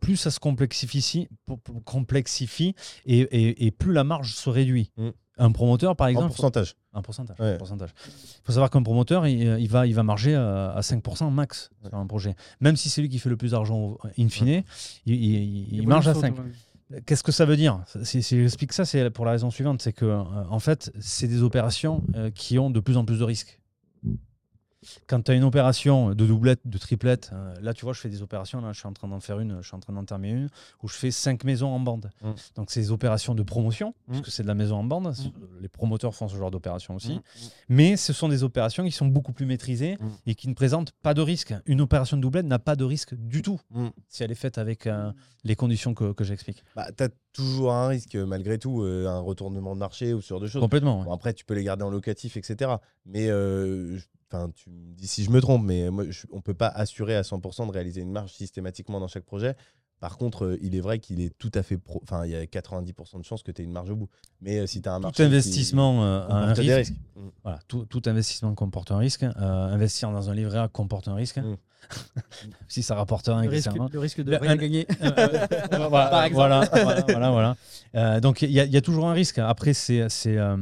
plus 0.00 0.16
ça 0.16 0.30
se 0.30 0.40
complexifie, 1.84 2.74
et, 3.06 3.18
et- 3.20 3.66
et 3.66 3.70
plus 3.70 3.92
la 3.92 4.04
marge 4.04 4.34
se 4.34 4.48
réduit. 4.50 4.90
Mm. 4.96 5.08
Un 5.36 5.50
promoteur, 5.50 5.96
par 5.96 6.06
En 6.06 6.10
exemple, 6.10 6.28
pourcentage. 6.28 6.76
un 6.92 7.02
pourcentage. 7.02 7.36
Ouais. 7.40 7.54
un 7.54 7.56
pourcentage. 7.56 7.90
Il 8.06 8.40
faut 8.44 8.52
savoir 8.52 8.70
qu'un 8.70 8.84
promoteur, 8.84 9.26
il, 9.26 9.40
il 9.58 9.68
va, 9.68 9.84
il 9.86 9.92
va 9.94 10.04
marger 10.04 10.36
à, 10.36 10.70
à 10.70 10.80
5% 10.80 11.28
max 11.32 11.70
sur 11.84 11.92
un 11.98 12.06
projet. 12.06 12.36
Même 12.60 12.76
si 12.76 12.88
c'est 12.88 13.00
lui 13.02 13.08
qui 13.08 13.18
fait 13.18 13.28
le 13.30 13.36
plus 13.36 13.50
d'argent 13.50 13.98
in 14.16 14.28
fine, 14.28 14.62
il, 15.06 15.14
il- 15.14 15.74
il 15.74 15.88
marge 15.88 16.06
à 16.06 16.14
5. 16.14 16.36
Qu'est-ce 17.06 17.24
que 17.24 17.32
ça 17.32 17.44
veut 17.46 17.56
dire? 17.56 17.82
Si, 18.04 18.22
si 18.22 18.40
j'explique 18.40 18.72
ça, 18.72 18.84
c'est 18.84 19.10
pour 19.10 19.24
la 19.24 19.32
raison 19.32 19.50
suivante 19.50 19.82
c'est 19.82 19.92
que, 19.92 20.04
euh, 20.04 20.22
en 20.50 20.60
fait, 20.60 20.92
c'est 21.00 21.26
des 21.26 21.42
opérations 21.42 22.04
euh, 22.14 22.30
qui 22.30 22.56
ont 22.60 22.70
de 22.70 22.78
plus 22.78 22.96
en 22.96 23.04
plus 23.04 23.18
de 23.18 23.24
risques. 23.24 23.58
Quand 25.06 25.22
tu 25.22 25.30
as 25.30 25.34
une 25.34 25.44
opération 25.44 26.10
de 26.14 26.26
doublette, 26.26 26.60
de 26.64 26.78
triplette, 26.78 27.30
euh, 27.32 27.54
là 27.60 27.74
tu 27.74 27.84
vois, 27.84 27.92
je 27.94 28.00
fais 28.00 28.08
des 28.08 28.22
opérations, 28.22 28.60
là 28.60 28.72
je 28.72 28.78
suis 28.78 28.88
en 28.88 28.92
train 28.92 29.08
d'en 29.08 29.20
faire 29.20 29.40
une, 29.40 29.58
je 29.62 29.66
suis 29.66 29.76
en 29.76 29.80
train 29.80 29.92
d'en 29.92 30.04
terminer 30.04 30.34
une, 30.34 30.48
où 30.82 30.88
je 30.88 30.94
fais 30.94 31.10
5 31.10 31.44
maisons 31.44 31.68
en 31.68 31.80
bande. 31.80 32.10
Mm. 32.22 32.30
Donc 32.56 32.70
c'est 32.70 32.80
des 32.80 32.90
opérations 32.90 33.34
de 33.34 33.42
promotion, 33.42 33.94
Mm. 34.08 34.12
parce 34.12 34.20
que 34.22 34.30
c'est 34.30 34.42
de 34.42 34.48
la 34.48 34.54
maison 34.54 34.76
en 34.76 34.84
bande, 34.84 35.14
les 35.60 35.68
promoteurs 35.68 36.14
font 36.14 36.28
ce 36.28 36.36
genre 36.36 36.50
d'opération 36.50 36.94
aussi. 36.94 37.14
Mm. 37.14 37.20
Mais 37.68 37.96
ce 37.96 38.12
sont 38.12 38.28
des 38.28 38.42
opérations 38.42 38.84
qui 38.84 38.92
sont 38.92 39.06
beaucoup 39.06 39.32
plus 39.32 39.46
maîtrisées 39.46 39.96
et 40.26 40.34
qui 40.34 40.48
ne 40.48 40.54
présentent 40.54 40.92
pas 41.02 41.14
de 41.14 41.20
risque. 41.22 41.54
Une 41.66 41.80
opération 41.80 42.16
de 42.16 42.22
doublette 42.22 42.46
n'a 42.46 42.58
pas 42.58 42.76
de 42.76 42.84
risque 42.84 43.14
du 43.14 43.42
tout 43.42 43.60
si 44.08 44.22
elle 44.22 44.30
est 44.30 44.34
faite 44.36 44.58
avec 44.58 44.86
euh, 44.86 45.10
les 45.44 45.56
conditions 45.56 45.94
que, 45.94 46.12
que 46.12 46.24
j'explique. 46.24 46.64
Bah, 46.76 46.86
tu 46.96 47.04
as 47.04 47.08
toujours 47.32 47.72
un 47.72 47.88
risque 47.88 48.14
malgré 48.14 48.58
tout, 48.58 48.82
euh, 48.82 49.06
un 49.08 49.20
retournement 49.20 49.74
de 49.74 49.80
marché 49.80 50.12
ou 50.14 50.20
ce 50.20 50.28
genre 50.28 50.40
de 50.40 50.46
choses. 50.46 50.60
Complètement. 50.60 51.00
ouais. 51.00 51.04
Bon, 51.06 51.12
après, 51.12 51.34
tu 51.34 51.44
peux 51.44 51.54
les 51.54 51.64
garder 51.64 51.82
en 51.84 51.90
locatif, 51.90 52.36
etc. 52.36 52.72
Mais 53.06 53.28
euh, 53.28 53.98
enfin, 54.34 54.50
tu 54.54 54.70
me 54.70 54.94
dis 54.94 55.06
si 55.06 55.22
je 55.24 55.30
me 55.30 55.40
trompe, 55.40 55.62
mais 55.64 55.90
moi, 55.90 56.04
je- 56.08 56.26
on 56.32 56.40
peut 56.40 56.54
pas 56.54 56.68
assurer 56.68 57.14
à 57.16 57.22
100% 57.22 57.66
de 57.66 57.72
réaliser 57.72 58.00
une 58.00 58.10
marge 58.12 58.32
systématiquement 58.32 59.00
dans 59.00 59.08
chaque 59.08 59.24
projet. 59.24 59.54
Par 60.00 60.18
contre, 60.18 60.44
euh, 60.44 60.58
il 60.60 60.74
est 60.74 60.80
vrai 60.80 60.98
qu'il 60.98 61.20
est 61.20 61.32
tout 61.38 61.52
à 61.54 61.62
fait 61.62 61.78
pro. 61.78 62.00
Enfin, 62.02 62.26
il 62.26 62.32
y 62.32 62.34
a 62.36 62.44
90% 62.46 63.18
de 63.20 63.24
chances 63.24 63.42
que 63.42 63.50
tu 63.52 63.62
aies 63.62 63.64
une 63.64 63.72
marge 63.72 63.90
au 63.90 63.96
bout. 63.96 64.08
Mais 64.42 64.58
euh, 64.58 64.66
si 64.66 64.82
tu 64.82 64.88
as 64.88 64.92
un 64.94 64.98
marché. 64.98 65.16
Tout 65.16 65.22
investissement 65.22 66.04
euh, 66.04 66.26
a 66.28 66.34
un 66.34 66.40
comporte 66.48 66.60
des 66.66 66.74
risque. 66.74 66.90
risques. 66.90 67.00
Mm. 67.16 67.20
Voilà, 67.42 67.58
tout, 67.68 67.84
tout 67.86 68.02
investissement 68.06 68.54
comporte 68.54 68.90
un 68.90 68.98
risque. 68.98 69.22
Euh, 69.22 69.30
investir 69.40 70.10
dans 70.10 70.28
un 70.28 70.34
livret 70.34 70.58
A 70.58 70.68
comporte 70.68 71.08
un 71.08 71.14
risque. 71.14 71.38
Mm. 71.38 71.56
si 72.68 72.82
ça 72.82 72.96
rapporte 72.96 73.26
rien, 73.28 73.42
Le 73.42 73.48
risque, 73.48 73.70
le 73.92 73.98
risque 73.98 74.22
de 74.22 74.30
Le- 74.32 74.36
rien 74.38 74.50
un- 74.52 74.56
gagner. 74.56 74.86
voilà, 75.00 75.88
Par 75.88 76.24
exemple. 76.24 76.32
voilà, 76.34 76.68
voilà, 76.72 77.00
voilà, 77.08 77.30
voilà. 77.30 77.56
Euh, 77.94 78.20
donc 78.20 78.42
il 78.42 78.50
y, 78.50 78.60
a- 78.60 78.64
il 78.64 78.72
y 78.72 78.76
a 78.76 78.80
toujours 78.82 79.06
un 79.08 79.12
risque. 79.12 79.38
Après, 79.38 79.72
c'est 79.74 80.06
c'est 80.08 80.36
euh, 80.36 80.56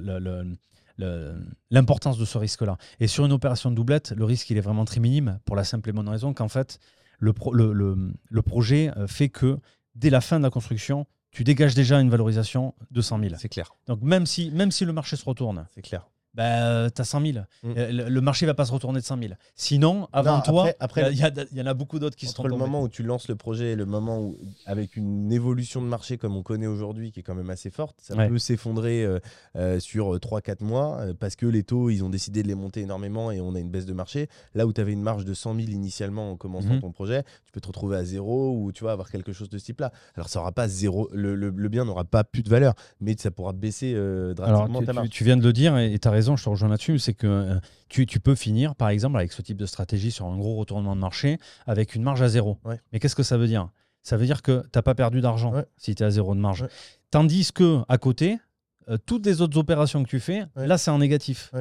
le- 0.00 0.56
l'importance 1.70 2.18
de 2.18 2.24
ce 2.24 2.38
risque-là. 2.38 2.76
Et 3.00 3.06
sur 3.06 3.24
une 3.26 3.32
opération 3.32 3.70
de 3.70 3.76
doublette, 3.76 4.12
le 4.16 4.24
risque 4.24 4.50
il 4.50 4.56
est 4.56 4.60
vraiment 4.62 4.84
très 4.84 5.00
minime 5.00 5.38
pour 5.44 5.56
la 5.56 5.64
simple 5.64 5.88
et 5.88 5.92
bonne 5.92 6.08
raison 6.08 6.32
qu'en 6.34 6.48
fait 6.48 6.78
le, 7.18 7.32
pro- 7.32 7.52
le, 7.52 7.72
le- 7.72 8.12
le 8.28 8.42
projet 8.42 8.90
euh, 8.96 9.06
fait 9.06 9.28
que 9.28 9.58
dès 9.94 10.10
la 10.10 10.20
fin 10.20 10.38
de 10.38 10.44
la 10.44 10.50
construction, 10.50 11.06
tu 11.30 11.44
dégages 11.44 11.74
déjà 11.74 12.00
une 12.00 12.10
valorisation 12.10 12.74
de 12.90 13.00
100 13.00 13.20
000. 13.20 13.34
C'est 13.38 13.48
clair. 13.48 13.72
Donc 13.86 14.00
même 14.02 14.26
si 14.26 14.50
même 14.50 14.70
si 14.70 14.84
le 14.84 14.92
marché 14.92 15.16
se 15.16 15.24
retourne, 15.24 15.66
C'est 15.74 15.82
clair. 15.82 16.08
Bah, 16.34 16.90
tu 16.90 17.00
as 17.00 17.04
100 17.04 17.20
000. 17.20 17.38
Mm. 17.62 17.72
Euh, 17.76 17.92
Le, 17.92 18.08
le 18.08 18.20
marché 18.20 18.46
va 18.46 18.54
pas 18.54 18.64
se 18.64 18.72
retourner 18.72 19.00
de 19.00 19.04
100 19.04 19.18
000. 19.20 19.32
Sinon, 19.56 20.08
avant 20.12 20.36
Non, 20.36 20.42
toi, 20.42 20.62
après- 20.80 21.04
après- 21.04 21.12
il 21.12 21.18
y, 21.18 21.46
il 21.52 21.62
en 21.62 21.66
a 21.66 21.74
beaucoup 21.74 21.98
d'autres 21.98 22.16
qui 22.16 22.26
Entre 22.26 22.36
sont 22.36 22.42
le 22.44 22.50
tombés. 22.50 22.60
moment 22.60 22.82
où 22.82 22.88
tu 22.88 23.02
lances 23.02 23.28
le 23.28 23.34
projet 23.36 23.72
et 23.72 23.76
le 23.76 23.86
moment 23.86 24.20
où, 24.20 24.38
avec 24.66 24.96
une 24.96 25.32
évolution 25.32 25.82
de 25.82 25.86
marché 25.86 26.18
comme 26.18 26.36
on 26.36 26.42
connaît 26.42 26.66
aujourd'hui, 26.68 27.10
qui 27.12 27.20
est 27.20 27.22
quand 27.22 27.34
même 27.34 27.50
assez 27.50 27.70
forte, 27.70 27.96
ça 28.00 28.14
Ouais. 28.14 28.28
peut 28.28 28.38
s'effondrer 28.38 29.04
euh, 29.04 29.18
euh, 29.56 29.80
sur 29.80 30.14
3-4 30.18 30.62
mois 30.62 30.98
euh, 31.00 31.14
parce 31.18 31.34
que 31.36 31.46
les 31.46 31.62
taux, 31.64 31.90
ils 31.90 32.04
ont 32.04 32.10
décidé 32.10 32.42
de 32.42 32.48
les 32.48 32.54
monter 32.54 32.80
énormément 32.82 33.30
et 33.32 33.40
on 33.40 33.54
a 33.54 33.58
une 33.58 33.70
baisse 33.70 33.86
de 33.86 33.92
marché. 33.92 34.28
Là 34.54 34.66
où 34.66 34.72
tu 34.72 34.80
avais 34.80 34.92
une 34.92 35.02
marge 35.02 35.24
de 35.24 35.34
100 35.34 35.54
000 35.56 35.68
initialement 35.70 36.30
en 36.30 36.36
commençant 36.36 36.74
Mhm. 36.74 36.80
ton 36.80 36.92
projet, 36.92 37.24
tu 37.46 37.52
peux 37.52 37.60
te 37.60 37.66
retrouver 37.66 37.96
à 37.96 38.04
zéro 38.04 38.56
ou 38.56 38.70
tu 38.72 38.84
vas 38.84 38.92
avoir 38.92 39.10
quelque 39.10 39.32
chose 39.32 39.48
de 39.50 39.58
ce 39.58 39.64
type-là. 39.64 39.90
Alors 40.14 40.28
ça 40.28 40.40
aura 40.40 40.52
pas 40.52 40.68
zéro, 40.68 41.08
le, 41.12 41.34
le- 41.34 41.50
le 41.54 41.68
bien 41.68 41.84
n'aura 41.84 42.04
pas 42.04 42.22
plus 42.24 42.42
de 42.42 42.48
valeur, 42.50 42.74
mais 43.00 43.16
ça 43.18 43.30
pourra 43.30 43.52
baisser 43.52 43.94
Alors, 43.94 44.34
drastiquement 44.34 44.80
tu, 44.80 44.86
ta 44.86 44.92
tu- 44.92 44.96
marge. 44.96 45.08
tu 45.10 45.24
viens 45.24 45.36
de 45.36 45.42
le 45.42 45.52
dire 45.52 45.76
et 45.78 45.98
tu 45.98 46.06
as 46.06 46.10
raison, 46.10 46.19
je 46.20 46.44
te 46.44 46.48
rejoins 46.48 46.68
là-dessus, 46.68 46.98
c'est 46.98 47.14
que 47.14 47.26
euh, 47.26 47.54
tu, 47.88 48.06
tu 48.06 48.20
peux 48.20 48.34
finir, 48.34 48.74
par 48.74 48.88
exemple, 48.88 49.16
avec 49.16 49.32
ce 49.32 49.42
type 49.42 49.56
de 49.56 49.66
stratégie 49.66 50.10
sur 50.10 50.26
un 50.26 50.36
gros 50.36 50.56
retournement 50.56 50.94
de 50.96 51.00
marché 51.00 51.38
avec 51.66 51.94
une 51.94 52.02
marge 52.02 52.22
à 52.22 52.28
zéro. 52.28 52.58
Ouais. 52.64 52.80
Mais 52.92 52.98
qu'est-ce 53.00 53.16
que 53.16 53.22
ça 53.22 53.36
veut 53.36 53.46
dire? 53.46 53.68
Ça 54.02 54.16
veut 54.16 54.26
dire 54.26 54.42
que 54.42 54.62
tu 54.62 54.68
n'as 54.76 54.82
pas 54.82 54.94
perdu 54.94 55.20
d'argent 55.20 55.52
Ouais. 55.52 55.64
si 55.76 55.94
tu 55.94 56.02
es 56.02 56.06
à 56.06 56.10
zéro 56.10 56.34
de 56.34 56.40
marge. 56.40 56.62
Ouais. 56.62 56.68
Tandis 57.10 57.52
que 57.52 57.80
à 57.88 57.98
côté, 57.98 58.38
euh, 58.88 58.96
toutes 59.04 59.26
les 59.26 59.40
autres 59.42 59.58
opérations 59.58 60.02
que 60.02 60.08
tu 60.08 60.20
fais, 60.20 60.44
là, 60.56 60.78
c'est 60.78 60.90
en 60.90 60.98
négatif. 60.98 61.52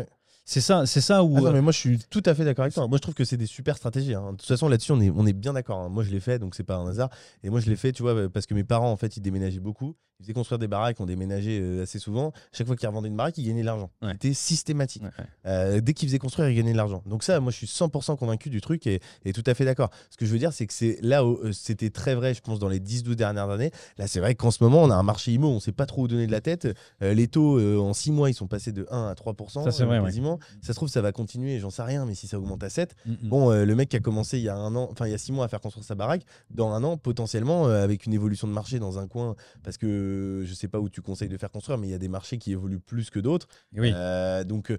C'est 0.50 0.62
ça, 0.62 0.88
c'est 0.88 1.00
ça 1.00 1.24
où. 1.24 1.40
Non, 1.40 1.46
euh, 1.46 1.52
mais 1.52 1.62
moi 1.62 1.72
je 1.72 1.78
suis 1.78 2.00
tout 2.10 2.24
à 2.26 2.34
fait 2.34 2.44
d'accord 2.44 2.64
avec 2.64 2.74
toi. 2.74 2.88
Moi 2.88 2.98
je 2.98 3.04
trouve 3.04 3.14
que 3.14 3.24
c'est 3.24 3.38
des 3.38 3.46
super 3.46 3.78
stratégies. 3.78 4.16
Hein. 4.16 4.32
De 4.32 4.38
toute 4.38 4.48
façon 4.48 4.68
là-dessus 4.68 4.92
on 4.94 5.00
est, 5.00 5.12
on 5.12 5.28
est 5.28 5.34
bien 5.34 5.54
d'accord. 5.54 5.78
Hein. 5.78 5.90
Moi 5.90 6.04
je 6.04 6.10
l'ai 6.10 6.20
fait 6.20 6.40
donc 6.40 6.56
c'est 6.56 6.64
pas 6.64 6.78
un 6.78 6.88
hasard. 6.88 7.12
Et 7.44 7.52
moi 7.52 7.60
je 7.60 7.70
l'ai 7.70 7.76
fait, 7.76 7.92
tu 7.92 8.02
vois, 8.02 8.16
euh, 8.16 8.30
parce 8.30 8.48
que 8.48 8.56
mes 8.56 8.64
parents 8.64 8.92
en 8.92 8.96
fait 8.96 9.16
ils 9.16 9.22
déménageaient 9.22 9.60
beaucoup. 9.60 9.96
Ils 10.20 10.24
faisaient 10.24 10.34
construire 10.34 10.58
des 10.58 10.68
baraques, 10.68 11.00
on 11.00 11.06
déménageait 11.06 11.60
euh, 11.62 11.84
assez 11.84 12.00
souvent. 12.00 12.34
Chaque 12.52 12.66
fois 12.66 12.76
qu'ils 12.76 12.90
revendaient 12.90 13.10
une 13.10 13.16
baraque, 13.16 13.38
ils 13.38 13.46
gagnaient 13.46 13.62
de 13.62 13.68
l'argent. 13.68 13.92
C'était 14.02 14.34
systématique. 14.34 15.04
Dès 15.46 15.94
qu'ils 15.94 16.10
faisaient 16.10 16.18
construire, 16.18 16.50
ils 16.50 16.56
gagnaient 16.56 16.74
de 16.74 16.78
l'argent. 16.78 17.04
Donc 17.06 17.24
ça, 17.24 17.40
moi 17.40 17.52
je 17.52 17.58
suis 17.58 17.68
100% 17.68 18.18
convaincu 18.18 18.50
du 18.50 18.60
truc 18.60 18.88
et, 18.88 19.02
tout 19.32 19.44
à 19.46 19.54
fait 19.54 19.66
d'accord. 19.66 19.92
Ce 20.10 20.18
que 20.18 20.26
je 20.26 20.32
veux 20.32 20.40
dire, 20.40 20.52
c'est 20.52 20.66
que 20.66 20.74
c'est 20.74 20.98
là 21.04 21.24
où 21.24 21.54
c'était 21.54 21.92
très 21.92 22.16
vrai, 22.16 22.34
je 22.34 22.42
pense, 22.42 22.58
dans 22.58 22.70
les 22.70 22.80
10-12 22.80 23.14
dernières 23.14 23.52
années. 23.52 23.70
Là 24.00 24.08
c'est 24.08 24.20
vrai 24.20 24.34
qu'en 24.34 24.50
ce 24.50 24.64
moment 24.64 24.82
on 24.82 24.90
a 24.90 24.96
un 24.96 25.04
marché 25.04 25.32
immo, 25.32 25.48
on 25.48 25.60
sait 25.60 25.72
pas 25.72 25.86
trop 25.86 26.02
où 26.02 26.08
donner 26.08 26.26
de 26.26 26.32
la 26.32 26.42
tête. 26.42 26.68
les 27.02 27.28
taux 27.28 27.60
en 27.80 27.94
6 27.94 28.12
mois 28.12 28.32
ils 28.32 28.34
sont 28.34 28.48
passés 28.48 28.72
de 28.72 28.88
1 28.90 29.10
à 29.10 29.14
3%. 29.14 29.64
Ça 29.64 29.72
c'est 29.72 29.86
vrai, 29.86 30.02
quasiment. 30.02 30.39
Mm. 30.40 30.58
Ça 30.62 30.74
se 30.74 30.78
trouve, 30.78 30.90
ça 30.90 31.02
va 31.02 31.12
continuer, 31.12 31.60
j'en 31.60 31.70
sais 31.70 31.84
rien, 31.84 32.06
mais 32.06 32.16
si 32.16 32.28
ça 32.28 32.38
augmente 32.38 32.64
à 32.64 32.70
7, 32.70 32.96
mm, 33.06 33.12
mm. 33.12 33.16
bon, 33.24 33.52
euh, 33.52 33.66
le 33.66 33.76
mec 33.76 33.90
qui 33.90 33.98
a 33.98 34.00
commencé 34.00 34.38
il 34.38 34.44
y 34.44 34.50
a 34.50 34.56
un 34.56 34.76
an, 34.76 34.88
enfin 34.92 35.08
il 35.08 35.12
y 35.12 35.16
a 35.16 35.18
6 35.18 35.32
mois 35.32 35.46
à 35.46 35.48
faire 35.48 35.62
construire 35.62 35.86
sa 35.86 35.96
baraque, 35.96 36.24
dans 36.50 36.72
un 36.72 36.84
an, 36.84 36.98
potentiellement, 36.98 37.68
euh, 37.68 37.84
avec 37.84 38.06
une 38.06 38.14
évolution 38.14 38.48
de 38.48 38.54
marché 38.54 38.80
dans 38.80 39.00
un 39.00 39.08
coin, 39.08 39.36
parce 39.64 39.78
que 39.78 40.44
je 40.46 40.54
sais 40.54 40.68
pas 40.68 40.80
où 40.80 40.90
tu 40.90 41.02
conseilles 41.02 41.30
de 41.30 41.38
faire 41.38 41.52
construire, 41.52 41.78
mais 41.78 41.88
il 41.88 41.92
y 41.92 41.96
a 41.96 42.00
des 42.00 42.08
marchés 42.08 42.38
qui 42.38 42.52
évoluent 42.52 42.80
plus 42.80 43.10
que 43.10 43.20
d'autres. 43.20 43.48
Euh, 43.78 44.44
donc 44.44 44.72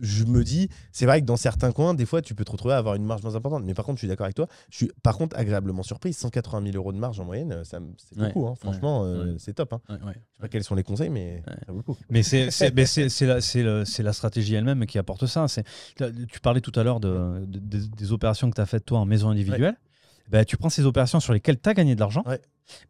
je 0.00 0.24
me 0.24 0.42
dis, 0.44 0.68
c'est 0.92 1.06
vrai 1.06 1.20
que 1.20 1.26
dans 1.26 1.36
certains 1.36 1.72
coins, 1.72 1.94
des 1.94 2.06
fois, 2.06 2.22
tu 2.22 2.34
peux 2.34 2.44
te 2.44 2.50
retrouver 2.50 2.74
à 2.74 2.78
avoir 2.78 2.94
une 2.94 3.04
marge 3.04 3.22
moins 3.22 3.36
importante. 3.36 3.64
Mais 3.64 3.74
par 3.74 3.84
contre, 3.84 3.96
je 3.96 4.00
suis 4.00 4.08
d'accord 4.08 4.24
avec 4.24 4.36
toi. 4.36 4.46
Je 4.70 4.76
suis 4.76 4.90
par 5.02 5.16
contre 5.16 5.36
agréablement 5.38 5.82
surpris. 5.82 6.12
180 6.12 6.62
000 6.64 6.76
euros 6.76 6.92
de 6.92 6.98
marge 6.98 7.18
en 7.20 7.24
moyenne, 7.24 7.62
ça 7.64 7.78
c'est 7.96 8.18
Ouais. 8.18 8.26
beaucoup. 8.28 8.46
hein. 8.48 8.54
Franchement, 8.60 9.04
euh, 9.04 9.32
Ouais. 9.32 9.36
c'est 9.38 9.54
top. 9.54 9.72
hein. 9.72 9.80
Je 9.88 9.94
sais 9.94 10.14
pas 10.40 10.48
quels 10.48 10.64
sont 10.64 10.74
les 10.74 10.82
conseils, 10.82 11.10
mais 11.10 11.42
ça 11.66 11.72
vaut 11.72 11.78
le 11.78 11.82
coup. 11.82 11.96
Mais 12.10 12.22
c'est 12.22 12.50
la, 13.26 13.40
le- 13.40 14.02
la 14.02 14.12
stratégie 14.12 14.54
elle-même 14.54 14.86
qui 14.86 14.98
apporte 14.98 15.26
ça. 15.26 15.46
Tu 15.96 16.40
parlais 16.40 16.60
tout 16.60 16.72
à 16.78 16.82
l'heure 16.82 17.00
de, 17.00 17.44
de- 17.46 17.58
des- 17.58 17.88
des 17.88 18.12
opérations 18.12 18.50
que 18.50 18.54
tu 18.56 18.60
as 18.60 18.66
faites 18.66 18.84
toi 18.84 18.98
en 18.98 19.06
maison 19.06 19.28
individuelle. 19.30 19.76
Ben, 20.30 20.44
tu 20.44 20.56
prends 20.56 20.70
ces 20.70 20.86
opérations 20.86 21.20
sur 21.20 21.32
lesquelles 21.34 21.60
tu 21.60 21.68
as 21.68 21.74
gagné 21.74 21.94
de 21.94 22.00
l'argent. 22.00 22.24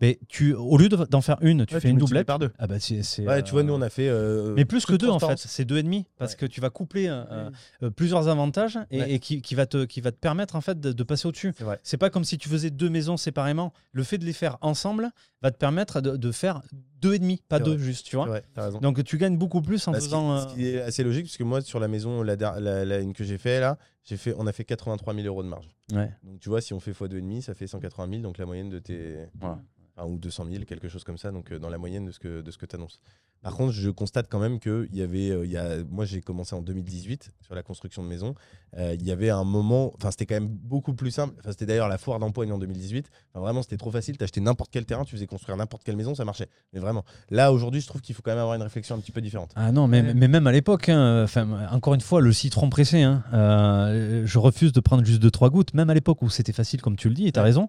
Mais 0.00 0.18
tu, 0.28 0.52
au 0.54 0.76
lieu 0.76 0.88
de- 0.88 1.04
d'en 1.10 1.20
faire 1.20 1.38
une, 1.40 1.66
tu 1.66 1.74
Ouais, 1.74 1.80
fais 1.80 1.88
une 1.88 1.96
multiplies 1.96 2.10
doublette. 2.20 2.26
par 2.26 2.38
deux. 2.38 2.50
Ah 2.58 2.66
bah, 2.66 2.78
c'est- 2.78 3.02
c'est, 3.02 3.26
Ouais, 3.26 3.42
tu 3.42 3.52
vois, 3.52 3.60
euh, 3.60 3.64
nous, 3.64 3.72
on 3.74 3.80
a 3.82 3.90
fait. 3.90 4.08
euh, 4.08 4.54
Mais 4.54 4.64
plus 4.64 4.86
que 4.86 4.92
de 4.92 4.98
deux 4.98 5.08
en 5.08 5.18
fait, 5.18 5.38
c'est 5.38 5.64
deux 5.64 5.78
et 5.78 5.82
demi 5.82 6.06
parce 6.18 6.32
Ouais. 6.32 6.38
que 6.38 6.46
tu 6.46 6.60
vas 6.60 6.70
coupler 6.70 7.06
euh, 7.08 7.50
euh, 7.82 7.90
plusieurs 7.90 8.28
avantages 8.28 8.78
et, 8.90 9.18
qui, 9.18 9.42
qui 9.42 9.54
va 9.54 9.66
te 9.66 9.84
qui 9.84 10.00
va 10.00 10.12
te 10.12 10.16
permettre 10.18 10.56
en 10.56 10.60
fait 10.60 10.78
de, 10.80 10.92
de 10.92 11.02
passer 11.02 11.26
au-dessus. 11.28 11.52
C'est. 11.58 11.64
C'est 11.82 11.96
pas 11.96 12.10
comme 12.10 12.24
si 12.24 12.38
tu 12.38 12.48
faisais 12.48 12.70
deux 12.70 12.90
maisons 12.90 13.16
séparément. 13.16 13.72
Le 13.92 14.02
fait 14.04 14.18
de 14.18 14.24
les 14.24 14.32
faire 14.32 14.58
ensemble 14.60 15.10
va 15.42 15.50
te 15.50 15.58
permettre 15.58 16.00
de, 16.00 16.16
de 16.16 16.32
faire 16.32 16.62
deux 17.00 17.14
et 17.14 17.18
demi, 17.18 17.42
pas 17.48 17.58
deux 17.58 17.76
juste, 17.76 18.06
tu 18.06 18.16
vois. 18.16 18.26
vrai. 18.26 18.42
Donc 18.80 19.02
tu 19.04 19.18
gagnes 19.18 19.36
beaucoup 19.36 19.60
plus 19.60 19.86
en 19.88 19.92
Bah, 19.92 19.98
ce, 20.00 20.04
qui, 20.04 20.10
faisant. 20.10 20.38
ce 20.40 20.46
euh, 20.46 20.54
qui 20.54 20.66
est 20.68 20.80
assez 20.80 21.04
logique, 21.04 21.26
parce 21.26 21.36
que 21.36 21.42
moi, 21.44 21.60
sur 21.60 21.78
la 21.78 21.86
maison, 21.88 22.22
la, 22.22 22.36
der- 22.36 22.58
la, 22.60 22.84
la- 22.86 23.00
une 23.00 23.12
que 23.12 23.24
j'ai 23.24 23.36
fait 23.36 23.60
là, 23.60 23.76
j'ai 24.04 24.16
fait, 24.16 24.34
on 24.38 24.46
a 24.46 24.52
fait 24.52 24.64
83 24.64 25.14
000 25.14 25.26
euros 25.26 25.42
de 25.42 25.48
marge. 25.48 25.68
ouais. 25.92 26.10
Donc 26.22 26.40
tu 26.40 26.48
vois, 26.48 26.62
si 26.62 26.72
on 26.72 26.80
fait 26.80 26.92
x2,5, 26.92 27.42
ça 27.42 27.52
fait 27.52 27.66
180 27.66 28.08
000, 28.10 28.22
donc 28.22 28.38
la 28.38 28.46
moyenne 28.46 28.70
de 28.70 28.78
tes. 28.78 29.16
Voilà. 29.38 29.60
Enfin, 29.96 30.08
ou 30.10 30.18
200 30.18 30.46
000, 30.50 30.64
quelque 30.64 30.88
chose 30.88 31.04
comme 31.04 31.18
ça, 31.18 31.30
donc 31.30 31.52
euh, 31.52 31.58
dans 31.60 31.68
la 31.68 31.78
moyenne 31.78 32.04
de 32.06 32.10
ce 32.10 32.18
que, 32.18 32.40
de 32.40 32.50
ce 32.50 32.58
que 32.58 32.66
tu 32.66 32.74
annonces. 32.74 32.98
Par 33.42 33.54
contre, 33.54 33.72
je 33.72 33.90
constate 33.90 34.26
quand 34.30 34.38
même 34.40 34.58
que 34.58 34.88
il 34.90 34.98
y 34.98 35.02
avait, 35.02 35.30
euh, 35.30 35.44
il 35.44 35.52
y 35.52 35.56
a, 35.58 35.84
moi 35.88 36.04
j'ai 36.06 36.20
commencé 36.22 36.56
en 36.56 36.62
2018 36.62 37.30
sur 37.42 37.54
la 37.54 37.62
construction 37.62 38.02
de 38.02 38.08
maison. 38.08 38.34
Euh, 38.78 38.96
il 38.98 39.06
y 39.06 39.12
avait 39.12 39.28
un 39.30 39.44
moment, 39.44 39.92
enfin 39.94 40.10
c'était 40.10 40.24
quand 40.26 40.34
même 40.34 40.48
beaucoup 40.48 40.94
plus 40.94 41.10
simple. 41.12 41.34
Enfin, 41.38 41.52
c'était 41.52 41.66
d'ailleurs 41.66 41.88
la 41.88 41.98
foire 41.98 42.18
d'empoigne 42.18 42.50
en 42.52 42.58
2018. 42.58 43.08
Enfin, 43.34 43.40
vraiment, 43.44 43.62
c'était 43.62 43.76
trop 43.76 43.90
facile. 43.92 44.16
T'achetais 44.16 44.40
n'importe 44.40 44.70
quel 44.72 44.84
terrain, 44.86 45.04
tu 45.04 45.14
faisais 45.14 45.26
construire 45.26 45.56
n'importe 45.58 45.84
quelle 45.84 45.96
maison, 45.96 46.14
ça 46.16 46.24
marchait. 46.24 46.48
Mais 46.72 46.80
vraiment, 46.80 47.04
là 47.30 47.52
aujourd'hui, 47.52 47.80
je 47.82 47.86
trouve 47.86 48.00
qu'il 48.00 48.14
faut 48.16 48.22
quand 48.22 48.30
même 48.32 48.38
avoir 48.40 48.54
une 48.56 48.62
réflexion 48.62 48.96
un 48.96 48.98
petit 48.98 49.12
peu 49.12 49.20
différente. 49.20 49.52
Ah 49.54 49.70
non, 49.70 49.86
mais, 49.86 50.14
mais 50.14 50.26
même 50.26 50.46
à 50.48 50.52
l'époque, 50.52 50.88
hein, 50.88 51.26
encore 51.70 51.94
une 51.94 52.00
fois, 52.00 52.20
le 52.22 52.32
citron 52.32 52.68
pressé, 52.70 53.02
hein, 53.02 53.22
euh, 53.32 54.22
je 54.24 54.38
refuse 54.38 54.72
de 54.72 54.80
prendre 54.80 55.04
juste 55.04 55.20
deux, 55.20 55.30
trois 55.30 55.50
gouttes, 55.50 55.74
même 55.74 55.90
à 55.90 55.94
l'époque 55.94 56.22
où 56.22 56.30
c'était 56.30 56.52
facile, 56.54 56.80
comme 56.80 56.96
tu 56.96 57.08
le 57.10 57.14
dis, 57.14 57.26
et 57.28 57.32
tu 57.32 57.38
as 57.38 57.42
Ouais. 57.42 57.48
raison. 57.50 57.68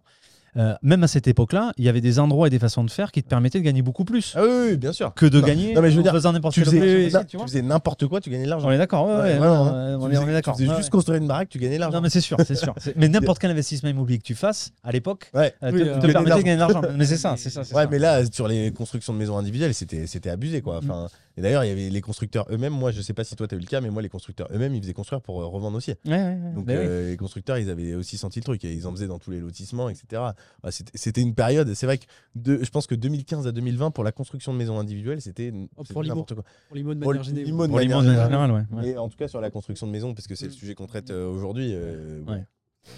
Euh, 0.58 0.74
même 0.82 1.04
à 1.04 1.08
cette 1.08 1.28
époque-là, 1.28 1.72
il 1.78 1.84
y 1.86 1.90
avait 1.90 2.02
des 2.02 2.20
endroits 2.20 2.48
et 2.48 2.50
des 2.50 2.60
façons 2.60 2.84
de 2.84 2.90
faire 2.92 3.12
qui 3.12 3.22
te 3.24 3.28
permettaient 3.28 3.60
de 3.60 3.64
gagner 3.64 3.82
beaucoup 3.82 4.06
plus 4.06 4.34
Ah 4.36 4.42
oui, 4.44 4.48
oui, 4.50 4.68
oui, 4.72 4.78
bien 4.78 4.92
sûr. 4.94 5.14
que 5.14 5.26
de 5.26 5.40
Non. 5.42 5.48
gagner 5.48 5.74
Non, 5.74 5.82
mais 5.82 5.92
je 5.92 5.98
veux 5.98 6.04
dire, 6.04 6.14
faisant 6.14 6.32
n'importe 6.34 6.54
Tu 6.54 6.62
quelle 6.64 6.70
faisais, 7.10 7.26
tu 7.28 7.38
faisais 7.40 7.62
n'importe 7.62 8.08
quoi, 8.08 8.22
tu 8.22 8.30
gagnais 8.30 8.46
de 8.46 8.50
l'argent. 8.50 8.68
On 8.68 8.72
est 8.72 8.78
d'accord, 8.78 9.08
ouais, 9.08 9.14
Ouais, 9.16 9.22
ouais, 9.22 9.34
vraiment, 9.38 9.66
non, 9.66 9.72
hein. 9.72 9.76
euh, 9.76 9.98
on 9.98 10.08
Tu 10.08 10.14
est- 10.14 10.18
on 10.18 10.22
faisais- 10.22 10.30
est 10.32 10.34
d'accord. 10.34 10.56
Tu 10.56 10.64
faisais 10.64 10.72
ouais, 10.74 10.78
juste 10.78 10.90
construire 10.90 11.18
une 11.22 11.28
baraque, 11.28 11.50
tu 11.50 11.60
gagnais 11.60 11.76
de 11.76 11.80
l'argent. 11.82 11.98
Non, 11.98 12.02
mais 12.02 12.10
c'est 12.10 12.22
sûr, 12.22 12.38
c'est 12.46 12.56
sûr. 12.56 12.74
Mais 12.96 13.08
n'importe 13.10 13.40
quel 13.40 13.52
investissement 13.52 13.90
immobilier 13.90 14.18
que 14.20 14.24
tu 14.24 14.36
fasses, 14.36 14.72
à 14.84 14.92
l'époque, 14.92 15.30
Ouais. 15.34 15.54
euh, 15.64 15.72
Oui, 15.74 15.80
te, 15.82 15.88
euh, 15.88 15.96
de 15.98 16.12
permettait 16.12 16.38
de 16.38 16.42
gagner 16.44 16.56
de 16.56 16.60
l'argent. 16.60 16.82
Mais 16.98 17.06
c'est 17.06 17.18
ça, 17.18 17.36
c'est 17.38 17.50
ça. 17.50 17.62
Ouais, 17.76 17.88
mais 17.90 18.00
là, 18.00 18.24
sur 18.32 18.48
les 18.48 18.72
constructions 18.72 19.14
de 19.14 19.18
maisons 19.20 19.38
individuelles, 19.38 19.74
c'était 19.74 20.08
c'était 20.08 20.30
abusé, 20.30 20.62
quoi. 20.62 20.76
Mm. 20.82 20.90
Enfin, 20.90 21.08
et 21.38 21.42
d'ailleurs, 21.42 21.66
il 21.66 21.68
y 21.68 21.72
avait 21.72 21.90
les 21.90 22.02
constructeurs 22.02 22.46
eux-mêmes. 22.50 22.72
Moi, 22.74 22.92
je 22.92 23.02
sais 23.02 23.14
pas 23.14 23.24
si 23.26 23.36
toi, 23.36 23.46
tu 23.48 23.56
as 23.56 23.58
eu 23.58 23.62
le 23.62 23.68
cas, 23.68 23.82
mais 23.82 23.90
moi, 23.90 24.02
les 24.02 24.08
constructeurs 24.10 24.48
eux-mêmes, 24.54 24.74
ils 24.74 24.82
faisaient 24.82 24.94
construire 24.94 25.20
pour 25.22 25.42
euh, 25.42 25.46
revendre 25.46 25.76
aussi. 25.76 25.92
Ouais, 26.06 26.12
ouais, 26.12 26.18
ouais. 26.18 26.36
Donc, 26.56 26.66
Bah 26.66 26.74
oui. 26.78 26.80
euh, 26.86 27.10
les 27.12 27.18
constructeurs, 27.18 27.58
ils 27.58 27.70
avaient 27.70 27.94
aussi 27.96 28.18
senti 28.18 28.40
le 28.40 28.46
truc 28.46 28.64
et 28.64 28.72
ils 28.72 28.88
en 28.88 28.92
faisaient 28.92 29.08
dans 29.08 29.20
tous 29.20 29.32
les 29.32 29.40
lotissements, 29.42 29.90
etc. 29.90 30.22
C'était- 30.70 31.22
une 31.22 31.36
période. 31.36 31.74
C'est 31.74 31.86
vrai 31.86 31.98
que 31.98 32.06
de, 32.36 32.64
je 32.64 32.70
pense 32.70 32.88
que 32.88 32.96
2015 32.96 33.48
à 33.48 33.52
2020, 33.52 33.92
pour 33.92 34.04
la 34.04 34.12
construction 34.12 34.52
de 34.54 34.58
maisons 34.58 34.80
individuelles, 34.80 35.22
c'était 35.22 35.54
Oh, 35.78 35.84
pour 35.84 36.04
n'importe 36.04 36.34
quoi. 36.34 36.44
Pour 36.68 36.76
l'IMO 36.78 36.94
de 36.94 37.00
manière 37.00 37.24
générale. 37.24 37.46
l'IMO 37.46 37.68
de 37.68 37.72
manière 37.74 38.00
ouais. 38.02 38.52
ouais. 38.52 38.64
Mais 38.72 38.98
en 38.98 39.10
tout 39.10 39.18
cas, 39.18 39.28
sur 39.28 39.42
la 39.42 39.50
construction 39.52 39.88
de 39.88 39.92
maisons, 39.92 40.14
parce 40.14 40.28
que 40.28 40.36
c'est 40.36 40.46
le 40.48 40.52
Mm. 40.52 40.56
sujet 40.56 40.76
qu'on 40.76 40.88
traite 40.88 41.12
euh, 41.12 41.28
aujourd'hui. 41.28 41.72
euh, 41.74 42.22
bon. 42.24 42.44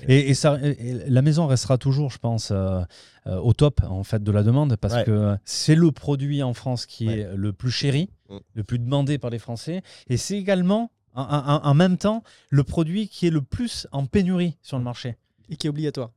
Et, 0.08 0.30
et 0.30 0.34
ça, 0.34 0.60
et- 0.62 0.90
et 0.90 1.10
la 1.10 1.22
maison 1.22 1.48
restera 1.48 1.78
toujours, 1.78 2.12
je 2.12 2.18
pense, 2.18 2.52
euh, 2.52 2.82
euh, 3.28 3.38
au 3.40 3.54
top 3.54 3.80
en 3.88 4.04
fait 4.04 4.22
de 4.22 4.32
la 4.34 4.44
demande 4.44 4.76
parce 4.76 4.94
Ouais. 4.96 5.04
que 5.06 5.36
c'est 5.46 5.76
le 5.76 5.92
produit 5.94 6.44
en 6.44 6.54
France 6.54 6.86
qui 6.86 7.08
Ouais. 7.08 7.20
est 7.20 7.36
le 7.36 7.54
plus 7.54 7.72
chéri, 7.72 8.10
Mm. 8.30 8.38
le 8.56 8.64
plus 8.66 8.80
demandé 8.80 9.18
par 9.18 9.30
les 9.30 9.40
Français, 9.40 9.82
et 10.10 10.18
c'est 10.18 10.38
également 10.38 10.92
en, 11.14 11.22
en- 11.24 11.66
en 11.66 11.74
même 11.74 11.98
temps 11.98 12.22
le 12.50 12.64
produit 12.64 13.08
qui 13.08 13.28
est 13.28 13.32
le 13.32 13.42
plus 13.42 13.88
en 13.94 14.06
pénurie 14.06 14.58
sur 14.62 14.78
le 14.78 14.84
marché. 14.84 15.16
Et 15.50 15.56
qui 15.56 15.68
est 15.68 15.70
obligatoire. 15.70 16.12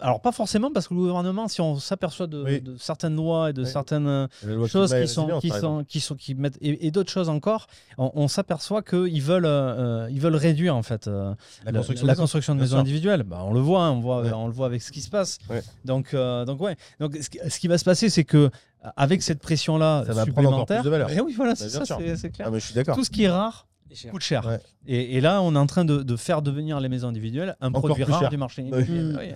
Alors 0.00 0.20
pas 0.20 0.32
forcément 0.32 0.70
parce 0.72 0.88
que 0.88 0.94
le 0.94 1.00
gouvernement, 1.00 1.46
si 1.48 1.60
on 1.60 1.78
s'aperçoit 1.78 2.26
de, 2.26 2.42
Oui. 2.42 2.60
de 2.62 2.76
certaines 2.78 3.14
lois 3.16 3.50
et 3.50 3.52
de 3.52 3.62
Oui. 3.64 3.68
certaines 3.70 4.06
euh, 4.06 4.66
choses 4.66 4.94
et 4.94 5.02
qui 5.02 5.08
sont, 5.08 5.38
qui 5.40 5.50
sont, 5.50 5.84
qui 5.86 6.00
sont, 6.00 6.14
qui 6.14 6.34
mettent 6.34 6.56
et, 6.62 6.86
et 6.86 6.90
d'autres 6.90 7.10
choses 7.10 7.28
encore, 7.28 7.66
on, 7.98 8.10
on 8.14 8.28
s'aperçoit 8.28 8.82
qu'ils 8.82 9.20
veulent, 9.22 9.44
euh, 9.46 10.08
ils 10.10 10.20
veulent 10.20 10.36
réduire 10.36 10.74
en 10.74 10.82
fait 10.82 11.06
euh, 11.06 11.34
La 11.64 11.72
la, 11.72 11.78
construction 11.78 12.06
la 12.06 12.12
de 12.12 12.16
maisons. 12.16 12.22
construction 12.22 12.54
de 12.54 12.58
bien 12.58 12.64
maisons 12.64 12.76
sûr. 12.76 12.80
individuelles. 12.80 13.22
Bah, 13.24 13.40
on 13.44 13.52
le 13.52 13.60
voit, 13.60 13.82
on 13.90 14.00
voit, 14.00 14.22
Ouais. 14.22 14.32
on 14.32 14.46
le 14.46 14.52
voit 14.52 14.66
avec 14.66 14.80
ce 14.82 14.90
qui 14.90 15.00
se 15.02 15.10
passe. 15.10 15.38
Ouais. 15.50 15.62
Donc, 15.84 16.14
euh, 16.14 16.44
donc 16.46 16.60
ouais. 16.60 16.76
Donc 17.00 17.16
ce 17.20 17.28
qui, 17.28 17.38
ce 17.46 17.58
qui 17.60 17.68
va 17.68 17.76
se 17.76 17.84
passer, 17.84 18.08
c'est 18.08 18.24
que 18.24 18.50
avec 18.96 19.22
cette 19.22 19.40
pression 19.40 19.76
là 19.78 20.04
Ça 20.06 20.12
va 20.12 20.26
prendre 20.26 20.48
encore 20.52 20.66
plus 20.66 20.76
supplémentaire, 20.76 20.82
de 20.82 20.88
valeur. 20.90 21.08
Eh 21.12 21.20
oui, 21.26 21.34
voilà, 21.36 21.52
Bah, 21.52 21.56
c'est 21.58 21.68
ça, 21.68 21.84
c'est 22.16 22.30
clair. 22.30 22.46
Ah, 22.48 22.50
mais 22.50 22.60
je 22.60 22.64
suis 22.66 22.74
d'accord. 22.74 22.96
Tout 22.96 23.04
ce 23.04 23.10
qui 23.10 23.24
est 23.24 23.30
rare 23.30 23.66
Et 23.66 23.73
cher. 23.94 24.10
coûte 24.12 24.22
cher. 24.22 24.46
Ouais. 24.46 24.58
Et, 24.86 25.16
et 25.16 25.20
là, 25.20 25.40
on 25.42 25.54
est 25.54 25.58
en 25.58 25.66
train 25.66 25.84
de, 25.84 26.02
de 26.02 26.16
faire 26.16 26.42
devenir 26.42 26.80
les 26.80 26.88
maisons 26.88 27.08
individuelles 27.08 27.56
un 27.60 27.68
Encore 27.68 27.82
produit 27.82 28.04
rare 28.04 28.20
cher. 28.20 28.28
du 28.30 28.36
marché. 28.36 28.62
Ouais. 28.72 29.34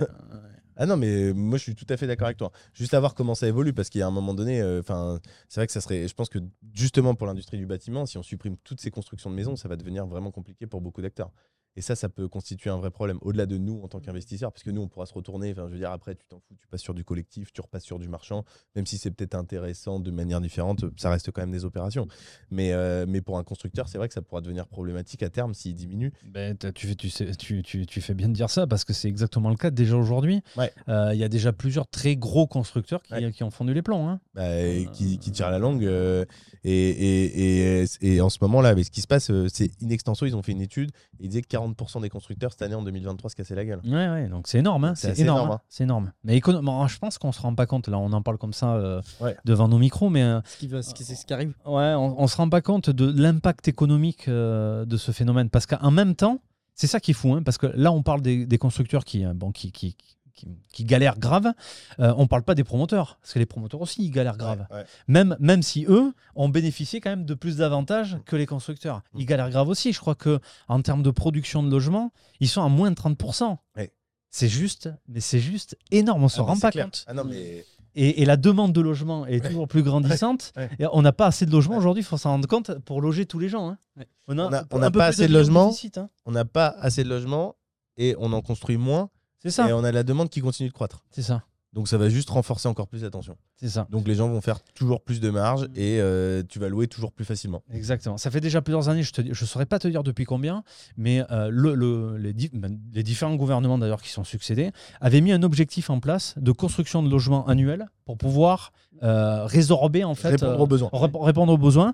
Ah 0.81 0.87
non, 0.87 0.97
mais 0.97 1.33
moi 1.33 1.59
je 1.59 1.65
suis 1.65 1.75
tout 1.75 1.87
à 1.89 1.97
fait 1.97 2.07
d'accord 2.07 2.27
avec 2.27 2.37
toi. 2.37 2.53
Juste 2.73 2.95
à 2.95 3.01
voir 3.01 3.15
comment 3.17 3.35
ça 3.35 3.49
évolue, 3.49 3.73
parce 3.73 3.89
qu'il 3.91 3.99
y 3.99 4.03
a 4.03 4.07
un 4.07 4.13
moment 4.13 4.33
donné, 4.33 4.61
euh, 4.61 4.79
enfin, 4.79 5.19
c'est 5.49 5.59
vrai 5.59 5.67
que 5.67 5.73
ça 5.73 5.81
serait. 5.81 6.07
Je 6.07 6.15
pense 6.15 6.29
que 6.29 6.39
justement 6.73 7.17
pour 7.17 7.27
l'industrie 7.27 7.57
du 7.59 7.67
bâtiment, 7.67 8.07
si 8.07 8.17
on 8.17 8.23
supprime 8.23 8.57
toutes 8.63 8.81
ces 8.81 8.93
constructions 8.93 9.29
de 9.29 9.35
maisons, 9.35 9.57
ça 9.57 9.67
va 9.69 9.75
devenir 9.75 10.07
vraiment 10.07 10.31
compliqué 10.31 10.69
pour 10.69 10.81
beaucoup 10.81 11.03
d'acteurs. 11.03 11.33
Et 11.77 11.81
ça, 11.81 11.95
ça 11.95 12.09
peut 12.09 12.27
constituer 12.27 12.71
un 12.71 12.77
vrai 12.79 12.91
problème, 12.91 13.19
au-delà 13.21 13.47
de 13.47 13.57
nous 13.57 13.81
en 13.83 13.89
tant 13.89 14.01
qu'investisseurs, 14.01 14.51
parce 14.53 14.65
que 14.65 14.71
nous, 14.71 14.83
on 14.83 14.89
pourra 14.89 15.07
se 15.07 15.15
retourner. 15.15 15.53
Enfin, 15.53 15.67
je 15.69 15.73
veux 15.75 15.79
dire, 15.79 15.93
après, 15.93 16.17
tu 16.17 16.27
t'en 16.29 16.41
fous, 16.41 16.57
tu 16.61 16.67
passes 16.67 16.81
sur 16.81 16.93
du 16.95 17.05
collectif, 17.05 17.53
tu 17.53 17.61
repasses 17.61 17.85
sur 17.85 18.01
du 18.01 18.09
marchand, 18.09 18.45
même 18.75 18.85
si 18.85 18.99
c'est 18.99 19.13
peut-être 19.13 19.37
intéressant 19.37 20.01
de 20.01 20.11
manière 20.11 20.41
différente, 20.41 20.85
ça 20.97 21.09
reste 21.11 21.31
quand 21.31 21.41
même 21.43 21.53
des 21.53 21.65
opérations. 21.65 22.09
Mais, 22.51 22.73
euh, 22.73 23.07
mais 23.09 23.21
pour 23.21 23.39
un 23.39 23.45
constructeur, 23.45 23.89
c'est 23.89 23.97
vrai 23.99 24.09
que 24.09 24.15
ça 24.15 24.23
pourra 24.23 24.41
devenir 24.41 24.67
problématique 24.67 25.23
à 25.23 25.31
terme 25.31 25.55
s'il 25.55 25.75
diminue. 25.77 26.13
Ben, 26.27 26.57
tu, 26.75 26.87
fais, 26.89 26.95
tu, 26.97 27.11
sais- 27.11 27.35
tu, 27.37 27.63
tu, 27.63 27.87
tu 27.87 28.01
fais 28.01 28.15
bien 28.15 28.29
de 28.29 28.35
dire 28.35 28.51
ça 28.51 28.67
parce 28.67 28.85
que 28.85 28.93
c'est 28.93 29.09
exactement 29.09 29.51
le 29.51 29.57
cas 29.57 29.71
déjà 29.71 29.97
aujourd'hui. 29.97 30.43
Ouais. 30.57 30.73
Euh, 30.89 31.11
Il 31.15 31.21
y 31.21 31.25
a 31.25 31.29
déjà 31.29 31.53
plusieurs 31.53 31.87
très 31.87 32.17
gros 32.17 32.47
constructeurs 32.49 33.03
qui, 33.03 33.13
Ouais. 33.15 33.31
qui 33.33 33.45
ont 33.45 33.51
fondu 33.53 33.73
les 33.73 33.83
plombs. 33.83 34.09
hein. 34.09 34.21
bah, 34.35 34.59
et 34.61 34.89
qui, 34.93 35.19
qui 35.19 35.31
tire 35.31 35.51
la 35.51 35.59
langue. 35.61 35.85
euh, 35.85 36.25
et, 36.65 36.73
et, 36.73 37.83
et, 37.83 37.87
et 38.03 38.21
en 38.21 38.31
ce 38.31 38.39
moment 38.41 38.61
là, 38.61 38.69
avec 38.71 38.85
ce 38.85 38.91
qui 38.91 39.01
se 39.01 39.07
passe, 39.07 39.31
euh, 39.31 39.47
c'est 39.53 39.71
in 39.83 39.91
extenso, 39.91 40.27
ils 40.27 40.35
ont 40.35 40.43
fait 40.43 40.53
une 40.53 40.61
étude. 40.61 40.91
Ils 41.21 41.29
disaient 41.29 41.43
que 41.43 41.49
40% 41.59 42.01
des 42.03 42.09
constructeurs 42.09 42.53
cette 42.53 42.63
année 42.63 42.75
en 42.75 42.83
2023 42.83 43.31
se 43.31 43.37
cassaient 43.37 43.55
la 43.55 43.65
gueule. 43.65 43.81
Ouais, 43.85 44.09
ouais, 44.09 44.29
donc 44.29 44.47
c'est 44.49 44.59
énorme, 44.59 44.85
hein, 44.85 44.95
C'est 44.95 45.19
énorme, 45.19 45.39
énorme, 45.39 45.51
hein, 45.53 45.61
c'est 45.69 45.85
énorme. 45.85 46.13
Mais 46.25 46.37
économiquement, 46.37 46.87
je 46.87 46.99
pense 46.99 47.19
qu'on 47.19 47.33
se 47.33 47.41
rend 47.41 47.55
pas 47.55 47.67
compte. 47.67 47.89
Là, 47.89 47.99
on 47.99 48.13
en 48.13 48.23
parle 48.23 48.39
comme 48.39 48.53
ça 48.53 48.75
euh, 48.75 49.01
Ouais. 49.21 49.37
devant 49.45 49.69
nos 49.69 49.79
micros, 49.79 50.11
mais 50.11 50.23
euh, 50.23 50.41
Ce 50.45 50.57
qui, 50.59 50.69
va, 50.69 50.83
ce 50.83 50.95
qui, 50.95 51.05
c'est 51.05 51.15
ce 51.15 51.27
qui 51.27 51.33
arrive. 51.33 51.55
ouais, 51.67 51.95
on, 51.95 52.21
on 52.21 52.27
se 52.27 52.37
rend 52.37 52.49
pas 52.49 52.61
compte 52.61 52.91
de 52.91 53.21
l'impact 53.21 53.69
économique 53.69 54.29
euh, 54.29 54.85
de 54.85 54.97
ce 54.97 55.13
phénomène. 55.13 55.51
Parce 55.51 55.67
qu'en 55.67 55.91
même 55.91 56.15
temps, 56.15 56.41
c'est 56.75 56.87
ça 56.87 57.01
qui 57.01 57.11
est 57.11 57.15
fou, 57.15 57.33
hein, 57.35 57.43
parce 57.43 57.59
que 57.59 57.67
là, 57.67 57.91
on 57.93 58.03
parle 58.03 58.23
des, 58.23 58.47
des 58.47 58.59
constructeurs 58.59 59.05
qui, 59.05 59.25
euh, 59.25 59.33
bon, 59.35 59.51
qui, 59.53 59.73
qui, 59.73 59.97
qui, 60.39 60.49
qui 60.73 60.85
galèrent 60.85 61.19
grave. 61.19 61.53
Euh, 62.01 62.15
on 62.17 62.27
parle 62.27 62.43
pas 62.43 62.55
des 62.55 62.65
promoteurs, 62.65 63.19
parce 63.21 63.33
que 63.35 63.39
les 63.39 63.47
promoteurs 63.47 63.81
aussi, 63.81 64.03
ils 64.05 64.11
galèrent 64.11 64.37
grave. 64.37 64.67
Ouais, 64.71 64.77
ouais. 64.79 64.85
Même, 65.09 65.37
même 65.41 65.63
si 65.63 65.85
eux 65.89 66.13
ont 66.35 66.49
bénéficié 66.49 67.01
quand 67.01 67.11
même 67.11 67.25
de 67.25 67.35
plus 67.35 67.57
d'avantages 67.57 68.19
que 68.27 68.37
les 68.37 68.47
constructeurs. 68.47 69.03
Ils 69.17 69.27
galèrent 69.27 69.51
grave 69.51 69.69
aussi. 69.69 69.93
Je 69.93 69.99
crois 70.01 70.15
que 70.15 70.39
en 70.69 70.81
termes 70.83 71.03
de 71.03 71.11
production 71.11 71.63
de 71.63 71.71
logements, 71.71 72.13
ils 72.41 72.49
sont 72.49 72.63
à 72.63 72.69
moins 72.69 72.91
de 72.91 72.97
30%. 72.97 73.57
Ouais. 73.77 73.93
C'est 74.31 74.49
juste, 74.49 74.91
mais 75.09 75.21
c'est 75.21 75.41
juste 75.41 75.77
énorme. 75.91 76.23
On 76.25 76.29
se 76.29 76.39
Ah, 76.41 76.45
mais 76.45 76.49
rend 76.53 76.59
pas 76.59 76.71
clair. 76.71 76.85
compte. 76.85 77.05
Ah 77.07 77.15
non, 77.15 77.25
mais 77.25 77.65
et, 77.95 78.23
et 78.23 78.25
la 78.27 78.37
demande 78.37 78.73
de 78.73 78.81
logement 78.81 79.27
est 79.27 79.45
toujours 79.45 79.67
plus 79.67 79.83
grandissante. 79.83 80.53
Ouais. 80.57 80.69
Et 80.79 80.85
on 80.93 81.01
n'a 81.03 81.13
pas 81.13 81.27
assez 81.27 81.47
de 81.47 81.51
logements 81.51 81.77
aujourd'hui, 81.79 82.03
il 82.03 82.07
faut 82.07 82.19
s'en 82.19 82.31
rendre 82.33 82.47
compte, 82.47 82.79
pour 82.81 83.01
loger 83.01 83.25
tous 83.27 83.39
les 83.39 83.49
gens. 83.49 83.71
hein. 83.71 83.79
Ouais. 83.97 84.07
On 84.29 84.35
n'a 84.35 84.91
pas 84.91 85.07
assez 85.07 85.27
de 85.27 85.33
logements. 85.33 85.73
hein. 85.97 86.09
On 86.27 86.31
n'a 86.33 86.45
pas 86.45 86.69
assez 86.79 87.03
de 87.03 87.09
logements 87.09 87.57
et 87.97 88.15
on 88.19 88.33
en 88.35 88.43
construit 88.43 88.77
moins. 88.77 89.09
C'est 89.43 89.51
ça. 89.51 89.69
Et 89.69 89.73
on 89.73 89.85
a 89.85 89.93
la 89.93 90.03
demande 90.03 90.29
qui 90.31 90.41
continue 90.41 90.69
de 90.69 90.75
croître. 90.75 91.05
C'est 91.11 91.23
ça. 91.23 91.43
Donc 91.75 91.87
ça 91.87 91.99
va 91.99 92.09
juste 92.09 92.31
renforcer 92.31 92.67
encore 92.67 92.89
plus 92.89 93.03
la 93.03 93.11
tension. 93.11 93.37
C'est 93.57 93.69
ça. 93.69 93.87
Donc 93.91 94.09
les 94.09 94.15
gens 94.15 94.27
vont 94.29 94.41
faire 94.41 94.59
toujours 94.75 95.03
plus 95.03 95.21
de 95.21 95.29
marge 95.29 95.65
Mm. 95.65 95.73
et 95.77 96.01
euh, 96.01 96.43
tu 96.49 96.59
vas 96.59 96.71
louer 96.71 96.89
toujours 96.89 97.13
plus 97.13 97.27
facilement. 97.27 97.63
Exactement. 97.71 98.17
Ça 98.17 98.31
fait 98.31 98.41
déjà 98.41 98.63
plusieurs 98.63 98.89
années, 98.89 99.03
je 99.03 99.21
ne 99.21 99.35
saurais 99.35 99.67
pas 99.67 99.79
te 99.79 99.87
dire 99.87 100.03
depuis 100.03 100.25
combien, 100.25 100.65
mais 100.97 101.23
euh, 101.31 101.51
le, 101.53 101.75
le- 101.75 102.17
les, 102.17 102.33
di- 102.33 102.51
ben, 102.55 102.79
les 102.95 103.03
différents 103.03 103.35
gouvernements 103.37 103.77
d'ailleurs 103.77 104.01
qui 104.01 104.09
sont 104.09 104.25
succédés 104.25 104.73
avaient 105.03 105.21
mis 105.21 105.31
un 105.31 105.43
objectif 105.43 105.91
en 105.91 106.01
place 106.01 106.35
de 106.39 106.53
construction 106.53 107.03
de 107.03 107.11
logements 107.11 107.47
annuels 107.47 107.87
pour 108.07 108.17
pouvoir 108.17 108.73
euh, 109.03 109.45
résorber 109.45 110.05
en 110.05 110.15
fait 110.15 110.31
Répondre 110.31 110.59
aux 110.61 110.67
besoins. 110.67 110.89
rép- 110.95 111.23
répondre 111.23 111.53
aux 111.53 111.59
besoins, 111.59 111.93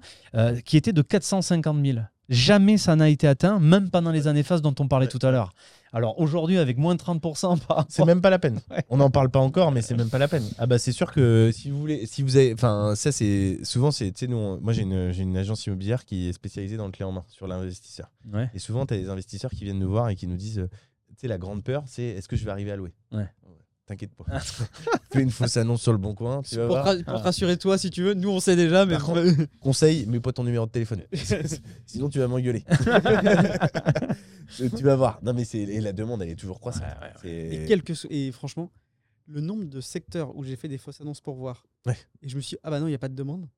qui 0.64 0.76
était 0.76 0.92
de 0.92 1.02
450 1.02 1.84
000. 1.84 1.98
Jamais 2.28 2.78
ça 2.78 2.96
n'a 2.96 3.08
été 3.10 3.26
atteint, 3.26 3.58
même 3.60 3.90
pendant 3.90 4.10
les 4.10 4.26
années 4.28 4.42
phases 4.42 4.62
dont 4.62 4.74
on 4.78 4.88
parlait 4.88 5.08
tout 5.08 5.18
à 5.22 5.30
l'heure. 5.30 5.52
Alors 5.92 6.18
aujourd'hui, 6.18 6.58
avec 6.58 6.76
moins 6.78 6.94
de 6.96 7.00
30% 7.00 7.58
par 7.68 7.86
C'est 7.88 8.04
même 8.04 8.20
pas 8.20 8.30
la 8.30 8.38
peine. 8.38 8.60
Ouais. 8.70 8.82
On 8.88 8.96
n'en 8.96 9.10
parle 9.10 9.28
pas 9.30 9.38
encore, 9.38 9.70
mais 9.70 9.80
c'est 9.82 9.94
même 9.96 10.08
pas 10.10 10.18
la 10.18 10.26
peine. 10.26 10.42
Ah 10.58 10.66
bah 10.66 10.78
c'est 10.78 10.90
sûr 10.90 11.12
que 11.12 11.50
si 11.52 11.70
vous 11.70 11.78
voulez, 11.78 12.06
si 12.06 12.22
vous 12.22 12.36
avez, 12.36 12.52
enfin 12.54 12.94
ça 12.96 13.12
c'est 13.12 13.58
souvent 13.62 13.90
c'est, 13.92 14.10
tu 14.10 14.20
sais 14.20 14.26
nous, 14.26 14.36
on- 14.36 14.60
moi 14.60 14.72
j'ai 14.72 14.82
une, 14.82 15.12
une 15.16 15.36
agence 15.36 15.66
immobilière 15.66 16.04
qui 16.04 16.28
est 16.28 16.32
spécialisée 16.32 16.76
dans 16.76 16.86
le 16.86 16.92
clé 16.92 17.04
en 17.04 17.12
main 17.12 17.24
sur 17.28 17.46
l'investisseur. 17.46 18.10
Ouais. 18.32 18.50
Et 18.54 18.58
souvent 18.58 18.86
tu 18.86 18.94
as 18.94 18.96
des 18.96 19.08
investisseurs 19.08 19.50
qui 19.52 19.64
viennent 19.64 19.78
nous 19.78 19.90
voir 19.90 20.08
et 20.08 20.16
qui 20.16 20.26
nous 20.26 20.36
disent, 20.36 20.58
euh, 20.58 20.68
tu 21.10 21.14
sais 21.20 21.28
la 21.28 21.38
grande 21.38 21.62
peur 21.62 21.84
c'est 21.86 22.02
est-ce 22.02 22.26
que 22.26 22.34
je 22.36 22.44
vais 22.44 22.50
arriver 22.50 22.72
à 22.72 22.76
louer? 22.76 22.92
Ouais. 23.12 23.28
T'inquiète 23.86 24.14
pas. 24.14 24.24
Fais 25.12 25.20
une 25.22 25.30
fausse 25.30 25.58
annonce 25.58 25.82
sur 25.82 25.92
le 25.92 25.98
bon 25.98 26.14
coin. 26.14 26.40
Tu 26.42 26.56
vas 26.56 26.66
Pour, 26.66 26.76
voir. 26.76 26.86
ra- 26.86 26.94
pour 26.94 27.18
te 27.18 27.24
rassurer 27.24 27.58
toi, 27.58 27.76
si 27.76 27.90
tu 27.90 28.02
veux, 28.02 28.14
nous 28.14 28.30
on 28.30 28.40
sait 28.40 28.56
déjà, 28.56 28.86
mais 28.86 28.94
Par 28.94 29.04
contre, 29.04 29.22
Conseil, 29.60 30.06
mets 30.06 30.20
pas 30.20 30.32
ton 30.32 30.42
numéro 30.44 30.64
de 30.64 30.70
téléphone. 30.70 31.02
Sinon 31.86 32.08
tu 32.08 32.18
vas 32.18 32.26
m'engueuler. 32.26 32.64
tu 34.56 34.82
vas 34.82 34.96
voir. 34.96 35.18
Non 35.22 35.32
mais 35.34 35.44
c'est 35.44 35.66
la 35.80 35.92
demande 35.92 36.22
elle 36.22 36.30
est 36.30 36.34
toujours 36.36 36.60
croissante. 36.60 36.84
Et, 37.24 37.64
quelques 37.66 38.06
et 38.10 38.32
franchement, 38.32 38.70
le 39.26 39.40
nombre 39.40 39.64
de 39.64 39.80
secteurs 39.80 40.34
où 40.36 40.44
j'ai 40.44 40.56
fait 40.56 40.68
des 40.68 40.78
fausses 40.78 41.00
annonces 41.00 41.20
pour 41.20 41.34
voir, 41.36 41.66
Ouais. 41.86 41.96
et 42.22 42.28
je 42.28 42.36
me 42.36 42.40
suis 42.40 42.56
dit, 42.56 42.60
ah 42.62 42.70
bah 42.70 42.80
non, 42.80 42.86
il 42.86 42.90
n'y 42.90 42.94
a 42.96 42.98
pas 42.98 43.08
de 43.08 43.14
demande, 43.14 43.48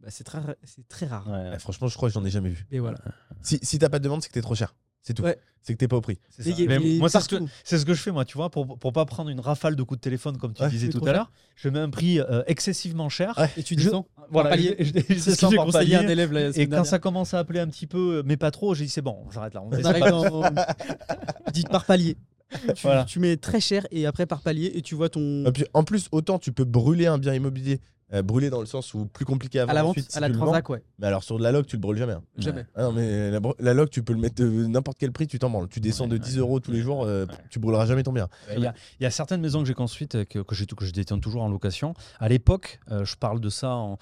bah, 0.00 0.08
c'est 0.10 0.24
très, 0.24 0.40
c'est 0.64 0.86
très 0.88 1.06
rare. 1.06 1.28
Franchement, 1.60 1.88
je 1.88 1.96
crois 1.96 2.08
que 2.08 2.14
j'en 2.14 2.24
ai 2.24 2.30
jamais 2.30 2.50
vu. 2.50 2.66
Et 2.70 2.78
voilà. 2.80 2.98
Si, 3.42 3.58
si 3.62 3.78
t'as 3.78 3.88
pas 3.88 3.98
de 3.98 4.04
demande, 4.04 4.22
c'est 4.22 4.28
que 4.28 4.34
t'es 4.34 4.42
trop 4.42 4.54
cher. 4.54 4.74
C'est 5.06 5.14
tout. 5.14 5.22
Ouais. 5.22 5.38
C'est 5.62 5.72
que 5.74 5.78
t'es 5.78 5.88
pas 5.88 5.96
au 5.96 6.00
prix. 6.00 6.18
c'est 6.30 6.42
ça. 6.42 6.50
Et- 6.62 6.66
Mais 6.68 6.76
et 6.76 6.98
moi, 6.98 7.08
c'est 7.08 7.20
ce, 7.20 7.28
que, 7.28 7.36
partout. 7.36 7.50
c'est 7.64 7.78
ce 7.78 7.84
que 7.84 7.92
je 7.94 8.00
fais, 8.00 8.10
moi, 8.12 8.24
tu 8.24 8.36
vois, 8.36 8.50
pour, 8.50 8.78
pour 8.78 8.92
pas 8.92 9.04
prendre 9.04 9.30
une 9.30 9.40
rafale 9.40 9.74
de 9.76 9.82
coups 9.82 9.98
de 9.98 10.02
téléphone, 10.02 10.36
comme 10.38 10.52
tu 10.52 10.62
Ouais, 10.62 10.68
disais 10.68 10.88
tout 10.88 11.04
à 11.06 11.12
l'heure. 11.12 11.30
Je 11.56 11.68
mets 11.68 11.78
un 11.80 11.90
prix 11.90 12.20
euh, 12.20 12.42
excessivement 12.46 13.08
cher. 13.08 13.34
Ouais. 13.38 13.50
Et 13.56 13.62
tu 13.62 13.76
Je- 13.78 13.90
Voilà, 14.30 14.50
palier. 14.50 14.74
je- 14.80 14.84
je- 14.84 14.90
je 14.92 14.94
C'est 14.98 15.02
ce 15.02 15.24
que 15.24 15.30
descends 15.30 15.50
j'ai 15.50 15.56
par 15.56 15.66
conseillé 15.66 15.96
à 15.96 16.00
un 16.00 16.08
élève 16.08 16.32
la 16.32 16.48
Et 16.48 16.52
quand 16.52 16.70
dernière. 16.70 16.86
ça 16.86 16.98
commence 16.98 17.34
à 17.34 17.38
appeler 17.40 17.60
un 17.60 17.66
petit 17.68 17.86
peu, 17.86 18.16
euh, 18.18 18.22
mais 18.24 18.36
pas 18.36 18.50
trop, 18.50 18.74
j'ai 18.74 18.84
dit 18.84 18.90
c'est 18.90 19.02
bon, 19.02 19.16
on 19.26 19.30
s'arrête 19.30 19.54
là. 19.54 19.62
On 19.64 19.70
dans- 19.70 20.42
dis 21.52 21.62
par 21.64 21.84
palier. 21.84 22.16
Tu, 22.52 22.82
Voilà. 22.82 23.04
tu 23.04 23.18
mets 23.18 23.36
très 23.36 23.60
cher 23.60 23.86
et 23.90 24.06
après 24.06 24.24
par 24.26 24.40
palier 24.40 24.70
et 24.76 24.82
tu 24.82 24.94
vois 24.94 25.08
ton. 25.08 25.44
Et 25.46 25.52
puis, 25.52 25.64
en 25.74 25.82
plus, 25.82 26.06
autant 26.12 26.38
tu 26.38 26.52
peux 26.52 26.64
brûler 26.64 27.06
un 27.06 27.18
bien 27.18 27.34
immobilier, 27.34 27.80
euh, 28.12 28.22
brûler 28.22 28.50
dans 28.50 28.60
le 28.60 28.66
sens 28.66 28.94
où 28.94 29.06
plus 29.06 29.24
compliqué 29.24 29.58
à 29.58 29.62
à 29.62 29.66
vendre 29.66 29.74
la 29.74 29.82
vente, 29.82 29.90
ensuite, 29.90 30.10
si 30.12 30.16
à 30.18 30.20
la 30.20 30.30
transac, 30.30 30.68
ouais. 30.70 30.82
Mais 30.98 31.06
alors 31.08 31.24
sur 31.24 31.38
de 31.38 31.42
la 31.42 31.50
log, 31.52 31.66
tu 31.66 31.76
le 31.76 31.80
brûles 31.80 31.96
jamais. 31.98 32.12
hein. 32.12 32.22
Jamais. 32.38 32.64
Ah 32.74 32.82
non, 32.84 32.92
mais 32.92 33.30
la, 33.30 33.40
br- 33.40 33.54
la 33.58 33.74
log, 33.74 33.90
tu 33.90 34.02
peux 34.02 34.12
le 34.12 34.18
mettre 34.20 34.36
de 34.36 34.46
n'importe 34.66 34.96
quel 34.98 35.10
prix, 35.12 35.26
tu 35.26 35.38
t'en 35.38 35.50
branles. 35.50 35.68
Tu 35.68 35.80
descends 35.80 36.06
de 36.06 36.12
ouais. 36.14 36.18
10 36.20 36.38
euros 36.38 36.60
tous 36.60 36.70
les 36.70 36.80
jours, 36.82 37.04
euh, 37.04 37.26
Ouais. 37.26 37.34
tu 37.50 37.58
brûleras 37.58 37.86
jamais 37.86 38.02
ton 38.04 38.12
bien. 38.12 38.28
Il 38.54 38.62
y, 38.62 38.66
a, 38.66 38.74
il 39.00 39.02
y 39.02 39.06
a 39.06 39.10
certaines 39.10 39.40
maisons 39.40 39.60
que 39.60 39.66
j'ai 39.66 39.74
construites, 39.74 40.14
euh, 40.14 40.24
que, 40.24 40.38
que, 40.38 40.54
j'ai- 40.54 40.66
que 40.66 40.84
je 40.84 40.92
détiens 40.92 41.18
toujours 41.18 41.42
en 41.42 41.48
location. 41.48 41.94
À 42.20 42.28
l'époque, 42.28 42.78
euh, 42.90 43.04
je 43.04 43.16
parle 43.16 43.40
de 43.40 43.48
ça 43.48 43.70
en 43.74 43.98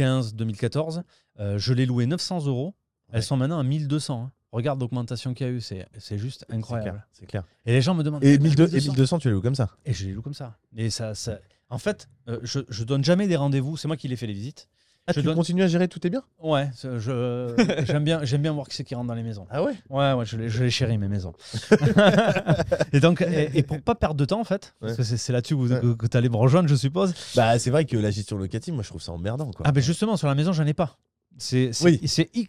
2015-2014, 0.00 1.02
euh, 1.40 1.58
je 1.58 1.72
les 1.72 1.86
louais 1.86 2.06
900 2.06 2.46
euros. 2.46 2.74
Elles 3.10 3.16
Ouais. 3.18 3.22
sont 3.22 3.36
maintenant 3.36 3.58
à 3.58 3.62
1200. 3.62 4.24
hein. 4.26 4.32
Regarde 4.52 4.80
l'augmentation 4.80 5.34
qu'il 5.34 5.46
y 5.46 5.50
a 5.50 5.52
eu, 5.52 5.60
c'est 5.60 5.86
c'est 5.98 6.16
juste 6.18 6.46
incroyable. 6.50 7.04
C'est 7.12 7.26
clair. 7.26 7.44
Et 7.66 7.72
les 7.72 7.82
gens 7.82 7.94
me 7.94 8.02
demandent. 8.02 8.24
Et 8.24 8.38
Mais 8.38 8.48
1200, 8.48 8.64
et 8.68 8.80
1200? 8.80 8.92
1200, 8.92 9.18
tu 9.18 9.28
les 9.28 9.34
loues 9.34 9.42
comme 9.42 9.54
ça. 9.54 9.68
Et 9.84 9.92
je 9.92 10.06
les 10.06 10.12
loue 10.12 10.22
comme 10.22 10.34
ça. 10.34 10.56
Et 10.76 10.88
ça, 10.88 11.14
ça... 11.14 11.38
En 11.70 11.78
fait, 11.78 12.08
euh, 12.28 12.38
je, 12.42 12.60
je 12.68 12.84
donne 12.84 13.04
jamais 13.04 13.26
des 13.26 13.36
rendez-vous. 13.36 13.76
C'est 13.76 13.88
moi 13.88 13.96
qui 13.96 14.08
les 14.08 14.16
fais 14.16 14.26
les 14.26 14.32
visites. 14.34 14.68
Ah, 15.08 15.12
Je 15.14 15.20
tu 15.20 15.26
donne- 15.26 15.36
continues 15.36 15.62
à 15.62 15.68
gérer 15.68 15.86
tous 15.86 16.00
tes 16.00 16.10
biens 16.10 16.24
Ouais, 16.42 16.68
c'est- 16.74 16.98
je- 16.98 17.54
j'aime 17.86 18.02
bien, 18.02 18.24
j'aime 18.24 18.42
bien 18.42 18.52
voir 18.52 18.66
qui 18.68 18.74
c'est 18.74 18.82
qui 18.82 18.94
rentre 18.96 19.06
dans 19.06 19.14
les 19.14 19.22
maisons. 19.22 19.46
Ah 19.50 19.62
ouais? 19.62 19.74
Ouais, 19.88 20.12
ouais, 20.14 20.24
je 20.26 20.36
les, 20.36 20.48
je 20.48 20.64
les 20.64 20.70
chéris, 20.70 20.98
mes 20.98 21.06
maisons. 21.06 21.32
et 22.92 23.00
donc, 23.00 23.20
et, 23.22 23.50
et 23.58 23.62
pour 23.62 23.80
pas 23.82 23.94
perdre 23.94 24.16
de 24.16 24.24
temps, 24.24 24.40
en 24.40 24.44
fait, 24.44 24.74
parce 24.80 24.96
que 24.96 25.02
c'est 25.02 25.16
c'est 25.16 25.32
là-dessus 25.32 25.54
que, 25.56 25.60
Ouais. 25.62 25.80
que, 25.80 25.92
que 25.94 26.06
tu 26.06 26.16
allais 26.16 26.28
me 26.28 26.36
rejoindre, 26.36 26.68
je 26.68 26.74
suppose. 26.74 27.14
Bah, 27.36 27.58
c'est 27.58 27.70
vrai 27.70 27.84
que 27.84 27.96
la 27.96 28.10
gestion 28.10 28.36
locative, 28.36 28.74
moi, 28.74 28.82
je 28.82 28.88
trouve 28.88 29.02
ça 29.02 29.12
emmerdant. 29.12 29.50
Quoi. 29.52 29.64
Ah, 29.68 29.72
ben 29.72 29.80
justement, 29.82 30.16
sur 30.16 30.26
la 30.28 30.34
maison, 30.34 30.52
j'en 30.52 30.66
ai 30.66 30.74
pas. 30.74 30.96
C'est 31.38 31.70
Oui. 31.82 32.00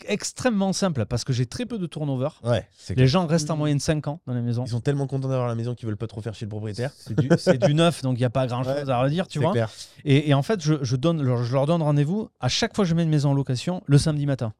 extrêmement 0.07 0.73
simple 0.73 1.05
parce 1.05 1.23
que 1.23 1.33
j'ai 1.33 1.45
très 1.45 1.65
peu 1.65 1.77
de 1.77 1.87
turnover. 1.87 2.29
Ouais, 2.43 2.67
Les 2.89 2.95
clair. 2.95 3.07
gens 3.07 3.27
restent 3.27 3.51
en 3.51 3.57
moyenne 3.57 3.79
5 3.79 4.07
ans 4.07 4.21
dans 4.27 4.33
les 4.33 4.41
maisons. 4.41 4.63
Ils 4.65 4.69
sont 4.71 4.79
tellement 4.79 5.07
contents 5.07 5.27
d'avoir 5.27 5.47
la 5.47 5.55
maison 5.55 5.75
qu'ils 5.75 5.87
veulent 5.87 5.97
pas 5.97 6.07
trop 6.07 6.21
faire 6.21 6.33
chez 6.33 6.45
le 6.45 6.49
propriétaire. 6.49 6.91
C'est 6.95 7.57
du, 7.59 7.73
neuf, 7.73 8.01
donc 8.01 8.15
il 8.17 8.19
n'y 8.21 8.25
a 8.25 8.29
pas 8.29 8.47
grand-chose 8.47 8.73
Ouais. 8.85 8.89
à 8.89 9.01
redire, 9.01 9.27
tu 9.27 9.39
vois. 9.39 9.53
Et, 10.05 10.29
et 10.29 10.33
en 10.33 10.41
fait, 10.43 10.61
je, 10.61 10.75
je 10.83 10.95
donne, 10.95 11.23
je 11.43 11.53
leur 11.53 11.65
donne 11.65 11.81
rendez-vous 11.81 12.29
à 12.39 12.47
chaque 12.47 12.75
fois 12.75 12.85
que 12.85 12.89
je 12.89 12.95
mets 12.95 13.03
une 13.03 13.09
maison 13.09 13.31
en 13.31 13.33
location 13.33 13.81
le 13.85 13.97
samedi 13.97 14.25
matin. 14.25 14.53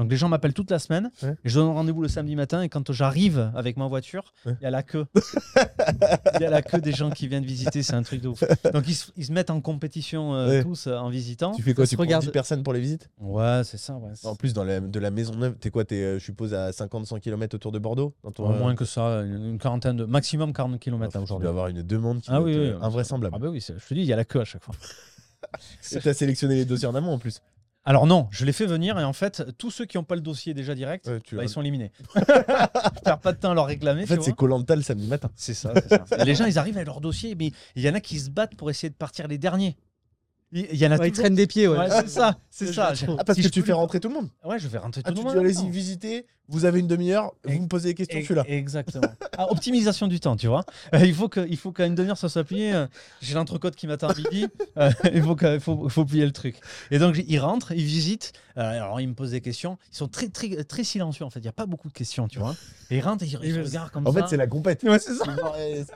Donc 0.00 0.10
les 0.10 0.16
gens 0.16 0.28
m'appellent 0.30 0.54
toute 0.54 0.70
la 0.70 0.78
semaine 0.78 1.10
Ouais. 1.22 1.34
et 1.44 1.48
je 1.48 1.58
donne 1.60 1.68
rendez-vous 1.68 2.00
le 2.00 2.08
samedi 2.08 2.34
matin 2.34 2.62
et 2.62 2.68
quand 2.70 2.90
j'arrive 2.90 3.52
avec 3.54 3.76
ma 3.76 3.86
voiture, 3.86 4.32
il 4.46 4.52
Ouais. 4.52 4.56
y 4.62 4.66
a 4.66 4.70
la 4.70 4.82
queue. 4.82 5.04
Il 6.36 6.40
y 6.42 6.44
a 6.44 6.50
la 6.50 6.62
queue 6.62 6.80
des 6.80 6.92
gens 6.92 7.10
qui 7.10 7.28
viennent 7.28 7.44
visiter, 7.44 7.82
c'est 7.82 7.94
un 7.94 8.02
truc 8.02 8.20
de 8.22 8.28
ouf. 8.28 8.42
Donc 8.72 8.84
ils, 8.88 8.94
se- 8.94 9.10
ils 9.16 9.26
se 9.26 9.32
mettent 9.32 9.50
en 9.50 9.60
compétition 9.60 10.34
euh, 10.34 10.48
Ouais. 10.48 10.62
tous 10.62 10.86
euh, 10.86 10.96
en 10.96 11.10
visitant. 11.10 11.52
Tu 11.52 11.62
fais 11.62 11.74
quoi? 11.74 11.86
Tu 11.86 11.96
prends 11.96 12.04
regarde. 12.04 12.24
10 12.24 12.30
personnes 12.30 12.62
pour 12.62 12.72
les 12.72 12.80
visites? 12.80 13.10
Ouais, 13.18 13.60
c'est 13.64 13.76
ça, 13.76 13.94
ouais. 13.96 14.12
En 14.24 14.34
plus, 14.36 14.52
dans 14.54 14.64
la, 14.64 14.80
de 14.80 14.98
la 15.00 15.10
maison 15.10 15.34
neuve, 15.34 15.56
t'es 15.60 15.70
quoi? 15.70 15.84
T'es, 15.84 15.96
euh, 16.02 16.18
je 16.18 16.24
suppose, 16.24 16.54
à 16.54 16.70
50-100 16.70 17.20
km 17.20 17.54
autour 17.56 17.72
de 17.72 17.78
Bordeaux? 17.78 18.14
Dans 18.24 18.30
ton, 18.32 18.48
Au 18.48 18.52
euh, 18.52 18.58
moins 18.58 18.74
que 18.74 18.84
ça, 18.86 19.20
une, 19.22 19.44
une 19.50 19.58
quarantaine 19.58 19.96
de 19.96 20.04
maximum 20.06 20.52
40 20.52 20.78
km 20.80 21.08
Tu 21.08 21.12
dois 21.14 21.22
aujourd'hui. 21.24 21.48
avoir 21.48 21.66
une 21.68 21.82
demande 21.82 22.20
qui 22.22 22.30
Ah 22.32 22.40
oui, 22.40 22.56
oui, 22.56 22.72
invraisemblable. 22.80 23.34
Ah 23.36 23.38
bah 23.38 23.48
oui, 23.50 23.60
je 23.60 23.72
te 23.74 23.94
dis, 23.94 24.00
il 24.00 24.06
y 24.06 24.12
a 24.12 24.16
la 24.16 24.24
queue 24.24 24.40
à 24.40 24.44
chaque 24.44 24.64
fois. 24.64 24.74
Tu 26.00 26.08
as 26.08 26.14
sélectionné 26.14 26.54
les 26.54 26.64
dossiers 26.64 26.86
en 26.88 26.94
amont 26.94 27.12
en 27.12 27.18
plus. 27.18 27.40
Alors 27.84 28.06
non, 28.06 28.28
je 28.30 28.44
les 28.44 28.52
fais 28.52 28.66
venir 28.66 28.98
et 28.98 29.04
en 29.04 29.12
fait, 29.14 29.42
tous 29.56 29.70
ceux 29.70 29.86
qui 29.86 29.96
n'ont 29.96 30.04
pas 30.04 30.14
le 30.14 30.20
dossier 30.20 30.52
déjà 30.52 30.74
direct, 30.74 31.06
Ouais, 31.06 31.20
bah, 31.32 31.44
ils 31.44 31.48
sont 31.48 31.62
éliminés. 31.62 31.92
je 32.14 33.00
perds 33.02 33.20
pas 33.20 33.32
de 33.32 33.38
temps 33.38 33.52
à 33.52 33.54
leur 33.54 33.66
réclamer. 33.66 34.02
En 34.02 34.06
fait, 34.06 34.22
c'est 34.22 34.34
Colanta 34.34 34.76
le 34.76 34.82
samedi 34.82 35.06
matin. 35.06 35.30
C'est 35.34 35.54
ça, 35.54 35.72
les 36.24 36.34
gens, 36.34 36.44
ils 36.44 36.58
arrivent 36.58 36.76
avec 36.76 36.86
leur 36.86 37.00
dossier, 37.00 37.34
mais 37.34 37.52
il 37.76 37.82
y 37.82 37.88
en 37.88 37.94
a 37.94 38.00
qui 38.00 38.18
se 38.18 38.30
battent 38.30 38.54
pour 38.54 38.70
essayer 38.70 38.90
de 38.90 38.94
partir 38.94 39.28
les 39.28 39.38
derniers. 39.38 39.76
Il 40.52 40.66
il 40.72 40.76
y 40.78 40.86
en 40.86 40.90
a 40.90 40.96
Ouais, 40.98 41.06
ils 41.06 41.10
toujours- 41.10 41.24
traînent 41.24 41.34
des 41.36 41.46
pieds, 41.46 41.68
ouais. 41.68 41.78
Ouais, 41.78 41.88
c'est 41.90 42.08
ça, 42.08 42.36
c'est 42.50 42.72
ça. 42.72 42.92
Ah, 43.18 43.24
parce 43.24 43.36
Si 43.36 43.42
que 43.42 43.48
je 43.48 43.52
tu 43.52 43.60
fais 43.60 43.66
lui- 43.68 43.72
rentrer 43.74 44.00
tout 44.00 44.08
le 44.08 44.14
monde. 44.14 44.28
Ouais, 44.44 44.58
je 44.58 44.66
vais 44.68 44.78
rentrer 44.78 45.02
Ah, 45.04 45.10
tout 45.10 45.14
tu 45.18 45.22
le 45.24 45.28
monde. 45.28 45.38
allez-y, 45.38 45.62
Non. 45.62 45.70
visitez, 45.70 46.26
vous 46.48 46.64
avez 46.64 46.80
une 46.80 46.88
demi-heure, 46.88 47.32
Et- 47.46 47.54
vous 47.54 47.62
me 47.62 47.68
posez 47.68 47.90
des 47.90 47.94
questions, 47.94 48.18
je 48.18 48.24
suis 48.24 48.34
là. 48.34 48.44
Exactement. 48.48 49.04
Ah, 49.38 49.50
optimisation 49.52 50.06
du 50.08 50.18
temps, 50.20 50.36
tu 50.36 50.48
vois. 50.48 50.64
Euh, 50.94 50.98
il 51.06 51.14
faut 51.14 51.28
que, 51.28 51.46
il 51.48 51.56
faut 51.56 51.72
qu'à 51.72 51.86
une 51.86 51.94
demi-heure 51.94 52.18
ça 52.18 52.28
soit 52.28 52.44
plié. 52.44 52.74
Euh, 52.74 52.86
J'ai 53.22 53.34
l'entrecôte 53.34 53.74
qui 53.76 53.86
m'attend 53.86 54.08
à 54.08 54.14
midi. 54.14 54.48
Euh, 54.76 54.90
il 55.14 55.22
faut, 55.22 55.36
il 55.40 55.60
faut, 55.60 55.80
il 55.84 55.90
faut 55.90 56.04
plier 56.04 56.26
le 56.26 56.32
truc. 56.32 56.56
Et 56.90 56.98
donc 56.98 57.22
ils 57.26 57.38
rentrent, 57.38 57.72
ils 57.72 57.84
visitent. 57.84 58.32
Euh, 58.60 58.82
alors 58.82 59.00
ils 59.00 59.08
me 59.08 59.14
posent 59.14 59.30
des 59.30 59.40
questions. 59.40 59.78
Ils 59.92 59.96
sont 59.96 60.08
très, 60.08 60.28
très, 60.28 60.64
très 60.64 60.84
silencieux 60.84 61.24
en 61.24 61.30
fait. 61.30 61.40
Il 61.40 61.44
n'y 61.44 61.48
a 61.48 61.52
pas 61.52 61.66
beaucoup 61.66 61.88
de 61.88 61.92
questions, 61.94 62.28
tu 62.28 62.38
vois. 62.38 62.54
Et 62.90 62.98
ils 62.98 63.00
rentrent, 63.00 63.24
et 63.24 63.26
ils, 63.26 63.38
ils 63.42 63.54
se 63.54 63.60
regardent 63.60 63.90
comme 63.90 64.06
En 64.06 64.12
ça. 64.12 64.22
fait, 64.22 64.28
c'est 64.30 64.36
la 64.36 64.46
compète. 64.46 64.82
Ouais, 64.82 64.98
c'est 64.98 65.14
ça. 65.14 65.24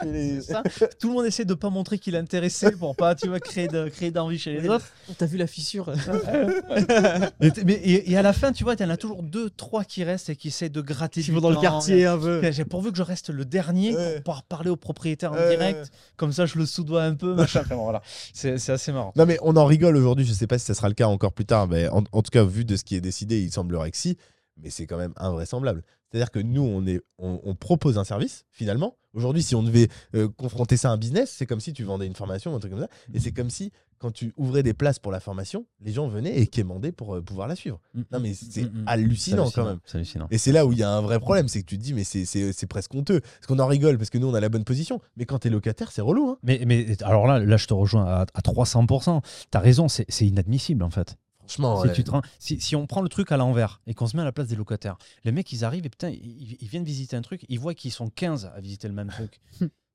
Les- 0.04 0.40
C'est 0.40 0.52
ça. 0.52 0.62
Tout 1.00 1.08
le 1.08 1.14
monde 1.14 1.26
essaie 1.26 1.44
de 1.44 1.54
pas 1.54 1.68
montrer 1.70 1.98
qu'il 1.98 2.14
est 2.14 2.18
intéressé 2.18 2.70
pour 2.72 2.96
pas, 2.96 3.14
tu 3.14 3.28
vois, 3.28 3.40
créer 3.40 3.68
de, 3.68 3.88
créer 3.88 4.10
d'envie 4.10 4.38
chez 4.38 4.58
les 4.60 4.68
autres. 4.68 4.86
T'as 5.18 5.26
vu 5.26 5.36
la 5.36 5.46
fissure 5.46 5.90
Et, 7.40 7.50
t- 7.50 7.64
mais- 7.64 7.72
et- 7.74 8.10
et 8.12 8.16
à 8.16 8.22
la 8.22 8.32
fin, 8.32 8.52
tu 8.52 8.64
vois, 8.64 8.74
il 8.74 8.80
y 8.80 8.84
en 8.84 8.90
a 8.90 8.96
toujours 8.96 9.22
deux, 9.22 9.50
trois 9.50 9.84
qui 9.84 10.04
restent 10.04 10.30
et 10.30 10.36
qui 10.36 10.48
essaient 10.48 10.68
de 10.68 10.80
gratter. 10.80 11.22
Qui 11.22 11.30
vont 11.30 11.40
dans 11.40 11.50
le 11.50 11.56
quartier 11.60 12.06
un 12.06 12.18
peu. 12.18 12.40
J'ai 12.52 12.64
pourvu 12.64 12.90
que 12.92 12.98
je 12.98 13.02
reste 13.02 13.30
le 13.30 13.44
dernier 13.44 13.94
Ouais. 13.94 14.14
pour 14.14 14.22
pouvoir 14.24 14.42
parler 14.44 14.70
au 14.70 14.76
propriétaire 14.76 15.32
en 15.32 15.36
Ouais, 15.36 15.50
direct. 15.50 15.78
ouais. 15.78 15.88
Comme 16.16 16.32
ça, 16.32 16.46
je 16.46 16.58
le 16.58 16.66
soudoie 16.66 17.02
un 17.04 17.14
peu. 17.14 17.34
Machin. 17.34 17.62
Voilà. 17.70 18.02
C'est 18.32 18.58
c'est 18.58 18.72
assez 18.72 18.92
marrant. 18.92 19.12
Non 19.16 19.26
mais 19.26 19.36
on 19.42 19.56
en 19.56 19.64
rigole 19.66 19.96
aujourd'hui, 19.96 20.24
je 20.24 20.32
sais 20.32 20.46
pas 20.46 20.58
si 20.58 20.64
ça 20.64 20.74
sera 20.74 20.88
le 20.88 20.94
cas 20.94 21.06
encore 21.06 21.32
plus 21.32 21.44
tard, 21.44 21.66
mais 21.68 21.88
en, 21.88 22.02
en 22.12 22.22
tout 22.22 22.30
cas 22.30 22.44
vu 22.54 22.64
de 22.64 22.76
ce 22.76 22.84
qui 22.84 22.94
est 22.96 23.00
décidé, 23.00 23.40
il 23.42 23.50
semblerait 23.52 23.90
que 23.90 23.96
si, 23.96 24.16
mais 24.56 24.70
c'est 24.70 24.86
quand 24.86 24.98
même 24.98 25.12
invraisemblable. 25.16 25.82
C'est-à-dire 26.10 26.30
que 26.30 26.38
nous, 26.38 26.62
on, 26.62 26.86
est, 26.86 27.00
on, 27.18 27.40
on 27.42 27.54
propose 27.56 27.98
un 27.98 28.04
service, 28.04 28.44
finalement. 28.52 28.96
Aujourd'hui, 29.14 29.42
si 29.42 29.56
on 29.56 29.64
devait 29.64 29.88
euh, 30.14 30.28
confronter 30.28 30.76
ça 30.76 30.90
à 30.90 30.92
un 30.92 30.96
business, 30.96 31.32
c'est 31.36 31.46
comme 31.46 31.58
si 31.60 31.72
tu 31.72 31.82
vendais 31.82 32.06
une 32.06 32.14
formation 32.14 32.52
ou 32.52 32.56
un 32.56 32.60
truc 32.60 32.70
comme 32.72 32.80
ça. 32.82 32.88
Et 33.12 33.18
c'est 33.18 33.32
comme 33.32 33.50
si, 33.50 33.72
quand 33.98 34.12
tu 34.12 34.32
ouvrais 34.36 34.62
des 34.62 34.74
places 34.74 35.00
pour 35.00 35.10
la 35.10 35.18
formation, 35.18 35.66
les 35.80 35.92
gens 35.92 36.06
venaient 36.06 36.36
et 36.38 36.46
quémandaient 36.46 36.92
pour 36.92 37.16
euh, 37.16 37.20
pouvoir 37.22 37.48
la 37.48 37.56
suivre. 37.56 37.80
Non 38.12 38.20
mais 38.20 38.32
c'est 38.34 38.62
Mm, 38.64 38.82
mm. 38.82 38.84
hallucinant 38.86 39.50
quand 39.50 39.64
même. 39.64 39.78
C'est 39.86 39.96
hallucinant. 39.98 40.28
Et 40.30 40.38
c'est 40.38 40.52
là 40.52 40.66
où 40.66 40.72
il 40.72 40.78
y 40.78 40.82
a 40.84 40.90
un 40.90 41.00
vrai 41.00 41.18
problème, 41.18 41.48
c'est 41.48 41.62
que 41.62 41.66
tu 41.66 41.78
te 41.78 41.82
dis, 41.82 41.94
mais 41.94 42.04
c'est- 42.04 42.24
c'est 42.26 42.52
c'est 42.52 42.66
presque 42.68 42.94
honteux. 42.94 43.20
Parce 43.20 43.46
qu'on 43.48 43.58
en 43.58 43.66
rigole, 43.66 43.98
parce 43.98 44.10
que 44.10 44.18
nous, 44.18 44.28
on 44.28 44.34
a 44.34 44.40
la 44.40 44.48
bonne 44.48 44.64
position. 44.64 45.00
Mais 45.16 45.26
quand 45.26 45.40
t'es 45.40 45.50
locataire, 45.50 45.90
c'est 45.90 46.02
relou. 46.02 46.30
Hein. 46.30 46.38
Mais, 46.44 46.62
mais 46.66 46.96
alors 47.02 47.26
là, 47.26 47.38
là, 47.40 47.56
je 47.56 47.66
te 47.66 47.74
rejoins 47.74 48.04
à, 48.06 48.20
à 48.34 48.40
300%. 48.40 49.20
Tu 49.50 49.56
as 49.56 49.60
raison, 49.60 49.88
c'est 49.88 50.06
c'est 50.08 50.26
inadmissible 50.26 50.82
en 50.84 50.90
fait. 50.90 51.16
Franchement, 51.46 51.82
Si, 51.82 51.88
ouais. 51.88 51.92
tu 51.94 52.04
te 52.04 52.10
rends- 52.10 52.22
si, 52.38 52.60
si 52.60 52.74
on 52.76 52.86
prend 52.86 53.02
le 53.02 53.08
truc 53.08 53.30
à 53.32 53.36
l'envers 53.36 53.80
et 53.86 53.94
qu'on 53.94 54.06
se 54.06 54.16
met 54.16 54.22
à 54.22 54.24
la 54.24 54.32
place 54.32 54.48
des 54.48 54.56
locataires, 54.56 54.96
les 55.24 55.32
mecs 55.32 55.52
ils 55.52 55.64
arrivent 55.64 55.84
et 55.86 55.90
putain, 55.90 56.08
ils, 56.10 56.56
ils 56.60 56.68
viennent 56.68 56.84
visiter 56.84 57.16
un 57.16 57.22
truc, 57.22 57.44
ils 57.48 57.58
voient 57.60 57.74
qu'ils 57.74 57.92
sont 57.92 58.08
15 58.10 58.50
à 58.54 58.60
visiter 58.60 58.88
le 58.88 58.94
même 58.94 59.08
truc. 59.08 59.40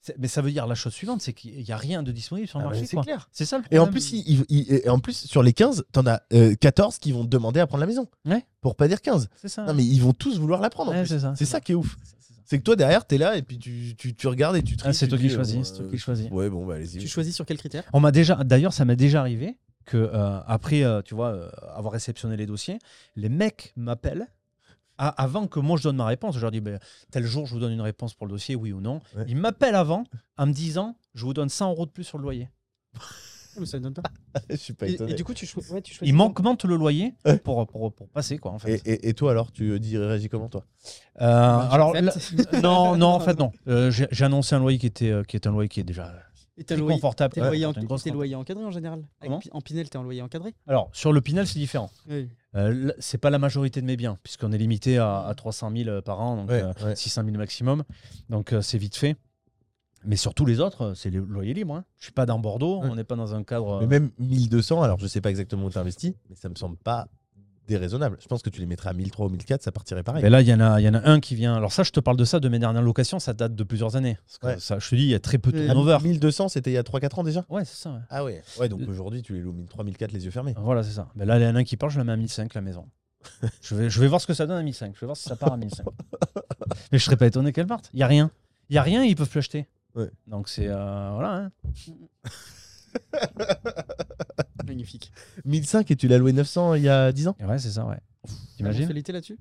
C'est- 0.01 0.15
Mais 0.17 0.29
ça 0.29 0.41
veut 0.41 0.51
dire 0.51 0.65
la 0.65 0.75
chose 0.75 0.93
suivante, 0.93 1.21
c'est 1.21 1.33
qu'il 1.33 1.61
n'y 1.61 1.71
a 1.71 1.77
rien 1.77 2.03
de 2.03 2.11
disponible 2.13 2.47
sur 2.47 2.59
le 2.59 2.63
Ah 2.65 2.67
bah, 2.69 2.73
marché. 2.75 2.85
c'est 2.87 2.97
clair. 3.01 3.27
C'est 3.33 3.45
ça 3.45 3.57
le 3.57 3.63
Et 3.69 3.79
en 3.79 3.83
problème. 3.83 3.91
plus, 4.01 4.13
il- 4.13 4.45
il- 4.47 4.73
et 4.73 4.87
en 4.87 4.99
plus, 4.99 5.25
sur 5.25 5.43
les 5.43 5.51
15, 5.51 5.83
t'en 5.91 6.05
as 6.07 6.21
euh, 6.33 6.55
14 6.55 6.99
qui 6.99 7.11
vont 7.11 7.23
te 7.25 7.29
demander 7.29 7.59
à 7.59 7.67
prendre 7.67 7.81
la 7.81 7.87
maison. 7.87 8.07
Ouais. 8.25 8.45
Pour 8.61 8.75
pas 8.77 8.87
dire 8.87 9.01
15. 9.01 9.27
c'est 9.35 9.49
ça. 9.49 9.65
Non, 9.65 9.73
mais 9.73 9.83
ils 9.83 9.99
vont 10.01 10.13
tous 10.13 10.39
vouloir 10.39 10.61
la 10.61 10.69
prendre. 10.69 10.91
Ouais, 10.93 11.05
c'est 11.05 11.45
ça, 11.45 11.59
qui 11.59 11.73
est 11.73 11.75
ouf. 11.75 11.97
C'est 12.45 12.57
que 12.59 12.63
toi, 12.63 12.75
derrière, 12.75 13.05
t'es 13.05 13.17
là 13.19 13.35
et 13.37 13.41
puis 13.43 13.59
tu, 13.59 13.93
tu, 13.97 14.15
tu 14.15 14.27
regardes 14.27 14.55
et 14.55 14.63
tu 14.63 14.75
Ah, 14.83 14.91
c'est 14.93 15.07
toi 15.07 15.17
c'est 15.19 15.27
toi 15.27 15.37
euh, 15.85 15.89
qui 15.91 15.97
choisis. 15.99 16.27
Ouais, 16.31 16.49
bon, 16.49 16.65
bah 16.65 16.75
allez-y. 16.75 16.97
Tu 16.97 17.07
choisis 17.07 17.35
sur 17.35 17.45
quel 17.45 17.57
critère? 17.57 17.83
On 17.93 17.99
m'a 17.99 18.11
déjà, 18.11 18.35
d'ailleurs, 18.43 18.73
ça 18.73 18.85
m'est 18.85 18.95
déjà 18.95 19.19
arrivé 19.19 19.57
que 19.85 19.97
euh, 19.97 20.39
après, 20.45 20.83
euh, 20.83 21.01
tu 21.01 21.15
vois, 21.15 21.29
euh, 21.29 21.49
avoir 21.75 21.93
réceptionné 21.93 22.37
les 22.37 22.45
dossiers, 22.45 22.79
les 23.15 23.29
mecs 23.29 23.73
m'appellent 23.75 24.27
avant 24.97 25.47
que 25.47 25.59
moi 25.61 25.77
je 25.77 25.83
donne 25.83 25.95
ma 25.95 26.05
réponse. 26.05 26.35
Je 26.35 26.41
leur 26.41 26.51
dis, 26.51 26.59
ben, 26.59 26.77
tel 27.09 27.25
jour, 27.25 27.45
je 27.45 27.53
vous 27.53 27.59
donne 27.59 27.71
une 27.71 27.81
réponse 27.81 28.13
pour 28.13 28.27
le 28.27 28.33
dossier, 28.33 28.55
oui 28.55 28.73
ou 28.73 28.81
non. 28.81 28.99
Ouais. 29.15 29.23
Ils 29.29 29.37
m'appellent 29.37 29.75
avant 29.75 30.03
en 30.37 30.45
me 30.47 30.51
disant, 30.51 30.97
je 31.15 31.23
vous 31.25 31.33
donne 31.33 31.47
100 31.49 31.69
euros 31.71 31.85
de 31.85 31.91
plus 31.91 32.03
sur 32.03 32.17
le 32.17 32.23
loyer. 32.23 32.49
Mais 33.59 33.65
ça 33.65 33.77
ne 33.79 33.83
donne 33.83 33.93
pas. 33.93 34.03
Je 34.49 34.55
suis 34.57 34.73
pas 34.73 34.87
Et, 34.87 34.91
étonné. 34.93 35.11
et 35.11 35.15
du 35.15 35.23
coup, 35.23 35.33
tu, 35.33 35.45
cho- 35.45 35.59
ouais, 35.71 35.81
tu 35.81 35.93
choisis. 35.93 36.07
Ils 36.07 36.15
m'augmentent 36.15 36.63
le 36.65 36.75
loyer 36.75 37.13
Ouais. 37.25 37.37
pour, 37.39 37.65
pour, 37.67 37.91
pour 37.93 38.07
passer, 38.09 38.37
quoi, 38.37 38.51
en 38.51 38.59
fait. 38.59 38.75
Et, 38.85 38.91
et- 38.93 39.09
et 39.09 39.13
toi 39.13 39.31
alors, 39.31 39.51
tu 39.51 39.77
dis 39.79 39.97
réagis 39.97 40.29
comment 40.29 40.47
toi? 40.49 40.63
Euh, 41.19 41.25
alors, 41.25 41.93
là- 41.93 42.13
non, 42.63 42.95
non, 42.95 43.07
en 43.07 43.19
fait, 43.19 43.37
non. 43.39 43.51
Euh, 43.67 43.89
J'ai 43.91 44.07
j'ai 44.11 44.23
annoncé 44.25 44.53
un 44.55 44.59
loyer 44.59 44.77
qui 44.77 44.85
était, 44.85 45.09
euh, 45.09 45.23
qui 45.23 45.35
est 45.35 45.47
un 45.47 45.51
loyer 45.51 45.67
qui 45.67 45.79
est 45.79 45.83
déjà 45.83 46.13
Et 46.59 46.63
t'es 46.63 46.73
très 46.75 46.77
loyer, 46.77 46.95
confortable. 46.97 47.33
t'es 47.33 47.41
Ouais, 47.41 47.47
loyer, 47.47 47.65
en- 47.65 47.73
t'es 47.73 48.11
loyer 48.11 48.35
encadré 48.35 48.63
en 48.65 48.71
général? 48.71 49.03
Comment? 49.21 49.39
En 49.51 49.61
Pinel, 49.61 49.89
t'es 49.89 49.97
en 49.97 50.03
loyer 50.03 50.21
encadré? 50.21 50.53
Alors, 50.67 50.89
sur 50.93 51.13
le 51.13 51.21
Pinel, 51.21 51.47
c'est 51.47 51.57
différent. 51.59 51.89
Oui. 52.09 52.29
Euh, 52.55 52.91
c'est 52.99 53.17
pas 53.17 53.29
la 53.29 53.39
majorité 53.39 53.79
de 53.81 53.85
mes 53.85 53.95
biens, 53.95 54.17
puisqu'on 54.23 54.51
est 54.51 54.57
limité 54.57 54.97
à, 54.97 55.21
à 55.25 55.33
300 55.35 55.71
000 55.75 56.01
par 56.01 56.19
an, 56.19 56.35
donc 56.37 56.49
Ouais, 56.49 56.61
euh, 56.61 56.73
ouais. 56.85 56.95
600 56.95 57.23
000 57.25 57.37
maximum. 57.37 57.83
Donc 58.29 58.53
euh, 58.53 58.61
c'est 58.61 58.77
vite 58.77 58.95
fait. 58.97 59.15
Mais 60.05 60.15
sur 60.15 60.33
tous 60.33 60.45
les 60.45 60.59
autres, 60.61 60.81
euh, 60.81 60.93
c'est 60.95 61.09
le 61.09 61.19
loyer 61.19 61.53
libre. 61.53 61.75
Hein. 61.75 61.83
Je 61.97 62.05
suis 62.05 62.13
pas 62.13 62.25
dans 62.25 62.39
Bordeaux, 62.39 62.81
Ouais. 62.81 62.87
on 62.89 62.95
n'est 62.95 63.03
pas 63.03 63.15
dans 63.15 63.35
un 63.35 63.43
cadre. 63.43 63.73
euh, 63.75 63.79
Mais 63.81 63.87
même 63.87 64.11
1200, 64.17 64.81
alors 64.81 64.97
je 64.99 65.07
sais 65.07 65.21
pas 65.21 65.29
exactement 65.29 65.65
où 65.65 65.69
tu 65.69 65.77
investis, 65.77 66.13
mais 66.29 66.35
ça 66.35 66.47
me 66.49 66.55
semble 66.55 66.77
pas 66.77 67.07
déraisonnable. 67.69 68.17
Je 68.19 68.27
pense 68.27 68.41
que 68.41 68.49
tu 68.49 68.59
les 68.59 68.65
mettrais 68.65 68.89
à 68.89 68.93
1003 68.93 69.27
ou 69.27 69.29
1004, 69.29 69.61
ça 69.63 69.71
partirait 69.71 70.03
pareil. 70.03 70.21
Mais 70.23 70.29
là, 70.29 70.41
il 70.41 70.47
y, 70.47 70.53
en 70.53 70.59
a- 70.59 70.81
y 70.81 70.89
en 70.89 70.93
a 70.93 71.09
un 71.09 71.19
qui 71.19 71.35
vient. 71.35 71.55
Alors, 71.55 71.71
ça, 71.71 71.83
je 71.83 71.91
te 71.91 71.99
parle 71.99 72.17
de 72.17 72.25
ça, 72.25 72.39
de 72.39 72.49
mes 72.49 72.59
dernières 72.59 72.81
locations, 72.81 73.19
ça 73.19 73.33
date 73.33 73.55
de 73.55 73.63
plusieurs 73.63 73.95
années. 73.95 74.17
Parce 74.25 74.37
que 74.37 74.47
Ouais. 74.47 74.59
ça, 74.59 74.79
je 74.79 74.89
te 74.89 74.95
dis, 74.95 75.03
il 75.03 75.09
y 75.09 75.15
a 75.15 75.19
très 75.19 75.37
peu 75.37 75.51
de 75.51 75.59
Euh, 75.59 75.65
turnover. 75.67 75.97
1200, 76.03 76.49
c'était 76.49 76.71
il 76.71 76.73
y 76.73 76.77
a 76.77 76.83
3-4 76.83 77.19
ans 77.19 77.23
déjà 77.23 77.45
Ouais, 77.49 77.63
c'est 77.65 77.77
ça. 77.81 77.91
ouais. 77.91 77.99
Ah 78.09 78.23
ouais. 78.23 78.43
Ouais, 78.59 78.67
donc 78.69 78.81
aujourd'hui, 78.87 79.21
tu 79.21 79.33
les 79.33 79.39
loues 79.41 79.53
1003, 79.53 79.83
1004, 79.85 80.11
les 80.11 80.25
yeux 80.25 80.31
fermés. 80.31 80.53
Voilà, 80.57 80.83
c'est 80.83 80.91
ça. 80.93 81.07
Mais 81.15 81.25
là, 81.25 81.39
il 81.39 81.43
y 81.43 81.47
en 81.47 81.55
a 81.55 81.59
un 81.59 81.63
qui 81.63 81.77
part, 81.77 81.89
je 81.89 81.97
la 81.97 82.03
mets 82.03 82.11
à 82.13 82.17
1005, 82.17 82.53
la 82.53 82.61
maison. 82.61 82.85
je, 83.61 83.75
vais, 83.75 83.89
je 83.89 83.99
vais 83.99 84.07
voir 84.07 84.21
ce 84.21 84.27
que 84.27 84.33
ça 84.33 84.45
donne 84.47 84.57
à 84.57 84.63
1005. 84.63 84.93
Je 84.95 84.99
vais 85.01 85.05
voir 85.07 85.17
si 85.17 85.23
ça 85.27 85.35
part 85.35 85.53
à 85.53 85.57
1005. 85.57 85.85
Mais 86.91 86.97
je 86.99 87.03
serais 87.03 87.17
pas 87.17 87.27
étonné 87.27 87.51
qu'elle 87.53 87.67
parte. 87.67 87.89
Il 87.93 87.97
n'y 87.97 88.03
a 88.03 88.07
rien. 88.07 88.31
Il 88.69 88.73
n'y 88.73 88.77
a 88.77 88.83
rien, 88.83 89.03
ils 89.03 89.15
peuvent 89.15 89.29
plus 89.29 89.39
acheter. 89.39 89.67
Ouais. 89.95 90.09
Donc, 90.27 90.47
c'est. 90.49 90.67
euh, 90.67 91.09
voilà. 91.13 91.33
hein. 91.35 91.51
Magnifique. 94.65 95.11
1005 95.45 95.89
et 95.91 95.95
tu 95.95 96.07
l'as 96.07 96.17
loué 96.17 96.33
900 96.33 96.75
il 96.75 96.83
y 96.83 96.89
a 96.89 97.11
10 97.11 97.27
ans 97.29 97.35
Ouais, 97.41 97.57
c'est 97.57 97.71
ça, 97.71 97.85
ouais. 97.85 97.95
La 98.25 98.31
T'imagines 98.57 98.81
mensualité 98.81 99.11
là-dessus 99.13 99.37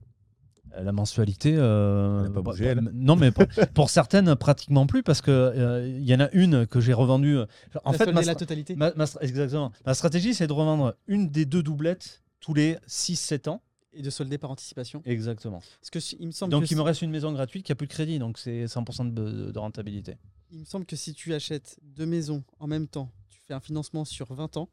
Euh, 0.76 0.82
La 0.82 0.92
mensualité. 0.92 1.54
euh, 1.56 2.20
Elle 2.24 2.30
a 2.30 2.30
pas 2.34 2.40
bougé, 2.42 2.64
bah, 2.64 2.70
elle. 2.86 2.90
Non, 2.94 3.16
mais 3.16 3.30
pour, 3.30 3.44
pour 3.74 3.90
certaines, 3.90 4.34
pratiquement 4.36 4.86
plus, 4.86 5.02
parce 5.02 5.20
qu'il 5.20 5.52
il 5.98 6.04
y 6.04 6.14
en 6.14 6.20
a 6.20 6.30
une 6.32 6.66
que 6.66 6.80
j'ai 6.80 6.92
revendue. 6.94 7.36
euh, 7.38 7.46
En 7.84 7.92
La 7.92 7.98
fait, 7.98 8.12
ma, 8.12 8.22
la 8.22 8.34
totalité 8.34 8.74
ma- 8.76 8.92
exactement. 9.20 9.72
Ma 9.84 9.94
stratégie, 9.94 10.34
c'est 10.34 10.46
de 10.46 10.52
revendre 10.52 10.94
une 11.06 11.28
des 11.30 11.44
deux 11.44 11.62
doublettes 11.62 12.22
tous 12.40 12.54
les 12.54 12.76
6-7 12.86 13.48
ans. 13.48 13.60
et 13.92 14.02
de 14.02 14.10
solder 14.10 14.38
par 14.38 14.50
anticipation. 14.50 15.02
Exactement. 15.04 15.60
Parce 15.80 15.90
que 15.90 15.98
il 16.20 16.26
me 16.28 16.32
semble 16.32 16.52
Donc, 16.52 16.64
que 16.64 16.68
il 16.70 16.76
me 16.76 16.82
reste 16.82 17.02
une 17.02 17.10
maison 17.10 17.32
gratuite 17.32 17.66
qui 17.66 17.72
a 17.72 17.74
plus 17.74 17.86
de 17.88 17.92
crédit, 17.92 18.18
donc 18.18 18.38
c'est 18.38 18.64
100% 18.66 19.12
de, 19.12 19.50
de 19.50 19.58
rentabilité. 19.58 20.16
il 20.52 20.60
me 20.60 20.64
semble 20.64 20.86
que 20.86 20.94
si 20.96 21.12
tu 21.14 21.34
achètes 21.34 21.78
deux 21.82 22.06
maisons 22.06 22.44
en 22.60 22.66
même 22.68 22.86
temps, 22.86 23.10
fais 23.48 23.54
un 23.54 23.60
financement 23.60 24.04
sur 24.04 24.32
20 24.32 24.56
ans. 24.58 24.68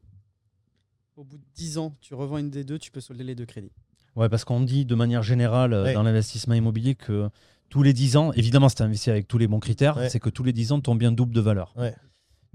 Au 1.15 1.23
bout 1.23 1.37
de 1.37 1.43
10 1.55 1.77
ans, 1.77 1.95
tu 2.01 2.13
revends 2.13 2.37
une 2.37 2.49
des 2.49 2.65
deux, 2.65 2.77
tu 2.77 2.91
peux 2.91 2.99
solder 2.99 3.23
les 3.23 3.35
deux 3.35 3.45
crédits. 3.45 3.71
Ouais, 4.17 4.27
parce 4.29 4.43
qu'on 4.43 4.59
dit 4.61 4.85
de 4.85 4.95
manière 4.95 5.23
générale 5.23 5.73
euh, 5.73 5.83
Ouais. 5.85 5.93
dans 5.93 6.03
l'investissement 6.03 6.53
immobilier 6.55 6.93
que 6.95 7.29
tous 7.69 7.83
les 7.83 7.93
10 7.93 8.17
ans, 8.17 8.31
évidemment, 8.33 8.67
c'est 8.69 8.81
investi 8.81 9.09
avec 9.09 9.27
tous 9.27 9.37
les 9.37 9.47
bons 9.47 9.59
critères, 9.61 9.95
Ouais. 9.97 10.09
c'est 10.09 10.19
que 10.19 10.29
tous 10.29 10.43
les 10.43 10.51
10 10.53 10.73
ans, 10.73 10.81
ton 10.81 10.95
bien 10.95 11.11
double 11.13 11.33
de 11.33 11.39
valeur. 11.41 11.73
Ouais. 11.77 11.95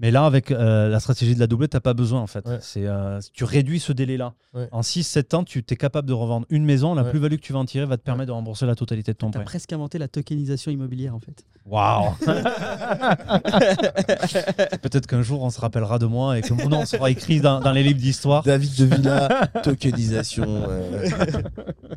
Mais 0.01 0.09
là, 0.11 0.25
avec 0.25 0.49
euh, 0.51 0.89
la 0.89 0.99
stratégie 0.99 1.35
de 1.35 1.39
la 1.39 1.45
doublette, 1.47 1.71
tu 1.71 1.77
n'as 1.77 1.81
pas 1.81 1.93
besoin 1.93 2.19
en 2.21 2.27
fait. 2.27 2.43
Ouais. 2.47 2.57
C'est, 2.59 2.87
euh, 2.87 3.19
tu 3.33 3.43
réduis 3.43 3.79
ce 3.79 3.93
délai-là. 3.93 4.33
Ouais. 4.55 4.67
En 4.71 4.81
6-7 4.81 5.35
ans, 5.35 5.43
tu 5.43 5.59
es 5.59 5.75
capable 5.75 6.07
de 6.07 6.13
revendre 6.13 6.47
une 6.49 6.65
maison. 6.65 6.95
La 6.95 7.03
Ouais. 7.03 7.11
plus-value 7.11 7.35
que 7.35 7.41
tu 7.41 7.53
vas 7.53 7.59
en 7.59 7.65
tirer 7.65 7.85
va 7.85 7.97
te 7.97 8.03
permettre 8.03 8.27
de 8.27 8.31
rembourser 8.31 8.65
la 8.65 8.73
totalité 8.75 9.11
de 9.13 9.17
ton 9.17 9.29
Tu 9.29 9.37
as 9.37 9.41
prêt. 9.41 9.45
presque 9.45 9.71
inventé 9.73 9.99
la 9.99 10.07
tokenisation 10.07 10.71
immobilière 10.71 11.13
en 11.15 11.19
fait. 11.19 11.45
Waouh 11.67 12.13
Peut-être 14.81 15.07
qu'un 15.07 15.21
jour, 15.21 15.43
on 15.43 15.49
se 15.49 15.59
rappellera 15.59 15.99
de 15.99 16.05
moi 16.05 16.37
et 16.37 16.41
que 16.41 16.53
mon 16.53 16.69
nom 16.69 16.85
sera 16.85 17.09
écrit 17.11 17.41
dans, 17.41 17.59
dans 17.59 17.71
les 17.71 17.83
livres 17.83 17.99
d'histoire. 17.99 18.43
David 18.43 18.75
de 18.75 18.85
Villa, 18.85 19.47
tokenisation, 19.63 20.45
euh, 20.67 21.07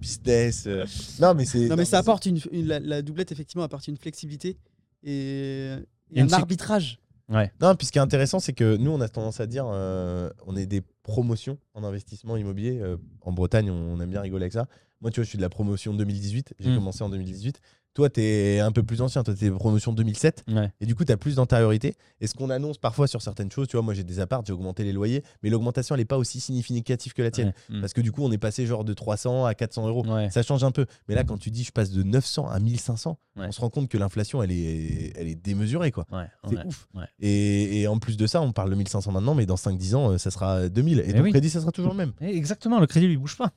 business. 0.00 0.64
euh. 0.66 0.84
Non, 1.20 1.34
mais 1.34 1.44
c'est. 1.44 1.68
Non 1.68 1.76
mais 1.76 1.84
ça 1.84 1.98
apporte 1.98 2.26
une, 2.26 2.38
une- 2.52 2.66
la, 2.66 2.80
la 2.80 3.02
doublette 3.02 3.32
effectivement 3.32 3.64
apporte 3.64 3.88
une 3.88 3.96
flexibilité 3.96 4.56
et, 5.02 5.12
et 5.12 5.72
Et 6.14 6.20
une 6.20 6.32
un 6.32 6.36
arbitrage. 6.36 6.98
Ouais. 7.30 7.50
Non, 7.60 7.74
puis 7.74 7.86
ce 7.86 7.92
qui 7.92 7.98
est 7.98 8.02
intéressant, 8.02 8.38
c'est 8.38 8.52
que 8.52 8.76
nous, 8.76 8.90
on 8.90 9.00
a 9.00 9.08
tendance 9.08 9.40
à 9.40 9.46
dire, 9.46 9.64
euh, 9.68 10.30
on 10.46 10.56
est 10.56 10.66
des 10.66 10.82
promotions 11.02 11.58
en 11.74 11.82
investissement 11.84 12.36
immobilier. 12.36 12.78
Euh, 12.80 12.96
en 13.22 13.32
Bretagne, 13.32 13.70
on 13.70 13.98
aime 14.00 14.10
bien 14.10 14.20
rigoler 14.20 14.44
avec 14.44 14.52
ça. 14.52 14.66
Moi, 15.00 15.10
tu 15.10 15.20
vois, 15.20 15.24
je 15.24 15.28
suis 15.30 15.38
de 15.38 15.42
la 15.42 15.48
promotion 15.48 15.94
2018. 15.94 16.54
J'ai 16.58 16.70
Mm. 16.70 16.74
commencé 16.76 17.02
en 17.02 17.08
2018. 17.08 17.60
Toi, 17.94 18.10
tu 18.10 18.20
es 18.20 18.58
un 18.60 18.72
peu 18.72 18.82
plus 18.82 19.00
ancien. 19.02 19.22
Toi, 19.22 19.34
tu 19.34 19.46
es 19.46 19.50
promotion 19.50 19.92
2007. 19.92 20.44
Ouais. 20.52 20.70
Et 20.80 20.86
du 20.86 20.94
coup, 20.96 21.04
tu 21.04 21.12
as 21.12 21.16
plus 21.16 21.36
d'antériorité. 21.36 21.94
Et 22.20 22.26
ce 22.26 22.34
qu'on 22.34 22.50
annonce 22.50 22.76
parfois 22.78 23.06
sur 23.06 23.22
certaines 23.22 23.52
choses, 23.52 23.68
tu 23.68 23.76
vois, 23.76 23.82
moi, 23.84 23.94
j'ai 23.94 24.02
des 24.02 24.18
apparts, 24.20 24.42
j'ai 24.44 24.52
augmenté 24.52 24.82
les 24.82 24.92
loyers, 24.92 25.22
mais 25.42 25.50
l'augmentation, 25.50 25.94
elle 25.94 26.00
n'est 26.00 26.04
pas 26.04 26.18
aussi 26.18 26.40
significative 26.40 27.12
que 27.12 27.22
la 27.22 27.30
tienne. 27.30 27.52
Ouais. 27.70 27.76
Mm. 27.76 27.80
Parce 27.80 27.92
que 27.92 28.00
du 28.00 28.10
coup, 28.10 28.22
on 28.24 28.32
est 28.32 28.38
passé 28.38 28.66
genre 28.66 28.84
de 28.84 28.92
300 28.94 29.44
à 29.46 29.54
400 29.54 29.86
euros. 29.88 30.04
Ouais. 30.06 30.28
Ça 30.30 30.42
change 30.42 30.64
un 30.64 30.72
peu. 30.72 30.86
Mais 31.08 31.14
là, 31.14 31.22
quand 31.24 31.38
tu 31.38 31.50
dis 31.52 31.62
je 31.64 31.70
passe 31.72 31.90
de 31.90 32.02
900 32.02 32.48
à 32.48 32.58
1500, 32.58 33.18
Ouais. 33.36 33.46
on 33.48 33.52
se 33.52 33.60
rend 33.60 33.68
compte 33.70 33.88
que 33.88 33.98
l'inflation, 33.98 34.42
elle 34.44 34.52
est, 34.52 35.12
elle 35.16 35.26
est 35.26 35.34
démesurée. 35.34 35.90
quoi. 35.90 36.06
Ouais. 36.12 36.26
C'est 36.48 36.64
ouf. 36.66 36.86
Et, 37.20 37.80
et 37.80 37.88
en 37.88 37.98
plus 37.98 38.16
de 38.16 38.26
ça, 38.28 38.40
on 38.40 38.52
parle 38.52 38.70
de 38.70 38.76
1500 38.76 39.10
maintenant, 39.10 39.34
mais 39.34 39.44
dans 39.46 39.56
5-10 39.56 39.94
ans, 39.96 40.10
euh, 40.12 40.18
ça 40.18 40.30
sera 40.30 40.68
2000. 40.68 41.00
Et 41.00 41.04
Eh 41.16 41.20
oui. 41.20 41.30
crédit, 41.32 41.50
ça 41.50 41.60
sera 41.60 41.72
toujours 41.72 41.90
le 41.92 41.96
même. 41.96 42.12
Eh, 42.20 42.36
Exactement, 42.36 42.78
le 42.80 42.86
crédit 42.86 43.08
lui 43.08 43.16
bouge 43.16 43.36
pas. 43.36 43.50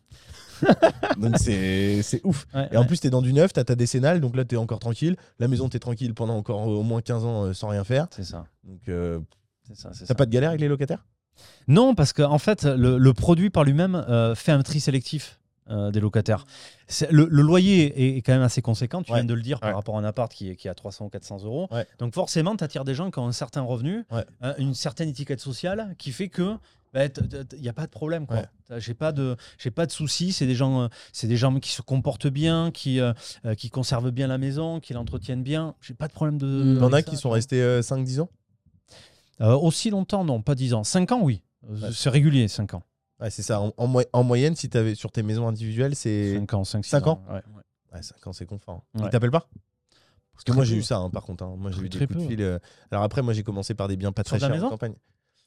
Donc 1.17 1.37
c'est 1.37 2.01
c'est 2.03 2.21
ouf. 2.23 2.47
Ouais, 2.53 2.69
Et 2.71 2.77
en 2.77 2.85
plus, 2.85 2.99
tu 2.99 3.07
es 3.07 3.09
dans 3.09 3.21
du 3.21 3.33
neuf, 3.33 3.53
tu 3.53 3.59
as 3.59 3.63
ta 3.63 3.75
décennale, 3.75 4.21
donc 4.21 4.35
là, 4.35 4.45
tu 4.45 4.55
es 4.55 4.57
encore 4.57 4.79
tranquille. 4.79 5.15
La 5.39 5.47
maison, 5.47 5.69
tu 5.69 5.77
es 5.77 5.79
tranquille 5.79 6.13
pendant 6.13 6.35
encore 6.35 6.67
au 6.67 6.83
moins 6.83 7.01
15 7.01 7.25
ans 7.25 7.45
euh, 7.45 7.53
sans 7.53 7.69
rien 7.69 7.83
faire. 7.83 8.07
c'est 8.11 8.23
ça. 8.23 8.45
Donc, 8.63 8.81
euh, 8.89 9.19
t'as 10.07 10.15
pas 10.15 10.25
de 10.25 10.31
galère 10.31 10.49
avec 10.49 10.61
les 10.61 10.67
locataires? 10.67 11.05
Non, 11.67 11.93
parce 11.95 12.13
qu'en 12.13 12.31
en 12.31 12.39
fait, 12.39 12.63
le, 12.63 12.97
le 12.97 13.13
produit 13.13 13.49
par 13.49 13.63
lui-même 13.63 13.95
euh, 13.95 14.33
fait 14.35 14.51
un 14.51 14.63
tri 14.63 14.79
sélectif 14.79 15.39
euh, 15.69 15.91
des 15.91 15.99
locataires. 15.99 16.45
Le, 17.11 17.25
le 17.29 17.41
loyer 17.41 17.85
est, 18.13 18.17
est 18.17 18.21
quand 18.21 18.33
même 18.33 18.41
assez 18.41 18.61
conséquent, 18.61 19.01
tu 19.03 19.11
Ouais. 19.11 19.19
viens 19.19 19.25
de 19.25 19.33
le 19.33 19.41
dire, 19.41 19.59
par 19.59 19.75
rapport 19.75 19.97
à 19.97 19.99
un 19.99 20.03
appart 20.05 20.31
qui 20.31 20.49
est, 20.49 20.55
qui 20.55 20.67
est 20.67 20.71
à 20.71 20.75
300 20.75 21.05
ou 21.05 21.09
400 21.09 21.43
euros. 21.43 21.67
Ouais. 21.71 21.85
Donc 21.99 22.13
forcément, 22.13 22.55
tu 22.55 22.63
attires 22.63 22.85
des 22.85 22.93
gens 22.95 23.11
qui 23.11 23.19
ont 23.19 23.27
un 23.27 23.31
certain 23.31 23.61
revenu, 23.61 24.05
euh, 24.13 24.53
une 24.57 24.73
certaine 24.73 25.09
étiquette 25.09 25.39
sociale 25.41 25.95
qui 25.97 26.11
fait 26.11 26.29
que 26.29 26.55
il 26.95 27.61
n'y 27.61 27.69
a 27.69 27.73
pas 27.73 27.85
de 27.85 27.91
problème. 27.91 28.25
quoi. 28.25 28.37
Ouais. 28.71 28.79
J'ai 28.79 28.95
pas 28.95 29.11
de, 29.11 29.35
j'ai 29.59 29.69
pas 29.69 29.85
de 29.85 29.91
soucis. 29.91 30.31
C'est 30.31 30.47
des 30.47 30.55
gens, 30.55 30.81
euh, 30.83 30.87
c'est 31.11 31.27
des 31.27 31.37
gens 31.37 31.59
qui 31.59 31.69
se 31.71 31.83
comportent 31.83 32.25
bien, 32.27 32.71
qui, 32.71 32.99
euh, 32.99 33.13
qui 33.55 33.69
conservent 33.69 34.09
bien 34.09 34.25
la 34.25 34.39
maison, 34.39 34.79
qui 34.79 34.93
l'entretiennent 34.93 35.43
bien. 35.43 35.75
J'ai 35.79 35.93
pas 35.93 36.07
de 36.07 36.13
problème 36.13 36.39
de. 36.39 36.47
Il 36.65 36.81
y 36.81 36.83
en 36.83 36.93
a 36.93 37.03
qui 37.03 37.15
sont 37.17 37.29
restés 37.29 37.61
euh, 37.61 37.81
5-10 37.81 38.21
ans? 38.21 38.29
Aussi 39.39 39.91
longtemps, 39.91 40.23
non, 40.23 40.41
pas 40.41 40.55
10 40.55 40.73
ans. 40.73 40.83
5 40.83 41.11
ans, 41.11 41.19
oui. 41.21 41.43
Ouais. 41.69 41.89
C'est 41.93 42.09
régulier, 42.09 42.47
5 42.47 42.73
ans. 42.73 42.83
Ouais, 43.19 43.29
c'est 43.31 43.43
ça. 43.43 43.59
En, 43.61 43.73
en 43.77 43.87
mo- 43.87 44.01
en 44.13 44.23
moyenne, 44.23 44.55
si 44.55 44.69
tu 44.69 44.77
avais 44.77 44.93
sur 44.95 45.11
tes 45.11 45.23
maisons 45.23 45.47
individuelles, 45.47 45.95
c'est. 45.95 46.35
5 46.35 46.53
ans, 46.53 46.63
5, 46.63 46.85
Cinq 46.85 47.07
ans 47.07 47.23
Ouais, 47.27 47.35
ouais. 47.35 47.41
Ouais, 47.93 48.01
5 48.03 48.27
ans, 48.27 48.33
c'est 48.33 48.45
confort. 48.45 48.83
Ils 48.95 49.09
t'appellent 49.09 49.31
pas? 49.31 49.47
Parce 50.33 50.43
que 50.43 50.51
Très 50.51 50.55
moi, 50.57 50.65
j'ai 50.65 50.75
eu 50.75 50.83
ça, 50.83 50.97
hein, 50.97 51.09
par 51.09 51.23
contre. 51.23 51.43
hein. 51.45 51.55
Moi, 51.57 51.71
j'ai 51.71 51.81
eu 51.81 51.89
des 51.89 51.97
coups 52.05 52.09
de 52.09 52.13
peu. 52.23 52.29
fil. 52.29 52.41
euh. 52.41 52.59
Alors 52.91 53.03
après, 53.03 53.23
moi, 53.23 53.33
j'ai 53.33 53.41
commencé 53.41 53.73
par 53.73 53.87
des 53.87 53.97
biens 53.97 54.11
pas 54.11 54.23
très 54.23 54.37
chers 54.39 54.51
en 54.65 54.69
campagne. 54.69 54.93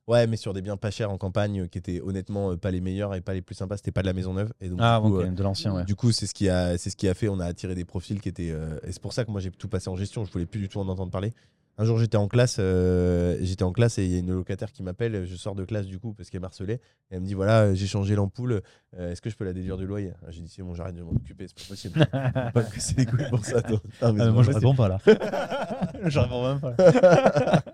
Ouais, 0.08 0.26
mais 0.26 0.36
sur 0.36 0.52
des 0.52 0.62
biens 0.62 0.76
pas 0.76 0.90
chers 0.90 1.12
en 1.12 1.18
campagne, 1.18 1.60
euh, 1.60 1.66
qui 1.68 1.78
étaient 1.78 2.00
honnêtement 2.00 2.50
euh, 2.50 2.56
pas 2.56 2.72
les 2.72 2.80
meilleurs 2.80 3.14
et 3.14 3.20
pas 3.20 3.32
les 3.34 3.42
plus 3.42 3.54
sympas. 3.54 3.76
C'était 3.76 3.92
pas 3.92 4.00
de 4.00 4.06
la 4.06 4.12
maison 4.14 4.34
neuve. 4.34 4.52
Et 4.60 4.68
donc, 4.68 4.80
Ah, 4.82 4.98
du 5.00 5.08
coup, 5.08 5.18
ok, 5.18 5.24
euh, 5.26 5.30
de 5.30 5.42
l'ancien, 5.44 5.72
ouais. 5.76 5.84
Du 5.84 5.94
coup, 5.94 6.10
c'est 6.10 6.26
ce 6.26 6.34
qui 6.34 6.48
a, 6.48 6.76
ce 6.76 6.88
qui 6.96 7.06
a 7.06 7.14
fait. 7.14 7.28
On 7.28 7.38
a 7.38 7.44
attiré 7.46 7.76
des 7.76 7.84
profils 7.84 8.20
qui 8.20 8.28
étaient. 8.28 8.48
et 8.48 8.90
c'est 8.90 9.00
pour 9.00 9.12
ça 9.12 9.24
que 9.24 9.30
moi 9.30 9.40
j'ai 9.40 9.52
tout 9.52 9.68
passé 9.68 9.88
en 9.88 9.94
gestion. 9.94 10.24
Je 10.24 10.32
voulais 10.32 10.46
plus 10.46 10.58
du 10.58 10.68
tout 10.68 10.80
en 10.80 10.88
entendre 10.88 11.12
parler. 11.12 11.32
Un 11.80 11.84
jour, 11.84 11.98
j'étais 11.98 12.18
en 12.18 12.28
classe, 12.28 12.58
euh, 12.60 13.38
j'étais 13.40 13.62
en 13.62 13.72
classe 13.72 13.96
et 13.96 14.04
il 14.04 14.10
y 14.12 14.16
a 14.16 14.18
une 14.18 14.30
locataire 14.34 14.70
qui 14.70 14.82
m'appelle. 14.82 15.24
Je 15.24 15.34
sors 15.34 15.54
de 15.54 15.64
classe 15.64 15.86
du 15.86 15.98
coup 15.98 16.12
parce 16.12 16.28
qu'elle 16.28 16.42
m'harcelait. 16.42 16.74
Et 17.10 17.14
elle 17.14 17.20
me 17.20 17.26
dit 17.26 17.32
voilà, 17.32 17.60
euh, 17.62 17.74
j'ai 17.74 17.86
changé 17.86 18.14
l'ampoule. 18.14 18.60
euh, 18.98 19.10
Est-ce 19.12 19.22
que 19.22 19.30
je 19.30 19.36
peux 19.36 19.46
la 19.46 19.54
déduire 19.54 19.78
du 19.78 19.86
loyer? 19.86 20.12
J'ai 20.28 20.42
dit 20.42 20.52
c'est 20.54 20.60
bon, 20.62 20.74
j'arrête 20.74 20.94
de 20.94 21.02
m'en 21.02 21.12
occuper. 21.12 21.46
C'est 21.48 21.56
pas 21.58 21.68
possible. 21.70 22.06
pas 22.52 22.64
les 22.98 23.06
couilles 23.06 23.30
pour 23.30 23.42
ça. 23.46 23.62
non. 23.66 23.80
Ah, 24.02 24.12
mais 24.12 24.20
Ah, 24.20 24.24
c'est 24.26 24.30
moi, 24.30 24.42
je 24.42 24.50
réponds 24.50 24.74
pas 24.74 24.88
là. 24.88 24.98
je 26.04 26.18
réponds 26.18 26.48
même 26.50 26.60
pas. 26.60 26.74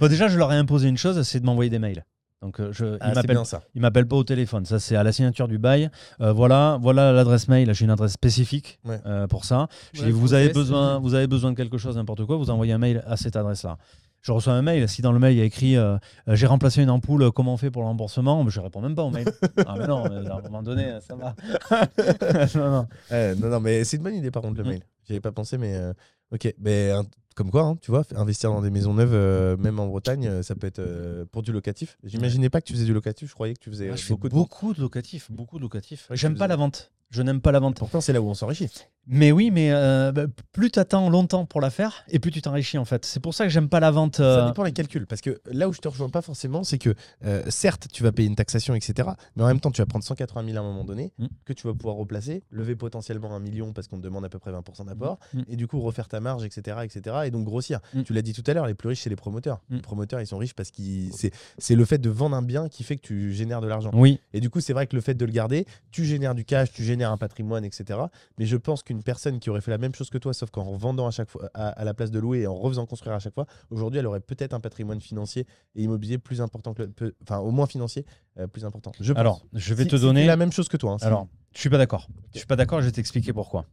bon, 0.00 0.08
déjà, 0.08 0.28
je 0.28 0.38
leur 0.38 0.50
ai 0.54 0.56
imposé 0.56 0.88
une 0.88 0.96
chose, 0.96 1.20
c'est 1.22 1.38
de 1.40 1.44
m'envoyer 1.44 1.68
des 1.68 1.78
mails. 1.78 2.06
Donc 2.46 2.60
euh, 2.60 2.72
je, 2.72 2.96
Ah, 3.00 3.08
il 3.08 3.14
m'appelle 3.16 3.36
bien 3.36 3.44
ça. 3.44 3.62
il 3.74 3.80
m'appelle 3.82 4.06
pas 4.06 4.14
au 4.14 4.22
téléphone. 4.22 4.64
Ça, 4.66 4.78
c'est 4.78 4.94
à 4.94 5.02
la 5.02 5.10
signature 5.10 5.48
du 5.48 5.58
bail. 5.58 5.90
Euh, 6.20 6.32
voilà, 6.32 6.78
voilà 6.80 7.12
l'adresse 7.12 7.48
mail. 7.48 7.74
J'ai 7.74 7.84
une 7.84 7.90
adresse 7.90 8.12
spécifique 8.12 8.78
Ouais. 8.84 9.00
euh, 9.04 9.26
pour 9.26 9.44
ça. 9.44 9.66
Je 9.92 10.00
Ouais, 10.02 10.06
dis, 10.06 10.12
vous 10.12 10.32
avez 10.32 10.50
besoin, 10.50 11.00
vous 11.00 11.14
avez 11.14 11.26
besoin 11.26 11.50
de 11.50 11.56
quelque 11.56 11.76
chose, 11.76 11.96
n'importe 11.96 12.24
quoi. 12.24 12.36
Vous 12.36 12.50
envoyez 12.50 12.72
un 12.72 12.78
mail 12.78 13.02
à 13.04 13.16
cette 13.16 13.34
adresse-là. 13.34 13.78
Je 14.22 14.30
reçois 14.30 14.52
un 14.52 14.62
mail. 14.62 14.88
Si 14.88 15.02
dans 15.02 15.10
le 15.12 15.18
mail 15.18 15.34
il 15.34 15.38
y 15.38 15.40
a 15.40 15.44
écrit 15.44 15.76
euh, 15.76 15.98
j'ai 16.28 16.46
remplacé 16.46 16.82
une 16.82 16.90
ampoule, 16.90 17.32
comment 17.32 17.54
on 17.54 17.56
fait 17.56 17.72
pour 17.72 17.82
le 17.82 17.88
remboursement? 17.88 18.48
Je 18.48 18.60
réponds 18.60 18.80
même 18.80 18.94
pas 18.94 19.02
au 19.02 19.10
mail. 19.10 19.26
ah 19.66 19.74
mais 19.78 19.86
non, 19.88 20.04
mais 20.08 20.28
à 20.30 20.36
un 20.36 20.40
moment 20.42 20.62
donné, 20.62 20.98
ça 21.00 21.16
va. 21.16 21.34
non, 22.54 22.70
non. 22.70 22.86
Ouais, 23.10 23.34
non, 23.34 23.48
non, 23.48 23.60
mais 23.60 23.82
c'est 23.84 23.96
une 23.96 24.02
bonne 24.04 24.14
idée 24.14 24.30
par 24.30 24.42
contre 24.42 24.58
le 24.58 24.64
Mm. 24.64 24.68
mail. 24.68 24.82
J'y 25.06 25.12
avais 25.14 25.20
pas 25.20 25.32
pensé, 25.32 25.58
mais 25.58 25.74
euh, 25.74 25.92
ok. 26.32 26.54
Mais 26.60 26.90
un- 26.92 27.04
comme 27.36 27.50
quoi, 27.50 27.62
hein, 27.64 27.78
tu 27.82 27.90
vois, 27.90 28.02
investir 28.16 28.50
dans 28.50 28.62
des 28.62 28.70
maisons 28.70 28.94
neuves, 28.94 29.12
euh, 29.12 29.58
même 29.58 29.78
en 29.78 29.86
Bretagne, 29.86 30.26
euh, 30.26 30.42
ça 30.42 30.54
peut 30.54 30.66
être 30.66 30.78
euh, 30.78 31.26
pour 31.30 31.42
du 31.42 31.52
locatif. 31.52 31.98
J'imaginais 32.02 32.48
pas 32.48 32.62
que 32.62 32.66
tu 32.66 32.72
faisais 32.72 32.86
du 32.86 32.94
locatif. 32.94 33.28
Je 33.28 33.34
croyais 33.34 33.52
que 33.52 33.60
tu 33.60 33.68
faisais 33.68 33.94
je 33.94 34.02
fais 34.02 34.14
beaucoup 34.14 34.28
beaucoup, 34.30 34.72
de. 34.72 34.78
de 34.78 34.82
locatifs, 34.82 35.30
beaucoup 35.30 35.58
de 35.58 35.62
locatifs. 35.62 36.08
J'aime 36.12 36.34
pas 36.34 36.46
la 36.46 36.56
vente. 36.56 36.92
Je 37.10 37.22
n'aime 37.22 37.40
pas 37.40 37.52
la 37.52 37.60
vente. 37.60 37.76
Pourtant, 37.78 38.00
c'est 38.00 38.12
là 38.12 38.20
où 38.20 38.28
on 38.28 38.34
s'enrichit. 38.34 38.68
Mais 39.08 39.30
oui, 39.30 39.52
mais 39.52 39.70
euh, 39.70 40.10
bah, 40.10 40.24
plus 40.50 40.68
tu 40.72 40.80
attends 40.80 41.08
longtemps 41.08 41.46
pour 41.46 41.60
la 41.60 41.70
faire, 41.70 42.02
et 42.08 42.18
plus 42.18 42.32
tu 42.32 42.42
t'enrichis 42.42 42.76
en 42.76 42.84
fait. 42.84 43.04
C'est 43.04 43.20
pour 43.20 43.34
ça 43.34 43.44
que 43.44 43.50
j'aime 43.50 43.68
pas 43.68 43.78
la 43.78 43.92
vente. 43.92 44.16
Ça 44.16 44.22
euh, 44.44 44.46
dépend 44.48 44.64
les 44.64 44.72
calculs. 44.72 45.06
Parce 45.06 45.20
que 45.20 45.40
là 45.46 45.68
où 45.68 45.72
je 45.72 45.78
te 45.78 45.86
rejoins 45.86 46.08
pas 46.10 46.22
forcément, 46.22 46.64
c'est 46.64 46.78
que 46.78 46.92
euh, 47.24 47.44
certes, 47.48 47.86
tu 47.92 48.02
vas 48.02 48.10
payer 48.10 48.28
une 48.28 48.34
taxation, 48.34 48.74
etc. 48.74 49.08
Mais 49.36 49.44
en 49.44 49.46
même 49.46 49.60
temps, 49.60 49.70
tu 49.70 49.80
vas 49.80 49.86
prendre 49.86 50.04
180 50.04 50.44
000 50.46 50.56
à 50.56 50.60
un 50.60 50.64
moment 50.64 50.82
donné, 50.82 51.12
Mm. 51.18 51.26
que 51.44 51.52
tu 51.52 51.68
vas 51.68 51.74
pouvoir 51.74 51.94
replacer, 51.94 52.42
lever 52.50 52.74
potentiellement 52.74 53.32
un 53.36 53.38
million 53.38 53.72
parce 53.72 53.86
qu'on 53.86 53.98
te 53.98 54.02
demande 54.02 54.24
à 54.24 54.28
peu 54.28 54.40
près 54.40 54.50
20% 54.50 54.86
d'apport, 54.86 55.20
Mm. 55.34 55.42
et 55.50 55.54
du 55.56 55.68
coup 55.68 55.78
refaire 55.80 56.08
ta 56.08 56.18
marge, 56.18 56.44
etc. 56.44 56.78
etc. 56.82 57.16
et 57.26 57.30
donc 57.30 57.44
grossir. 57.44 57.78
Mm. 57.94 58.02
Tu 58.02 58.12
l'as 58.12 58.22
dit 58.22 58.32
tout 58.32 58.42
à 58.48 58.54
l'heure, 58.54 58.66
les 58.66 58.74
plus 58.74 58.88
riches, 58.88 59.02
c'est 59.02 59.10
les 59.10 59.14
promoteurs. 59.14 59.60
Mm. 59.70 59.76
Les 59.76 59.82
promoteurs, 59.82 60.20
ils 60.20 60.26
sont 60.26 60.38
riches 60.38 60.54
parce 60.54 60.72
que 60.72 60.82
c'est 61.12 61.30
c'est 61.58 61.76
le 61.76 61.84
fait 61.84 61.98
de 61.98 62.10
vendre 62.10 62.34
un 62.34 62.42
bien 62.42 62.68
qui 62.68 62.82
fait 62.82 62.96
que 62.96 63.02
tu 63.06 63.32
génères 63.32 63.60
de 63.60 63.68
l'argent. 63.68 63.92
Oui, 63.94 64.18
Et 64.34 64.40
du 64.40 64.50
coup, 64.50 64.60
c'est 64.60 64.72
vrai 64.72 64.88
que 64.88 64.96
le 64.96 65.00
fait 65.02 65.14
de 65.14 65.24
le 65.24 65.30
garder, 65.32 65.64
tu 65.92 66.04
génères 66.04 66.34
du 66.34 66.44
cash, 66.44 66.72
tu 66.72 66.82
génères 66.82 66.95
un 67.04 67.16
patrimoine, 67.16 67.64
etc. 67.64 67.98
Mais 68.38 68.46
je 68.46 68.56
pense 68.56 68.82
qu'une 68.82 69.02
personne 69.02 69.38
qui 69.40 69.50
aurait 69.50 69.60
fait 69.60 69.70
la 69.70 69.78
même 69.78 69.94
chose 69.94 70.10
que 70.10 70.18
toi, 70.18 70.32
sauf 70.34 70.50
qu'en 70.50 70.64
revendant 70.64 71.06
à 71.06 71.10
chaque 71.10 71.28
fois, 71.30 71.50
à, 71.54 71.68
à 71.68 71.84
la 71.84 71.94
place 71.94 72.10
de 72.10 72.18
louer 72.18 72.40
et 72.40 72.46
en 72.46 72.54
refaisant 72.54 72.86
construire 72.86 73.14
à 73.14 73.18
chaque 73.18 73.34
fois, 73.34 73.46
aujourd'hui, 73.70 74.00
elle 74.00 74.06
aurait 74.06 74.20
peut-être 74.20 74.54
un 74.54 74.60
patrimoine 74.60 75.00
financier 75.00 75.46
et 75.74 75.82
immobilier 75.82 76.18
plus 76.18 76.40
important 76.40 76.74
que 76.74 76.82
le, 76.82 76.88
peu- 76.90 77.14
enfin 77.22 77.38
au 77.38 77.50
moins 77.50 77.66
financier 77.66 78.04
euh, 78.38 78.46
plus 78.46 78.64
important. 78.64 78.92
Je 79.00 79.12
pense. 79.12 79.20
alors 79.20 79.46
je 79.52 79.74
vais 79.74 79.84
Si- 79.84 79.90
te 79.90 79.96
donner. 79.96 80.26
la 80.26 80.36
même 80.36 80.52
chose 80.52 80.68
que 80.68 80.76
toi. 80.76 80.92
hein, 80.92 80.96
Alors, 81.02 81.26
je 81.54 81.60
suis 81.60 81.70
pas 81.70 81.78
d'accord. 81.78 82.08
Je 82.32 82.38
suis 82.38 82.46
pas 82.46 82.56
d'accord. 82.56 82.80
Je 82.80 82.86
vais 82.86 82.92
t'expliquer 82.92 83.32
pourquoi. 83.32 83.64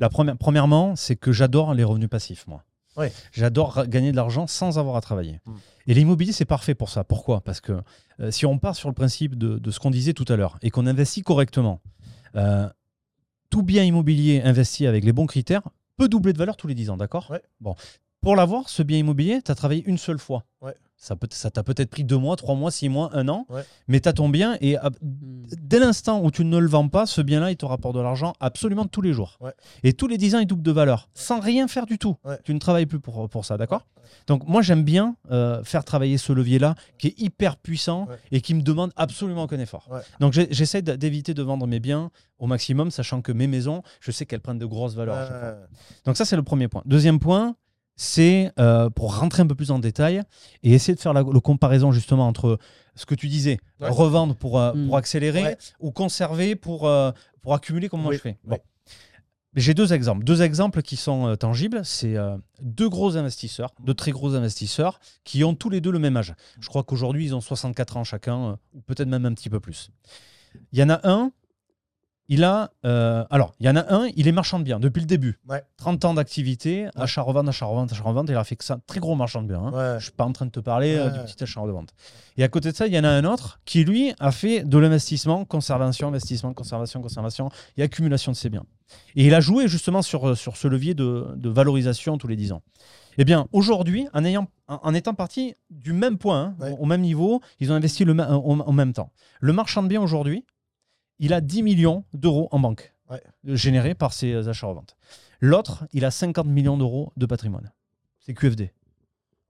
La 0.00 0.08
première, 0.08 0.36
premièrement, 0.36 0.94
c'est 0.96 1.16
que 1.16 1.32
j'adore 1.32 1.74
les 1.74 1.84
revenus 1.84 2.08
passifs, 2.08 2.46
moi. 2.46 2.62
Ouais. 2.94 3.10
J'adore 3.32 3.86
gagner 3.86 4.10
de 4.12 4.16
l'argent 4.16 4.46
sans 4.46 4.78
avoir 4.78 4.96
à 4.96 5.00
travailler. 5.00 5.40
Mm. 5.46 5.52
Et 5.86 5.94
l'immobilier, 5.94 6.32
c'est 6.32 6.44
parfait 6.44 6.74
pour 6.74 6.90
ça. 6.90 7.04
Pourquoi? 7.04 7.40
Parce 7.40 7.62
que 7.62 7.80
euh, 8.20 8.30
si 8.30 8.44
on 8.44 8.58
part 8.58 8.76
sur 8.76 8.90
le 8.90 8.94
principe 8.94 9.34
de, 9.36 9.58
de 9.58 9.70
ce 9.70 9.80
qu'on 9.80 9.90
disait 9.90 10.12
tout 10.12 10.26
à 10.28 10.36
l'heure 10.36 10.58
et 10.60 10.68
qu'on 10.70 10.86
investit 10.86 11.22
correctement, 11.22 11.80
euh, 12.36 12.68
tout 13.50 13.62
bien 13.62 13.84
immobilier 13.84 14.42
investi 14.42 14.86
avec 14.86 15.04
les 15.04 15.12
bons 15.12 15.26
critères 15.26 15.62
peut 15.96 16.08
doubler 16.08 16.32
de 16.32 16.38
valeur 16.38 16.56
tous 16.56 16.66
les 16.66 16.74
10 16.74 16.90
ans, 16.90 16.96
d'accord? 16.96 17.30
Ouais. 17.30 17.42
Bon. 17.60 17.74
Pour 18.20 18.36
l'avoir, 18.36 18.68
ce 18.68 18.82
bien 18.82 18.98
immobilier, 18.98 19.42
tu 19.42 19.50
as 19.50 19.54
travaillé 19.54 19.82
une 19.86 19.98
seule 19.98 20.18
fois. 20.18 20.44
Ouais. 20.60 20.74
Ça 21.04 21.16
peut- 21.16 21.26
ça 21.32 21.50
t'a 21.50 21.64
peut-être 21.64 21.90
pris 21.90 22.04
deux 22.04 22.16
mois, 22.16 22.36
trois 22.36 22.54
mois, 22.54 22.70
six 22.70 22.88
mois, 22.88 23.10
un 23.12 23.26
an, 23.28 23.44
Ouais. 23.50 23.64
mais 23.88 23.98
tu 23.98 24.08
as 24.08 24.12
ton 24.12 24.28
bien 24.28 24.56
et 24.60 24.76
ah, 24.76 24.88
dès 25.02 25.80
l'instant 25.80 26.22
où 26.22 26.30
tu 26.30 26.44
ne 26.44 26.56
le 26.58 26.68
vends 26.68 26.86
pas, 26.88 27.06
ce 27.06 27.20
bien-là, 27.20 27.50
il 27.50 27.56
te 27.56 27.66
rapporte 27.66 27.96
de 27.96 28.00
l'argent 28.00 28.34
absolument 28.38 28.84
tous 28.86 29.00
les 29.02 29.12
jours. 29.12 29.36
Ouais. 29.40 29.50
Et 29.82 29.94
tous 29.94 30.06
les 30.06 30.16
10 30.16 30.36
ans, 30.36 30.38
il 30.38 30.46
double 30.46 30.62
de 30.62 30.70
valeur, 30.70 31.08
sans 31.12 31.40
rien 31.40 31.66
faire 31.66 31.86
du 31.86 31.98
tout. 31.98 32.14
Ouais. 32.24 32.38
Tu 32.44 32.54
ne 32.54 32.60
travailles 32.60 32.86
plus 32.86 33.00
pour, 33.00 33.28
pour 33.28 33.44
ça, 33.44 33.56
d'accord 33.56 33.84
Donc 34.28 34.46
moi, 34.46 34.62
j'aime 34.62 34.84
bien 34.84 35.16
euh, 35.32 35.64
faire 35.64 35.84
travailler 35.84 36.18
ce 36.18 36.32
levier-là, 36.32 36.76
qui 36.98 37.08
est 37.08 37.20
hyper 37.20 37.56
puissant 37.56 38.06
et 38.30 38.40
qui 38.40 38.54
me 38.54 38.62
demande 38.62 38.92
absolument 38.94 39.42
aucun 39.42 39.58
effort. 39.58 39.88
Donc 40.20 40.32
j'essaie 40.34 40.82
d'éviter 40.82 41.34
de 41.34 41.42
vendre 41.42 41.66
mes 41.66 41.80
biens 41.80 42.12
au 42.38 42.46
maximum, 42.46 42.92
sachant 42.92 43.22
que 43.22 43.32
mes 43.32 43.48
maisons, 43.48 43.82
je 44.00 44.12
sais 44.12 44.24
qu'elles 44.24 44.40
prennent 44.40 44.58
de 44.60 44.66
grosses 44.66 44.94
valeurs. 44.94 45.56
Donc 46.04 46.16
ça, 46.16 46.24
c'est 46.24 46.36
le 46.36 46.44
premier 46.44 46.68
point. 46.68 46.82
Deuxième 46.86 47.18
point, 47.18 47.56
c'est 47.96 48.50
euh, 48.58 48.90
pour 48.90 49.16
rentrer 49.18 49.42
un 49.42 49.46
peu 49.46 49.54
plus 49.54 49.70
en 49.70 49.78
détail 49.78 50.22
et 50.62 50.72
essayer 50.72 50.94
de 50.94 51.00
faire 51.00 51.12
la, 51.12 51.22
le 51.22 51.40
comparaison 51.40 51.92
justement 51.92 52.26
entre 52.26 52.58
ce 52.94 53.06
que 53.06 53.14
tu 53.14 53.28
disais, 53.28 53.58
Ouais. 53.80 53.88
revendre 53.88 54.34
pour, 54.34 54.58
euh, 54.58 54.72
Mm. 54.74 54.86
pour 54.86 54.96
accélérer 54.96 55.42
Ouais. 55.42 55.58
ou 55.80 55.90
conserver 55.92 56.56
pour, 56.56 56.86
euh, 56.88 57.10
pour 57.42 57.54
accumuler 57.54 57.88
comme 57.88 58.02
moi 58.02 58.12
je 58.12 58.18
fais. 58.18 58.38
Bon. 58.44 58.58
J'ai 59.54 59.74
deux 59.74 59.92
exemples. 59.92 60.24
Deux 60.24 60.40
exemples 60.40 60.80
qui 60.80 60.96
sont 60.96 61.26
euh, 61.28 61.36
tangibles. 61.36 61.84
C'est 61.84 62.16
euh, 62.16 62.38
deux 62.62 62.88
gros 62.88 63.18
investisseurs, 63.18 63.74
deux 63.84 63.92
très 63.92 64.10
gros 64.10 64.34
investisseurs 64.34 64.98
qui 65.24 65.44
ont 65.44 65.54
tous 65.54 65.68
les 65.68 65.82
deux 65.82 65.90
le 65.90 65.98
même 65.98 66.16
âge. 66.16 66.34
Je 66.58 66.68
crois 66.68 66.84
qu'aujourd'hui, 66.84 67.26
ils 67.26 67.34
ont 67.34 67.42
64 67.42 67.98
ans 67.98 68.04
chacun, 68.04 68.42
euh, 68.52 68.56
ou 68.72 68.80
peut-être 68.80 69.08
même 69.08 69.26
un 69.26 69.34
petit 69.34 69.50
peu 69.50 69.60
plus. 69.60 69.90
Il 70.72 70.78
y 70.78 70.82
en 70.82 70.88
a 70.88 71.00
un, 71.06 71.32
il 72.28 72.44
a. 72.44 72.70
euh, 72.86 73.24
alors, 73.30 73.52
il 73.60 73.66
y 73.66 73.68
en 73.68 73.76
a 73.76 73.92
un, 73.94 74.08
il 74.16 74.26
est 74.28 74.32
marchand 74.32 74.58
de 74.58 74.64
biens 74.64 74.80
depuis 74.80 75.00
le 75.00 75.06
début. 75.06 75.38
Ouais. 75.48 75.62
30 75.76 76.04
ans 76.04 76.14
d'activité, 76.14 76.88
achat-revente, 76.94 77.48
achat-revente, 77.48 77.92
achat-revente. 77.92 78.28
Il 78.30 78.36
a 78.36 78.44
fait 78.44 78.56
que 78.56 78.64
ça. 78.64 78.78
Très 78.86 79.00
gros 79.00 79.14
marchand 79.16 79.42
de 79.42 79.48
biens. 79.48 79.60
hein. 79.64 79.72
ouais. 79.72 79.88
Je 79.90 79.94
ne 79.96 80.00
suis 80.00 80.12
pas 80.12 80.24
en 80.24 80.32
train 80.32 80.46
de 80.46 80.50
te 80.50 80.60
parler 80.60 80.94
euh, 80.96 81.10
du 81.10 81.18
petit 81.20 81.42
achat 81.42 81.60
de 81.66 81.70
vente. 81.70 81.90
Et 82.36 82.44
à 82.44 82.48
côté 82.48 82.70
de 82.70 82.76
ça, 82.76 82.86
il 82.86 82.94
y 82.94 82.98
en 82.98 83.04
a 83.04 83.08
un 83.10 83.24
autre 83.24 83.60
qui, 83.64 83.84
lui, 83.84 84.14
a 84.20 84.30
fait 84.32 84.64
de 84.64 84.78
l'investissement, 84.78 85.44
conservation, 85.44 86.08
investissement, 86.08 86.54
conservation, 86.54 87.02
conservation 87.02 87.50
et 87.76 87.82
accumulation 87.82 88.32
de 88.32 88.36
ses 88.36 88.48
biens. 88.50 88.64
Et 89.16 89.26
il 89.26 89.34
a 89.34 89.40
joué 89.40 89.68
justement 89.68 90.02
sur, 90.02 90.30
euh, 90.30 90.34
sur 90.34 90.56
ce 90.56 90.68
levier 90.68 90.94
de, 90.94 91.26
de 91.36 91.48
valorisation 91.48 92.18
tous 92.18 92.28
les 92.28 92.36
10 92.36 92.52
ans. 92.52 92.62
Eh 93.18 93.24
bien, 93.24 93.46
aujourd'hui, 93.52 94.06
en, 94.14 94.24
ayant, 94.24 94.48
en, 94.68 94.94
étant 94.94 95.12
parti 95.12 95.54
du 95.70 95.92
même 95.92 96.16
point, 96.16 96.40
hein, 96.40 96.54
Ouais. 96.60 96.70
au, 96.78 96.84
au 96.84 96.86
même 96.86 97.02
niveau, 97.02 97.40
ils 97.60 97.70
ont 97.70 97.74
investi 97.74 98.04
le, 98.06 98.14
ma- 98.14 98.30
au, 98.32 98.54
au 98.60 98.72
même 98.72 98.92
temps. 98.94 99.10
Le 99.40 99.52
marchand 99.52 99.82
de 99.82 99.88
biens 99.88 100.00
aujourd'hui, 100.00 100.46
il 101.22 101.32
a 101.32 101.40
10 101.40 101.62
millions 101.62 102.04
d'euros 102.12 102.48
en 102.50 102.58
banque 102.58 102.92
Ouais. 103.10 103.22
euh, 103.48 103.56
générés 103.56 103.94
par 103.94 104.12
ses 104.12 104.32
euh, 104.32 104.48
achats-reventes. 104.48 104.96
L'autre, 105.40 105.84
il 105.92 106.04
a 106.04 106.10
50 106.10 106.46
millions 106.46 106.76
d'euros 106.76 107.12
de 107.16 107.26
patrimoine. 107.26 107.72
C'est 108.20 108.34
QFD. 108.34 108.70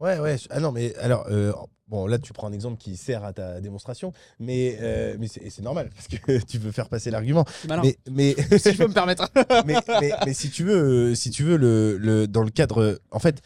Ouais, 0.00 0.18
ouais. 0.18 0.36
Ah 0.50 0.58
non, 0.60 0.72
mais 0.72 0.94
alors, 0.96 1.26
euh, 1.30 1.52
bon, 1.86 2.06
là, 2.06 2.18
tu 2.18 2.32
prends 2.32 2.48
un 2.48 2.52
exemple 2.52 2.76
qui 2.76 2.96
sert 2.96 3.22
à 3.24 3.32
ta 3.32 3.60
démonstration, 3.60 4.12
mais, 4.40 4.78
euh, 4.80 5.16
mais 5.20 5.28
c'est 5.28 5.48
c'est 5.48 5.62
normal 5.62 5.90
parce 5.94 6.08
que 6.08 6.38
tu 6.46 6.58
veux 6.58 6.72
faire 6.72 6.88
passer 6.88 7.10
l'argument. 7.12 7.44
Mais, 7.82 7.96
mais, 8.10 8.34
si 8.58 8.72
je 8.72 8.78
peux 8.78 8.88
me 8.88 8.94
permettre. 8.94 9.30
mais, 9.66 9.76
mais- 10.00 10.12
mais 10.26 10.34
si 10.34 10.50
tu 10.50 10.64
veux, 10.64 11.14
si 11.14 11.30
tu 11.30 11.44
veux 11.44 11.56
le, 11.56 11.98
le- 11.98 12.26
dans 12.26 12.42
le 12.42 12.50
cadre, 12.50 12.98
en 13.12 13.18
fait, 13.20 13.42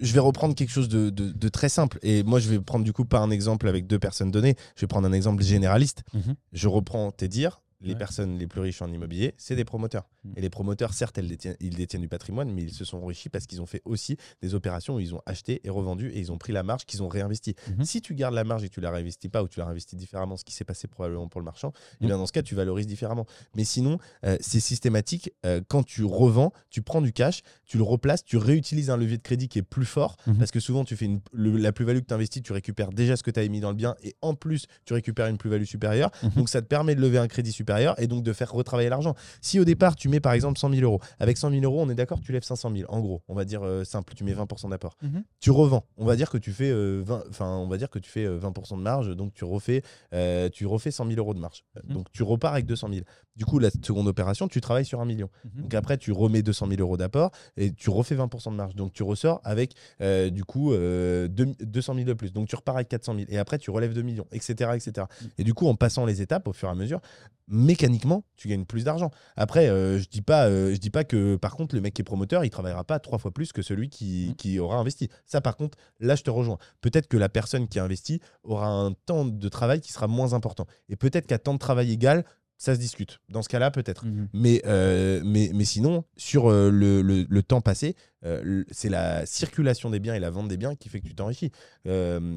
je 0.00 0.12
vais 0.12 0.20
reprendre 0.20 0.54
quelque 0.54 0.70
chose 0.70 0.88
de, 0.88 1.10
de- 1.10 1.30
de 1.32 1.48
très 1.48 1.68
simple. 1.68 1.98
Et 2.02 2.22
moi, 2.22 2.38
je 2.40 2.48
vais 2.48 2.60
prendre 2.60 2.84
du 2.84 2.92
coup 2.92 3.04
pas 3.04 3.18
un 3.20 3.30
exemple 3.30 3.68
avec 3.68 3.86
deux 3.86 3.98
personnes 3.98 4.30
données. 4.30 4.54
Je 4.76 4.82
vais 4.82 4.86
prendre 4.86 5.06
un 5.08 5.12
exemple 5.12 5.42
généraliste. 5.42 6.02
Mhm. 6.14 6.34
Je 6.52 6.68
reprends 6.68 7.10
tes 7.10 7.28
dires. 7.28 7.60
Les 7.80 7.92
Ouais. 7.92 7.98
personnes 7.98 8.38
les 8.38 8.48
plus 8.48 8.60
riches 8.60 8.82
en 8.82 8.92
immobilier, 8.92 9.34
c'est 9.36 9.54
des 9.54 9.64
promoteurs. 9.64 10.08
Mhm. 10.24 10.32
Et 10.36 10.40
les 10.40 10.50
promoteurs, 10.50 10.92
certes, 10.94 11.16
elles 11.18 11.28
détiennent- 11.28 11.56
ils 11.60 11.76
détiennent 11.76 12.02
du 12.02 12.08
patrimoine, 12.08 12.50
mais 12.52 12.62
ils 12.62 12.72
se 12.72 12.84
sont 12.84 12.98
enrichis 12.98 13.28
parce 13.28 13.46
qu'ils 13.46 13.62
ont 13.62 13.66
fait 13.66 13.82
aussi 13.84 14.16
des 14.42 14.54
opérations 14.54 14.96
où 14.96 15.00
ils 15.00 15.14
ont 15.14 15.20
acheté 15.26 15.60
et 15.62 15.70
revendu 15.70 16.08
et 16.10 16.18
ils 16.18 16.32
ont 16.32 16.38
pris 16.38 16.52
la 16.52 16.64
marge 16.64 16.86
qu'ils 16.86 17.04
ont 17.04 17.08
réinvesti. 17.08 17.54
Mhm. 17.76 17.84
Si 17.84 18.00
tu 18.02 18.14
gardes 18.16 18.34
la 18.34 18.42
marge 18.42 18.64
et 18.64 18.68
que 18.68 18.74
tu 18.74 18.80
la 18.80 18.90
réinvestis 18.90 19.28
pas 19.28 19.44
ou 19.44 19.48
tu 19.48 19.60
la 19.60 19.66
réinvestis 19.66 19.94
différemment, 19.94 20.36
ce 20.36 20.44
qui 20.44 20.52
s'est 20.52 20.64
passé 20.64 20.88
probablement 20.88 21.28
pour 21.28 21.40
le 21.40 21.44
marchand, 21.44 21.72
et 22.00 22.04
Mhm. 22.04 22.06
bien 22.08 22.18
dans 22.18 22.26
ce 22.26 22.32
cas, 22.32 22.42
tu 22.42 22.56
valorises 22.56 22.88
différemment. 22.88 23.26
Mais 23.54 23.62
sinon, 23.64 23.98
euh, 24.24 24.36
c'est 24.40 24.58
systématique. 24.60 25.32
Euh, 25.46 25.60
quand 25.68 25.84
tu 25.84 26.02
revends, 26.04 26.52
tu 26.70 26.82
prends 26.82 27.00
du 27.00 27.12
cash, 27.12 27.42
tu 27.64 27.76
le 27.76 27.84
replaces, 27.84 28.24
tu 28.24 28.36
réutilises 28.38 28.90
un 28.90 28.96
levier 28.96 29.18
de 29.18 29.22
crédit 29.22 29.48
qui 29.48 29.60
est 29.60 29.62
plus 29.62 29.86
fort 29.86 30.16
Mhm. 30.26 30.38
parce 30.38 30.50
que 30.50 30.58
souvent, 30.58 30.84
tu 30.84 30.96
fais 30.96 31.04
une- 31.04 31.20
le- 31.32 31.56
la 31.56 31.70
plus-value 31.70 32.00
que 32.00 32.06
tu 32.06 32.14
investis, 32.14 32.42
tu 32.42 32.52
récupères 32.52 32.90
déjà 32.90 33.16
ce 33.16 33.22
que 33.22 33.30
tu 33.30 33.38
as 33.38 33.46
mis 33.46 33.60
dans 33.60 33.70
le 33.70 33.76
bien 33.76 33.94
et 34.02 34.16
en 34.20 34.34
plus, 34.34 34.66
tu 34.84 34.94
récupères 34.94 35.26
une 35.28 35.38
plus-value 35.38 35.62
supérieure. 35.64 36.10
Mhm. 36.24 36.30
Donc, 36.30 36.48
ça 36.48 36.60
te 36.60 36.66
permet 36.66 36.96
de 36.96 37.00
lever 37.00 37.18
un 37.18 37.28
crédit 37.28 37.52
supérieur 37.52 37.67
et 37.98 38.06
donc 38.06 38.22
de 38.22 38.32
faire 38.32 38.52
retravailler 38.52 38.88
l'argent. 38.88 39.14
Si 39.40 39.60
au 39.60 39.64
départ, 39.64 39.96
tu 39.96 40.08
mets 40.08 40.20
par 40.20 40.32
exemple 40.32 40.58
100 40.58 40.70
000 40.70 40.82
euros, 40.82 41.00
avec 41.18 41.36
100 41.36 41.50
000 41.50 41.62
euros, 41.62 41.80
on 41.82 41.90
est 41.90 41.94
d'accord, 41.94 42.20
tu 42.20 42.32
lèves 42.32 42.42
500 42.42 42.72
000. 42.74 42.90
En 42.90 43.00
gros, 43.00 43.22
on 43.28 43.34
va 43.34 43.44
dire 43.44 43.62
euh, 43.62 43.84
simple, 43.84 44.14
tu 44.14 44.24
mets 44.24 44.34
20% 44.34 44.70
d'apport. 44.70 44.96
Mhm. 45.02 45.22
Tu 45.40 45.50
revends. 45.50 45.84
On 45.96 46.04
va 46.04 46.16
dire 46.16 46.30
que 46.30 46.38
tu 46.38 46.52
fais, 46.52 46.70
euh, 46.70 47.02
20, 47.04 47.24
enfin, 47.30 47.56
on 47.56 47.68
va 47.68 47.76
dire 47.76 47.90
que 47.90 47.98
tu 47.98 48.10
fais 48.10 48.24
euh, 48.24 48.38
20% 48.38 48.76
de 48.76 48.82
marge, 48.82 49.14
donc 49.16 49.34
tu 49.34 49.44
refais, 49.44 49.82
euh, 50.14 50.48
tu 50.48 50.66
refais 50.66 50.90
100 50.90 51.06
000 51.06 51.18
euros 51.18 51.34
de 51.34 51.40
marge. 51.40 51.64
Mhm. 51.88 51.94
Donc 51.94 52.06
tu 52.12 52.22
repars 52.22 52.52
avec 52.52 52.66
200 52.66 52.88
000. 52.92 53.00
Du 53.38 53.44
coup, 53.46 53.58
la 53.60 53.70
seconde 53.70 54.08
opération, 54.08 54.48
tu 54.48 54.60
travailles 54.60 54.84
sur 54.84 55.00
un 55.00 55.04
million. 55.06 55.30
Mhm. 55.44 55.62
Donc 55.62 55.74
après, 55.74 55.96
tu 55.96 56.10
remets 56.12 56.42
200 56.42 56.66
000 56.68 56.80
euros 56.80 56.96
d'apport 56.96 57.30
et 57.56 57.72
tu 57.72 57.88
refais 57.88 58.16
20% 58.16 58.50
de 58.50 58.56
marge. 58.56 58.74
Donc 58.74 58.92
tu 58.92 59.02
ressors 59.04 59.40
avec 59.44 59.74
euh, 60.00 60.28
du 60.28 60.44
coup 60.44 60.72
euh, 60.72 61.28
deux- 61.28 61.54
200 61.60 61.94
000 61.94 62.04
de 62.06 62.12
plus. 62.14 62.32
Donc 62.32 62.48
tu 62.48 62.56
repars 62.56 62.74
avec 62.74 62.88
400 62.88 63.14
000 63.14 63.26
et 63.30 63.38
après 63.38 63.58
tu 63.58 63.70
relèves 63.70 63.94
2 63.94 64.02
millions, 64.02 64.26
etc., 64.32 64.72
etc. 64.74 65.06
Mhm. 65.22 65.28
Et 65.38 65.44
du 65.44 65.54
coup, 65.54 65.68
en 65.68 65.76
passant 65.76 66.04
les 66.04 66.20
étapes 66.20 66.48
au 66.48 66.52
fur 66.52 66.68
et 66.68 66.72
à 66.72 66.74
mesure, 66.74 67.00
mécaniquement, 67.46 68.24
tu 68.36 68.48
gagnes 68.48 68.64
plus 68.64 68.84
d'argent. 68.84 69.10
Après, 69.36 69.68
euh, 69.68 69.98
je 69.98 70.08
dis 70.08 70.20
pas, 70.20 70.46
euh, 70.48 70.72
je 70.74 70.78
dis 70.78 70.90
pas 70.90 71.04
que 71.04 71.36
par 71.36 71.56
contre 71.56 71.74
le 71.74 71.80
mec 71.80 71.94
qui 71.94 72.02
est 72.02 72.04
promoteur, 72.04 72.44
il 72.44 72.50
travaillera 72.50 72.84
pas 72.84 72.98
trois 72.98 73.18
fois 73.18 73.30
plus 73.30 73.52
que 73.52 73.62
celui 73.62 73.88
qui, 73.88 74.26
Mhm. 74.30 74.34
qui 74.36 74.58
aura 74.58 74.76
investi. 74.76 75.08
Ça, 75.26 75.40
par 75.40 75.56
contre, 75.56 75.78
là, 76.00 76.14
je 76.14 76.22
te 76.22 76.30
rejoins. 76.30 76.58
Peut-être 76.80 77.08
que 77.08 77.16
la 77.16 77.28
personne 77.28 77.68
qui 77.68 77.78
a 77.78 77.84
investi 77.84 78.20
aura 78.42 78.68
un 78.68 78.92
temps 78.92 79.24
de 79.24 79.48
travail 79.48 79.80
qui 79.80 79.92
sera 79.92 80.06
moins 80.08 80.32
important. 80.34 80.66
Et 80.88 80.96
peut-être 80.96 81.26
qu'à 81.26 81.38
temps 81.38 81.54
de 81.54 81.58
travail 81.58 81.92
égal, 81.92 82.24
ça 82.58 82.74
se 82.74 82.80
discute. 82.80 83.20
Dans 83.30 83.42
ce 83.42 83.48
cas-là, 83.48 83.70
peut-être. 83.70 84.04
Mhm. 84.04 84.28
Mais, 84.34 84.60
euh, 84.66 85.22
mais, 85.24 85.50
mais 85.54 85.64
sinon, 85.64 86.04
sur 86.16 86.50
euh, 86.50 86.70
le, 86.70 87.02
le- 87.02 87.24
le 87.28 87.42
temps 87.44 87.60
passé, 87.60 87.94
euh, 88.24 88.64
c'est 88.72 88.88
la 88.88 89.24
circulation 89.26 89.90
des 89.90 90.00
biens 90.00 90.14
et 90.14 90.18
la 90.18 90.30
vente 90.30 90.48
des 90.48 90.56
biens 90.56 90.74
qui 90.74 90.88
fait 90.88 91.00
que 91.00 91.06
tu 91.06 91.14
t'enrichis. 91.14 91.52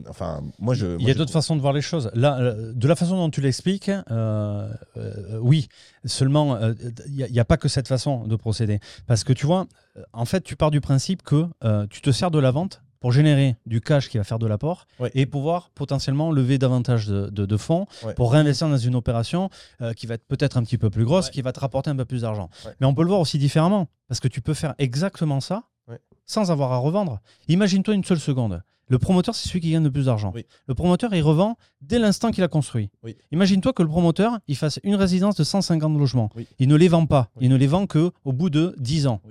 Enfin, 0.07 0.43
moi, 0.59 0.75
je. 0.75 0.95
Il 0.99 1.07
y 1.07 1.11
a 1.11 1.15
d'autres 1.15 1.31
façons 1.31 1.55
de 1.55 1.61
voir 1.61 1.73
les 1.73 1.81
choses. 1.81 2.11
Là, 2.13 2.53
de 2.55 2.87
la 2.87 2.95
façon 2.95 3.17
dont 3.17 3.31
tu 3.31 3.41
l'expliques, 3.41 3.89
oui. 5.41 5.67
Seulement, 6.05 6.59
il 7.07 7.27
n'y 7.31 7.39
a, 7.39 7.45
pas 7.45 7.57
que 7.57 7.67
cette 7.67 7.87
façon 7.87 8.27
de 8.27 8.35
procéder. 8.35 8.79
Parce 9.07 9.23
que 9.23 9.33
tu 9.33 9.47
vois, 9.47 9.67
en 10.13 10.25
fait, 10.25 10.41
tu 10.41 10.55
pars 10.55 10.71
du 10.71 10.81
principe 10.81 11.23
que 11.23 11.45
tu 11.89 12.01
te 12.01 12.11
sers 12.11 12.29
de 12.29 12.39
la 12.39 12.51
vente 12.51 12.81
pour 13.01 13.11
générer 13.11 13.57
du 13.65 13.81
cash 13.81 14.07
qui 14.07 14.17
va 14.17 14.23
faire 14.23 14.39
de 14.39 14.47
l'apport 14.47 14.87
Ouais. 14.99 15.11
et 15.15 15.25
pouvoir 15.25 15.69
potentiellement 15.71 16.31
lever 16.31 16.57
davantage 16.57 17.07
de, 17.07 17.29
de- 17.29 17.45
de 17.45 17.57
fonds 17.57 17.85
Ouais. 18.05 18.13
pour 18.13 18.31
réinvestir 18.31 18.69
dans 18.69 18.77
une 18.77 18.95
opération 18.95 19.49
euh, 19.81 19.91
qui 19.93 20.05
va 20.07 20.13
être 20.13 20.25
peut-être 20.27 20.55
un 20.55 20.63
petit 20.63 20.77
peu 20.77 20.89
plus 20.89 21.03
grosse, 21.03 21.25
Ouais. 21.25 21.31
qui 21.31 21.41
va 21.41 21.51
te 21.51 21.59
rapporter 21.59 21.89
un 21.89 21.95
peu 21.97 22.05
plus 22.05 22.21
d'argent. 22.21 22.49
Mais 22.79 22.87
on 22.87 22.93
peut 22.93 23.01
le 23.01 23.09
voir 23.09 23.19
aussi 23.19 23.37
différemment. 23.37 23.87
Parce 24.07 24.19
que 24.19 24.27
tu 24.27 24.41
peux 24.41 24.53
faire 24.53 24.75
exactement 24.77 25.39
ça. 25.41 25.63
Sans 26.31 26.49
avoir 26.51 26.71
à 26.71 26.77
revendre. 26.77 27.19
Imagine-toi 27.49 27.93
une 27.93 28.03
seule 28.05 28.19
seconde. 28.19 28.61
Le 28.87 28.99
promoteur, 28.99 29.35
c'est 29.35 29.47
celui 29.47 29.61
qui 29.61 29.71
gagne 29.71 29.83
le 29.85 29.91
plus 29.91 30.05
d'argent. 30.05 30.31
Oui. 30.35 30.45
Le 30.67 30.73
promoteur, 30.75 31.13
il 31.13 31.21
revend 31.21 31.55
dès 31.81 31.97
l'instant 31.97 32.29
qu'il 32.31 32.43
a 32.43 32.49
construit. 32.49 32.89
Oui. 33.03 33.15
Imagine-toi 33.31 33.71
que 33.71 33.83
le 33.83 33.87
promoteur, 33.89 34.39
il 34.49 34.57
fasse 34.57 34.79
une 34.83 34.95
résidence 34.95 35.35
de 35.35 35.45
150 35.45 35.97
logements. 35.97 36.29
Oui. 36.35 36.45
Il 36.59 36.67
ne 36.67 36.75
les 36.75 36.89
vend 36.89 37.05
pas. 37.05 37.29
Il 37.39 37.49
ne 37.49 37.55
les 37.55 37.67
vend 37.67 37.85
que 37.87 38.11
au 38.25 38.33
bout 38.33 38.49
de 38.49 38.75
10 38.79 39.07
ans. 39.07 39.21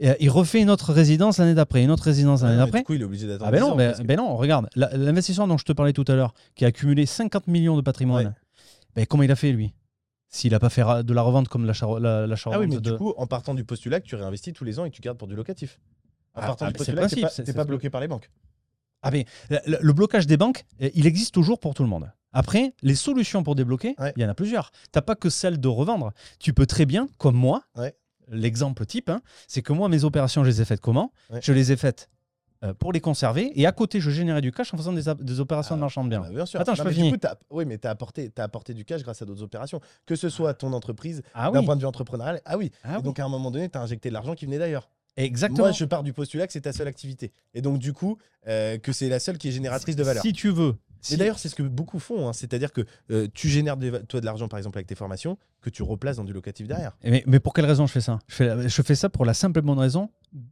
Et, 0.00 0.08
euh, 0.10 0.14
il 0.20 0.30
refait 0.30 0.60
une 0.62 0.70
autre 0.70 0.92
résidence 0.94 1.36
l'année 1.38 1.52
d'après, 1.54 1.82
une 1.84 1.90
autre 1.90 2.04
résidence 2.04 2.40
l'année 2.42 2.54
mais 2.56 2.64
d'après. 2.64 2.78
Du 2.78 2.84
coup, 2.84 2.94
il 2.94 3.02
est 3.02 3.04
obligé 3.04 3.26
d'attendre. 3.26 3.48
Ah 3.48 3.50
ben 3.52 3.58
10 3.58 3.62
non, 3.66 3.72
ans, 3.72 3.76
ben, 3.76 3.92
que- 3.94 4.02
ben 4.04 4.16
non, 4.16 4.36
regarde, 4.36 4.68
la- 4.74 4.96
l'investisseur 4.96 5.46
dont 5.46 5.58
je 5.58 5.64
te 5.66 5.72
parlais 5.72 5.92
tout 5.92 6.04
à 6.08 6.14
l'heure, 6.14 6.32
qui 6.54 6.64
a 6.64 6.68
accumulé 6.68 7.04
50 7.04 7.46
millions 7.46 7.76
de 7.76 7.82
patrimoine, 7.82 8.26
Ouais. 8.28 8.32
ben, 8.96 9.06
comment 9.06 9.22
il 9.22 9.30
a 9.30 9.36
fait 9.36 9.52
lui? 9.52 9.74
S'il 10.28 10.52
n'a 10.52 10.60
pas 10.60 10.70
fait 10.70 10.84
de 11.04 11.12
la 11.12 11.22
revente 11.22 11.48
comme 11.48 11.66
l'achat 11.66 11.86
la, 12.00 12.26
l'achat 12.26 12.50
Ah 12.54 12.60
oui, 12.60 12.68
mais 12.68 12.76
de... 12.76 12.90
du 12.92 12.96
coup, 12.96 13.12
en 13.18 13.26
partant 13.26 13.52
du 13.52 13.64
postulat 13.64 14.00
que 14.00 14.06
tu 14.06 14.14
réinvestis 14.14 14.52
tous 14.54 14.64
les 14.64 14.78
ans 14.78 14.84
et 14.86 14.90
que 14.90 14.94
tu 14.94 15.02
gardes 15.02 15.18
pour 15.18 15.28
du 15.28 15.34
locatif. 15.34 15.78
Ah, 16.34 16.46
partant 16.46 16.66
ah, 16.66 16.68
du 16.68 16.74
postulat 16.78 17.08
t'es 17.08 17.20
principe, 17.20 17.54
pas, 17.54 17.64
bloqué 17.64 17.90
par 17.90 18.00
les 18.00 18.08
banques. 18.08 18.30
Ah 19.02 19.10
mais 19.10 19.24
le, 19.48 19.78
le 19.80 19.92
blocage 19.92 20.26
des 20.26 20.36
banques, 20.36 20.64
euh, 20.82 20.90
il 20.94 21.06
existe 21.06 21.32
toujours 21.34 21.58
pour 21.58 21.74
tout 21.74 21.82
le 21.82 21.88
monde. 21.88 22.10
Après, 22.32 22.74
les 22.82 22.94
solutions 22.94 23.42
pour 23.42 23.54
débloquer, 23.54 23.94
Ouais. 23.98 24.12
il 24.16 24.22
y 24.22 24.24
en 24.24 24.28
a 24.28 24.34
plusieurs. 24.34 24.70
T'as 24.92 25.02
pas 25.02 25.16
que 25.16 25.28
celle 25.30 25.58
de 25.58 25.68
revendre. 25.68 26.12
Tu 26.38 26.52
peux 26.52 26.66
très 26.66 26.86
bien, 26.86 27.08
comme 27.18 27.34
moi, 27.36 27.64
Ouais. 27.76 27.94
l'exemple 28.28 28.86
type, 28.86 29.08
hein, 29.10 29.20
c'est 29.48 29.62
que 29.62 29.72
moi, 29.72 29.88
mes 29.88 30.04
opérations, 30.04 30.44
je 30.44 30.50
les 30.50 30.62
ai 30.62 30.64
faites 30.64 30.80
comment? 30.80 31.12
Ouais. 31.30 31.40
Je 31.42 31.52
les 31.52 31.72
ai 31.72 31.76
faites 31.76 32.08
euh, 32.62 32.74
pour 32.74 32.92
les 32.92 33.00
conserver 33.00 33.50
et 33.58 33.66
à 33.66 33.72
côté, 33.72 34.00
je 34.00 34.10
générais 34.10 34.42
du 34.42 34.52
cash 34.52 34.72
en 34.74 34.76
faisant 34.76 34.92
des, 34.92 35.40
opérations 35.40 35.74
de 35.76 35.80
marchand 35.80 36.04
de 36.04 36.10
biens. 36.10 36.20
Ah 36.22 36.28
bah, 36.28 36.34
bien 36.34 36.46
sûr. 36.46 36.60
Attends, 36.60 36.74
je 36.74 36.80
Non, 36.80 36.84
peux 36.84 36.90
mais 36.90 36.94
finir. 36.94 37.12
Du 37.12 37.18
coup, 37.18 37.26
oui, 37.50 37.64
mais 37.64 37.78
tu 37.78 37.88
as 37.88 37.90
apporté, 37.90 38.28
t'as 38.30 38.44
apporté 38.44 38.74
du 38.74 38.84
cash 38.84 39.02
grâce 39.02 39.22
à 39.22 39.24
d'autres 39.24 39.42
opérations. 39.42 39.80
Que 40.06 40.14
ce 40.14 40.28
soit 40.28 40.52
ton 40.54 40.72
entreprise, 40.74 41.22
Ah 41.34 41.50
d'un 41.50 41.60
oui, 41.60 41.64
point 41.66 41.74
de 41.74 41.80
vue 41.80 41.86
entrepreneurial. 41.86 42.42
Ah 42.44 42.58
oui. 42.58 42.70
Ah 42.84 42.92
et 42.92 42.96
oui. 42.98 43.02
donc, 43.02 43.18
à 43.18 43.24
un 43.24 43.28
moment 43.28 43.50
donné, 43.50 43.68
tu 43.70 43.78
as 43.78 43.80
injecté 43.80 44.10
de 44.10 44.14
l'argent 44.14 44.34
qui 44.34 44.44
venait 44.44 44.58
d'ailleurs. 44.58 44.90
Exactement. 45.16 45.58
Moi, 45.68 45.72
je 45.72 45.84
pars 45.84 46.02
du 46.02 46.12
postulat 46.12 46.46
que 46.46 46.52
c'est 46.52 46.62
ta 46.62 46.72
seule 46.72 46.88
activité. 46.88 47.32
Et 47.54 47.62
donc, 47.62 47.78
du 47.78 47.92
coup, 47.92 48.18
euh, 48.48 48.78
que 48.78 48.92
c'est 48.92 49.08
la 49.08 49.18
seule 49.20 49.38
qui 49.38 49.48
est 49.48 49.52
génératrice 49.52 49.96
de 49.96 50.02
valeur. 50.02 50.22
Si 50.22 50.32
tu 50.32 50.50
veux. 50.50 50.74
Si- 51.02 51.16
d'ailleurs, 51.16 51.38
c'est 51.38 51.48
ce 51.48 51.54
que 51.54 51.62
beaucoup 51.62 51.98
font. 51.98 52.28
hein. 52.28 52.34
C'est-à-dire 52.34 52.72
que 52.74 52.82
euh, 53.10 53.26
tu 53.32 53.48
génères 53.48 53.78
de- 53.78 53.98
toi 54.06 54.20
de 54.20 54.26
l'argent, 54.26 54.48
par 54.48 54.58
exemple, 54.58 54.76
avec 54.76 54.86
tes 54.86 54.94
formations, 54.94 55.38
que 55.62 55.70
tu 55.70 55.82
replaces 55.82 56.18
dans 56.18 56.24
du 56.24 56.34
locatif 56.34 56.68
derrière. 56.68 56.94
Mais, 57.02 57.24
mais 57.26 57.40
pour 57.40 57.54
quelle 57.54 57.64
raison 57.64 57.86
je 57.86 57.92
fais 57.92 58.02
ça? 58.02 58.18
Je 58.28 58.34
fais, 58.34 58.68
je 58.68 58.82
fais 58.82 58.94
ça 58.94 59.08
pour 59.08 59.24
la 59.24 59.32
simple 59.32 59.60
et 59.60 59.62
bonne 59.62 59.78
raison, 59.78 60.10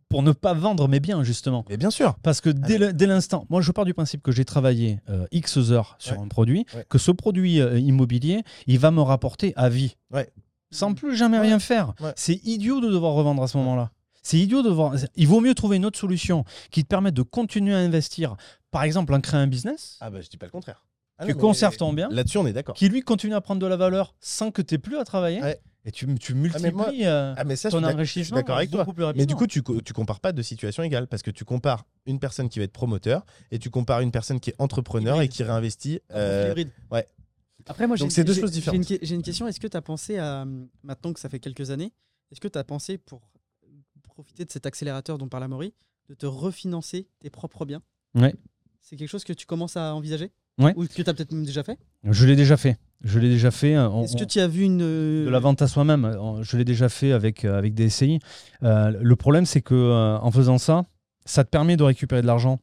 pour 0.08 0.22
ne 0.22 0.32
pas 0.32 0.54
vendre 0.54 0.88
mes 0.88 1.00
biens, 1.00 1.22
justement. 1.22 1.66
Mais 1.68 1.76
bien 1.76 1.90
sûr. 1.90 2.16
Parce 2.22 2.40
que 2.40 2.48
dès 2.48 2.94
dès 2.94 3.06
l'instant, 3.06 3.44
moi 3.50 3.60
je 3.60 3.70
pars 3.72 3.84
du 3.84 3.92
principe 3.92 4.22
que 4.22 4.32
j'ai 4.32 4.46
travaillé 4.46 5.00
euh, 5.10 5.26
X 5.32 5.58
heures 5.70 5.96
sur 5.98 6.16
Ouais. 6.18 6.24
un 6.24 6.28
produit, 6.28 6.64
Ouais. 6.74 6.86
que 6.88 6.96
ce 6.96 7.10
produit 7.10 7.56
immobilier, 7.58 8.42
il 8.66 8.78
va 8.78 8.90
me 8.90 9.02
rapporter 9.02 9.52
à 9.56 9.68
vie. 9.68 9.96
Ouais. 10.12 10.30
Sans 10.70 10.94
plus 10.94 11.14
jamais 11.16 11.38
rien 11.38 11.58
faire. 11.58 11.92
C'est 12.16 12.40
idiot 12.46 12.80
de 12.80 12.88
devoir 12.88 13.12
revendre 13.12 13.42
à 13.42 13.48
ce 13.48 13.56
moment-là. 13.58 13.90
C'est 14.22 14.38
idiot 14.38 14.62
de 14.62 14.68
devoir. 14.68 14.94
Il 15.16 15.26
vaut 15.28 15.40
mieux 15.40 15.54
trouver 15.54 15.76
une 15.76 15.84
autre 15.86 15.98
solution 15.98 16.44
qui 16.70 16.82
te 16.82 16.88
permette 16.88 17.14
de 17.14 17.22
continuer 17.22 17.74
à 17.74 17.78
investir. 17.78 18.36
Par 18.70 18.82
exemple, 18.82 19.14
en 19.14 19.20
créant 19.20 19.40
un 19.40 19.46
business, 19.46 19.96
Ah 20.00 20.10
bah, 20.10 20.20
je 20.20 20.28
dis 20.28 20.36
pas 20.36 20.46
le 20.46 20.52
contraire. 20.52 20.84
Ah 21.20 21.26
tu 21.26 21.32
non, 21.32 21.38
conserves 21.38 21.76
ton 21.76 21.92
bien, 21.92 22.08
Là-dessus, 22.10 22.38
on 22.38 22.46
est 22.46 22.52
d'accord. 22.52 22.76
qui 22.76 22.88
lui 22.88 23.00
continue 23.02 23.34
à 23.34 23.40
prendre 23.40 23.60
de 23.60 23.66
la 23.66 23.76
valeur 23.76 24.14
sans 24.20 24.52
que 24.52 24.62
tu 24.62 24.74
aies 24.74 24.78
plus 24.78 24.96
à 24.98 25.04
travailler. 25.04 25.42
Ouais. 25.42 25.58
Et 25.84 25.90
tu, 25.90 26.06
tu 26.18 26.34
mais 26.34 26.40
multiplies 26.42 26.70
moi- 26.72 26.90
euh, 26.92 27.34
Ah, 27.36 27.44
mais 27.44 27.56
ça, 27.56 27.70
je 27.70 27.76
ton 27.76 27.82
enrichissement. 27.82 28.36
d'accord 28.36 28.58
avec 28.58 28.70
toi. 28.70 28.84
beaucoup 28.84 28.94
plus 28.94 29.04
Mais 29.16 29.26
du 29.26 29.34
coup, 29.34 29.46
tu, 29.48 29.62
tu 29.84 29.92
compares 29.94 30.20
pas 30.20 30.32
de 30.32 30.42
situation 30.42 30.82
égale 30.82 31.06
parce 31.08 31.22
que 31.22 31.30
tu 31.32 31.44
compares 31.44 31.86
une 32.06 32.20
personne 32.20 32.48
qui 32.48 32.58
va 32.60 32.66
être 32.66 32.72
promoteur 32.72 33.24
et 33.50 33.58
tu 33.58 33.68
compares 33.70 34.00
une 34.00 34.12
personne 34.12 34.38
qui 34.38 34.50
est 34.50 34.54
entrepreneur 34.58 35.20
et 35.20 35.28
qui 35.28 35.42
réinvestit. 35.42 36.00
Euh, 36.12 36.54
ouais. 36.92 37.06
Après, 37.66 37.86
moi, 37.86 37.96
j'ai 37.96 38.04
Donc, 38.04 38.12
c'est 38.12 38.22
deux 38.24 38.34
choses 38.34 38.50
j'ai 38.50 38.60
différentes. 38.60 38.88
une 38.90 38.98
J'ai 39.02 39.14
une 39.14 39.22
question. 39.22 39.48
Est-ce 39.48 39.58
que 39.60 39.66
tu 39.66 39.76
as 39.76 39.82
pensé 39.82 40.18
à, 40.18 40.44
maintenant 40.84 41.12
que 41.12 41.20
ça 41.20 41.28
fait 41.28 41.40
quelques 41.40 41.70
années, 41.70 41.92
est-ce 42.30 42.40
que 42.40 42.48
tu 42.48 42.58
as 42.58 42.64
pensé 42.64 42.96
pour 42.98 43.22
profiter 44.22 44.44
de 44.44 44.50
cet 44.50 44.66
accélérateur 44.66 45.16
dont 45.16 45.28
parle 45.28 45.44
Amaury, 45.44 45.72
de 46.08 46.14
te 46.14 46.26
refinancer 46.26 47.06
tes 47.20 47.30
propres 47.30 47.64
biens 47.64 47.82
Ouais. 48.16 48.34
C'est 48.80 48.96
quelque 48.96 49.08
chose 49.08 49.22
que 49.22 49.32
tu 49.32 49.46
commences 49.46 49.76
à 49.76 49.94
envisager 49.94 50.32
Ouais. 50.58 50.72
Ou 50.76 50.86
que 50.86 50.92
tu 51.02 51.08
as 51.08 51.14
peut-être 51.14 51.30
même 51.30 51.44
déjà 51.44 51.62
fait? 51.62 51.78
Je 52.02 52.26
l'ai 52.26 52.34
déjà 52.34 52.56
fait. 52.56 52.78
Je 53.02 53.20
l'ai 53.20 53.28
déjà 53.28 53.52
fait. 53.52 53.78
on- 53.78 54.02
Est-ce 54.02 54.16
que 54.16 54.24
tu 54.24 54.40
as 54.40 54.48
vu 54.48 54.64
une. 54.64 54.82
euh, 54.82 55.24
de 55.24 55.30
la 55.30 55.38
vente 55.38 55.62
à 55.62 55.68
soi-même. 55.68 56.04
Euh, 56.04 56.42
Je 56.42 56.56
l'ai 56.56 56.64
déjà 56.64 56.88
fait 56.88 57.12
avec, 57.12 57.44
euh, 57.44 57.56
avec 57.56 57.74
des 57.74 57.88
SCI. 57.88 58.18
Euh, 58.64 58.90
le 59.00 59.14
problème, 59.14 59.46
c'est 59.46 59.60
que 59.62 59.74
euh, 59.76 60.18
en 60.18 60.32
faisant 60.32 60.58
ça, 60.58 60.84
ça 61.24 61.44
te 61.44 61.48
permet 61.50 61.76
de 61.76 61.84
récupérer 61.84 62.22
de 62.22 62.26
l'argent 62.26 62.58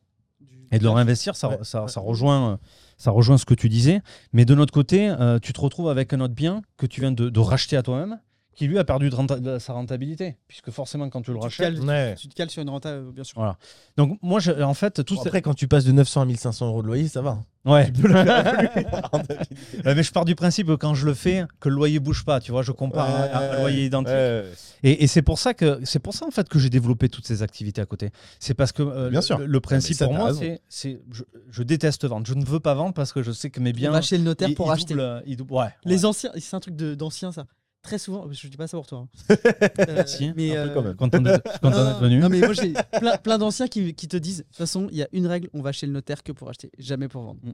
et 0.73 0.77
de 0.77 0.83
le 0.83 0.89
réinvestir. 0.89 1.37
Ça, 1.37 1.47
Ouais, 1.51 1.57
ça, 1.61 1.87
ça 1.87 2.01
rejoint, 2.01 2.51
euh, 2.53 2.57
ça 2.97 3.11
rejoint 3.11 3.37
ce 3.37 3.45
que 3.45 3.53
tu 3.53 3.69
disais. 3.69 4.01
Mais 4.33 4.43
de 4.43 4.55
notre 4.55 4.73
côté, 4.73 5.07
euh, 5.09 5.39
tu 5.39 5.53
te 5.53 5.61
retrouves 5.61 5.87
avec 5.87 6.11
un 6.11 6.19
autre 6.19 6.33
bien 6.33 6.63
que 6.75 6.85
tu 6.87 6.99
viens 6.99 7.13
de, 7.13 7.29
de 7.29 7.39
racheter 7.39 7.77
à 7.77 7.83
toi-même, 7.83 8.19
qui 8.55 8.67
lui 8.67 8.79
a 8.79 8.83
perdu 8.83 9.09
de 9.09 9.15
renta- 9.15 9.39
de 9.39 9.59
sa 9.59 9.73
rentabilité, 9.73 10.37
puisque 10.47 10.71
forcément, 10.71 11.09
quand 11.09 11.21
tu 11.21 11.31
le 11.31 11.37
Tu 11.37 11.43
rachètes. 11.43 11.75
cales, 11.75 11.85
Ouais. 11.85 12.15
tu 12.17 12.27
te 12.29 12.33
cales 12.35 12.49
sur 12.49 12.61
une 12.61 12.69
renta, 12.69 12.89
euh, 12.89 13.11
bien 13.11 13.23
sûr. 13.23 13.35
Voilà. 13.37 13.57
Donc 13.97 14.17
moi, 14.21 14.39
je- 14.39 14.51
en 14.63 14.73
fait, 14.73 15.03
tout 15.03 15.15
Bon, 15.15 15.21
après, 15.21 15.41
quand 15.41 15.53
tu 15.53 15.67
passes 15.67 15.83
de 15.85 15.91
900 15.91 16.21
à 16.21 16.25
1500 16.25 16.67
euros 16.67 16.81
de 16.81 16.87
loyer, 16.87 17.07
ça 17.09 17.21
va. 17.21 17.37
Ouais. 17.65 17.91
Rentabilité. 19.11 19.55
Euh, 19.85 19.93
mais 19.95 20.03
je 20.03 20.11
pars 20.11 20.25
du 20.25 20.35
principe 20.35 20.67
que 20.67 20.75
quand 20.75 20.93
je 20.93 21.05
le 21.05 21.13
fais, 21.13 21.45
que 21.59 21.69
le 21.69 21.75
loyer 21.75 21.99
bouge 21.99 22.23
pas. 22.25 22.39
Tu 22.39 22.51
vois, 22.51 22.61
je 22.61 22.71
compare 22.71 23.09
un- 23.09 23.23
un, 23.39 23.49
Ouais, 23.55 23.59
loyer 23.61 23.85
identique. 23.85 24.09
ouais, 24.13 24.43
ouais. 24.45 24.51
Et, 24.83 25.03
et 25.03 25.07
c'est 25.07 25.21
pour 25.21 25.39
ça 25.39 25.53
que 25.53 25.79
c'est 25.83 25.99
pour 25.99 26.13
ça 26.13 26.25
en 26.27 26.31
fait 26.31 26.47
que 26.47 26.59
j'ai 26.59 26.69
développé 26.69 27.09
toutes 27.09 27.25
ces 27.25 27.41
activités 27.43 27.81
à 27.81 27.85
côté. 27.85 28.11
C'est 28.39 28.53
parce 28.53 28.71
que 28.71 28.83
euh, 28.83 29.09
Bien 29.09 29.19
le, 29.19 29.25
sûr. 29.25 29.39
le- 29.39 29.59
principe 29.59 29.95
ça, 29.97 30.05
pour 30.05 30.13
moi, 30.15 30.31
c'est, 30.69 30.99
je, 31.11 31.23
je 31.49 31.63
déteste 31.63 32.05
vendre. 32.05 32.27
Je 32.27 32.33
ne 32.35 32.45
veux 32.45 32.59
pas 32.59 32.73
vendre 32.75 32.93
parce 32.93 33.11
que 33.11 33.23
je 33.23 33.31
sais 33.31 33.49
que 33.49 33.59
mes 33.59 33.71
On 33.71 33.73
biens. 33.73 33.91
va 33.91 34.01
chez 34.01 34.17
le 34.17 34.23
notaire 34.23 34.49
ils- 34.49 34.55
pour 34.55 34.67
ils 34.67 34.71
acheter. 34.73 34.93
doublent, 34.93 35.23
ils 35.25 35.35
doublent- 35.35 35.53
ouais, 35.53 35.69
Les 35.85 35.99
ouais. 36.01 36.05
anciens, 36.05 36.31
c'est 36.37 36.55
un 36.55 36.59
truc 36.59 36.75
d'anciens 36.75 37.31
ça. 37.31 37.45
Très 37.85 37.99
souvent, 37.99 38.27
je 38.31 38.47
dis 38.47 38.57
pas 38.57 38.65
ça 38.67 38.77
pour 38.77 38.87
toi. 38.87 39.07
hein. 39.29 39.35
Euh, 39.87 40.03
Si, 40.07 40.33
mais, 40.35 40.57
un 40.57 40.63
peu 40.65 40.69
euh, 40.71 40.73
quand 40.73 40.81
même. 40.81 40.95
Content 40.95 41.19
d'être, 41.21 41.41
je 41.45 41.51
suis 41.51 41.59
content 41.59 41.85
d'être 41.85 41.99
venu. 41.99 42.17
Non 42.19 42.29
mais 42.29 42.39
moi 42.39 42.53
j'ai 42.53 42.73
plein, 42.99 43.17
plein 43.17 43.37
d'anciens 43.37 43.67
qui, 43.67 43.93
qui 43.93 44.07
te 44.07 44.17
disent 44.17 44.39
de 44.39 44.43
toute 44.43 44.55
façon 44.55 44.87
il 44.91 44.97
y 44.97 45.03
a 45.03 45.07
une 45.11 45.27
règle, 45.27 45.49
on 45.53 45.61
va 45.61 45.71
chez 45.71 45.85
le 45.85 45.93
notaire 45.93 46.23
que 46.23 46.31
pour 46.31 46.49
acheter, 46.49 46.71
jamais 46.79 47.07
pour 47.07 47.21
vendre. 47.21 47.39
Mm. 47.43 47.51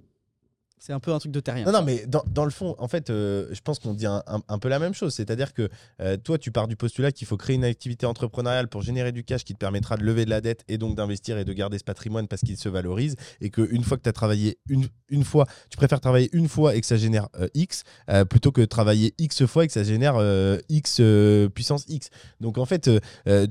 C'est 0.83 0.93
un 0.93 0.99
peu 0.99 1.13
un 1.13 1.19
truc 1.19 1.31
de 1.31 1.39
terrien. 1.39 1.63
Non, 1.65 1.71
non, 1.73 1.83
mais 1.83 2.07
dans, 2.07 2.23
dans 2.27 2.43
le 2.43 2.49
fond, 2.49 2.73
en 2.79 2.87
fait, 2.87 3.11
euh, 3.11 3.47
je 3.51 3.61
pense 3.61 3.77
qu'on 3.77 3.93
dit 3.93 4.07
un, 4.07 4.23
un- 4.25 4.41
un 4.47 4.57
peu 4.57 4.67
la 4.67 4.79
même 4.79 4.95
chose. 4.95 5.13
C'est-à-dire 5.13 5.53
que 5.53 5.69
euh, 6.01 6.17
toi, 6.17 6.39
tu 6.39 6.51
pars 6.51 6.67
du 6.67 6.75
postulat 6.75 7.11
qu'il 7.11 7.27
faut 7.27 7.37
créer 7.37 7.55
une 7.55 7.63
activité 7.63 8.07
entrepreneuriale 8.07 8.67
pour 8.67 8.81
générer 8.81 9.11
du 9.11 9.23
cash 9.23 9.43
qui 9.43 9.53
te 9.53 9.59
permettra 9.59 9.95
de 9.95 10.03
lever 10.03 10.25
de 10.25 10.31
la 10.31 10.41
dette 10.41 10.63
et 10.67 10.79
donc 10.79 10.95
d'investir 10.95 11.37
et 11.37 11.45
de 11.45 11.53
garder 11.53 11.77
ce 11.77 11.83
patrimoine 11.83 12.27
parce 12.27 12.41
qu'il 12.41 12.57
se 12.57 12.67
valorise. 12.67 13.15
Et 13.41 13.51
qu'une 13.51 13.83
fois 13.83 13.95
que 13.97 14.01
tu 14.01 14.09
as 14.09 14.13
travaillé 14.13 14.57
une, 14.69 14.87
une 15.09 15.23
fois, 15.23 15.45
tu 15.69 15.77
préfères 15.77 16.01
travailler 16.01 16.31
une 16.33 16.47
fois 16.49 16.75
et 16.75 16.81
que 16.81 16.87
ça 16.87 16.97
génère 16.97 17.27
euh, 17.39 17.47
X 17.53 17.83
plutôt 18.31 18.51
que 18.51 18.61
travailler 18.61 19.13
X 19.19 19.45
fois 19.45 19.65
et 19.65 19.67
que 19.67 19.73
ça 19.73 19.83
génère 19.83 20.15
X 20.67 20.99
puissance 21.53 21.85
X. 21.89 22.09
Donc 22.39 22.57
en 22.57 22.65
fait, 22.65 22.89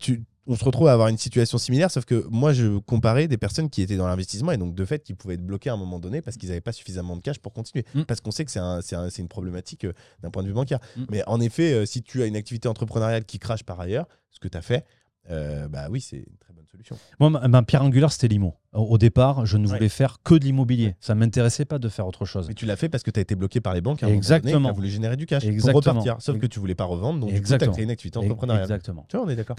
tu. 0.00 0.24
On 0.50 0.56
se 0.56 0.64
retrouve 0.64 0.88
à 0.88 0.92
avoir 0.92 1.06
une 1.08 1.16
situation 1.16 1.58
similaire, 1.58 1.92
sauf 1.92 2.04
que 2.04 2.26
moi, 2.28 2.52
je 2.52 2.78
comparais 2.78 3.28
des 3.28 3.38
personnes 3.38 3.70
qui 3.70 3.82
étaient 3.82 3.96
dans 3.96 4.08
l'investissement 4.08 4.50
et 4.50 4.56
donc 4.58 4.74
de 4.74 4.84
fait, 4.84 5.02
qui 5.04 5.14
pouvaient 5.14 5.34
être 5.34 5.46
bloqués 5.46 5.70
à 5.70 5.74
un 5.74 5.76
moment 5.76 6.00
donné 6.00 6.22
parce 6.22 6.36
qu'ils 6.36 6.48
n'avaient 6.48 6.60
pas 6.60 6.72
suffisamment 6.72 7.16
de 7.16 7.22
cash 7.22 7.38
pour 7.38 7.52
continuer. 7.52 7.84
Mm. 7.94 8.02
Parce 8.02 8.20
qu'on 8.20 8.32
sait 8.32 8.44
que 8.44 8.50
c'est 8.50 8.58
un- 8.58 8.80
c'est 8.80 8.96
un- 8.96 9.08
une 9.08 9.28
problématique 9.28 9.84
euh, 9.84 9.92
d'un 10.22 10.30
point 10.30 10.42
de 10.42 10.48
vue 10.48 10.54
bancaire. 10.54 10.80
Mm. 10.96 11.04
Mais 11.10 11.22
en 11.28 11.40
effet, 11.40 11.72
euh, 11.72 11.86
si 11.86 12.02
tu 12.02 12.20
as 12.22 12.26
une 12.26 12.34
activité 12.36 12.66
entrepreneuriale 12.68 13.24
qui 13.24 13.38
crache 13.38 13.62
par 13.62 13.78
ailleurs, 13.80 14.06
ce 14.30 14.40
que 14.40 14.48
tu 14.48 14.58
as 14.58 14.62
fait, 14.62 14.84
euh, 15.30 15.68
bah 15.68 15.86
oui, 15.88 16.00
c'est 16.00 16.16
une 16.16 16.36
très 16.40 16.52
bonne 16.52 16.59
solution. 16.70 16.96
Moi, 17.18 17.30
ma, 17.30 17.48
ma 17.48 17.62
pierre 17.62 17.82
angulaire, 17.82 18.12
c'était 18.12 18.28
l'IMO. 18.28 18.54
Au, 18.72 18.82
au 18.82 18.98
départ, 18.98 19.46
je 19.46 19.56
ne 19.56 19.66
Ouais. 19.66 19.74
voulais 19.74 19.88
faire 19.88 20.18
que 20.22 20.34
de 20.36 20.44
l'immobilier. 20.44 20.94
Ça 21.00 21.14
ne 21.14 21.20
m'intéressait 21.20 21.64
pas 21.64 21.78
de 21.80 21.88
faire 21.88 22.06
autre 22.06 22.24
chose. 22.24 22.46
Mais 22.46 22.54
tu 22.54 22.66
l'as 22.66 22.76
fait 22.76 22.88
parce 22.88 23.02
que 23.02 23.10
tu 23.10 23.18
as 23.18 23.22
été 23.22 23.34
bloqué 23.34 23.60
par 23.60 23.74
les 23.74 23.80
banques. 23.80 24.02
à 24.04 24.08
Exactement. 24.08 24.68
Tu 24.68 24.70
as 24.70 24.72
voulu 24.72 24.88
générer 24.88 25.16
du 25.16 25.26
cash 25.26 25.44
Exactement. 25.44 25.72
pour 25.82 25.92
repartir. 25.92 26.16
Sauf 26.20 26.38
que 26.38 26.46
tu 26.46 26.60
voulais 26.60 26.76
pas 26.76 26.84
revendre, 26.84 27.20
donc 27.20 27.30
tu 27.30 27.52
as 27.52 27.58
créé 27.58 27.82
une 27.84 27.90
activité 27.90 28.18
entrepreneuriale. 28.18 28.62
Exactement. 28.64 29.06
Tu 29.08 29.16
vois, 29.16 29.26
on 29.26 29.28
est 29.28 29.34
d'accord. 29.36 29.56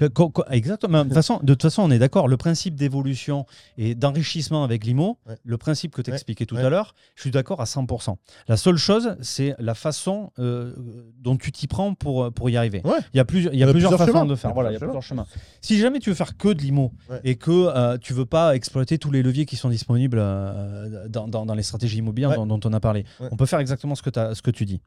Exactement. 0.51 0.99
De 0.99 1.03
toute, 1.09 1.13
façon, 1.13 1.39
de 1.43 1.53
toute 1.53 1.61
façon, 1.61 1.81
on 1.83 1.91
est 1.91 1.99
d'accord. 1.99 2.27
Le 2.29 2.37
principe 2.37 2.75
d'évolution 2.75 3.45
et 3.77 3.95
d'enrichissement 3.95 4.63
avec 4.63 4.85
l'IMO, 4.85 5.17
Ouais. 5.27 5.35
le 5.43 5.57
principe 5.57 5.93
que 5.93 6.01
tu 6.01 6.11
expliquais 6.11 6.45
tout 6.45 6.55
à 6.55 6.69
l'heure, 6.69 6.95
je 7.15 7.21
suis 7.21 7.31
d'accord 7.31 7.59
à 7.59 7.65
100%. 7.65 8.17
La 8.47 8.55
seule 8.57 8.77
chose, 8.77 9.17
c'est 9.21 9.55
la 9.59 9.73
façon 9.75 10.31
euh, 10.39 10.73
dont 11.19 11.35
tu 11.35 11.51
t'y 11.51 11.67
prends 11.67 11.93
pour, 11.95 12.31
pour 12.31 12.49
y 12.49 12.55
arriver. 12.55 12.81
Il 13.13 13.17
y 13.17 13.19
a, 13.19 13.25
plusieurs- 13.25 13.53
il 13.53 13.59
y 13.59 13.63
a 13.63 13.65
Il 13.65 13.67
y 13.67 13.69
a 13.69 13.73
plusieurs, 13.73 13.91
plusieurs 13.91 14.07
façons 14.13 14.25
de 14.25 14.35
faire. 14.35 14.49
Il 14.49 14.51
y 14.51 14.51
a 14.51 14.53
Voilà, 14.53 14.69
il 14.69 14.73
y 14.73 14.75
a 14.77 14.79
plusieurs 14.79 14.99
plusieurs 15.01 15.25
chemins. 15.25 15.27
Si 15.59 15.77
jamais 15.79 15.99
tu 15.99 16.09
veux 16.09 16.15
faire 16.15 16.37
que 16.37 16.47
de 16.49 16.61
l'IMO 16.61 16.93
Ouais. 17.09 17.19
et 17.23 17.35
que 17.35 17.51
euh, 17.51 17.97
tu 17.97 18.13
veux 18.13 18.25
pas 18.25 18.55
exploiter 18.55 18.97
tous 18.97 19.11
les 19.11 19.21
leviers 19.23 19.45
qui 19.45 19.55
sont 19.55 19.69
disponibles 19.69 20.17
euh, 20.19 21.07
dans, 21.09 21.27
dans- 21.27 21.45
dans 21.45 21.55
les 21.55 21.63
stratégies 21.63 21.97
immobilières 21.97 22.29
Ouais. 22.31 22.35
dont, 22.35 22.45
dont 22.45 22.59
on 22.63 22.73
a 22.73 22.79
parlé, 22.79 23.05
Ouais. 23.19 23.27
on 23.31 23.35
peut 23.35 23.45
faire 23.45 23.59
exactement 23.59 23.95
ce 23.95 24.01
que, 24.01 24.09
t'as- 24.09 24.35
ce 24.35 24.41
que 24.41 24.51
tu 24.51 24.65
dis. 24.65 24.81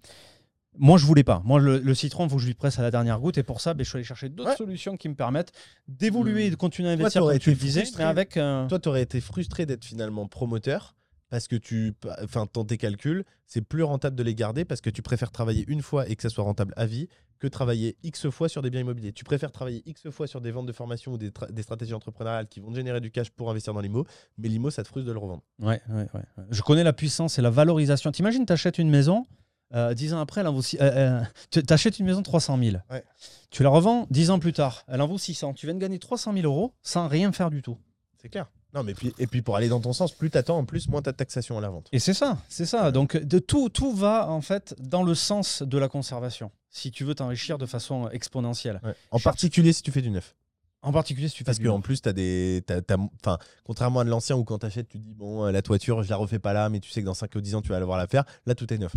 Moi, 0.77 0.99
je 0.99 1.07
voulais 1.07 1.23
pas. 1.23 1.41
Moi, 1.45 1.61
le, 1.61 1.79
le 1.79 1.95
citron, 1.95 2.25
il 2.27 2.31
faut 2.31 2.37
que 2.37 2.43
je 2.43 2.49
lui 2.49 2.55
presse 2.55 2.81
à 2.81 2.83
la 2.83 2.91
dernière 2.91 3.21
goutte. 3.21 3.39
Et 3.39 3.45
pour 3.45 3.61
ça, 3.61 3.75
ben, 3.75 3.85
je 3.85 3.89
suis 3.91 3.97
allé 3.97 4.05
chercher 4.05 4.29
d'autres 4.29 4.57
solutions 4.57 4.97
qui 4.97 5.09
me 5.09 5.15
permettent 5.15 5.53
d'évoluer 5.87 6.47
et 6.47 6.51
de 6.51 6.57
continuer 6.57 6.89
à 6.89 6.93
investir, 6.93 7.23
comme 7.23 7.39
tu 7.39 7.51
le 7.51 7.57
disais, 7.57 7.83
frustré. 7.83 8.03
avec. 8.03 8.37
euh, 8.37 8.67
Toi, 8.67 8.81
tu 8.81 8.89
aurais 8.89 9.03
été 9.03 9.21
frustré 9.21 9.67
d'être 9.67 9.85
finalement 9.85 10.27
promoteur 10.27 10.97
parce 11.35 11.49
que 11.49 11.57
tu, 11.57 11.95
enfin, 12.23 12.47
dans 12.53 12.65
tes 12.65 12.77
calculs, 12.79 13.25
c'est 13.45 13.61
plus 13.61 13.83
rentable 13.83 14.15
de 14.15 14.23
les 14.23 14.37
garder 14.37 14.65
parce 14.65 14.81
que 14.81 14.89
tu 14.89 15.03
préfères 15.03 15.33
travailler 15.33 15.65
une 15.67 15.83
fois 15.83 16.09
et 16.09 16.15
que 16.15 16.23
ça 16.23 16.29
soit 16.31 16.45
rentable 16.45 16.73
à 16.77 16.87
vie 16.87 17.09
que 17.41 17.49
travailler 17.49 17.97
X 18.05 18.31
fois 18.31 18.49
sur 18.49 18.63
des 18.63 18.71
biens 18.71 18.83
immobiliers. 18.83 19.13
Tu 19.13 19.25
préfères 19.25 19.51
travailler 19.51 19.83
X 19.85 20.09
fois 20.11 20.29
sur 20.29 20.41
des 20.41 20.53
ventes 20.53 20.67
de 20.67 20.73
formation 20.73 21.11
ou 21.15 21.19
des, 21.19 21.31
tra- 21.31 21.51
des 21.51 21.63
stratégies 21.63 21.93
entrepreneuriales 21.93 22.47
qui 22.47 22.61
vont 22.61 22.71
te 22.71 22.77
générer 22.77 23.01
du 23.01 23.11
cash 23.11 23.31
pour 23.31 23.51
investir 23.51 23.75
dans 23.75 23.81
l'IMO, 23.81 24.07
mais 24.39 24.47
l'IMO, 24.49 24.71
ça 24.71 24.85
te 24.85 24.89
frustre 24.89 25.09
de 25.09 25.13
le 25.13 25.19
revendre. 25.19 25.43
Ouais, 25.59 25.83
ouais, 25.89 26.07
ouais. 26.15 26.23
Je 26.51 26.63
connais 26.63 26.85
la 26.85 26.93
puissance 26.93 27.37
et 27.41 27.43
la 27.43 27.51
valorisation. 27.51 28.13
T'imagines, 28.13 28.47
t'achètes 28.47 28.79
une 28.79 28.91
maison, 28.91 29.27
euh, 29.75 29.93
dix 29.93 30.15
ans 30.15 30.21
après, 30.21 30.43
elle 30.43 30.47
en 30.47 30.53
vaut 30.53 30.63
six- 30.63 30.79
euh, 30.81 31.21
euh, 31.21 31.23
tu 31.51 31.61
une 31.99 32.07
maison 32.07 32.23
300 32.23 32.57
000. 32.63 32.77
Ouais. 32.93 33.03
Tu 33.51 33.65
la 33.65 33.71
revends 33.71 34.07
dix 34.09 34.31
ans 34.31 34.39
plus 34.39 34.53
tard, 34.53 34.85
elle 34.87 35.01
en 35.01 35.09
vaut 35.09 35.19
600. 35.19 35.55
Tu 35.55 35.67
viens 35.67 35.75
de 35.75 35.81
gagner 35.81 35.99
300 35.99 36.33
000 36.33 36.47
euros 36.47 36.73
sans 36.83 37.09
rien 37.09 37.33
faire 37.33 37.51
du 37.51 37.61
tout. 37.61 37.77
C'est 38.23 38.29
clair. 38.29 38.47
Non, 38.75 38.83
mais 38.83 38.95
puis, 38.95 39.15
et 39.19 39.27
puis 39.27 39.41
pour 39.43 39.57
aller 39.57 39.69
dans 39.69 39.81
ton 39.81 39.93
sens, 39.93 40.13
plus 40.13 40.31
t'attends, 40.31 40.59
en 40.59 40.65
plus, 40.65 40.89
moins 40.89 41.01
t'as 41.03 41.13
de 41.13 41.17
taxation 41.17 41.57
à 41.57 41.61
la 41.61 41.69
vente. 41.71 41.89
Et 41.93 41.99
c'est 42.01 42.15
ça, 42.15 42.39
c'est 42.49 42.67
ça. 42.67 42.91
Donc 42.91 43.17
de 43.17 43.39
tout, 43.39 43.69
tout 43.69 43.93
va 43.95 44.29
en 44.29 44.41
fait 44.41 44.75
dans 44.81 45.03
le 45.03 45.15
sens 45.15 45.63
de 45.63 45.79
la 45.79 45.89
conservation. 45.89 46.51
Si 46.71 46.91
tu 46.91 47.05
veux 47.05 47.15
t'enrichir 47.15 47.57
de 47.59 47.67
façon 47.67 48.09
exponentielle. 48.11 48.81
En 49.13 49.21
particulier 49.21 49.73
si 49.73 49.83
tu 49.83 49.93
fais 49.93 50.03
du 50.03 50.11
neuf. 50.11 50.35
En 50.83 50.93
particulier 50.93 51.29
si 51.29 51.35
tu 51.35 51.39
fais 51.39 51.45
Parce 51.45 51.59
qu'en 51.61 51.81
plus, 51.81 52.03
tu 52.03 52.09
as 52.11 52.13
des. 52.13 52.63
t'as- 52.67 52.83
t'as- 52.83 52.99
Enfin, 53.25 53.39
contrairement 53.65 54.01
à 54.01 54.05
de 54.05 54.11
l'ancien 54.11 54.37
où 54.37 54.45
quand 54.45 54.59
tu 54.59 54.67
achètes, 54.67 54.87
tu 54.89 54.99
te 54.99 55.03
dis, 55.03 55.15
bon, 55.15 55.45
la 55.47 55.63
toiture, 55.63 56.03
je 56.03 56.11
la 56.11 56.17
refais 56.17 56.39
pas 56.39 56.53
là, 56.53 56.69
mais 56.69 56.79
tu 56.81 56.91
sais 56.91 57.01
que 57.01 57.07
dans 57.07 57.15
5 57.15 57.35
ou 57.37 57.41
10 57.41 57.55
ans, 57.55 57.63
tu 57.63 57.71
vas 57.71 57.81
devoir 57.81 57.97
la 57.97 58.07
faire. 58.07 58.25
Là, 58.45 58.55
tout 58.55 58.71
est 58.71 58.77
neuf. 58.77 58.95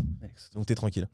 Donc, 0.53 0.65
tu 0.65 0.73
es 0.73 0.75
tranquille. 0.75 1.07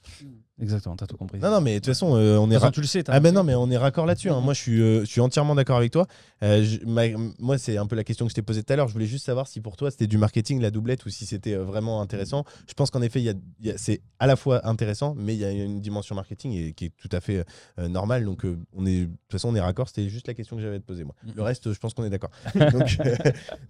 Exactement, 0.62 0.96
t'as 0.96 1.08
tout 1.08 1.18
compris. 1.18 1.40
Non, 1.40 1.50
non, 1.50 1.62
mais 1.62 1.74
de 1.74 1.78
toute 1.80 1.88
façon, 1.88 2.16
euh, 2.16 2.38
on 2.38 2.52
est. 2.52 2.60
Façon, 2.60 2.70
tu 2.72 2.82
le 2.82 2.86
sais. 2.86 3.04
Ah 3.08 3.20
ben 3.20 3.34
non 3.34 3.44
mais 3.44 3.56
on 3.56 3.72
est 3.72 3.78
raccord 3.78 4.06
là-dessus. 4.06 4.30
hein. 4.30 4.40
Moi 4.40 4.54
je 4.54 4.62
suis, 4.62 4.82
euh, 4.84 5.00
je 5.02 5.06
suis 5.06 5.20
entièrement 5.20 5.56
d'accord 5.56 5.78
avec 5.78 5.92
toi. 5.92 6.06
Euh, 6.44 6.64
je- 6.64 6.78
ma- 6.86 7.08
moi 7.40 7.58
c'est 7.58 7.76
un 7.78 7.88
peu 7.88 7.96
la 7.96 8.04
question 8.04 8.28
que 8.28 8.30
je 8.30 8.36
t'ai 8.36 8.44
posée 8.44 8.62
tout 8.62 8.72
à 8.72 8.76
l'heure. 8.76 8.88
Je 8.88 8.94
voulais 8.94 9.08
juste 9.08 9.26
savoir 9.26 9.48
si 9.48 9.62
pour 9.62 9.78
toi 9.78 9.90
c'était 9.90 10.06
du 10.06 10.20
marketing 10.20 10.62
la 10.62 10.70
doublette 10.70 11.08
ou 11.08 11.10
si 11.10 11.26
c'était 11.26 11.56
vraiment 11.56 12.02
intéressant. 12.02 12.44
Je 12.68 12.74
pense 12.76 12.92
qu'en 12.92 13.02
effet 13.02 13.20
y 13.20 13.30
a, 13.30 13.34
y 13.64 13.72
a- 13.72 13.78
c'est 13.80 14.02
à 14.20 14.28
la 14.28 14.36
fois 14.36 14.68
intéressant 14.68 15.16
mais 15.18 15.34
il 15.34 15.40
y 15.40 15.46
a 15.46 15.50
une 15.50 15.82
dimension 15.82 16.14
marketing 16.14 16.52
et, 16.54 16.74
qui 16.74 16.86
est 16.86 16.92
tout 16.98 17.10
à 17.12 17.20
fait 17.20 17.44
normale. 17.80 18.24
Donc 18.24 18.46
on 18.74 18.86
est 18.86 19.00
de 19.02 19.06
toute 19.06 19.32
façon 19.32 19.50
on 19.50 19.56
est 19.56 19.60
raccord. 19.62 19.88
C'était 19.88 20.08
juste 20.08 20.28
la 20.28 20.36
question 20.36 20.56
que 20.56 20.62
j'avais 20.62 20.76
à 20.76 20.80
te 20.80 20.86
poser 20.86 21.04
moi. 21.04 21.16
Le 21.36 21.42
reste 21.42 21.74
je 21.74 21.80
pense 21.80 21.96
qu'on 21.96 22.04
est 22.06 22.12
d'accord. 22.12 22.30
donc 22.72 22.98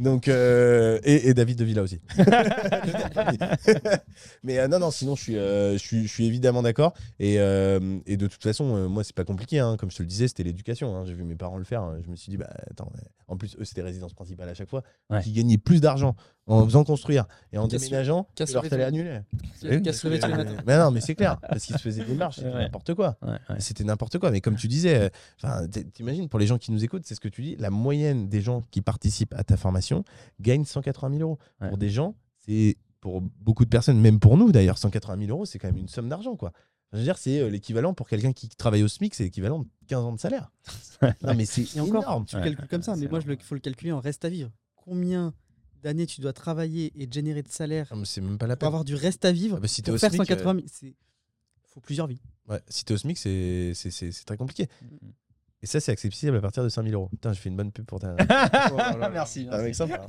donc, 0.01 0.27
et, 0.27 1.29
et 1.29 1.33
David 1.33 1.57
de 1.59 1.63
Villa 1.63 1.81
aussi. 1.81 2.01
mais 4.43 4.67
non 4.67 4.79
non 4.79 4.91
sinon 4.91 5.15
je 5.15 5.21
suis, 5.23 5.33
je 5.35 5.77
suis, 5.77 6.03
je 6.07 6.11
suis 6.11 6.25
évidemment 6.25 6.61
d'accord. 6.61 6.72
Et, 7.19 7.39
euh, 7.39 7.99
et 8.05 8.17
de 8.17 8.27
toute 8.27 8.43
façon, 8.43 8.75
euh, 8.75 8.87
moi, 8.87 9.03
c'est 9.03 9.15
pas 9.15 9.23
compliqué. 9.23 9.59
hein. 9.59 9.77
Comme 9.77 9.91
je 9.91 9.97
te 9.97 10.03
le 10.03 10.07
disais, 10.07 10.27
c'était 10.27 10.43
l'éducation. 10.43 10.95
hein. 10.95 11.05
J'ai 11.05 11.13
vu 11.13 11.23
mes 11.23 11.35
parents 11.35 11.57
le 11.57 11.63
faire. 11.63 11.81
hein. 11.83 11.97
Je 12.03 12.09
me 12.09 12.15
suis 12.15 12.29
dit, 12.29 12.37
bah, 12.37 12.49
attends, 12.69 12.91
euh, 12.95 13.01
en 13.27 13.37
plus, 13.37 13.55
eux, 13.59 13.63
c'était 13.65 13.81
résidence 13.81 14.13
principale 14.13 14.49
à 14.49 14.53
chaque 14.53 14.69
fois. 14.69 14.83
Ouais. 15.09 15.21
Qui 15.21 15.31
gagnaient 15.31 15.57
plus 15.57 15.79
d'argent 15.81 16.15
en 16.45 16.65
faisant 16.65 16.83
construire 16.83 17.25
et 17.53 17.57
en 17.57 17.67
Casse- 17.69 17.81
déménageant 17.83 18.23
que 18.25 18.29
casse 18.35 18.53
leur 18.53 18.63
le 18.63 18.69
salaire 18.69 18.87
annulé. 18.87 19.19
Il 19.63 19.81
casse 19.81 20.03
le 20.03 20.09
béton 20.09 20.27
le 20.27 20.35
matin. 20.37 20.55
Mais 20.67 20.77
non, 20.77 20.91
mais 20.91 20.99
c'est 20.99 21.15
clair. 21.15 21.39
Parce 21.39 21.63
qu'ils 21.63 21.77
se 21.77 21.81
faisaient 21.81 22.03
des 22.03 22.15
marches, 22.15 22.35
c'était 22.37 22.49
Ouais. 22.49 22.63
n'importe 22.63 22.93
quoi. 22.95 23.15
Ouais, 23.21 23.29
ouais. 23.49 23.55
C'était 23.59 23.85
n'importe 23.85 24.17
quoi. 24.19 24.29
Mais 24.29 24.41
comme 24.41 24.55
tu 24.57 24.67
disais, 24.67 25.09
euh, 25.45 25.67
t'imagines, 25.93 26.27
pour 26.27 26.39
les 26.39 26.47
gens 26.47 26.57
qui 26.57 26.71
nous 26.71 26.83
écoutent, 26.83 27.05
c'est 27.05 27.15
ce 27.15 27.21
que 27.21 27.29
tu 27.29 27.41
dis, 27.41 27.55
la 27.57 27.69
moyenne 27.69 28.27
des 28.27 28.41
gens 28.41 28.63
qui 28.71 28.81
participent 28.81 29.33
à 29.35 29.43
ta 29.43 29.55
formation 29.57 30.03
gagne 30.41 30.65
180 30.65 31.09
000 31.17 31.21
euros. 31.21 31.39
Ouais. 31.61 31.69
Pour 31.69 31.77
des 31.77 31.89
gens, 31.89 32.15
c'est 32.45 32.75
pour 33.03 33.19
beaucoup 33.19 33.65
de 33.65 33.69
personnes, 33.69 33.99
même 33.99 34.17
pour 34.21 34.37
nous 34.37 34.53
d'ailleurs, 34.53 34.77
180 34.77 35.17
000 35.25 35.29
euros, 35.29 35.45
c'est 35.45 35.59
quand 35.59 35.67
même 35.67 35.75
une 35.75 35.89
somme 35.89 36.07
d'argent, 36.07 36.37
quoi. 36.37 36.53
Je 36.93 36.99
veux 36.99 37.03
dire, 37.03 37.17
c'est 37.17 37.39
euh, 37.41 37.49
l'équivalent 37.49 37.93
pour 37.93 38.07
quelqu'un 38.07 38.31
qui 38.31 38.47
travaille 38.47 38.81
au 38.81 38.87
SMIC, 38.87 39.13
c'est 39.13 39.25
l'équivalent 39.25 39.59
de 39.59 39.67
15 39.87 40.03
ans 40.05 40.13
de 40.13 40.19
salaire. 40.21 40.49
non, 41.21 41.33
mais 41.35 41.43
c'est 41.45 41.81
encore, 41.81 42.03
énorme. 42.03 42.25
tu 42.25 42.37
Ouais. 42.37 42.43
le 42.43 42.49
calcules 42.51 42.69
comme 42.69 42.81
ça, 42.81 42.95
mais 42.95 43.09
moi, 43.09 43.19
il 43.27 43.37
faut 43.41 43.55
le 43.55 43.59
calculer 43.59 43.91
en 43.91 43.99
reste 43.99 44.23
à 44.23 44.29
vivre. 44.29 44.51
Combien 44.77 45.33
d'années 45.81 46.05
tu 46.05 46.21
dois 46.21 46.31
travailler 46.31 46.93
et 46.97 47.05
générer 47.11 47.43
de 47.43 47.49
salaire 47.49 47.89
Non, 47.91 47.97
mais 47.99 48.05
C'est 48.05 48.21
même 48.21 48.37
pas 48.37 48.47
la 48.47 48.55
pour 48.55 48.59
peine. 48.61 48.67
avoir 48.67 48.85
du 48.85 48.95
reste 48.95 49.25
à 49.25 49.33
vivre 49.33 49.57
Ah 49.57 49.59
bah, 49.59 49.67
si 49.67 49.81
pour 49.81 49.95
au 49.95 49.97
faire 49.97 50.09
SMIC, 50.11 50.25
180 50.25 50.53
000 50.53 50.65
C'est 50.71 50.95
faut 51.65 51.81
plusieurs 51.81 52.07
vies. 52.07 52.21
Ouais, 52.47 52.61
si 52.69 52.85
t'es 52.85 52.93
au 52.93 52.97
SMIC, 52.97 53.17
c'est 53.17 53.73
très 54.25 54.37
compliqué. 54.37 54.69
Mhm. 54.81 55.11
Et 55.63 55.65
ça, 55.65 55.79
c'est 55.79 55.93
accessible 55.93 56.35
à 56.35 56.41
partir 56.41 56.61
de 56.61 56.67
5000 56.69 56.93
euros. 56.93 57.07
Putain, 57.09 57.31
je 57.31 57.39
fais 57.39 57.47
une 57.47 57.55
bonne 57.55 57.71
pub 57.71 57.85
pour 57.85 57.97
ta. 57.99 58.15
Merci. 59.11 59.47
Ah, 59.49 59.61
mec, 59.61 59.73
sympa. 59.73 60.05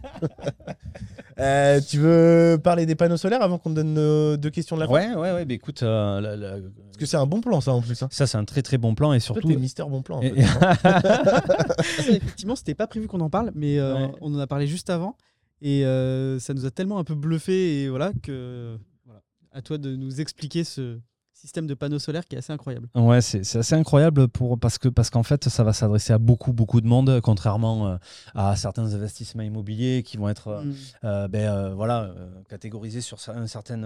Euh, 1.38 1.80
tu 1.80 1.98
veux 1.98 2.58
parler 2.62 2.86
des 2.86 2.94
panneaux 2.96 3.16
solaires 3.16 3.40
avant 3.42 3.58
qu'on 3.58 3.70
te 3.70 3.76
donne 3.76 3.94
nos 3.94 4.36
deux 4.36 4.50
questions 4.50 4.76
de 4.76 4.82
la 4.82 4.86
fin 4.88 4.92
Ouais, 4.92 5.14
ouais, 5.14 5.32
ouais. 5.32 5.44
bah, 5.44 5.54
écoute, 5.54 5.82
euh, 5.82 6.20
la- 6.20 6.36
la- 6.36 6.50
Parce 6.60 6.96
que 6.98 7.06
c'est 7.06 7.16
un 7.16 7.26
bon 7.26 7.40
plan, 7.40 7.60
ça, 7.60 7.72
en 7.72 7.80
plus. 7.82 8.02
Hein. 8.02 8.08
ça, 8.10 8.26
c'est 8.26 8.36
un 8.38 8.44
très 8.44 8.62
très 8.62 8.78
bon 8.78 8.94
plan 8.94 9.12
et 9.12 9.20
surtout. 9.20 9.48
t'es 9.48 9.56
Mister 9.56 9.84
Bon 9.88 10.02
Plan. 10.02 10.18
en 10.18 10.22
Et- 10.22 10.30
fait, 10.42 10.42
hein. 10.42 10.74
Ça, 11.82 12.02
effectivement, 12.10 12.56
c'était 12.56 12.74
pas 12.74 12.86
prévu 12.86 13.06
qu'on 13.08 13.20
en 13.20 13.30
parle, 13.30 13.50
mais 13.54 13.78
euh, 13.78 13.94
Ouais. 13.94 14.12
on 14.20 14.34
en 14.34 14.38
a 14.38 14.46
parlé 14.46 14.66
juste 14.66 14.90
avant. 14.90 15.16
Et 15.62 15.84
euh, 15.86 16.38
ça 16.40 16.52
nous 16.54 16.66
a 16.66 16.70
tellement 16.70 16.98
un 16.98 17.04
peu 17.04 17.14
bluffé 17.14 17.82
et 17.84 17.88
voilà 17.88 18.12
que 18.22 18.76
voilà, 19.06 19.22
à 19.52 19.62
toi 19.62 19.78
de 19.78 19.94
nous 19.96 20.20
expliquer 20.20 20.62
ce 20.64 20.98
système 21.44 21.66
de 21.66 21.74
panneaux 21.74 21.98
solaires 21.98 22.24
qui 22.26 22.36
est 22.36 22.38
assez 22.38 22.52
incroyable. 22.52 22.88
Ouais, 22.94 23.20
c'est 23.20 23.56
assez 23.58 23.74
incroyable 23.74 24.28
pour, 24.28 24.58
parce 24.58 24.78
que 24.78 24.88
parce 24.88 25.10
qu'en 25.10 25.22
fait, 25.22 25.48
ça 25.50 25.62
va 25.62 25.72
s'adresser 25.74 26.12
à 26.14 26.18
beaucoup 26.18 26.52
beaucoup 26.54 26.80
de 26.80 26.86
monde, 26.86 27.20
contrairement 27.22 27.86
euh, 27.86 27.96
à 28.34 28.56
certains 28.56 28.94
investissements 28.94 29.42
immobiliers 29.42 30.02
qui 30.02 30.16
vont 30.16 30.28
être 30.30 30.62
Mm. 30.64 30.72
euh, 31.04 31.28
ben, 31.28 31.46
euh, 31.48 31.74
voilà, 31.74 32.04
euh, 32.04 32.30
catégorisés 32.48 33.00
sur 33.02 33.18
un 33.28 33.46
certain, 33.46 33.82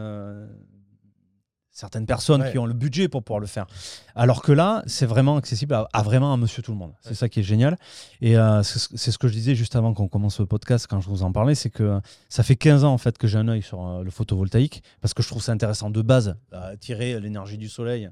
certaines 1.78 2.06
personnes 2.06 2.42
Ouais. 2.42 2.50
qui 2.50 2.58
ont 2.58 2.66
le 2.66 2.74
budget 2.74 3.08
pour 3.08 3.22
pouvoir 3.22 3.38
le 3.40 3.46
faire. 3.46 3.66
Alors 4.16 4.42
que 4.42 4.50
là, 4.50 4.82
c'est 4.86 5.06
vraiment 5.06 5.36
accessible 5.36 5.74
à, 5.74 5.88
à 5.92 6.02
vraiment 6.02 6.32
un 6.32 6.36
monsieur 6.36 6.60
tout 6.62 6.72
le 6.72 6.76
monde. 6.78 6.92
C'est 7.02 7.10
Ouais. 7.10 7.14
ça 7.14 7.28
qui 7.28 7.38
est 7.40 7.44
génial. 7.44 7.76
Et 8.20 8.36
euh, 8.36 8.62
c'est 8.64 9.10
ce- 9.12 9.18
que 9.18 9.28
je 9.28 9.32
disais 9.32 9.54
juste 9.54 9.76
avant 9.76 9.94
qu'on 9.94 10.08
commence 10.08 10.40
le 10.40 10.46
podcast, 10.46 10.86
quand 10.88 11.00
je 11.00 11.08
vous 11.08 11.22
en 11.22 11.30
parlais, 11.32 11.54
c'est 11.54 11.70
que 11.70 11.82
euh, 11.84 12.00
ça 12.28 12.42
fait 12.42 12.56
15 12.56 12.84
ans 12.84 12.92
en 12.92 12.98
fait 12.98 13.16
que 13.16 13.26
j'ai 13.28 13.38
un 13.38 13.46
œil 13.48 13.62
sur 13.62 13.86
euh, 13.86 14.02
le 14.02 14.10
photovoltaïque, 14.10 14.82
parce 15.00 15.14
que 15.14 15.22
je 15.22 15.28
trouve 15.28 15.42
ça 15.42 15.52
intéressant 15.52 15.90
de 15.90 16.02
base, 16.02 16.34
à 16.52 16.76
tirer 16.76 17.20
l'énergie 17.20 17.58
du 17.58 17.68
soleil 17.68 18.10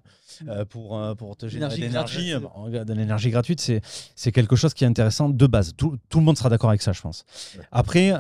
euh, 0.49 0.65
pour, 0.65 0.97
euh, 0.99 1.15
pour 1.15 1.37
te 1.37 1.47
générer 1.49 1.75
de 1.77 1.81
L'énergie 1.81 2.31
gratuite. 2.31 2.43
Bon, 2.55 2.63
regarde, 2.65 2.89
de 2.89 2.95
l'énergie 2.95 3.31
gratuite, 3.31 3.61
c'est 3.61 3.81
c'est 4.15 4.31
quelque 4.33 4.55
chose 4.57 4.75
qui 4.75 4.85
est 4.85 4.87
intéressant 4.87 5.29
de 5.29 5.47
base. 5.47 5.73
Tout, 5.77 5.97
tout 6.09 6.19
le 6.21 6.25
monde 6.25 6.39
sera 6.39 6.49
d'accord 6.51 6.71
avec 6.71 6.83
ça, 6.83 6.93
je 6.93 7.01
pense. 7.01 7.25
Ouais. 7.59 7.65
Après, 7.73 8.13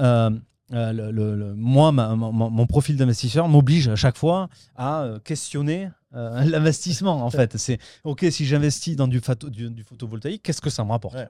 euh, 0.72 0.92
le- 0.92 1.10
le- 1.12 1.36
le- 1.36 1.54
moi, 1.54 1.92
ma- 1.92 2.14
mon- 2.16 2.66
profil 2.66 2.96
d'investisseur 2.96 3.48
m'oblige 3.48 3.88
à 3.88 3.96
chaque 3.96 4.16
fois 4.16 4.48
à 4.74 5.02
euh, 5.02 5.18
questionner 5.20 5.90
euh, 6.14 6.40
l'investissement. 6.44 7.24
En 7.24 7.30
fait, 7.30 7.56
c'est 7.56 7.78
OK 8.04 8.24
si 8.30 8.44
j'investis 8.46 8.96
dans 8.96 9.08
du, 9.08 9.20
phato- 9.20 9.48
du, 9.50 9.70
du 9.70 9.84
photovoltaïque, 9.84 10.42
qu'est-ce 10.42 10.60
que 10.60 10.70
ça 10.70 10.84
me 10.84 10.90
rapporte? 10.90 11.14
Ouais. 11.14 11.28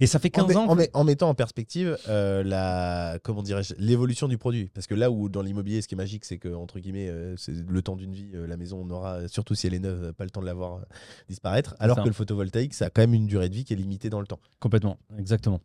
Et 0.00 0.06
ça 0.06 0.18
fait 0.18 0.28
En, 0.38 0.44
15 0.44 0.48
met- 0.48 0.56
ans. 0.56 0.66
en 0.68 0.74
met- 0.74 0.90
en 0.92 1.04
mettant 1.04 1.28
en 1.30 1.34
perspective 1.34 1.96
euh, 2.08 2.42
la 2.42 3.18
comment 3.22 3.42
dirais-je 3.42 3.74
l'évolution 3.78 4.26
du 4.28 4.36
produit 4.36 4.70
parce 4.74 4.86
que 4.88 4.94
là 4.94 5.08
où 5.10 5.28
dans 5.28 5.40
l'immobilier 5.40 5.80
ce 5.80 5.88
qui 5.88 5.94
est 5.94 5.96
magique 5.96 6.24
c'est 6.24 6.36
que 6.36 6.48
entre 6.52 6.80
guillemets 6.80 7.08
euh, 7.08 7.36
c'est 7.36 7.54
le 7.54 7.80
temps 7.80 7.94
d'une 7.94 8.12
vie 8.12 8.32
euh, 8.34 8.46
la 8.48 8.56
maison 8.56 8.84
on 8.84 8.90
aura 8.90 9.28
surtout 9.28 9.54
si 9.54 9.68
elle 9.68 9.74
est 9.74 9.78
neuve 9.78 10.12
pas 10.14 10.24
le 10.24 10.30
temps 10.30 10.40
de 10.40 10.46
la 10.46 10.52
voir 10.52 10.80
disparaître 11.28 11.76
alors 11.78 11.96
ça. 11.96 12.02
que 12.02 12.08
le 12.08 12.12
photovoltaïque 12.12 12.74
ça 12.74 12.86
a 12.86 12.90
quand 12.90 13.02
même 13.02 13.14
une 13.14 13.28
durée 13.28 13.48
de 13.48 13.54
vie 13.54 13.64
qui 13.64 13.72
est 13.72 13.76
limitée 13.76 14.10
dans 14.10 14.20
le 14.20 14.26
temps 14.26 14.40
Complètement, 14.58 14.98
exactement. 15.16 15.60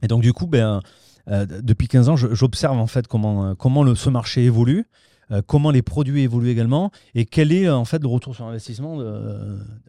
Et 0.00 0.08
donc 0.08 0.22
du 0.22 0.32
coup, 0.32 0.46
ben, 0.46 0.80
euh, 1.28 1.46
depuis 1.46 1.88
15 1.88 2.08
ans, 2.08 2.16
j'observe 2.16 2.78
en 2.78 2.86
fait 2.86 3.06
comment, 3.06 3.46
euh, 3.46 3.54
comment 3.54 3.94
ce 3.94 4.10
marché 4.10 4.44
évolue, 4.44 4.86
euh, 5.30 5.42
comment 5.46 5.70
les 5.70 5.82
produits 5.82 6.22
évoluent 6.22 6.50
également, 6.50 6.90
et 7.14 7.24
quel 7.24 7.52
est 7.52 7.68
en 7.68 7.84
fait 7.84 8.02
le 8.02 8.08
retour 8.08 8.34
sur 8.34 8.46
investissement 8.46 8.98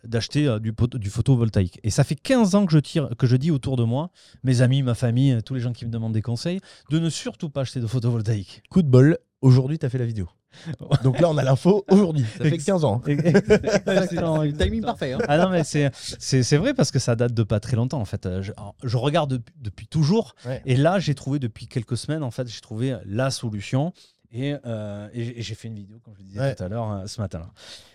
d'acheter 0.04 0.58
du, 0.60 1.10
photovoltaïque. 1.10 1.80
Et 1.84 1.90
ça 1.90 2.04
fait 2.04 2.16
15 2.16 2.56
ans 2.56 2.66
que 2.66 2.72
je, 2.72 2.80
tire, 2.80 3.10
que 3.18 3.28
je 3.28 3.36
dis 3.36 3.52
autour 3.52 3.78
de 3.78 3.84
moi, 3.84 4.10
mes 4.44 4.62
amis, 4.62 4.84
ma 4.84 4.96
famille, 4.96 5.38
tous 5.44 5.54
les 5.54 5.60
gens 5.60 5.74
qui 5.74 5.86
me 5.86 5.92
demandent 5.92 6.14
des 6.14 6.22
conseils, 6.22 6.60
de 6.90 7.00
ne 7.00 7.10
surtout 7.10 7.50
pas 7.50 7.62
acheter 7.62 7.80
de 7.80 7.88
photovoltaïque. 7.88 8.64
coup 8.70 8.82
de 8.82 8.90
bol 8.90 9.18
aujourd'hui 9.42 9.78
tu 9.78 9.86
as 9.86 9.90
fait 9.90 9.98
la 9.98 10.06
vidéo 10.06 10.30
donc 11.04 11.20
là 11.20 11.30
on 11.30 11.38
a 11.38 11.44
l'info 11.44 11.84
aujourd'hui 11.90 12.24
ça 12.38 12.44
fait 12.44 12.54
Ex- 12.56 12.66
15 12.66 12.84
ans 12.86 13.02
Excellent, 13.08 14.44
Le 14.44 14.54
timing 14.54 14.82
parfait. 14.82 15.14
hein. 15.14 15.20
Ah 15.28 15.38
non, 15.38 15.50
mais 15.50 15.64
c'est- 15.64 15.92
c'est 15.94 16.44
c'est 16.44 16.58
vrai 16.58 16.74
parce 16.74 16.92
que 16.92 17.00
ça 17.00 17.16
date 17.16 17.34
de 17.34 17.44
pas 17.44 17.60
très 17.60 17.76
longtemps 17.76 18.00
en 18.00 18.06
fait. 18.06 18.26
Euh, 18.26 18.42
Je, 18.42 18.52
je 18.84 18.98
regarde 18.98 19.30
depuis, 19.32 19.54
depuis 19.62 19.88
toujours 19.88 20.36
Ouais. 20.46 20.62
et 20.66 20.76
là 20.76 21.00
j'ai 21.00 21.16
trouvé 21.16 21.40
depuis 21.40 21.68
quelques 21.68 21.98
semaines 21.98 22.24
en 22.24 22.32
fait, 22.32 22.48
j'ai 22.48 22.62
trouvé 22.62 22.96
la 23.06 23.32
solution 23.32 23.94
et, 24.32 24.56
euh, 24.66 25.08
et- 25.14 25.42
j'ai 25.42 25.56
fait 25.56 25.68
une 25.68 25.76
vidéo 25.76 25.98
comme 26.04 26.14
je 26.16 26.20
le 26.20 26.26
disais 26.26 26.40
Ouais. 26.40 26.56
tout 26.56 26.64
à 26.64 26.68
l'heure 26.68 26.92
euh, 26.92 27.08
ce 27.08 27.22
matin. 27.22 27.50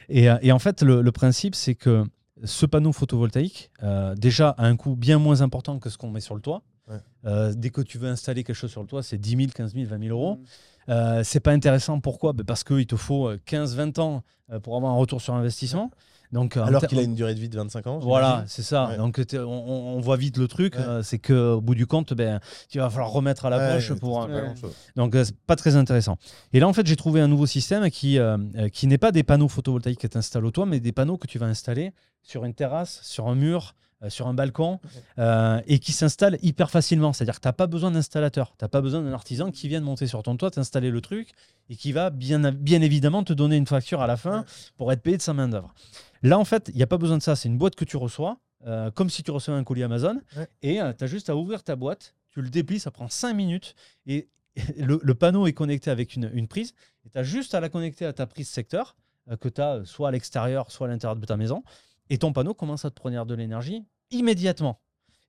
Et, 0.09 0.29
et 0.43 0.53
en 0.53 0.59
fait, 0.59 0.83
le, 0.83 1.03
le 1.03 1.13
principe 1.13 1.55
c'est 1.55 1.75
que 1.75 2.05
ce 2.45 2.67
panneau 2.67 2.93
photovoltaïque, 2.93 3.71
euh, 3.83 4.15
déjà 4.15 4.51
a 4.51 4.67
un 4.67 4.77
coût 4.77 4.95
bien 4.95 5.19
moins 5.19 5.43
important 5.43 5.79
que 5.81 5.91
ce 5.91 5.99
qu'on 5.99 6.11
met 6.11 6.21
sur 6.21 6.35
le 6.37 6.41
toit. 6.41 6.63
Ouais. 6.89 6.97
Euh, 7.27 7.53
dès 7.55 7.71
que 7.71 7.81
tu 7.81 7.99
veux 7.99 8.09
installer 8.09 8.45
quelque 8.45 8.55
chose 8.57 8.71
sur 8.71 8.81
le 8.81 8.87
toit, 8.87 9.03
c'est 9.03 9.19
10 9.19 9.37
000, 9.37 9.49
15 9.55 9.75
000, 9.75 9.87
20 9.87 9.99
000 10.05 10.17
euros. 10.17 10.37
Mm. 10.37 10.45
Euh, 10.89 11.23
c'est 11.25 11.41
pas 11.41 11.53
intéressant. 11.53 12.01
Pourquoi? 12.01 12.33
Ben 12.33 12.45
Parce 12.45 12.65
qu'il 12.65 12.87
te 12.87 12.97
faut 12.97 13.33
15-20 13.33 14.01
ans 14.01 14.23
euh, 14.51 14.61
pour 14.61 14.77
avoir 14.77 14.93
un 14.93 14.97
retour 14.97 15.21
sur 15.21 15.35
investissement. 15.35 15.91
Donc, 16.31 16.59
Alors 16.59 16.87
qu'il 16.87 16.99
a 16.99 17.03
une 17.03 17.15
durée 17.15 17.35
de 17.35 17.41
vie 17.41 17.49
de 17.49 17.57
25 17.57 17.87
ans. 17.87 17.99
Voilà, 18.01 18.45
c'est 18.47 18.63
ça. 18.63 18.89
Ouais. 18.89 18.97
Donc 18.99 19.19
on, 19.35 19.99
voit 20.01 20.19
vite 20.19 20.37
le 20.37 20.47
truc. 20.47 20.75
Ouais. 20.75 20.83
euh, 20.83 21.03
c'est 21.03 21.19
qu'au 21.19 21.61
bout 21.63 21.75
du 21.75 21.87
compte, 21.87 22.13
ben, 22.13 22.39
tu 22.69 22.79
vas 22.79 22.91
falloir 22.91 23.11
remettre 23.11 23.47
à 23.47 23.51
la 23.51 23.57
Ouais, 23.57 23.75
poche 23.75 23.95
pour. 23.95 24.21
un-. 24.21 24.55
Donc 24.95 25.15
euh, 25.15 25.25
c'est 25.25 25.35
pas 25.35 25.57
très 25.57 25.77
intéressant. 25.77 26.19
Et 26.53 26.61
là 26.61 26.69
en 26.69 26.75
fait 26.75 26.87
j'ai 26.87 26.97
trouvé 26.97 27.23
un 27.23 27.29
nouveau 27.29 27.47
système 27.47 27.89
qui, 27.91 28.19
euh, 28.19 28.37
euh, 28.57 28.69
qui 28.69 28.87
n'est 28.87 28.99
pas 28.99 29.11
des 29.11 29.23
panneaux 29.23 29.49
photovoltaïques 29.49 30.01
que 30.01 30.07
tu 30.07 30.19
installes 30.19 30.45
au 30.45 30.51
toit, 30.51 30.67
mais 30.67 30.81
des 30.81 30.93
panneaux 30.93 31.17
que 31.17 31.27
tu 31.27 31.39
vas 31.39 31.47
installer 31.47 31.93
sur 32.23 32.45
une 32.45 32.53
terrasse, 32.53 33.01
sur 33.05 33.29
un 33.29 33.35
mur, 33.35 33.75
euh, 34.03 34.11
sur 34.11 34.27
un 34.29 34.35
balcon, 34.35 34.79
euh, 35.19 35.61
et 35.67 35.79
qui 35.79 35.93
s'installent 35.93 36.39
hyper 36.43 36.71
facilement. 36.71 37.13
C'est-à-dire 37.13 37.35
que 37.37 37.41
tu 37.41 37.49
n'as 37.49 37.53
pas 37.53 37.67
besoin 37.67 37.91
d'installateur, 37.91 38.51
tu 38.59 38.65
n'as 38.65 38.69
pas 38.69 38.81
besoin 38.81 39.03
d'un 39.03 39.13
artisan 39.13 39.51
qui 39.51 39.69
vienne 39.69 39.83
monter 39.85 40.07
sur 40.07 40.23
ton 40.23 40.37
toit, 40.37 40.51
t'installer 40.51 40.91
le 40.91 41.01
truc, 41.01 41.31
et 41.69 41.77
qui 41.77 41.93
va 41.93 42.11
bien, 42.11 42.53
bien 42.53 42.81
évidemment 42.83 43.25
te 43.25 43.33
donner 43.33 43.57
une 43.57 43.67
facture 43.67 44.01
à 44.03 44.07
la 44.07 44.17
fin 44.17 44.45
pour 44.77 44.93
être 44.93 45.03
payé 45.03 45.17
de 45.17 45.23
sa 45.23 45.33
main 45.35 45.49
d'œuvre. 45.49 45.75
Là 46.23 46.39
en 46.39 46.45
fait 46.45 46.69
il 46.73 46.77
n'y 46.77 46.83
a 46.83 46.87
pas 46.87 46.99
besoin 46.99 47.19
de 47.19 47.23
ça, 47.23 47.37
c'est 47.37 47.49
une 47.49 47.59
boîte 47.59 47.75
que 47.77 47.85
tu 47.85 47.97
reçois. 47.97 48.39
euh, 48.67 48.91
comme 48.91 49.09
si 49.09 49.23
tu 49.23 49.31
recevais 49.31 49.57
un 49.57 49.63
colis 49.65 49.85
Amazon, 49.85 50.21
Ouais. 50.37 50.49
et 50.63 50.81
tu 50.99 51.05
as 51.05 51.07
juste 51.07 51.31
à 51.31 51.37
ouvrir 51.37 51.63
ta 51.63 51.77
boîte, 51.77 52.15
tu 52.31 52.43
le 52.43 52.51
déplies, 52.51 52.81
ça 52.81 52.91
prend 52.91 53.09
5 53.09 53.33
minutes, 53.35 53.75
et 54.07 54.29
le, 54.77 54.99
le 55.01 55.15
panneau 55.15 55.47
est 55.47 55.53
connecté 55.53 55.91
avec 55.93 56.17
une, 56.17 56.29
une 56.35 56.49
prise, 56.49 56.75
et 57.07 57.11
tu 57.11 57.19
as 57.19 57.23
juste 57.23 57.55
à 57.55 57.61
la 57.61 57.69
connecter 57.69 58.05
à 58.05 58.13
ta 58.13 58.27
prise 58.27 58.49
secteur, 58.49 58.97
que 59.41 59.49
tu 59.49 59.61
as 59.61 59.85
soit 59.85 60.09
à 60.09 60.11
l'extérieur, 60.11 60.71
soit 60.73 60.87
à 60.89 60.91
l'intérieur 60.91 61.15
de 61.17 61.25
ta 61.27 61.37
maison, 61.37 61.63
et 62.11 62.19
ton 62.19 62.33
panneau 62.33 62.55
commence 62.55 62.85
à 62.85 62.91
te 62.91 62.95
produire 62.95 63.27
de 63.27 63.35
l'énergie 63.35 63.85
immédiatement. 64.11 64.81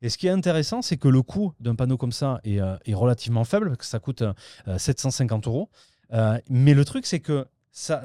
Et 0.02 0.10
ce 0.10 0.18
qui 0.18 0.28
est 0.28 0.32
intéressant, 0.32 0.82
c'est 0.82 0.96
que 0.98 1.10
le 1.10 1.22
coût 1.22 1.54
d'un 1.60 1.76
panneau 1.76 1.98
comme 1.98 2.14
ça 2.14 2.40
est, 2.46 2.62
euh, 2.62 2.78
est 2.86 2.94
relativement 2.94 3.44
faible, 3.44 3.68
parce 3.68 3.80
que 3.80 3.86
ça 3.86 4.00
coûte 4.00 4.22
euh, 4.22 4.78
750 4.78 5.48
euros. 5.48 5.70
Euh, 6.14 6.40
mais 6.50 6.74
le 6.74 6.86
truc, 6.86 7.06
c'est 7.06 7.20
que 7.20 7.46
ça, 7.72 8.04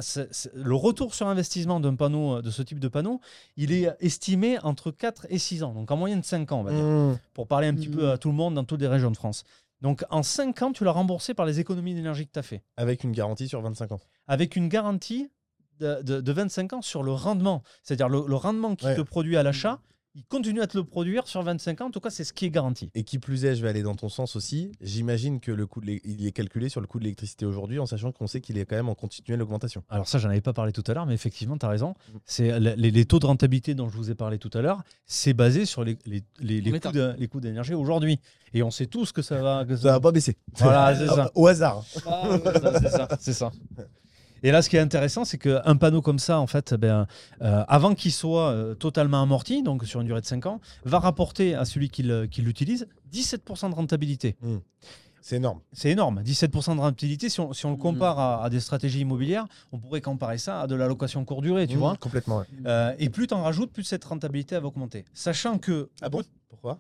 le 0.55 0.75
retour 0.75 1.15
sur 1.15 1.27
investissement 1.29 1.81
d'un 1.81 1.95
panneau, 1.95 2.37
euh, 2.39 2.43
de 2.43 2.51
ce 2.51 2.63
type 2.63 2.81
de 2.81 2.89
panneau, 2.89 3.21
il 3.57 3.73
est 3.73 3.89
estimé 4.01 4.59
entre 4.63 4.91
4 4.91 5.27
et 5.31 5.39
6 5.39 5.63
ans, 5.63 5.73
donc 5.73 5.91
en 5.91 5.97
moyenne 5.97 6.23
5 6.23 6.51
ans, 6.53 6.61
on 6.61 6.65
va 6.65 6.73
dire 6.73 6.85
Mmh. 6.85 7.19
pour 7.33 7.47
parler 7.47 7.69
un 7.69 7.75
petit 7.75 7.89
peu 7.89 8.11
à 8.11 8.19
tout 8.19 8.29
le 8.29 8.35
monde 8.35 8.55
dans 8.55 8.65
toutes 8.65 8.81
les 8.81 8.89
régions 8.89 9.11
de 9.11 9.17
France. 9.17 9.45
Donc 9.81 10.05
en 10.11 10.23
5 10.23 10.63
ans, 10.63 10.73
tu 10.73 10.85
l'as 10.85 10.91
remboursé 10.93 11.33
par 11.35 11.47
les 11.47 11.61
économies 11.61 11.95
d'énergie 11.95 12.27
que 12.27 12.33
tu 12.33 12.39
as 12.39 12.43
fait, 12.43 12.63
Avec 12.77 13.05
une 13.05 13.13
garantie 13.13 13.49
sur 13.49 13.61
25 13.63 13.93
ans. 13.93 14.01
avec 14.27 14.57
une 14.57 14.69
garantie 14.69 15.31
de, 15.81 16.03
de- 16.03 16.21
de 16.21 16.33
25 16.33 16.73
ans 16.75 16.83
sur 16.83 17.03
le 17.03 17.13
rendement. 17.13 17.63
C'est-à-dire 17.83 18.09
le, 18.09 18.25
le 18.27 18.37
rendement 18.37 18.75
qui 18.77 18.87
Ouais. 18.87 18.95
te 18.97 19.01
produit 19.03 19.37
à 19.37 19.43
l'achat, 19.43 19.81
il 20.17 20.25
continue 20.27 20.61
à 20.61 20.69
te 20.69 20.79
le 20.79 20.85
produire 20.85 21.27
sur 21.27 21.43
25 21.43 21.81
ans. 21.81 21.87
En 21.87 21.91
tout 21.91 21.99
cas, 21.99 22.09
c'est 22.09 22.23
ce 22.23 22.33
qui 22.33 22.45
est 22.45 22.51
garanti. 22.51 22.89
Et 22.95 23.03
qui 23.03 23.19
plus 23.19 23.45
est, 23.47 23.57
je 23.57 23.63
vais 23.63 23.69
aller 23.69 23.83
dans 23.83 23.97
ton 23.97 24.09
sens 24.09 24.37
aussi. 24.37 24.71
J'imagine 24.81 25.41
que 25.41 25.51
le 25.51 25.67
coût 25.67 25.81
de 25.81 25.99
il 26.05 26.25
est 26.25 26.31
calculé 26.31 26.69
sur 26.69 26.81
le 26.81 26.87
coût 26.87 27.01
de 27.01 27.03
l'électricité 27.05 27.45
aujourd'hui, 27.47 27.81
en 27.81 27.87
sachant 27.87 28.13
qu'on 28.13 28.29
sait 28.29 28.41
qu'il 28.41 28.57
est 28.57 28.65
quand 28.65 28.77
même 28.77 28.89
en 28.89 28.95
continuelle 28.95 29.43
augmentation. 29.43 29.83
Alors 29.91 30.07
ça, 30.07 30.19
j'en 30.19 30.29
avais 30.29 30.41
pas 30.41 30.53
parlé 30.53 30.71
tout 30.71 30.85
à 30.87 30.95
l'heure, 30.95 31.05
mais 31.07 31.15
effectivement, 31.15 31.59
tu 31.59 31.67
as 31.67 31.69
raison. 31.69 31.95
Mhm. 32.13 32.21
C'est 32.27 32.61
les, 32.61 32.93
les 32.93 33.05
taux 33.07 33.19
de 33.19 33.27
rentabilité 33.27 33.75
dont 33.75 33.89
je 33.89 33.97
vous 33.97 34.09
ai 34.13 34.15
parlé 34.15 34.39
tout 34.39 34.51
à 34.55 34.61
l'heure, 34.63 34.85
c'est 35.05 35.33
basé 35.35 35.67
sur 35.67 35.83
les, 35.83 35.99
les, 36.07 36.23
les- 36.39 36.61
les 36.61 36.71
En 36.71 36.75
l'état. 36.75 36.93
coûts 37.29 37.41
d'énergie 37.41 37.75
aujourd'hui. 37.75 38.21
Et 38.53 38.63
on 38.63 38.71
sait 38.71 38.87
tous 38.87 39.11
que 39.11 39.21
ça 39.21 39.43
va... 39.43 39.65
Que 39.65 39.75
Ça 39.77 39.91
va 39.91 39.99
pas 40.01 40.13
baisser. 40.13 40.37
Voilà, 40.59 40.95
c'est 40.97 41.07
ça. 41.13 41.33
Au 41.35 41.49
hasard. 41.49 41.85
Ah, 42.07 42.29
ça, 42.45 42.79
c'est 42.81 42.89
ça, 42.89 43.09
c'est 43.19 43.33
ça. 43.33 43.51
Et 44.45 44.53
là, 44.53 44.63
ce 44.63 44.69
qui 44.69 44.77
est 44.77 44.81
intéressant, 44.81 45.25
c'est 45.25 45.39
qu'un 45.39 45.77
panneau 45.77 46.03
comme 46.03 46.19
ça, 46.21 46.39
en 46.39 46.47
fait, 46.47 46.75
ben, 46.75 47.07
euh, 47.43 47.65
avant 47.67 47.95
qu'il 47.95 48.13
soit 48.13 48.51
euh, 48.51 48.75
totalement 48.75 49.23
amorti, 49.23 49.63
donc 49.63 49.85
sur 49.87 50.01
une 50.01 50.07
durée 50.07 50.21
de 50.21 50.27
5 50.27 50.45
ans, 50.47 50.61
va 50.85 50.99
rapporter 51.01 51.55
à 51.55 51.65
celui 51.65 51.89
qui 51.89 52.03
l'utilise 52.03 52.87
17% 53.13 53.71
de 53.71 53.75
rentabilité. 53.75 54.37
C'est 55.23 55.37
énorme. 55.37 55.61
C'est 55.73 55.89
énorme, 55.91 56.21
17% 56.21 56.77
de 56.77 56.81
rentabilité. 56.81 57.31
Si 57.31 57.41
on, 57.41 57.55
si 57.55 57.65
on 57.65 57.71
le 57.71 57.79
compare 57.79 58.19
à, 58.19 58.45
à 58.45 58.51
des 58.51 58.61
stratégies 58.61 59.01
immobilières, 59.01 59.47
on 59.73 59.79
pourrait 59.79 60.03
comparer 60.03 60.37
ça 60.37 60.61
à 60.61 60.67
de 60.67 60.75
la 60.75 60.87
location 60.87 61.25
courte 61.25 61.41
durée, 61.43 61.67
tu 61.67 61.77
Mmh, 61.77 61.79
vois. 61.79 61.97
Complètement. 61.97 62.39
ouais. 62.41 62.45
Euh, 62.67 62.93
et 62.99 63.09
plus 63.09 63.27
tu 63.27 63.33
en 63.33 63.43
rajoutes, 63.43 63.73
plus 63.73 63.85
cette 63.85 64.05
rentabilité 64.05 64.59
va 64.59 64.67
augmenter. 64.67 65.07
Sachant 65.15 65.57
que, 65.57 65.89
Ah 66.03 66.11
bon? 66.11 66.23
Pourquoi? 66.51 66.79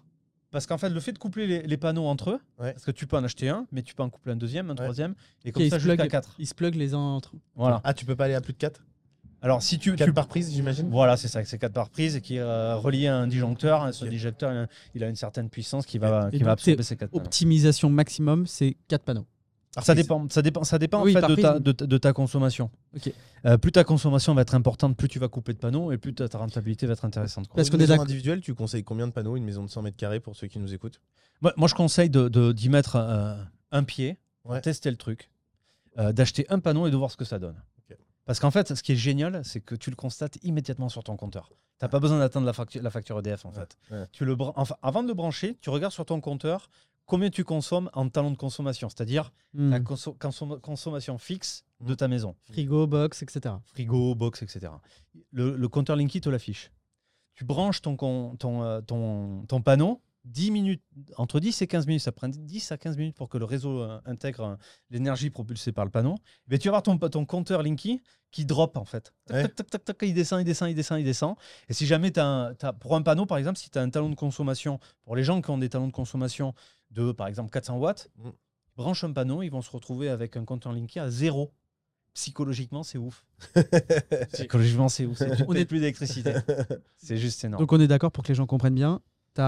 Parce 0.54 0.66
qu'en 0.68 0.78
fait, 0.78 0.88
le 0.88 1.00
fait 1.00 1.10
de 1.12 1.18
coupler 1.18 1.48
les, 1.48 1.62
les 1.62 1.76
panneaux 1.76 2.06
entre 2.06 2.30
eux, 2.30 2.40
Ouais. 2.60 2.72
parce 2.74 2.84
que 2.84 2.92
tu 2.92 3.08
peux 3.08 3.16
en 3.16 3.24
acheter 3.24 3.48
un, 3.48 3.66
mais 3.72 3.82
tu 3.82 3.92
peux 3.92 4.04
en 4.04 4.08
coupler 4.08 4.32
un 4.34 4.36
deuxième, 4.36 4.70
un 4.70 4.74
Ouais. 4.74 4.76
troisième, 4.76 5.16
et 5.44 5.50
comme 5.50 5.64
ils 5.64 5.68
ça 5.70 5.80
se 5.80 5.84
jusqu'à 5.84 6.06
4. 6.06 6.36
Ils 6.38 6.46
se 6.46 6.54
plug 6.54 6.76
les 6.76 6.94
uns 6.94 6.98
entre 6.98 7.34
eux. 7.34 7.40
Voilà. 7.56 7.80
Ah, 7.82 7.92
tu 7.92 8.04
peux 8.04 8.14
pas 8.14 8.26
aller 8.26 8.34
à 8.34 8.40
plus 8.40 8.52
de 8.52 8.58
4 8.58 8.80
Alors, 9.42 9.62
si 9.64 9.80
tu, 9.80 9.96
4 9.96 10.06
tu- 10.06 10.14
par 10.14 10.28
prise, 10.28 10.52
j'imagine? 10.52 10.88
Voilà, 10.90 11.16
c'est 11.16 11.26
ça, 11.26 11.44
c'est 11.44 11.58
4 11.58 11.72
par 11.72 11.90
prise 11.90 12.14
et 12.14 12.20
qui 12.20 12.36
est 12.36 12.40
euh, 12.40 12.76
relié 12.76 13.08
à 13.08 13.16
un 13.16 13.26
disjoncteur. 13.26 13.92
Ce 13.92 14.04
disjoncteur, 14.04 14.68
il 14.94 15.02
a, 15.02 15.08
une 15.08 15.16
certaine 15.16 15.50
puissance 15.50 15.86
qui 15.86 15.98
va, 15.98 16.28
Et 16.32 16.36
qui 16.38 16.44
va 16.44 16.52
absorber 16.52 16.84
ces 16.84 16.96
4 16.96 17.10
panneaux. 17.10 17.24
Optimisation 17.24 17.90
maximum, 17.90 18.46
c'est 18.46 18.76
4 18.86 19.02
panneaux. 19.02 19.26
Par 19.74 19.84
Ça 19.84 19.94
dépend, 19.94 20.26
ça 20.30 20.42
dépend, 20.42 20.64
ça 20.64 20.78
dépend 20.78 21.02
Oui, 21.02 21.16
en 21.16 21.20
fait 21.20 21.26
de 21.26 21.34
ta, 21.34 21.50
prise. 21.52 21.62
de, 21.62 21.72
ta- 21.72 21.86
de 21.86 21.98
ta 21.98 22.12
consommation. 22.12 22.70
Euh, 23.46 23.58
plus 23.58 23.72
ta 23.72 23.82
consommation 23.84 24.34
va 24.34 24.42
être 24.42 24.54
importante, 24.54 24.96
plus 24.96 25.08
tu 25.08 25.18
vas 25.18 25.28
couper 25.28 25.52
de 25.52 25.58
panneaux 25.58 25.90
et 25.92 25.98
plus 25.98 26.14
ta, 26.14 26.28
ta 26.28 26.38
rentabilité 26.38 26.86
va 26.86 26.92
être 26.92 27.04
intéressante. 27.04 27.48
quoi. 27.48 27.56
Parce 27.56 27.68
est 27.68 27.76
maison 27.76 27.88
d'accord. 27.94 28.04
individuelle, 28.04 28.40
tu 28.40 28.54
conseilles 28.54 28.84
combien 28.84 29.06
de 29.06 29.12
panneaux? 29.12 29.36
Une 29.36 29.44
maison 29.44 29.62
de 29.64 29.68
100 29.70 29.82
mètres 29.82 29.96
carrés 29.96 30.20
pour 30.20 30.36
ceux 30.36 30.46
qui 30.46 30.58
nous 30.58 30.72
écoutent? 30.72 31.00
Moi, 31.42 31.52
moi, 31.56 31.68
je 31.68 31.74
conseille 31.74 32.08
de- 32.10 32.28
de- 32.28 32.52
d'y 32.52 32.68
mettre 32.68 32.96
euh, 32.96 33.34
un 33.72 33.82
pied, 33.84 34.18
Ouais. 34.44 34.60
tester 34.60 34.90
le 34.90 34.96
truc, 34.96 35.30
euh, 35.98 36.12
d'acheter 36.12 36.46
un 36.50 36.58
panneau 36.60 36.86
et 36.86 36.90
de 36.90 36.96
voir 36.96 37.10
ce 37.10 37.16
que 37.16 37.24
ça 37.24 37.38
donne. 37.38 37.60
Parce 38.26 38.40
qu'en 38.40 38.50
fait, 38.50 38.74
ce 38.74 38.82
qui 38.82 38.92
est 38.92 38.96
génial, 38.96 39.44
c'est 39.44 39.60
que 39.60 39.74
tu 39.74 39.90
le 39.90 39.96
constates 39.96 40.38
immédiatement 40.42 40.88
sur 40.88 41.04
ton 41.04 41.14
compteur. 41.14 41.50
Tu 41.78 41.84
n'as 41.84 41.88
pas 41.90 42.00
besoin 42.00 42.18
d'attendre 42.18 42.46
la 42.46 42.54
facture, 42.54 42.82
la 42.82 42.88
facture 42.88 43.18
EDF 43.18 43.44
en 43.44 43.50
Ouais, 43.50 43.54
fait. 43.56 43.76
ouais. 43.90 44.06
Tu 44.12 44.24
le 44.24 44.34
bran- 44.34 44.54
enfin, 44.56 44.76
avant 44.82 45.02
de 45.02 45.08
le 45.08 45.14
brancher, 45.14 45.58
tu 45.60 45.68
regardes 45.68 45.92
sur 45.92 46.06
ton 46.06 46.22
compteur 46.22 46.70
combien 47.06 47.30
tu 47.30 47.44
consommes 47.44 47.90
en 47.92 48.08
talons 48.08 48.30
de 48.30 48.36
consommation, 48.36 48.88
c'est-à-dire 48.88 49.32
Hmm. 49.52 49.70
la 49.70 49.80
consom- 49.80 50.58
consommation 50.60 51.16
fixe 51.18 51.64
de 51.80 51.94
ta 51.94 52.08
maison. 52.08 52.34
Frigo, 52.44 52.86
box, 52.86 53.22
etc. 53.22 53.54
Frigo, 53.66 54.14
box, 54.14 54.42
etc. 54.42 54.72
Le, 55.30 55.56
le 55.56 55.68
compteur 55.68 55.96
Linky 55.96 56.20
te 56.20 56.28
l'affiche. 56.28 56.72
Tu 57.34 57.44
branches 57.44 57.80
ton, 57.82 57.96
euh, 58.44 58.80
ton, 58.80 59.44
ton 59.46 59.60
panneau, 59.62 60.00
10 60.24 60.50
minutes, 60.50 60.82
entre 61.18 61.38
10 61.38 61.60
et 61.62 61.66
15 61.66 61.86
minutes, 61.86 62.00
ça 62.02 62.10
prend 62.12 62.28
10 62.28 62.72
à 62.72 62.78
15 62.78 62.96
minutes 62.96 63.14
pour 63.16 63.28
que 63.28 63.36
le 63.38 63.44
réseau 63.44 63.80
euh, 63.82 64.00
intègre 64.06 64.40
euh, 64.44 64.56
l'énergie 64.90 65.30
propulsée 65.30 65.70
par 65.72 65.84
le 65.84 65.90
panneau. 65.90 66.14
Mais 66.48 66.58
tu 66.58 66.68
vas 66.68 66.72
voir 66.72 66.82
ton, 66.82 66.96
ton 66.96 67.24
compteur 67.26 67.62
Linky 67.62 68.02
qui 68.30 68.44
drop 68.46 68.76
en 68.76 68.84
fait. 68.84 69.12
Tac, 69.26 69.36
Ouais. 69.36 69.42
tac, 69.42 69.54
tac, 69.56 69.70
tac, 69.70 69.84
tac, 69.84 69.98
il 70.08 70.14
descend, 70.14 70.40
il 70.40 70.44
descend, 70.44 70.70
il 70.70 70.74
descend, 70.74 70.98
il 70.98 71.04
descend. 71.04 71.36
Et 71.68 71.74
si 71.74 71.86
jamais 71.86 72.10
tu 72.10 72.20
as, 72.20 72.54
pour 72.80 72.96
un 72.96 73.02
panneau, 73.02 73.26
par 73.26 73.38
exemple, 73.38 73.58
si 73.58 73.68
tu 73.70 73.78
as 73.78 73.82
un 73.82 73.90
talon 73.90 74.08
de 74.10 74.14
consommation, 74.16 74.80
pour 75.04 75.14
les 75.14 75.22
gens 75.24 75.40
qui 75.42 75.50
ont 75.50 75.58
des 75.58 75.68
talons 75.68 75.86
de 75.88 75.92
consommation 75.92 76.54
de, 76.94 77.12
par 77.12 77.26
exemple, 77.26 77.50
400 77.50 77.76
watts, 77.78 78.10
Mm. 78.16 78.30
branche 78.76 79.04
un 79.04 79.12
panneau, 79.12 79.42
ils 79.42 79.50
vont 79.50 79.62
se 79.62 79.70
retrouver 79.70 80.08
avec 80.08 80.36
un 80.36 80.44
compteur 80.44 80.72
Linky 80.72 80.98
à 80.98 81.10
zéro. 81.10 81.52
Psychologiquement, 82.14 82.82
c'est 82.84 82.98
ouf. 82.98 83.24
Psychologiquement, 84.32 84.88
c'est 84.88 85.04
ouf. 85.06 85.20
On 85.48 85.52
ne 85.52 85.58
est- 85.58 85.64
plus 85.64 85.80
d'électricité. 85.80 86.32
C'est 86.96 87.16
juste 87.16 87.42
énorme. 87.44 87.60
Donc 87.62 87.72
on 87.72 87.80
est 87.80 87.88
d'accord 87.88 88.12
pour 88.12 88.22
que 88.22 88.28
les 88.28 88.34
gens 88.34 88.46
comprennent 88.46 88.74
bien. 88.74 89.00
Tu 89.34 89.42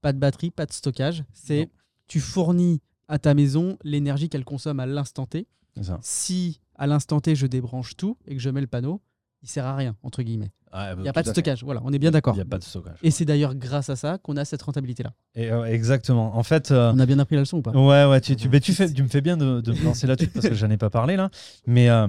pas 0.00 0.12
de 0.12 0.18
batterie, 0.18 0.50
pas 0.50 0.64
de 0.66 0.72
stockage. 0.72 1.24
C'est 1.34 1.68
tu 2.06 2.20
fournis 2.20 2.80
à 3.08 3.18
ta 3.18 3.34
maison 3.34 3.76
l'énergie 3.84 4.28
qu'elle 4.30 4.44
consomme 4.44 4.80
à 4.80 4.86
l'instant 4.86 5.26
T. 5.26 5.46
Ça. 5.82 5.98
Si 6.02 6.60
à 6.76 6.86
l'instant 6.86 7.20
T 7.20 7.34
je 7.36 7.46
débranche 7.46 7.96
tout 7.96 8.16
et 8.26 8.34
que 8.34 8.40
je 8.40 8.48
mets 8.50 8.60
le 8.62 8.66
panneau, 8.66 9.00
il 9.42 9.48
sert 9.48 9.66
à 9.66 9.76
rien 9.76 9.96
entre 10.02 10.22
guillemets. 10.22 10.50
Ah, 10.72 10.92
Il 10.96 11.02
n'y 11.02 11.08
a 11.08 11.12
pas 11.12 11.22
de 11.22 11.28
stockage. 11.28 11.64
Voilà, 11.64 11.80
on 11.84 11.92
est 11.92 11.98
bien 11.98 12.10
Il 12.10 12.12
d'accord. 12.12 12.34
n'y 12.34 12.40
a 12.40 12.44
pas 12.44 12.58
de 12.58 12.64
stockage. 12.64 12.98
Et 13.02 13.10
c'est 13.10 13.24
d'ailleurs 13.24 13.54
grâce 13.54 13.88
à 13.90 13.96
ça 13.96 14.18
qu'on 14.18 14.36
a 14.36 14.44
cette 14.44 14.62
rentabilité 14.62 15.02
là. 15.02 15.12
Et, 15.34 15.50
euh, 15.50 15.64
exactement. 15.64 16.36
En 16.36 16.42
fait, 16.42 16.70
euh, 16.70 16.92
On 16.94 16.98
a 16.98 17.06
bien 17.06 17.18
appris 17.18 17.36
la 17.36 17.42
leçon 17.42 17.58
ou 17.58 17.62
pas? 17.62 17.70
Ouais, 17.72 18.04
ouais, 18.10 18.20
tu, 18.20 18.36
tu, 18.36 18.48
mais 18.48 18.60
tu, 18.60 18.72
fais, 18.74 18.92
tu 18.92 19.02
me 19.02 19.08
fais 19.08 19.20
bien 19.20 19.36
de, 19.36 19.60
de 19.60 19.72
me 19.72 19.84
lancer 19.84 20.06
là-dessus 20.06 20.28
parce 20.28 20.48
que 20.48 20.54
j'en 20.54 20.70
ai 20.70 20.76
pas 20.76 20.90
parlé 20.90 21.16
là. 21.16 21.30
Mais 21.66 21.88
euh, 21.88 22.06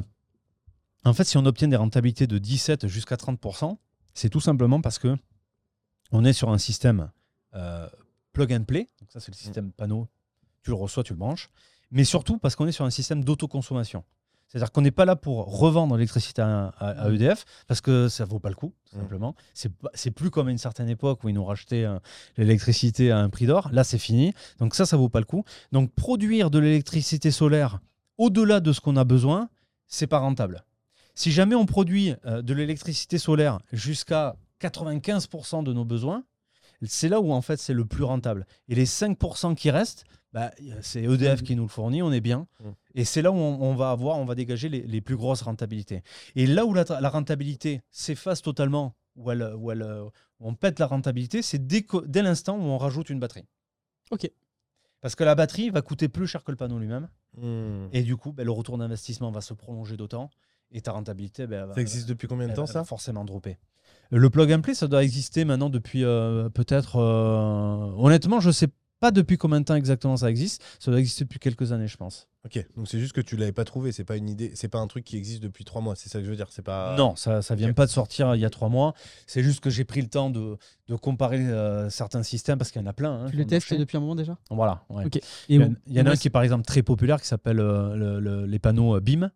en 1.06 1.14
fait, 1.14 1.24
si 1.24 1.38
on 1.38 1.46
obtient 1.46 1.68
des 1.68 1.76
rentabilités 1.78 2.28
de 2.28 2.38
17 2.38 2.88
jusqu'à 2.88 3.16
30%, 3.16 3.78
c'est 4.14 4.30
tout 4.30 4.42
simplement 4.42 4.82
parce 4.82 5.00
que 5.00 5.16
on 6.12 6.26
est 6.26 6.34
sur 6.34 6.50
un 6.50 6.58
système 6.58 7.12
plug 8.34 8.54
and 8.54 8.64
play. 8.64 8.88
Donc 9.00 9.12
ça, 9.12 9.20
c'est 9.20 9.32
le 9.32 9.38
système 9.38 9.72
panneau. 9.72 10.08
Tu 10.64 10.72
le 10.72 10.76
reçois, 10.76 11.04
tu 11.04 11.14
le 11.14 11.20
branches. 11.20 11.50
Mais 11.92 12.04
surtout 12.04 12.38
parce 12.38 12.56
qu'on 12.56 12.68
est 12.68 12.72
sur 12.72 12.86
un 12.86 12.90
système 12.90 13.24
d'autoconsommation. 13.24 14.04
C'est-à-dire 14.50 14.72
qu'on 14.72 14.82
n'est 14.82 14.92
pas 14.92 15.06
là 15.06 15.16
pour 15.16 15.46
revendre 15.60 15.96
l'électricité 15.96 16.42
à, 16.42 16.74
à- 16.80 17.06
à 17.06 17.10
EDF 17.12 17.46
parce 17.68 17.82
que 17.82 18.10
ça 18.10 18.26
vaut 18.26 18.40
pas 18.40 18.50
le 18.50 18.56
coup, 18.56 18.74
tout 18.90 18.98
Mm. 18.98 19.02
simplement. 19.02 19.36
C'est 19.94 20.12
plus 20.12 20.32
comme 20.32 20.48
à 20.48 20.52
une 20.52 20.58
certaine 20.58 20.90
époque 20.90 21.24
où 21.24 21.30
ils 21.30 21.36
nous 21.36 21.46
rachetaient 21.46 21.86
euh, 21.86 22.00
l'électricité 22.38 23.12
à 23.12 23.20
un 23.20 23.30
prix 23.30 23.46
d'or. 23.46 23.70
Là, 23.72 23.84
c'est 23.84 24.00
fini. 24.00 24.34
Donc 24.58 24.74
ça, 24.76 24.86
ça 24.88 24.98
vaut 24.98 25.08
pas 25.10 25.20
le 25.20 25.26
coup. 25.26 25.44
Donc 25.72 25.92
produire 25.94 26.50
de 26.50 26.58
l'électricité 26.60 27.30
solaire 27.32 27.80
au-delà 28.18 28.60
de 28.60 28.74
ce 28.74 28.82
qu'on 28.82 28.98
a 28.98 29.04
besoin, 29.06 29.50
c'est 29.88 30.08
pas 30.08 30.20
rentable. 30.20 30.64
Si 31.16 31.32
jamais 31.32 31.56
on 31.56 31.66
produit 31.66 32.16
euh, 32.26 32.42
de 32.42 32.54
l'électricité 32.54 33.18
solaire 33.18 33.60
jusqu'à 33.72 34.36
95% 34.62 35.64
de 35.64 35.74
nos 35.74 35.86
besoins, 35.86 36.24
c'est 36.86 37.10
là 37.10 37.20
où 37.20 37.32
en 37.34 37.42
fait 37.42 37.58
c'est 37.60 37.74
le 37.74 37.86
plus 37.86 38.04
rentable. 38.04 38.46
Et 38.70 38.76
les 38.76 38.86
5% 38.86 39.54
qui 39.56 39.70
restent, 39.70 40.06
bah, 40.34 40.52
c'est 40.82 41.04
EDF 41.04 41.42
qui 41.44 41.56
nous 41.56 41.64
le 41.64 41.70
fournit, 41.70 42.02
on 42.04 42.12
est 42.12 42.22
bien. 42.22 42.48
Mm. 42.64 42.70
Et 42.96 43.06
c'est 43.06 43.22
là 43.22 43.32
où 43.32 43.36
on, 43.36 43.62
on 43.62 43.76
va 43.76 43.92
avoir, 43.92 44.18
on 44.18 44.26
va 44.26 44.36
dégager 44.36 44.70
les, 44.70 44.82
les 44.82 45.02
plus 45.02 45.16
grosses 45.16 45.42
rentabilités. 45.42 46.04
Et 46.36 46.46
là 46.48 46.66
où 46.66 46.74
la, 46.74 46.84
la 47.00 47.10
rentabilité 47.10 47.82
s'efface 47.90 48.42
totalement, 48.42 48.96
où, 49.16 49.32
elle, 49.32 49.54
où, 49.58 49.72
elle, 49.72 49.82
euh, 49.82 50.04
où 50.04 50.12
on 50.48 50.54
pète 50.54 50.80
la 50.80 50.86
rentabilité, 50.88 51.42
c'est 51.42 51.66
dès, 51.66 51.84
l'instant 52.22 52.58
où 52.58 52.62
on 52.64 52.78
rajoute 52.78 53.10
une 53.10 53.20
batterie. 53.20 53.46
Ok. 54.12 54.30
Parce 55.02 55.16
que 55.16 55.24
la 55.24 55.34
batterie 55.36 55.70
va 55.70 55.82
coûter 55.82 56.10
plus 56.10 56.28
cher 56.28 56.44
que 56.44 56.52
le 56.52 56.58
panneau 56.58 56.78
lui-même. 56.78 57.08
Hmm. 57.38 57.88
Et 57.94 58.04
du 58.04 58.18
coup, 58.18 58.32
ben, 58.34 58.44
le 58.44 58.52
retour 58.52 58.78
d'investissement 58.78 59.32
va 59.32 59.42
se 59.42 59.54
prolonger 59.54 59.98
d'autant. 59.98 60.30
Et 60.72 60.82
ta 60.82 60.92
rentabilité, 60.92 61.46
va- 61.48 61.74
Ça 61.74 61.82
existe 61.82 62.08
depuis 62.08 62.28
combien 62.28 62.48
de 62.48 62.54
temps 62.54 62.66
va 62.66 62.72
ça? 62.72 62.84
forcément 62.84 63.26
dropper. 63.26 63.58
Le 64.12 64.30
plug 64.30 64.52
and 64.52 64.62
play, 64.62 64.74
ça 64.76 64.88
doit 64.88 65.04
exister 65.04 65.46
maintenant 65.46 65.70
depuis 65.70 66.04
euh, 66.04 66.50
peut-être. 66.50 66.98
euh, 66.98 67.92
honnêtement, 67.98 68.40
je 68.40 68.52
sais 68.52 68.68
pas 68.68 68.74
depuis 69.12 69.38
combien 69.38 69.60
de 69.62 69.66
temps 69.66 69.76
exactement 69.76 70.18
ça 70.18 70.30
existe. 70.30 70.62
Ça 70.80 70.92
doit 70.92 71.00
exister 71.00 71.24
depuis 71.24 71.40
quelques 71.40 71.72
années, 71.72 71.88
je 71.88 71.96
pense. 71.98 72.28
Ok, 72.46 72.66
donc 72.78 72.88
c'est 72.88 73.00
juste 73.00 73.14
que 73.14 73.22
tu 73.22 73.36
l'avais 73.38 73.52
pas 73.54 73.64
trouvé, 73.66 73.92
c'est 73.92 74.04
pas 74.04 74.16
une 74.18 74.30
idée, 74.30 74.52
c'est 74.56 74.68
pas 74.68 74.80
un 74.80 74.88
truc 74.88 75.04
qui 75.06 75.18
existe 75.18 75.42
depuis 75.44 75.64
trois 75.66 75.82
mois, 75.82 75.96
c'est 75.96 76.08
ça 76.10 76.20
que 76.20 76.26
je 76.26 76.30
veux 76.30 76.36
dire, 76.36 76.48
c'est 76.52 76.62
pas. 76.62 76.96
Non, 76.98 77.16
ça 77.16 77.42
ça 77.42 77.56
vient 77.56 77.72
pas 77.74 77.86
de 77.86 77.92
sortir 77.92 78.36
il 78.36 78.40
y 78.42 78.46
a 78.46 78.50
trois 78.50 78.70
mois. 78.70 78.94
C'est 79.28 79.44
juste 79.44 79.60
que 79.62 79.70
j'ai 79.70 79.84
pris 79.86 80.02
le 80.02 80.08
temps 80.08 80.30
de, 80.30 80.58
de 80.88 80.96
comparer 80.96 81.40
euh, 81.40 81.90
certains 81.90 82.24
systèmes 82.24 82.58
parce 82.58 82.72
qu'il 82.72 82.82
y 82.82 82.84
en 82.84 82.88
a 82.88 82.94
plein. 82.94 83.24
hein, 83.24 83.28
Tu 83.30 83.36
le 83.38 83.46
testes 83.46 83.74
depuis 83.74 83.98
un 83.98 84.02
moment 84.02 84.16
déjà? 84.16 84.38
Voilà. 84.52 84.84
ouais. 84.90 85.06
Ok. 85.06 85.16
Et 85.18 85.22
Il 85.50 85.56
y, 85.56 85.64
en- 85.64 85.76
y 85.88 86.00
a 86.00 86.10
un 86.12 86.16
qui 86.16 86.28
est 86.28 86.32
par 86.32 86.44
exemple 86.44 86.66
très 86.66 86.82
populaire 86.84 87.22
qui 87.22 87.28
s'appelle 87.28 87.60
euh, 87.60 87.96
le- 87.96 88.20
le- 88.20 88.46
les 88.46 88.60
panneaux 88.60 88.96
euh, 88.96 89.00
BIM 89.02 89.32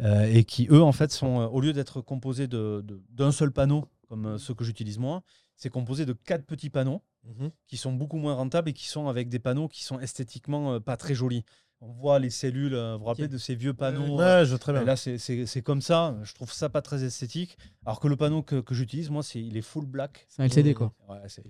euh, 0.00 0.24
et 0.32 0.44
qui 0.44 0.66
eux 0.70 0.82
en 0.82 0.92
fait 0.92 1.12
sont 1.12 1.40
euh, 1.40 1.46
au 1.46 1.60
lieu 1.60 1.72
d'être 1.72 2.00
composés 2.00 2.46
de- 2.48 2.82
de- 2.84 3.00
d'un 3.10 3.32
seul 3.32 3.50
panneau 3.52 3.86
comme 4.08 4.26
euh, 4.26 4.38
ceux 4.38 4.54
que 4.54 4.64
j'utilise 4.64 4.98
moi, 4.98 5.22
c'est 5.56 5.70
composé 5.70 6.04
de 6.06 6.12
quatre 6.14 6.44
petits 6.46 6.70
panneaux 6.70 7.02
Mhm. 7.24 7.50
qui 7.66 7.76
sont 7.76 7.92
beaucoup 7.92 8.16
moins 8.16 8.34
rentables 8.34 8.70
et 8.70 8.72
qui 8.72 8.88
sont 8.88 9.06
avec 9.08 9.28
des 9.28 9.38
panneaux 9.38 9.68
qui 9.68 9.84
sont 9.84 10.00
esthétiquement 10.00 10.74
euh, 10.74 10.80
pas 10.80 10.96
très 10.96 11.14
jolis. 11.14 11.44
On 11.82 11.92
voit 11.92 12.18
les 12.18 12.28
cellules, 12.28 12.74
euh, 12.74 12.94
vous 12.94 13.00
vous 13.00 13.04
rappelez 13.06 13.28
de 13.28 13.38
ces 13.38 13.54
vieux 13.54 13.72
panneaux 13.72 14.18
Ouais, 14.18 14.44
je 14.44 14.50
vois 14.50 14.58
très 14.58 14.72
bien. 14.74 14.84
Là, 14.84 14.96
c'est- 14.96 15.16
c'est 15.16 15.46
c'est 15.46 15.62
comme 15.62 15.80
ça. 15.80 16.14
Je 16.24 16.34
trouve 16.34 16.52
ça 16.52 16.68
pas 16.68 16.82
très 16.82 17.04
esthétique. 17.04 17.56
Alors 17.86 18.00
que 18.00 18.08
le 18.08 18.16
panneau 18.16 18.42
que, 18.42 18.60
que 18.60 18.74
j'utilise, 18.74 19.08
moi, 19.08 19.22
c'est 19.22 19.40
il 19.42 19.56
est 19.56 19.62
full 19.62 19.86
black. 19.86 20.26
C'est 20.28 20.42
un 20.42 20.44
LCD 20.46 20.74
quoi. 20.74 20.92
Ouais, 21.08 21.16
c'est 21.28 21.42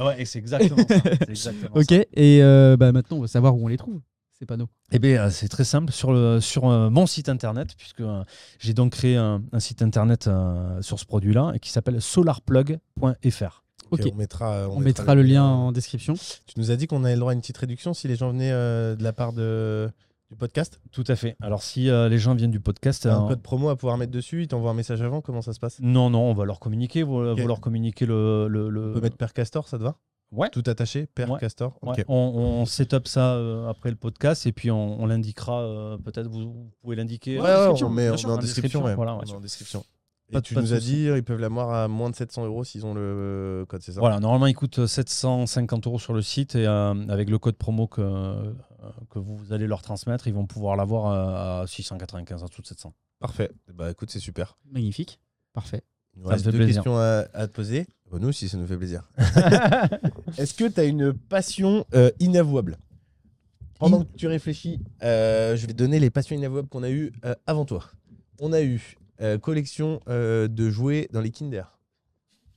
ouais, 0.00 0.20
exactement 0.38 0.76
ça. 0.88 0.94
exactement 1.28 1.74
Ok. 1.76 1.84
ça. 1.90 1.94
Et 2.12 2.42
euh, 2.42 2.76
bah, 2.76 2.92
maintenant, 2.92 3.16
on 3.18 3.20
va 3.22 3.28
savoir 3.28 3.56
où 3.56 3.64
on 3.64 3.68
les 3.68 3.78
trouve, 3.78 4.00
ces 4.38 4.44
panneaux. 4.46 4.68
Eh 4.92 4.98
bien, 4.98 5.24
euh, 5.24 5.30
c'est 5.30 5.48
très 5.48 5.64
simple. 5.64 5.90
Sur, 5.92 6.12
le, 6.12 6.40
sur 6.40 6.68
euh, 6.68 6.90
mon 6.90 7.06
site 7.06 7.28
internet, 7.30 7.74
puisque 7.78 8.00
euh, 8.02 8.24
j'ai 8.58 8.74
donc 8.74 8.92
créé 8.92 9.16
un, 9.16 9.42
un 9.52 9.60
site 9.60 9.80
internet 9.82 10.26
euh, 10.26 10.82
sur 10.82 10.98
ce 11.00 11.06
produit-là 11.06 11.52
et 11.54 11.60
qui 11.60 11.70
s'appelle 11.70 12.00
solarplug.fr. 12.02 13.62
On 13.90 14.14
mettra, 14.16 14.68
On, 14.70 14.80
mettra 14.80 15.14
le 15.14 15.22
lien 15.22 15.44
en 15.44 15.72
description. 15.72 16.14
Tu 16.14 16.58
nous 16.58 16.70
as 16.70 16.76
dit 16.76 16.86
qu'on 16.86 17.04
avait 17.04 17.14
le 17.14 17.20
droit 17.20 17.32
à 17.32 17.34
une 17.34 17.40
petite 17.40 17.56
réduction 17.58 17.94
si 17.94 18.08
les 18.08 18.16
gens 18.16 18.30
venaient 18.30 18.50
euh, 18.52 18.96
de 18.96 19.02
la 19.04 19.12
part 19.12 19.32
de, 19.32 19.88
du 20.30 20.36
podcast. 20.36 20.80
Tout 20.92 21.04
à 21.08 21.14
fait. 21.16 21.36
Alors, 21.40 21.62
si 21.62 21.88
euh, 21.88 22.08
les 22.08 22.18
gens 22.18 22.34
viennent 22.34 22.50
du 22.50 22.60
podcast, 22.60 23.06
un 23.06 23.24
euh, 23.24 23.28
code 23.28 23.42
promo 23.42 23.68
à 23.68 23.76
pouvoir 23.76 23.96
mettre 23.96 24.12
dessus, 24.12 24.42
ils 24.42 24.48
t'envoient 24.48 24.70
un 24.72 24.74
message 24.74 25.02
avant, 25.02 25.20
comment 25.20 25.42
ça 25.42 25.52
se 25.52 25.60
passe? 25.60 25.78
Non, 25.80 26.10
non, 26.10 26.20
on 26.22 26.34
va 26.34 26.44
leur 26.44 26.58
communiquer. 26.60 27.02
Vous, 27.02 27.16
Ok. 27.18 27.40
vous 27.40 27.46
leur 27.48 27.60
communiquer 27.60 28.06
le. 28.06 28.48
le, 28.48 28.68
le- 28.70 28.90
On 28.90 28.94
peut 28.94 29.00
mettre 29.00 29.16
Père 29.16 29.32
Castor, 29.32 29.68
ça 29.68 29.78
te 29.78 29.82
va? 29.82 29.96
Ouais. 30.32 30.48
Tout 30.50 30.64
attaché, 30.66 31.06
Père 31.06 31.30
Ouais. 31.30 31.38
Castor. 31.38 31.78
Ouais, 31.82 32.04
on, 32.08 32.14
on 32.16 32.66
set 32.66 32.92
up 32.94 33.06
ça 33.06 33.34
euh, 33.34 33.68
après 33.68 33.90
le 33.90 33.96
podcast 33.96 34.44
et 34.46 34.52
puis 34.52 34.72
on, 34.72 35.00
on 35.00 35.06
l'indiquera. 35.06 35.60
euh, 35.62 35.98
Peut-être 35.98 36.26
vous, 36.26 36.40
vous 36.52 36.70
pouvez 36.82 36.96
l'indiquer. 36.96 37.40
Ouais, 37.40 37.48
on 37.80 37.88
met, 37.88 38.10
en 38.10 38.14
en 38.14 38.36
description. 38.38 38.82
ouais. 38.82 38.96
Voilà, 38.96 39.14
On 39.14 39.20
ouais, 39.20 39.26
met 39.26 39.32
en 39.34 39.40
description. 39.40 39.84
Et 40.28 40.32
Pas 40.32 40.40
de- 40.40 40.44
tu 40.44 40.54
pas 40.54 40.60
nous 40.62 40.72
as 40.74 40.80
dit, 40.80 41.04
ils 41.04 41.22
peuvent 41.22 41.38
l'avoir 41.40 41.72
à 41.72 41.86
moins 41.88 42.10
de 42.10 42.16
700 42.16 42.46
euros 42.46 42.64
s'ils 42.64 42.84
ont 42.84 42.94
le 42.94 43.64
code, 43.68 43.80
c'est 43.82 43.92
ça? 43.92 44.00
Voilà, 44.00 44.18
normalement, 44.18 44.46
il 44.46 44.54
coûte 44.54 44.84
750 44.86 45.86
euros 45.86 45.98
sur 46.00 46.12
le 46.14 46.22
site 46.22 46.56
et 46.56 46.66
euh, 46.66 46.94
avec 47.08 47.30
le 47.30 47.38
code 47.38 47.54
promo 47.56 47.86
que, 47.86 48.00
euh, 48.00 48.52
que 49.10 49.20
vous 49.20 49.52
allez 49.52 49.66
leur 49.68 49.82
transmettre, 49.82 50.26
ils 50.26 50.34
vont 50.34 50.46
pouvoir 50.46 50.74
l'avoir 50.76 51.12
euh, 51.60 51.62
à 51.62 51.66
695, 51.68 52.42
en 52.42 52.46
dessous 52.46 52.62
de 52.62 52.66
700. 52.66 52.92
Parfait. 53.20 53.50
Bah 53.72 53.90
écoute, 53.90 54.10
c'est 54.10 54.18
super. 54.18 54.58
Magnifique. 54.70 55.20
Parfait. 55.52 55.82
Il 56.16 56.22
nous 56.22 56.26
Ça 56.28 56.32
reste 56.34 56.44
deux 56.46 56.52
plaisir. 56.52 56.74
questions 56.82 56.96
à, 56.98 57.26
à 57.32 57.46
te 57.46 57.52
poser. 57.52 57.86
Bah, 58.10 58.18
nous 58.20 58.28
aussi, 58.28 58.48
ça 58.48 58.56
nous 58.56 58.66
fait 58.66 58.76
plaisir. 58.76 59.08
Est-ce 60.38 60.54
que 60.54 60.64
tu 60.68 60.80
as 60.80 60.84
une 60.84 61.12
passion 61.12 61.84
euh, 61.94 62.10
inavouable? 62.20 62.78
Pendant 63.78 64.04
que 64.04 64.16
tu 64.16 64.26
réfléchis, 64.26 64.80
euh, 65.02 65.54
je 65.56 65.66
vais 65.66 65.72
te 65.72 65.78
donner 65.78 66.00
les 66.00 66.10
passions 66.10 66.34
inavouables 66.34 66.68
qu'on 66.68 66.82
a 66.82 66.90
eues 66.90 67.12
euh, 67.24 67.34
avant 67.46 67.64
toi. 67.66 67.84
On 68.40 68.52
a 68.52 68.62
eu 68.62 68.96
euh, 69.20 69.38
collection 69.38 70.00
euh, 70.08 70.48
de 70.48 70.70
jouets 70.70 71.08
dans 71.12 71.20
les 71.20 71.30
Kinder. 71.30 71.64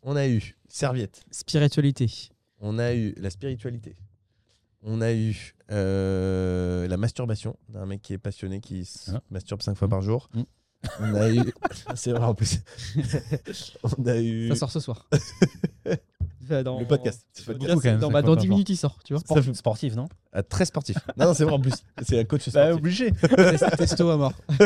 On 0.02 0.16
a 0.16 0.28
eu 0.28 0.56
serviettes. 0.68 1.24
Spiritualité. 1.32 2.10
On 2.60 2.80
a 2.80 2.94
eu 2.94 3.14
la 3.18 3.30
spiritualité. 3.30 3.96
On 4.82 5.02
a 5.02 5.12
eu 5.14 5.56
euh, 5.72 6.88
la 6.88 6.98
masturbation 6.98 7.58
d'un 7.68 7.86
mec 7.86 8.02
qui 8.02 8.14
est 8.14 8.18
passionné 8.18 8.62
qui 8.62 8.86
se 8.86 9.12
Ah. 9.12 9.22
masturbe 9.30 9.62
cinq 9.62 9.76
fois 9.76 9.90
par 9.90 10.02
jour. 10.02 10.30
Mm. 10.34 10.44
On 11.02 11.16
a 11.16 11.30
eu. 11.32 11.54
C'est 11.96 12.12
vrai 12.12 12.24
en 12.26 12.34
plus. 12.34 12.60
on 13.84 14.06
a 14.06 14.18
eu. 14.18 14.48
Ça 14.50 14.56
sort 14.56 14.72
ce 14.72 14.80
soir. 14.80 15.10
Dans- 16.64 16.80
Le 16.80 16.86
podcast. 16.86 17.26
Le 17.36 17.40
C'est 17.40 17.46
podcast, 17.46 17.70
Beaucoup, 17.74 17.82
quand 17.84 17.90
même, 17.92 18.00
dans, 18.00 18.08
bah, 18.08 18.12
fois 18.20 18.22
dans 18.22 18.28
par 18.34 18.42
10 18.42 18.48
jour. 18.48 18.56
minutes, 18.56 18.70
il 18.70 18.78
sort, 18.78 18.98
tu 19.06 19.14
vois. 19.14 19.20
Sport- 19.22 19.56
sportif, 19.56 19.96
non? 19.96 20.08
Ah, 20.34 20.44
très 20.44 20.66
sportif. 20.66 20.98
Non, 21.18 21.28
non, 21.28 21.34
c'est 21.34 21.44
vrai 21.44 21.54
en 21.54 21.60
plus. 21.60 21.74
C'est 22.04 22.20
un 22.20 22.24
coach 22.26 22.46
Bah, 22.52 22.72
sportif. 22.72 22.76
obligé. 22.78 23.12
Testo 23.78 24.10
à 24.10 24.18
mort. 24.18 24.34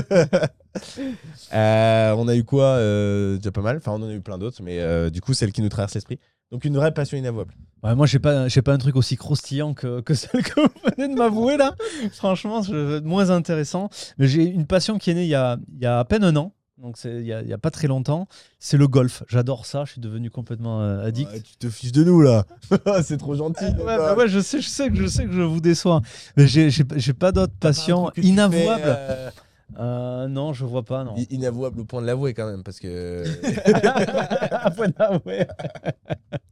Euh, 1.53 2.15
on 2.17 2.27
a 2.27 2.35
eu 2.35 2.43
quoi 2.43 2.65
euh, 2.65 3.37
Déjà 3.37 3.51
pas 3.51 3.61
mal. 3.61 3.77
Enfin, 3.77 3.91
on 3.91 4.01
en 4.03 4.07
a 4.09 4.13
eu 4.13 4.21
plein 4.21 4.37
d'autres, 4.37 4.61
mais 4.63 4.79
euh, 4.79 5.09
du 5.09 5.21
coup, 5.21 5.33
celle 5.33 5.51
qui 5.51 5.61
nous 5.61 5.69
traverse 5.69 5.93
l'esprit. 5.93 6.19
Donc, 6.51 6.65
une 6.65 6.75
vraie 6.75 6.93
passion 6.93 7.17
inavouable. 7.17 7.53
Ouais, 7.83 7.95
moi, 7.95 8.05
j'ai 8.05 8.19
pas, 8.19 8.47
j'ai 8.47 8.61
pas 8.61 8.73
un 8.73 8.77
truc 8.77 8.95
aussi 8.95 9.15
croustillant 9.15 9.73
que, 9.73 10.01
que 10.01 10.13
celle 10.13 10.41
que 10.43 10.59
vous 10.61 10.67
venez 10.97 11.13
de 11.13 11.17
m'avouer 11.17 11.57
là. 11.57 11.75
Franchement, 12.13 12.61
je, 12.61 12.99
moins 13.01 13.29
intéressant. 13.29 13.89
Mais 14.17 14.27
j'ai 14.27 14.43
une 14.43 14.65
passion 14.67 14.97
qui 14.97 15.11
est 15.11 15.13
née 15.15 15.23
il 15.23 15.29
y 15.29 15.35
a, 15.35 15.57
il 15.75 15.81
y 15.81 15.85
a 15.85 15.99
à 15.99 16.05
peine 16.05 16.23
un 16.23 16.35
an. 16.35 16.53
Donc, 16.77 16.97
il 17.05 17.21
y 17.21 17.33
a, 17.33 17.57
pas 17.57 17.71
très 17.71 17.87
longtemps. 17.87 18.27
C'est 18.59 18.77
le 18.77 18.87
golf. 18.87 19.23
J'adore 19.29 19.65
ça. 19.65 19.85
Je 19.85 19.91
suis 19.91 20.01
devenu 20.01 20.29
complètement 20.31 20.81
euh, 20.81 21.05
addict. 21.05 21.31
Ouais, 21.31 21.41
tu 21.41 21.55
te 21.55 21.69
fiches 21.69 21.91
de 21.91 22.03
nous, 22.03 22.21
là. 22.21 22.45
c'est 23.03 23.17
trop 23.17 23.35
gentil. 23.35 23.65
Ouais, 23.65 23.97
bah 23.97 24.15
ouais, 24.15 24.27
je 24.27 24.39
sais, 24.39 24.59
je 24.59 24.67
sais 24.67 24.89
que 24.89 24.95
je 24.95 25.05
sais 25.05 25.25
que 25.25 25.31
je 25.31 25.41
vous 25.41 25.61
déçois, 25.61 26.01
mais 26.35 26.47
j'ai 26.47 26.69
j'ai 26.71 26.83
j'ai 26.95 27.13
pas 27.13 27.31
d'autres 27.31 27.55
passions 27.59 28.11
inavouables. 28.17 29.31
Euh, 29.79 30.27
non, 30.27 30.53
je 30.53 30.65
vois 30.65 30.83
pas, 30.83 31.03
non. 31.03 31.15
Inavouable 31.29 31.81
au 31.81 31.85
point 31.85 32.01
de 32.01 32.07
l'avouer 32.07 32.33
quand 32.33 32.49
même, 32.49 32.63
parce 32.63 32.79
que. 32.79 33.23
À 34.51 34.71
point 34.71 34.89
d'avouer. 34.89 35.47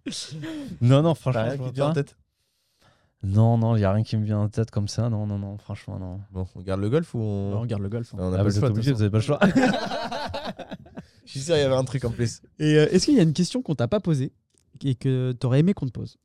non, 0.82 1.02
non, 1.02 1.16
franchement, 1.16 1.50
je 1.52 1.58
vois 1.58 1.72
vient 1.72 1.86
en 1.86 1.90
pas. 1.90 2.04
tête? 2.04 2.16
Non, 3.24 3.58
non, 3.58 3.76
il 3.76 3.82
y 3.82 3.84
a 3.86 3.92
rien 3.94 4.04
qui 4.04 4.18
me 4.18 4.26
vient 4.26 4.40
en 4.40 4.50
tête 4.50 4.72
comme 4.72 4.88
ça. 4.88 5.10
Non, 5.10 5.28
non, 5.28 5.38
non, 5.38 5.58
franchement, 5.58 6.00
non. 6.00 6.22
Bon, 6.32 6.48
on 6.56 6.62
garde 6.62 6.82
le 6.82 6.90
golf 6.90 7.14
ou 7.14 7.20
on. 7.20 7.54
On 7.54 7.62
regarde 7.62 7.82
le 7.84 7.90
golf. 7.90 8.14
hein. 8.14 8.18
on 8.20 8.24
a 8.24 8.28
Ah, 8.28 8.32
pas 8.32 8.38
bah, 8.38 8.44
le 8.46 8.50
vous 8.50 8.58
êtes 8.58 8.64
obligé, 8.72 8.92
vous 8.94 9.02
avez 9.02 9.12
pas 9.12 9.18
le 9.20 9.24
choix. 9.24 9.40
Je 11.26 11.32
suis 11.32 11.40
sûr, 11.42 11.56
il 11.56 11.60
y 11.60 11.64
avait 11.64 11.76
un 11.76 11.84
truc 11.84 12.04
en 12.04 12.12
plus. 12.12 12.42
Et 12.60 12.76
euh, 12.78 12.88
est-ce 12.92 13.06
qu'il 13.06 13.16
y 13.16 13.20
a 13.20 13.24
une 13.24 13.34
question 13.34 13.62
qu'on 13.62 13.76
t'a 13.76 13.88
pas 13.88 14.00
posée 14.00 14.34
et 14.84 14.96
que 14.96 15.32
t'aurais 15.34 15.60
aimé 15.60 15.74
qu'on 15.74 15.86
te 15.86 15.92
pose? 15.92 16.18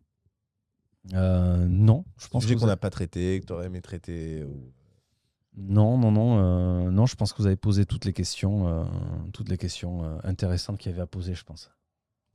Euh, 1.15 1.65
non, 1.69 2.05
je 2.19 2.27
pense 2.29 2.47
qu'on 2.47 2.57
vous 2.57 2.67
n'a 2.67 2.77
pas 2.77 2.91
traité, 2.91 3.41
que 3.41 3.47
tu 3.47 3.53
aurais 3.53 3.67
aimé 3.67 3.81
traiter. 3.81 4.43
ou- 4.43 4.73
Non, 5.57 5.99
non, 5.99 6.11
non, 6.11 6.39
euh, 6.41 6.91
non. 6.91 7.07
Je 7.07 7.15
pense 7.15 7.33
que 7.33 7.39
vous 7.39 7.47
avez 7.47 7.57
posé 7.57 7.85
toutes 7.87 8.05
les 8.07 8.13
questions, 8.13 8.67
euh, 8.69 8.85
toutes 9.33 9.49
les 9.49 9.59
questions 9.59 10.03
euh, 10.03 10.17
intéressantes 10.25 10.79
qu'il 10.79 10.91
y 10.91 10.95
avait 10.95 11.03
à 11.03 11.07
poser, 11.07 11.35
je 11.35 11.45
pense. 11.45 11.71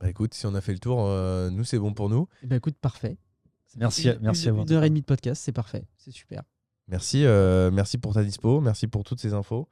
Bah 0.00 0.08
écoute, 0.08 0.32
si 0.34 0.46
on 0.46 0.54
a 0.54 0.60
fait 0.60 0.72
le 0.72 0.78
tour, 0.78 1.04
euh, 1.06 1.50
nous, 1.50 1.64
c'est 1.64 1.78
bon 1.78 1.92
pour 1.92 2.08
nous. 2.08 2.28
Ben 2.44 2.56
écoute, 2.56 2.76
parfait. 2.80 3.18
Merci, 3.76 4.08
Une- 4.08 4.18
merci 4.20 4.44
une, 4.44 4.48
à 4.50 4.52
vous. 4.52 4.62
Une 4.62 4.72
heure 4.72 4.84
et 4.84 4.88
demie 4.88 5.00
de 5.00 5.06
podcast, 5.06 5.42
c'est 5.44 5.52
parfait. 5.52 5.84
C'est 5.96 6.10
super. 6.12 6.42
Merci, 6.88 7.24
euh, 7.24 7.70
merci 7.70 7.96
pour 7.98 8.12
ta 8.14 8.22
dispo, 8.24 8.60
merci 8.60 8.86
pour 8.86 9.04
toutes 9.04 9.20
ces 9.20 9.32
infos. 9.34 9.68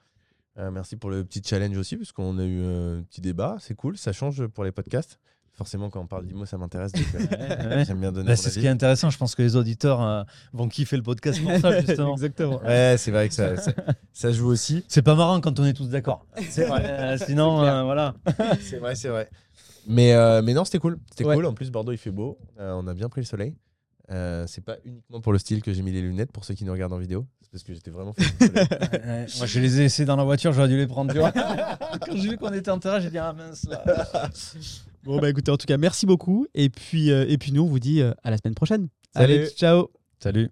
Euh, 0.59 0.71
merci 0.71 0.97
pour 0.97 1.11
le 1.11 1.25
petit 1.25 1.43
challenge 1.45 1.77
aussi, 1.77 1.97
parce 1.97 2.13
qu'on 2.13 2.39
a 2.39 2.45
eu 2.45 2.63
un 2.65 3.03
petit 3.03 3.21
débat, 3.21 3.57
c'est 3.61 3.75
cool, 3.75 3.97
ça 3.99 4.13
change 4.13 4.47
pour 4.49 4.65
les 4.65 4.73
podcasts. 4.73 5.19
Forcément, 5.53 5.91
quand 5.91 6.01
on 6.01 6.07
parle 6.07 6.25
d'IMO, 6.25 6.47
ça 6.47 6.57
m'intéresse. 6.57 6.93
euh. 6.97 7.85
J'aime 7.87 8.01
bien 8.01 8.13
donner 8.13 8.29
Bah, 8.29 8.37
c'est 8.37 8.45
ce 8.45 8.49
avis. 8.55 8.61
qui 8.61 8.67
est 8.67 8.71
intéressant. 8.71 9.11
Je 9.11 9.19
pense 9.19 9.35
que 9.35 9.43
les 9.43 9.57
auditeurs 9.57 10.25
vont 10.55 10.69
kiffer 10.69 10.97
le 10.97 11.03
podcast 11.03 11.43
pour 11.43 11.55
ça, 11.59 11.81
justement. 11.87 12.13
Exactement. 12.15 12.63
Ouais, 12.63 12.95
c'est 12.97 13.11
vrai 13.11 13.29
que 13.29 13.35
ça, 13.35 13.57
ça, 13.59 13.73
ça 14.13 14.33
joue 14.33 14.47
aussi. 14.47 14.85
C'est 14.89 15.03
pas 15.03 15.15
marrant 15.15 15.39
quand 15.43 15.61
on 15.61 15.65
est 15.67 15.75
tous 15.75 15.91
d'accord. 15.91 16.25
C'est 16.49 16.65
vrai. 16.65 17.19
Sinon, 17.27 17.57
voilà. 17.85 18.15
C'est 18.63 18.79
vrai, 18.79 18.95
c'est 18.95 19.09
vrai. 19.09 19.29
Mais, 19.87 20.15
mais 20.43 20.55
non, 20.55 20.65
c'était 20.65 20.79
cool. 20.79 20.99
C'était 21.11 21.25
Ouais. 21.25 21.35
cool. 21.35 21.45
En 21.45 21.53
plus, 21.53 21.71
Bordeaux, 21.71 21.93
il 21.93 21.99
fait 21.99 22.11
beau. 22.13 22.39
On 22.59 22.87
a 22.87 22.95
bien 22.95 23.11
pris 23.11 23.21
le 23.21 23.27
soleil. 23.27 23.55
Euh, 24.11 24.45
c'est 24.49 24.65
pas 24.65 24.77
uniquement 24.85 25.21
pour 25.21 25.33
le 25.33 25.39
style 25.39 25.63
que 25.63 25.73
j'ai 25.73 25.83
mis 25.83 25.93
les 25.93 26.03
lunettes 26.03 26.33
pour 26.33 26.45
ceux 26.45 26.55
qui 26.55 26.65
nous 26.65 26.73
regardent 26.73 26.93
en 26.93 26.99
vidéo. 26.99 27.27
C'est 27.43 27.51
parce 27.53 27.63
que 27.63 27.75
j'étais 27.75 27.91
vraiment 27.91 28.13
soleil. 28.39 28.53
Ouais, 28.53 29.27
moi, 29.39 29.47
je 29.47 29.61
les 29.61 29.79
ai 29.79 29.83
laissés 29.85 30.05
dans 30.05 30.17
la 30.17 30.25
voiture, 30.25 30.53
j'aurais 30.53 30.69
dû 30.69 30.77
les 30.77 30.87
prendre. 30.87 31.13
Tu 31.13 31.19
vois 31.19 31.33
quand 31.33 32.17
j'ai 32.17 32.31
vu 32.31 32.37
qu'on 32.37 32.53
était 32.53 32.71
en 32.71 32.79
terrain, 32.79 32.99
j'ai 33.01 33.11
dit 33.11 33.19
ah 33.19 33.33
mince 33.33 33.67
là. 33.69 33.85
Bon, 35.03 35.19
bah 35.19 35.31
écoutez, 35.31 35.51
en 35.51 35.57
tout 35.57 35.67
cas, 35.67 35.79
merci 35.79 36.05
beaucoup. 36.05 36.47
Et 36.55 36.69
puis, 36.69 37.11
euh, 37.11 37.25
et 37.27 37.39
puis 37.39 37.53
nous, 37.53 37.63
on 37.63 37.67
vous 37.67 37.79
dit 37.79 38.03
euh, 38.03 38.13
à 38.23 38.31
la 38.31 38.37
semaine 38.37 38.55
prochaine. 38.55 38.89
Salut. 39.15 39.33
Allez, 39.33 39.49
ciao 39.49 39.91
Salut. 40.19 40.51